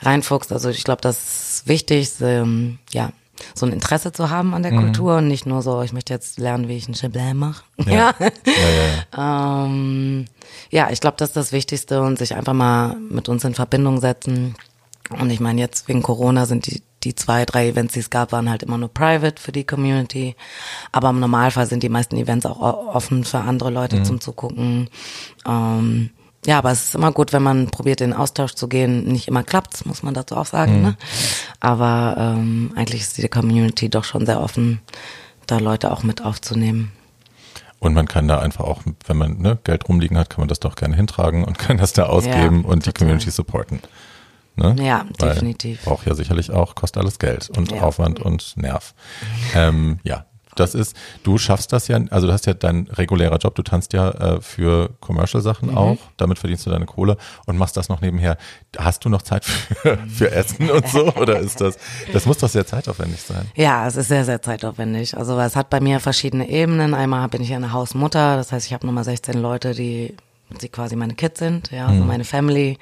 reinfuchst. 0.02 0.52
Also 0.52 0.70
ich 0.70 0.84
glaube, 0.84 1.02
das 1.02 1.18
ist 1.18 1.68
wichtig, 1.68 2.12
ähm, 2.20 2.78
ja, 2.92 3.10
so 3.54 3.66
ein 3.66 3.72
Interesse 3.72 4.12
zu 4.12 4.30
haben 4.30 4.54
an 4.54 4.62
der 4.62 4.72
mhm. 4.72 4.84
Kultur 4.84 5.16
und 5.18 5.28
nicht 5.28 5.46
nur 5.46 5.62
so, 5.62 5.82
ich 5.82 5.92
möchte 5.92 6.12
jetzt 6.12 6.38
lernen, 6.38 6.68
wie 6.68 6.76
ich 6.76 6.88
ein 6.88 6.94
Chablis 6.94 7.34
mache. 7.34 7.64
Ja. 7.86 8.14
ja. 8.18 8.30
ja, 8.46 9.10
ja, 9.16 9.64
ähm, 9.64 10.26
ja, 10.70 10.90
ich 10.90 11.00
glaube, 11.00 11.16
das 11.16 11.30
ist 11.30 11.36
das 11.36 11.52
Wichtigste 11.52 12.02
und 12.02 12.18
sich 12.18 12.34
einfach 12.34 12.52
mal 12.52 12.96
mit 13.08 13.28
uns 13.28 13.44
in 13.44 13.54
Verbindung 13.54 14.00
setzen. 14.00 14.54
Und 15.18 15.30
ich 15.30 15.40
meine, 15.40 15.60
jetzt 15.60 15.88
wegen 15.88 16.02
Corona 16.02 16.44
sind 16.44 16.66
die, 16.66 16.82
die 17.04 17.14
zwei, 17.14 17.46
drei 17.46 17.68
Events, 17.68 17.94
die 17.94 18.00
es 18.00 18.10
gab, 18.10 18.32
waren 18.32 18.50
halt 18.50 18.62
immer 18.62 18.76
nur 18.76 18.92
private 18.92 19.40
für 19.40 19.52
die 19.52 19.64
Community. 19.64 20.36
Aber 20.92 21.10
im 21.10 21.20
Normalfall 21.20 21.66
sind 21.66 21.82
die 21.82 21.88
meisten 21.88 22.16
Events 22.16 22.44
auch 22.44 22.60
offen 22.60 23.24
für 23.24 23.38
andere 23.38 23.70
Leute 23.70 23.96
mhm. 23.96 24.04
zum 24.04 24.20
Zugucken. 24.20 24.90
Ähm, 25.46 26.10
ja, 26.48 26.56
aber 26.56 26.70
es 26.70 26.84
ist 26.84 26.94
immer 26.94 27.12
gut, 27.12 27.34
wenn 27.34 27.42
man 27.42 27.66
probiert, 27.66 28.00
in 28.00 28.14
Austausch 28.14 28.54
zu 28.54 28.68
gehen. 28.68 29.04
Nicht 29.04 29.28
immer 29.28 29.42
klappt's, 29.42 29.84
muss 29.84 30.02
man 30.02 30.14
dazu 30.14 30.34
auch 30.34 30.46
sagen. 30.46 30.78
Mhm. 30.78 30.82
Ne? 30.82 30.96
Aber 31.60 32.16
ähm, 32.18 32.72
eigentlich 32.74 33.02
ist 33.02 33.18
die 33.18 33.28
Community 33.28 33.90
doch 33.90 34.04
schon 34.04 34.24
sehr 34.24 34.40
offen, 34.40 34.80
da 35.46 35.58
Leute 35.58 35.90
auch 35.90 36.02
mit 36.02 36.24
aufzunehmen. 36.24 36.90
Und 37.80 37.92
man 37.92 38.08
kann 38.08 38.28
da 38.28 38.38
einfach 38.38 38.64
auch, 38.64 38.80
wenn 39.06 39.18
man 39.18 39.36
ne, 39.42 39.58
Geld 39.62 39.90
rumliegen 39.90 40.16
hat, 40.16 40.30
kann 40.30 40.40
man 40.40 40.48
das 40.48 40.58
doch 40.58 40.74
gerne 40.74 40.96
hintragen 40.96 41.44
und 41.44 41.58
kann 41.58 41.76
das 41.76 41.92
da 41.92 42.04
ausgeben 42.04 42.62
ja, 42.62 42.68
und 42.70 42.86
die 42.86 42.92
Community 42.92 43.30
supporten. 43.30 43.80
Ne? 44.56 44.74
Ja, 44.80 45.04
Weil 45.18 45.34
definitiv. 45.34 45.84
Braucht 45.84 46.06
ja 46.06 46.14
sicherlich 46.14 46.50
auch, 46.50 46.74
kostet 46.74 47.02
alles 47.02 47.18
Geld 47.18 47.50
und 47.50 47.72
ja. 47.72 47.82
Aufwand 47.82 48.20
und 48.20 48.56
Nerv. 48.56 48.94
Ähm, 49.54 49.98
ja, 50.02 50.24
das 50.58 50.74
ist, 50.74 50.96
du 51.22 51.38
schaffst 51.38 51.72
das 51.72 51.88
ja, 51.88 52.00
also 52.10 52.26
du 52.26 52.32
hast 52.32 52.46
ja 52.46 52.54
dein 52.54 52.88
regulärer 52.92 53.38
Job, 53.38 53.54
du 53.54 53.62
tanzt 53.62 53.92
ja 53.92 54.10
äh, 54.10 54.40
für 54.40 54.90
Commercial-Sachen 55.00 55.70
mhm. 55.70 55.78
auch, 55.78 55.98
damit 56.16 56.38
verdienst 56.38 56.66
du 56.66 56.70
deine 56.70 56.86
Kohle 56.86 57.16
und 57.46 57.56
machst 57.56 57.76
das 57.76 57.88
noch 57.88 58.00
nebenher. 58.00 58.36
Hast 58.76 59.04
du 59.04 59.08
noch 59.08 59.22
Zeit 59.22 59.44
für, 59.44 59.98
für 60.08 60.30
Essen 60.30 60.70
und 60.70 60.86
so 60.88 61.12
oder 61.14 61.38
ist 61.38 61.60
das, 61.60 61.78
das 62.12 62.26
muss 62.26 62.38
doch 62.38 62.48
sehr 62.48 62.66
zeitaufwendig 62.66 63.20
sein? 63.20 63.46
Ja, 63.54 63.86
es 63.86 63.96
ist 63.96 64.08
sehr, 64.08 64.24
sehr 64.24 64.42
zeitaufwendig. 64.42 65.16
Also 65.16 65.38
es 65.40 65.56
hat 65.56 65.70
bei 65.70 65.80
mir 65.80 66.00
verschiedene 66.00 66.48
Ebenen. 66.48 66.94
Einmal 66.94 67.28
bin 67.28 67.42
ich 67.42 67.52
eine 67.54 67.72
Hausmutter, 67.72 68.36
das 68.36 68.52
heißt, 68.52 68.66
ich 68.66 68.74
habe 68.74 68.86
nochmal 68.86 69.04
16 69.04 69.34
Leute, 69.40 69.74
die 69.74 70.14
sie 70.58 70.68
quasi 70.68 70.96
meine 70.96 71.14
Kids 71.14 71.38
sind, 71.38 71.70
ja, 71.70 71.86
also 71.86 72.00
mhm. 72.00 72.06
meine 72.06 72.24
Family, 72.24 72.78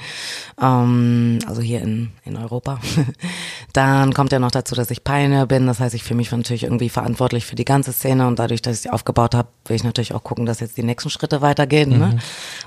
ähm, 0.60 1.38
also 1.46 1.60
hier 1.60 1.82
in, 1.82 2.10
in 2.24 2.36
Europa. 2.36 2.78
Dann 3.72 4.14
kommt 4.14 4.32
ja 4.32 4.38
noch 4.38 4.50
dazu, 4.50 4.74
dass 4.74 4.90
ich 4.90 5.04
Pioneer 5.04 5.46
bin, 5.46 5.66
das 5.66 5.80
heißt, 5.80 5.94
ich 5.94 6.04
fühle 6.04 6.18
mich 6.18 6.30
natürlich 6.30 6.64
irgendwie 6.64 6.88
verantwortlich 6.88 7.44
für 7.44 7.56
die 7.56 7.64
ganze 7.64 7.92
Szene 7.92 8.26
und 8.26 8.38
dadurch, 8.38 8.62
dass 8.62 8.76
ich 8.76 8.82
sie 8.82 8.90
aufgebaut 8.90 9.34
habe, 9.34 9.48
will 9.66 9.76
ich 9.76 9.84
natürlich 9.84 10.14
auch 10.14 10.22
gucken, 10.22 10.46
dass 10.46 10.60
jetzt 10.60 10.76
die 10.76 10.82
nächsten 10.82 11.10
Schritte 11.10 11.42
weitergehen. 11.42 11.90
Ne? 11.90 11.96
Mhm. 11.96 12.02
Ne? 12.02 12.18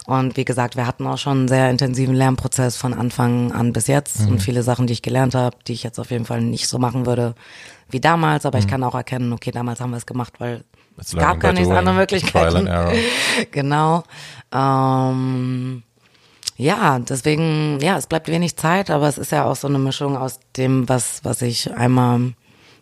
Und 0.06 0.38
wie 0.38 0.46
gesagt, 0.46 0.76
wir 0.76 0.86
hatten 0.86 1.08
auch 1.08 1.18
schon 1.18 1.40
einen 1.40 1.48
sehr 1.48 1.70
intensiven 1.70 2.16
Lernprozess 2.16 2.76
von 2.76 2.94
Anfang 2.94 3.52
an 3.52 3.74
bis 3.74 3.88
jetzt 3.88 4.22
mhm. 4.22 4.34
und 4.34 4.40
viele 4.42 4.64
Sachen, 4.64 4.88
die 4.88 4.94
ich 4.94 5.02
gelernt 5.02 5.36
habe, 5.36 5.58
die 5.68 5.74
ich 5.74 5.84
jetzt 5.84 6.00
auf 6.00 6.12
jeden 6.12 6.26
Fall 6.26 6.42
nicht 6.42 6.68
so 6.68 6.78
machen 6.78 7.06
würde 7.06 7.36
wie 7.90 8.00
damals, 8.00 8.46
aber 8.46 8.60
ich 8.60 8.66
mhm. 8.66 8.70
kann 8.70 8.84
auch 8.84 8.96
erkennen, 8.96 9.34
okay, 9.34 9.52
damals 9.52 9.80
haben 9.80 9.92
wir 9.92 9.98
es 9.98 10.06
gemacht, 10.06 10.34
weil 10.40 10.64
es 11.00 11.16
gab 11.16 11.40
gar 11.40 11.54
nichts 11.54 11.70
andere 11.70 11.96
Möglichkeiten. 11.96 12.70
genau. 13.52 14.04
Ähm, 14.52 15.84
ja, 16.58 17.00
deswegen, 17.00 17.80
ja, 17.82 17.98
es 17.98 18.08
bleibt 18.08 18.28
wenig 18.28 18.58
Zeit, 18.58 18.90
aber 18.90 19.08
es 19.08 19.18
ist 19.18 19.32
ja 19.32 19.46
auch 19.46 19.56
so 19.56 19.68
eine 19.68 19.80
Mischung 19.80 20.18
aus 20.18 20.40
dem, 20.58 20.90
was, 20.90 21.24
was 21.24 21.42
ich 21.42 21.74
einmal 21.74 22.34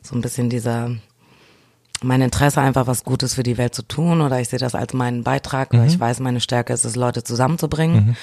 so 0.01 0.15
ein 0.15 0.21
bisschen 0.21 0.49
dieser 0.49 0.91
mein 2.03 2.21
Interesse 2.21 2.61
einfach 2.61 2.85
was 2.85 3.03
Gutes 3.03 3.33
für 3.33 3.43
die 3.43 3.57
Welt 3.57 3.73
zu 3.73 3.81
tun 3.81 4.21
oder 4.21 4.39
ich 4.39 4.49
sehe 4.49 4.59
das 4.59 4.75
als 4.75 4.93
meinen 4.93 5.23
Beitrag, 5.23 5.73
weil 5.73 5.87
ich 5.87 5.99
weiß, 5.99 6.19
meine 6.19 6.41
Stärke 6.41 6.73
ist 6.73 6.85
es, 6.85 6.95
Leute 6.95 7.23
zusammenzubringen 7.23 8.15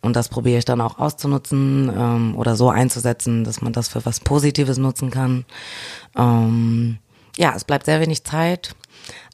und 0.00 0.16
das 0.16 0.28
probiere 0.28 0.58
ich 0.58 0.64
dann 0.64 0.80
auch 0.80 0.98
auszunutzen 0.98 1.90
ähm, 1.96 2.36
oder 2.36 2.56
so 2.56 2.68
einzusetzen, 2.68 3.44
dass 3.44 3.62
man 3.62 3.72
das 3.72 3.88
für 3.88 4.04
was 4.04 4.20
Positives 4.20 4.76
nutzen 4.76 5.10
kann. 5.10 5.44
Ähm, 6.16 6.98
ja, 7.38 7.54
es 7.56 7.64
bleibt 7.64 7.86
sehr 7.86 8.00
wenig 8.00 8.24
Zeit. 8.24 8.74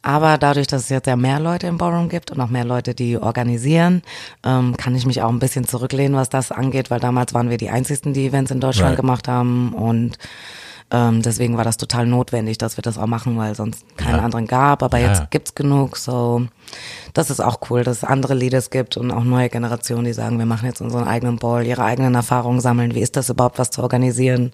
Aber 0.02 0.38
dadurch, 0.38 0.66
dass 0.68 0.82
es 0.84 0.88
jetzt 0.90 1.06
ja 1.06 1.16
mehr 1.16 1.40
Leute 1.40 1.66
im 1.66 1.76
Ballroom 1.78 2.08
gibt 2.08 2.30
und 2.30 2.40
auch 2.40 2.48
mehr 2.48 2.64
Leute, 2.64 2.94
die 2.94 3.18
organisieren, 3.18 4.02
ähm, 4.44 4.76
kann 4.76 4.94
ich 4.94 5.06
mich 5.06 5.22
auch 5.22 5.28
ein 5.28 5.40
bisschen 5.40 5.66
zurücklehnen, 5.66 6.16
was 6.16 6.28
das 6.28 6.52
angeht, 6.52 6.90
weil 6.90 7.00
damals 7.00 7.34
waren 7.34 7.50
wir 7.50 7.56
die 7.56 7.70
einzigsten, 7.70 8.12
die 8.12 8.26
Events 8.26 8.50
in 8.50 8.60
Deutschland 8.60 8.90
Right. 8.90 9.00
gemacht 9.00 9.28
haben 9.28 9.72
und 9.72 10.16
ähm, 10.90 11.22
deswegen 11.22 11.56
war 11.56 11.64
das 11.64 11.76
total 11.76 12.06
notwendig, 12.06 12.56
dass 12.58 12.76
wir 12.78 12.82
das 12.82 12.96
auch 12.98 13.06
machen, 13.06 13.36
weil 13.36 13.54
sonst 13.54 13.84
keinen 13.96 14.16
Ja. 14.16 14.24
anderen 14.24 14.46
gab. 14.46 14.82
Aber 14.82 14.98
Ja. 14.98 15.08
jetzt 15.08 15.30
gibt's 15.30 15.54
genug, 15.54 15.96
so 15.96 16.46
das 17.14 17.30
ist 17.30 17.40
auch 17.40 17.58
cool, 17.70 17.82
dass 17.84 17.98
es 17.98 18.04
andere 18.04 18.34
Leaders 18.34 18.70
gibt 18.70 18.96
und 18.96 19.10
auch 19.10 19.24
neue 19.24 19.48
Generationen, 19.48 20.04
die 20.04 20.12
sagen, 20.12 20.38
wir 20.38 20.46
machen 20.46 20.66
jetzt 20.66 20.80
unseren 20.80 21.04
eigenen 21.08 21.36
Ball, 21.38 21.66
ihre 21.66 21.82
eigenen 21.84 22.14
Erfahrungen 22.14 22.60
sammeln. 22.60 22.94
Wie 22.94 23.00
ist 23.00 23.16
das 23.16 23.28
überhaupt, 23.30 23.58
was 23.58 23.70
zu 23.70 23.82
organisieren? 23.82 24.52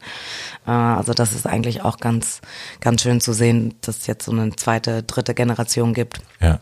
Äh, 0.66 0.70
also 0.70 1.12
das 1.12 1.32
ist 1.32 1.46
eigentlich 1.46 1.82
auch 1.82 1.98
ganz, 1.98 2.40
ganz 2.80 3.02
schön 3.02 3.20
zu 3.20 3.32
sehen, 3.32 3.74
dass 3.82 3.98
es 3.98 4.06
jetzt 4.06 4.24
so 4.24 4.32
eine 4.32 4.54
zweite, 4.56 5.02
dritte 5.02 5.34
Generation 5.34 5.94
gibt. 5.94 6.20
Ja. 6.40 6.60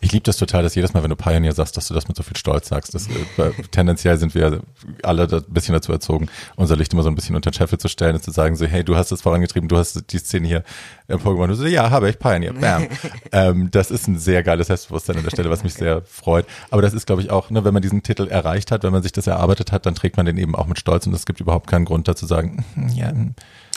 Ich 0.00 0.12
liebe 0.12 0.24
das 0.24 0.36
total, 0.36 0.62
dass 0.62 0.74
jedes 0.74 0.94
Mal, 0.94 1.02
wenn 1.02 1.10
du 1.10 1.16
Pioneer 1.16 1.52
sagst, 1.52 1.76
dass 1.76 1.88
du 1.88 1.94
das 1.94 2.08
mit 2.08 2.16
so 2.16 2.22
viel 2.22 2.36
Stolz 2.36 2.68
sagst. 2.68 2.94
Das, 2.94 3.08
äh, 3.08 3.52
tendenziell 3.70 4.16
sind 4.18 4.34
wir 4.34 4.60
alle 5.02 5.24
ein 5.24 5.52
bisschen 5.52 5.74
dazu 5.74 5.92
erzogen, 5.92 6.28
unser 6.56 6.76
Licht 6.76 6.92
immer 6.92 7.02
so 7.02 7.08
ein 7.08 7.14
bisschen 7.14 7.36
unter 7.36 7.50
den 7.50 7.54
Scheffel 7.54 7.78
zu 7.78 7.88
stellen 7.88 8.16
und 8.16 8.22
zu 8.22 8.30
sagen 8.30 8.56
so, 8.56 8.66
hey, 8.66 8.84
du 8.84 8.96
hast 8.96 9.12
es 9.12 9.22
vorangetrieben, 9.22 9.68
du 9.68 9.76
hast 9.76 10.12
die 10.12 10.18
Szene 10.18 10.46
hier 10.46 10.64
emporgebracht. 11.08 11.50
Und 11.50 11.58
du 11.58 11.62
so, 11.62 11.66
ja, 11.66 11.90
habe 11.90 12.08
ich, 12.10 12.18
Pioneer, 12.18 12.52
bam. 12.52 12.86
ähm, 13.32 13.70
das 13.70 13.90
ist 13.90 14.08
ein 14.08 14.18
sehr 14.18 14.42
geiles 14.42 14.68
Selbstbewusstsein 14.68 15.16
an 15.16 15.24
der 15.24 15.30
Stelle, 15.30 15.50
was 15.50 15.64
mich 15.64 15.74
sehr 15.74 16.02
freut. 16.02 16.46
Aber 16.70 16.82
das 16.82 16.94
ist, 16.94 17.06
glaube 17.06 17.22
ich, 17.22 17.30
auch, 17.30 17.50
ne, 17.50 17.64
wenn 17.64 17.74
man 17.74 17.82
diesen 17.82 18.02
Titel 18.02 18.28
erreicht 18.28 18.70
hat, 18.70 18.82
wenn 18.82 18.92
man 18.92 19.02
sich 19.02 19.12
das 19.12 19.26
erarbeitet 19.26 19.72
hat, 19.72 19.86
dann 19.86 19.94
trägt 19.94 20.16
man 20.16 20.26
den 20.26 20.38
eben 20.38 20.54
auch 20.54 20.66
mit 20.66 20.78
Stolz 20.78 21.06
und 21.06 21.14
es 21.14 21.26
gibt 21.26 21.40
überhaupt 21.40 21.68
keinen 21.68 21.84
Grund 21.84 22.08
dazu 22.08 22.26
sagen, 22.26 22.64
ja, 22.94 23.10
hm, 23.10 23.34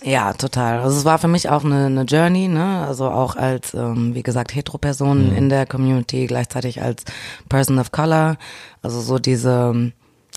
Ja, 0.08 0.32
total. 0.32 0.80
Also 0.80 1.00
es 1.00 1.04
war 1.04 1.18
für 1.18 1.28
mich 1.28 1.50
auch 1.50 1.66
eine, 1.66 1.88
eine 1.88 2.04
Journey, 2.04 2.48
ne? 2.48 2.86
Also 2.88 3.10
auch 3.10 3.36
als, 3.36 3.74
ähm, 3.74 4.16
wie 4.16 4.24
gesagt, 4.24 4.56
Hetero-Person 4.56 5.36
in 5.36 5.50
der 5.50 5.66
Community, 5.66 6.28
gleichzeitig 6.28 6.82
als 6.82 7.04
Person 7.50 7.78
of 7.78 7.92
Color. 7.92 8.38
Also 8.82 9.02
so 9.02 9.20
diese 9.20 9.92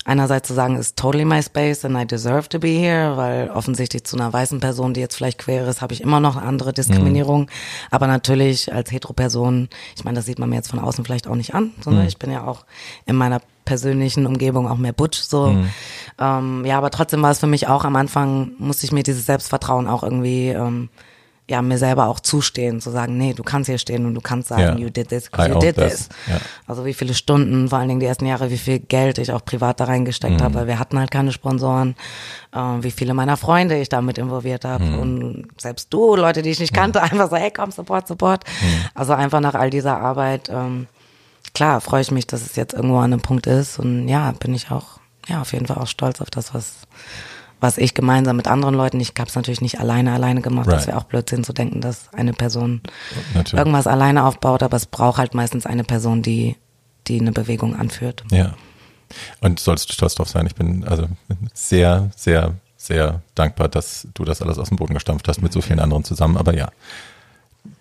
einerseits 0.05 0.47
zu 0.47 0.53
sagen, 0.53 0.77
ist 0.77 0.97
totally 0.97 1.25
my 1.25 1.41
space 1.43 1.85
and 1.85 1.95
I 1.95 2.05
deserve 2.05 2.49
to 2.49 2.59
be 2.59 2.69
here, 2.69 3.17
weil 3.17 3.49
offensichtlich 3.49 4.03
zu 4.03 4.17
einer 4.17 4.31
weißen 4.33 4.59
Person, 4.59 4.93
die 4.93 4.99
jetzt 4.99 5.15
vielleicht 5.15 5.37
queer 5.37 5.67
ist, 5.67 5.81
habe 5.81 5.93
ich 5.93 6.01
immer 6.01 6.19
noch 6.19 6.37
andere 6.37 6.73
Diskriminierung. 6.73 7.49
Aber 7.91 8.07
natürlich 8.07 8.73
als 8.73 8.91
Hetero-Person, 8.91 9.69
ich 9.95 10.03
meine, 10.03 10.15
das 10.15 10.25
sieht 10.25 10.39
man 10.39 10.49
mir 10.49 10.55
jetzt 10.55 10.69
von 10.69 10.79
außen 10.79 11.05
vielleicht 11.05 11.27
auch 11.27 11.35
nicht 11.35 11.53
an, 11.53 11.71
sondern 11.81 12.07
ich 12.07 12.17
bin 12.17 12.31
ja 12.31 12.45
auch 12.45 12.65
in 13.05 13.15
meiner 13.15 13.41
persönlichen 13.65 14.25
Umgebung 14.25 14.67
auch 14.67 14.77
mehr 14.77 14.93
Butch 14.93 15.19
so. 15.19 15.55
Ähm, 16.19 16.65
ja, 16.65 16.77
aber 16.77 16.89
trotzdem 16.89 17.21
war 17.21 17.31
es 17.31 17.39
für 17.39 17.47
mich 17.47 17.67
auch 17.67 17.85
am 17.85 17.95
Anfang, 17.95 18.51
musste 18.57 18.85
ich 18.85 18.91
mir 18.91 19.03
dieses 19.03 19.27
Selbstvertrauen 19.27 19.87
auch 19.87 20.03
irgendwie 20.03 20.49
ähm, 20.49 20.89
ja, 21.51 21.61
mir 21.61 21.77
selber 21.77 22.07
auch 22.07 22.21
zustehen, 22.21 22.79
zu 22.79 22.91
sagen, 22.91 23.17
nee, 23.17 23.33
du 23.33 23.43
kannst 23.43 23.69
hier 23.69 23.77
stehen 23.77 24.05
und 24.05 24.15
du 24.15 24.21
kannst 24.21 24.47
sagen, 24.47 24.61
Ja. 24.61 24.75
you 24.77 24.89
did 24.89 25.09
this, 25.09 25.29
you 25.37 25.59
did 25.59 25.75
this. 25.75 26.07
Ja. 26.27 26.37
Also 26.65 26.85
wie 26.85 26.93
viele 26.93 27.13
Stunden, 27.13 27.67
vor 27.67 27.77
allen 27.79 27.89
Dingen 27.89 27.99
die 27.99 28.05
ersten 28.05 28.25
Jahre, 28.25 28.49
wie 28.49 28.57
viel 28.57 28.79
Geld 28.79 29.17
ich 29.17 29.31
auch 29.33 29.43
privat 29.43 29.79
da 29.81 29.83
reingesteckt 29.83 30.39
Mhm. 30.39 30.43
habe, 30.43 30.55
weil 30.55 30.67
wir 30.67 30.79
hatten 30.79 30.97
halt 30.97 31.11
keine 31.11 31.31
Sponsoren, 31.33 31.95
äh, 32.53 32.59
wie 32.81 32.91
viele 32.91 33.13
meiner 33.13 33.35
Freunde 33.35 33.77
ich 33.81 33.89
damit 33.89 34.17
involviert 34.17 34.63
habe 34.63 34.83
Mhm. 34.85 34.99
und 34.99 35.47
selbst 35.59 35.93
du, 35.93 36.15
Leute, 36.15 36.41
die 36.41 36.51
ich 36.51 36.59
nicht 36.61 36.73
kannte, 36.73 37.01
einfach 37.03 37.29
so, 37.29 37.35
hey, 37.35 37.51
komm, 37.51 37.71
Support, 37.71 38.07
Support. 38.07 38.45
Mhm. 38.61 38.85
Also 38.95 39.11
einfach 39.13 39.41
nach 39.41 39.53
all 39.55 39.69
dieser 39.69 39.97
Arbeit, 39.99 40.47
ähm, 40.49 40.87
klar, 41.53 41.81
freue 41.81 42.01
ich 42.01 42.11
mich, 42.11 42.27
dass 42.27 42.41
es 42.45 42.55
jetzt 42.55 42.73
irgendwo 42.73 42.97
an 42.99 43.11
einem 43.11 43.21
Punkt 43.21 43.45
ist 43.45 43.77
und 43.77 44.07
ja, 44.07 44.31
bin 44.39 44.53
ich 44.55 44.71
auch, 44.71 44.99
ja, 45.27 45.41
auf 45.41 45.51
jeden 45.51 45.65
Fall 45.67 45.77
auch 45.77 45.87
stolz 45.87 46.21
auf 46.21 46.29
das, 46.29 46.53
was 46.53 46.73
was 47.61 47.77
ich 47.77 47.93
gemeinsam 47.93 48.35
mit 48.35 48.47
anderen 48.47 48.75
Leuten, 48.75 48.99
ich 48.99 49.13
habe 49.17 49.29
es 49.29 49.35
natürlich 49.35 49.61
nicht 49.61 49.79
alleine 49.79 50.11
alleine 50.13 50.41
gemacht, 50.41 50.67
Right. 50.67 50.77
das 50.77 50.87
wäre 50.87 50.97
auch 50.97 51.03
Blödsinn 51.03 51.43
zu 51.43 51.53
denken, 51.53 51.79
dass 51.79 52.11
eine 52.13 52.33
Person 52.33 52.81
natürlich. 53.33 53.53
irgendwas 53.59 53.87
alleine 53.87 54.25
aufbaut, 54.25 54.63
aber 54.63 54.75
es 54.75 54.87
braucht 54.87 55.19
halt 55.19 55.33
meistens 55.35 55.65
eine 55.65 55.83
Person, 55.83 56.21
die, 56.23 56.57
die 57.07 57.19
eine 57.21 57.31
Bewegung 57.31 57.75
anführt. 57.75 58.23
Ja. 58.31 58.55
Und 59.41 59.59
solltest 59.59 59.89
du 59.89 59.93
stolz 59.93 60.15
drauf 60.15 60.29
sein. 60.29 60.45
Ich 60.47 60.55
bin 60.55 60.83
also 60.85 61.07
sehr, 61.53 62.09
sehr, 62.15 62.55
sehr 62.77 63.21
dankbar, 63.35 63.67
dass 63.69 64.07
du 64.13 64.25
das 64.25 64.41
alles 64.41 64.57
aus 64.57 64.69
dem 64.69 64.77
Boden 64.77 64.93
gestampft 64.93 65.27
hast 65.27 65.41
mit 65.41 65.53
so 65.53 65.61
vielen 65.61 65.79
anderen 65.79 66.03
zusammen. 66.03 66.37
Aber 66.37 66.55
ja, 66.55 66.71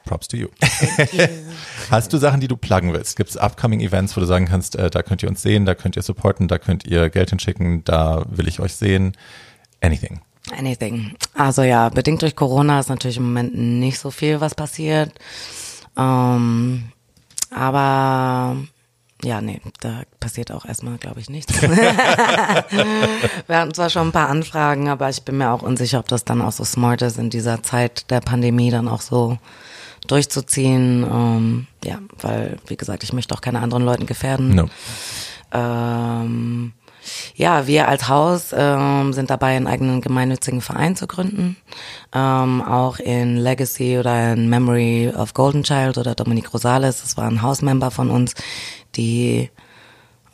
props 0.05 0.29
to 0.29 0.37
you. 0.37 0.49
Hast 1.91 2.13
du 2.13 2.19
Sachen, 2.19 2.41
die 2.41 2.49
du 2.49 2.57
pluggen 2.57 2.93
willst? 2.93 3.17
Gibt 3.17 3.31
es 3.31 3.37
upcoming 3.37 3.81
Events, 3.81 4.17
wo 4.17 4.21
du 4.21 4.27
sagen 4.27 4.47
kannst, 4.47 4.77
äh, 4.77 4.91
da 4.91 5.03
könnt 5.03 5.23
ihr 5.23 5.29
uns 5.29 5.41
sehen, 5.43 5.65
da 5.67 5.75
könnt 5.75 5.97
ihr 5.97 6.03
supporten, 6.03 6.49
da 6.49 6.59
könnt 6.59 6.85
ihr 6.85 7.11
Geld 7.11 7.31
hinschicken, 7.31 7.85
da 7.85 8.25
will 8.29 8.49
ich 8.49 8.61
euch 8.61 8.75
sehen? 8.75 9.17
Anything. 9.81 10.21
Anything. 10.57 11.15
Also 11.35 11.63
ja, 11.63 11.89
bedingt 11.89 12.23
durch 12.23 12.35
Corona 12.37 12.81
ist 12.81 12.89
natürlich 12.89 13.19
im 13.19 13.25
Moment 13.25 13.57
nicht 13.57 13.99
so 13.99 14.11
viel, 14.11 14.41
was 14.41 14.55
passiert. 14.55 15.13
Ähm, 15.97 16.91
aber 17.51 18.57
ja, 19.23 19.41
nee, 19.41 19.61
da 19.81 20.03
passiert 20.19 20.51
auch 20.51 20.65
erstmal, 20.65 20.97
glaube 20.97 21.21
ich, 21.21 21.29
nichts. 21.29 21.61
Wir 21.63 21.71
hatten 23.49 23.75
zwar 23.75 23.91
schon 23.91 24.09
ein 24.09 24.13
paar 24.13 24.31
Anfragen, 24.31 24.89
aber 24.89 25.11
ich 25.11 25.23
bin 25.23 25.37
mir 25.39 25.51
auch 25.51 25.63
unsicher, 25.63 25.99
ob 25.99 26.09
das 26.09 26.25
dann 26.25 26.41
auch 26.41 26.53
so 26.53 26.65
smart 26.65 27.03
ist, 27.03 27.19
in 27.19 27.29
dieser 27.29 27.63
Zeit 27.63 28.11
der 28.11 28.21
Pandemie 28.21 28.71
dann 28.71 28.89
auch 28.89 29.03
so 29.03 29.37
durchzuziehen. 30.07 31.05
Ähm, 31.05 31.67
ja, 31.85 31.99
weil, 32.21 32.57
wie 32.67 32.77
gesagt, 32.77 33.05
ich 33.05 33.13
möchte 33.13 33.35
auch 33.35 33.43
keine 33.43 33.61
anderen 33.61 33.85
Leuten 33.85 34.07
gefährden. 34.07 34.55
No. 34.55 34.71
Ähm, 35.53 36.73
ja, 37.35 37.67
wir 37.67 37.89
als 37.89 38.09
Haus 38.09 38.55
ähm, 38.57 39.13
sind 39.13 39.31
dabei, 39.31 39.57
einen 39.57 39.67
eigenen 39.67 40.01
gemeinnützigen 40.01 40.61
Verein 40.61 40.97
zu 40.97 41.07
gründen. 41.07 41.57
Ähm, 42.15 42.63
auch 42.63 42.99
in 42.99 43.37
Legacy 43.37 43.99
oder 43.99 44.33
in 44.33 44.49
Memory 44.49 45.13
of 45.17 45.35
Golden 45.35 45.63
Child 45.63 45.99
oder 45.99 46.15
Dominique 46.15 46.53
Rosales. 46.53 47.03
Das 47.03 47.17
war 47.17 47.29
ein 47.29 47.43
Hausmember 47.43 47.91
von 47.91 48.11
uns, 48.11 48.35
die 48.97 49.51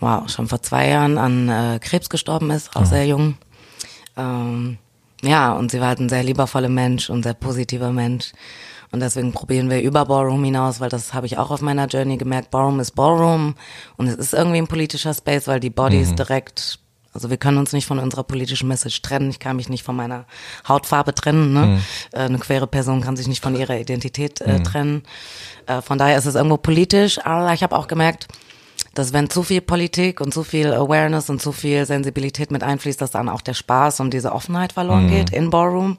wow, 0.01 0.29
schon 0.29 0.49
vor 0.49 0.63
zwei 0.63 0.89
Jahren 0.89 1.19
an 1.19 1.49
äh, 1.49 1.79
Krebs 1.81 2.09
gestorben 2.09 2.51
ist, 2.51 2.77
auch 2.77 2.85
sehr 2.85 3.07
jung. 3.07 3.37
Ähm, 4.17 4.79
ja, 5.23 5.53
und 5.53 5.71
sie 5.71 5.81
war 5.81 5.89
halt 5.89 6.01
ein 6.01 6.09
sehr 6.09 6.23
liebevoller 6.23 6.69
Mensch 6.69 7.11
und 7.11 7.23
sehr 7.23 7.35
positiver 7.35 7.93
Mensch. 7.93 8.33
Und 8.93 9.01
deswegen 9.01 9.33
probieren 9.33 9.71
wir 9.71 9.83
über 9.83 10.05
Ballroom 10.05 10.45
hinaus, 10.45 10.81
weil 10.81 10.89
das 10.89 11.13
habe 11.13 11.27
ich 11.27 11.39
auch 11.39 11.51
auf 11.51 11.61
meiner 11.61 11.87
Journey 11.87 12.17
gemerkt. 12.17 12.51
Ballroom 12.51 12.81
ist 12.81 12.93
Ballroom 12.93 13.55
und 13.97 14.07
es 14.07 14.15
ist 14.15 14.35
irgendwie 14.35 14.59
ein 14.59 14.69
politischer 14.69 15.13
Space, 15.13 15.49
weil 15.49 15.61
die 15.61 15.71
Bodies 15.71 16.15
direkt, 16.15 16.79
also 17.13 17.31
wir 17.31 17.37
können 17.37 17.59
uns 17.59 17.73
nicht 17.73 17.87
von 17.87 17.99
unserer 17.99 18.23
politischen 18.23 18.69
Message 18.69 19.03
trennen. 19.03 19.31
Ich 19.31 19.39
kann 19.39 19.57
mich 19.57 19.69
nicht 19.69 19.83
von 19.83 19.97
meiner 19.97 20.25
Hautfarbe 20.69 21.15
trennen. 21.15 21.53
Ne? 21.53 21.81
Äh, 22.13 22.21
eine 22.21 22.39
queere 22.39 22.67
Person 22.67 23.01
kann 23.01 23.17
sich 23.17 23.27
nicht 23.27 23.43
von 23.43 23.57
ihrer 23.57 23.79
Identität 23.79 24.41
äh, 24.41 24.63
trennen. 24.63 25.03
Äh, 25.67 25.83
von 25.83 25.99
daher 25.99 26.19
ist 26.19 26.27
es 26.27 26.35
irgendwo 26.35 26.57
politisch, 26.57 27.19
aber 27.25 27.53
ich 27.53 27.63
habe 27.63 27.77
auch 27.77 27.89
gemerkt, 27.89 28.29
dass 28.99 29.13
wenn 29.13 29.29
zu 29.31 29.43
viel 29.43 29.61
Politik 29.61 30.21
und 30.21 30.33
zu 30.33 30.43
viel 30.43 30.73
Awareness 30.73 31.29
und 31.31 31.41
zu 31.41 31.53
viel 31.53 31.85
Sensibilität 31.87 32.51
mit 32.51 32.63
einfließt, 32.63 33.01
dass 33.01 33.11
dann 33.11 33.29
auch 33.29 33.43
der 33.43 33.55
Spaß 33.55 34.01
und 34.01 34.13
diese 34.13 34.33
Offenheit 34.33 34.73
verloren 34.73 35.09
geht 35.09 35.31
in 35.31 35.51
Ballroom. 35.51 35.99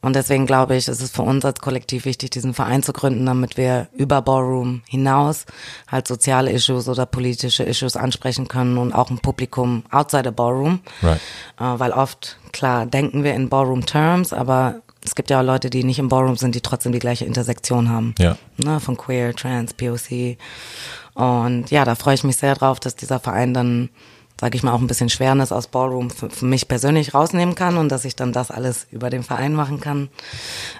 Und 0.00 0.16
deswegen 0.16 0.46
glaube 0.46 0.76
ich, 0.76 0.88
ist 0.88 1.02
es 1.02 1.10
für 1.10 1.22
uns 1.22 1.44
als 1.44 1.60
Kollektiv 1.60 2.06
wichtig, 2.06 2.30
diesen 2.30 2.54
Verein 2.54 2.82
zu 2.82 2.92
gründen, 2.92 3.26
damit 3.26 3.58
wir 3.58 3.88
über 3.92 4.22
Ballroom 4.22 4.82
hinaus 4.88 5.44
halt 5.88 6.08
soziale 6.08 6.50
Issues 6.50 6.88
oder 6.88 7.04
politische 7.04 7.64
Issues 7.64 7.96
ansprechen 7.96 8.48
können 8.48 8.78
und 8.78 8.94
auch 8.94 9.10
ein 9.10 9.18
Publikum 9.18 9.84
outside 9.90 10.24
the 10.24 10.30
Ballroom. 10.30 10.80
Right. 11.02 11.20
Äh, 11.58 11.78
weil 11.78 11.92
oft, 11.92 12.38
klar, 12.52 12.86
denken 12.86 13.24
wir 13.24 13.34
in 13.34 13.50
Ballroom 13.50 13.84
Terms, 13.84 14.32
aber 14.32 14.80
es 15.04 15.14
gibt 15.14 15.30
ja 15.30 15.40
auch 15.40 15.44
Leute, 15.44 15.70
die 15.70 15.84
nicht 15.84 15.98
im 15.98 16.08
Ballroom 16.08 16.36
sind, 16.36 16.54
die 16.54 16.60
trotzdem 16.60 16.92
die 16.92 16.98
gleiche 16.98 17.24
Intersektion 17.24 17.88
haben. 17.88 18.14
Ja. 18.18 18.36
Ne, 18.58 18.80
von 18.80 18.96
Queer, 18.96 19.34
Trans, 19.34 19.74
POC. 19.74 20.36
Und 21.14 21.70
ja, 21.70 21.84
da 21.84 21.94
freue 21.94 22.14
ich 22.14 22.24
mich 22.24 22.36
sehr 22.36 22.54
drauf, 22.54 22.80
dass 22.80 22.96
dieser 22.96 23.20
Verein 23.20 23.54
dann, 23.54 23.90
sage 24.40 24.56
ich 24.56 24.62
mal, 24.62 24.72
auch 24.72 24.80
ein 24.80 24.86
bisschen 24.86 25.08
Schwernis 25.08 25.52
aus 25.52 25.66
Ballroom 25.66 26.10
für, 26.10 26.30
für 26.30 26.44
mich 26.44 26.68
persönlich 26.68 27.14
rausnehmen 27.14 27.54
kann 27.54 27.76
und 27.76 27.90
dass 27.90 28.04
ich 28.04 28.16
dann 28.16 28.32
das 28.32 28.50
alles 28.50 28.86
über 28.90 29.10
den 29.10 29.22
Verein 29.22 29.54
machen 29.54 29.80
kann. 29.80 30.08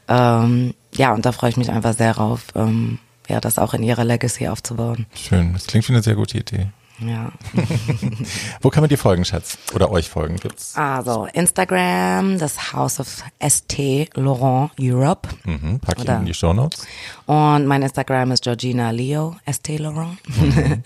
Ähm, 0.08 0.74
ja, 0.94 1.12
und 1.14 1.26
da 1.26 1.32
freue 1.32 1.50
ich 1.50 1.56
mich 1.56 1.70
einfach 1.70 1.96
sehr 1.96 2.14
drauf, 2.14 2.46
ähm, 2.54 2.98
ja, 3.28 3.40
das 3.40 3.58
auch 3.58 3.74
in 3.74 3.82
ihrer 3.82 4.04
Legacy 4.04 4.48
aufzubauen. 4.48 5.06
Schön. 5.14 5.52
Das 5.52 5.66
klingt 5.66 5.88
wie 5.88 5.92
eine 5.92 6.02
sehr 6.02 6.16
gute 6.16 6.38
Idee. 6.38 6.68
Ja. 7.00 7.32
Wo 8.60 8.70
kann 8.70 8.82
man 8.82 8.88
dir 8.88 8.98
folgen, 8.98 9.24
Schatz? 9.24 9.58
Oder 9.74 9.90
euch 9.90 10.08
folgen? 10.08 10.36
Gibt's? 10.36 10.76
Also 10.76 11.26
Instagram, 11.32 12.38
das 12.38 12.72
House 12.72 13.00
of 13.00 13.22
ST 13.46 14.08
Laurent 14.14 14.70
Europe. 14.78 15.28
Mhm, 15.44 15.80
pack 15.80 15.98
ich 15.98 16.08
in 16.08 16.26
die 16.26 16.34
Show 16.34 16.52
Notes. 16.52 16.86
Und 17.26 17.66
mein 17.66 17.82
Instagram 17.82 18.32
ist 18.32 18.44
Georgina 18.44 18.90
Leo, 18.90 19.36
ST 19.50 19.78
Laurent. 19.78 20.18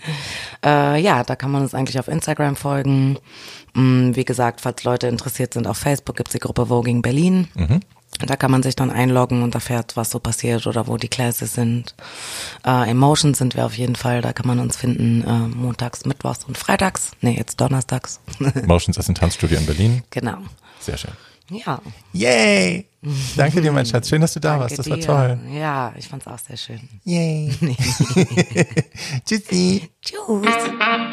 äh, 0.65 1.01
ja, 1.01 1.23
da 1.23 1.35
kann 1.35 1.51
man 1.51 1.63
uns 1.63 1.73
eigentlich 1.73 1.99
auf 1.99 2.07
Instagram 2.07 2.55
folgen. 2.55 3.17
Mm, 3.73 4.15
Wie 4.15 4.25
gesagt, 4.25 4.61
falls 4.61 4.83
Leute 4.83 5.07
interessiert 5.07 5.53
sind, 5.53 5.67
auf 5.67 5.77
Facebook 5.77 6.15
gibt's 6.15 6.31
die 6.31 6.39
Gruppe 6.39 6.67
Voging 6.67 7.01
Berlin. 7.01 7.47
Da 8.19 8.35
kann 8.35 8.51
man 8.51 8.63
sich 8.63 8.75
dann 8.75 8.91
einloggen 8.91 9.43
und 9.43 9.55
erfährt, 9.55 9.95
was 9.95 10.09
so 10.11 10.19
passiert 10.19 10.67
oder 10.67 10.87
wo 10.87 10.97
die 10.97 11.07
Classes 11.07 11.53
sind. 11.53 11.95
Äh, 12.65 12.89
Emotion 12.89 13.33
sind 13.33 13.55
wir 13.55 13.65
auf 13.65 13.77
jeden 13.77 13.95
Fall, 13.95 14.21
da 14.21 14.33
kann 14.33 14.47
man 14.47 14.59
uns 14.59 14.77
finden 14.77 15.23
äh, 15.23 15.47
montags, 15.55 16.05
mittwochs 16.05 16.43
und 16.45 16.57
freitags. 16.57 17.11
Nee, 17.21 17.35
jetzt 17.37 17.59
donnerstags. 17.61 18.19
Motions 18.65 18.97
ist 18.97 19.09
ein 19.09 19.15
Tanzstudio 19.15 19.57
in 19.57 19.65
Berlin. 19.65 20.03
genau. 20.09 20.37
Sehr 20.79 20.97
schön. 20.97 21.11
Ja. 21.49 21.79
Yay! 22.11 22.87
Danke 23.37 23.61
dir, 23.61 23.71
mein 23.71 23.85
Schatz. 23.85 24.09
Schön, 24.09 24.21
dass 24.21 24.33
du 24.33 24.39
da 24.39 24.57
danke 24.57 24.63
warst. 24.63 24.79
Das 24.79 24.85
dir. 24.87 24.91
war 24.93 24.99
toll. 24.99 25.39
Ja, 25.53 25.93
ich 25.95 26.07
fand's 26.07 26.25
auch 26.25 26.39
sehr 26.39 26.57
schön. 26.57 26.79
Yay. 27.03 27.53
Tschüssi. 29.25 29.89
Tschüss. 30.01 31.11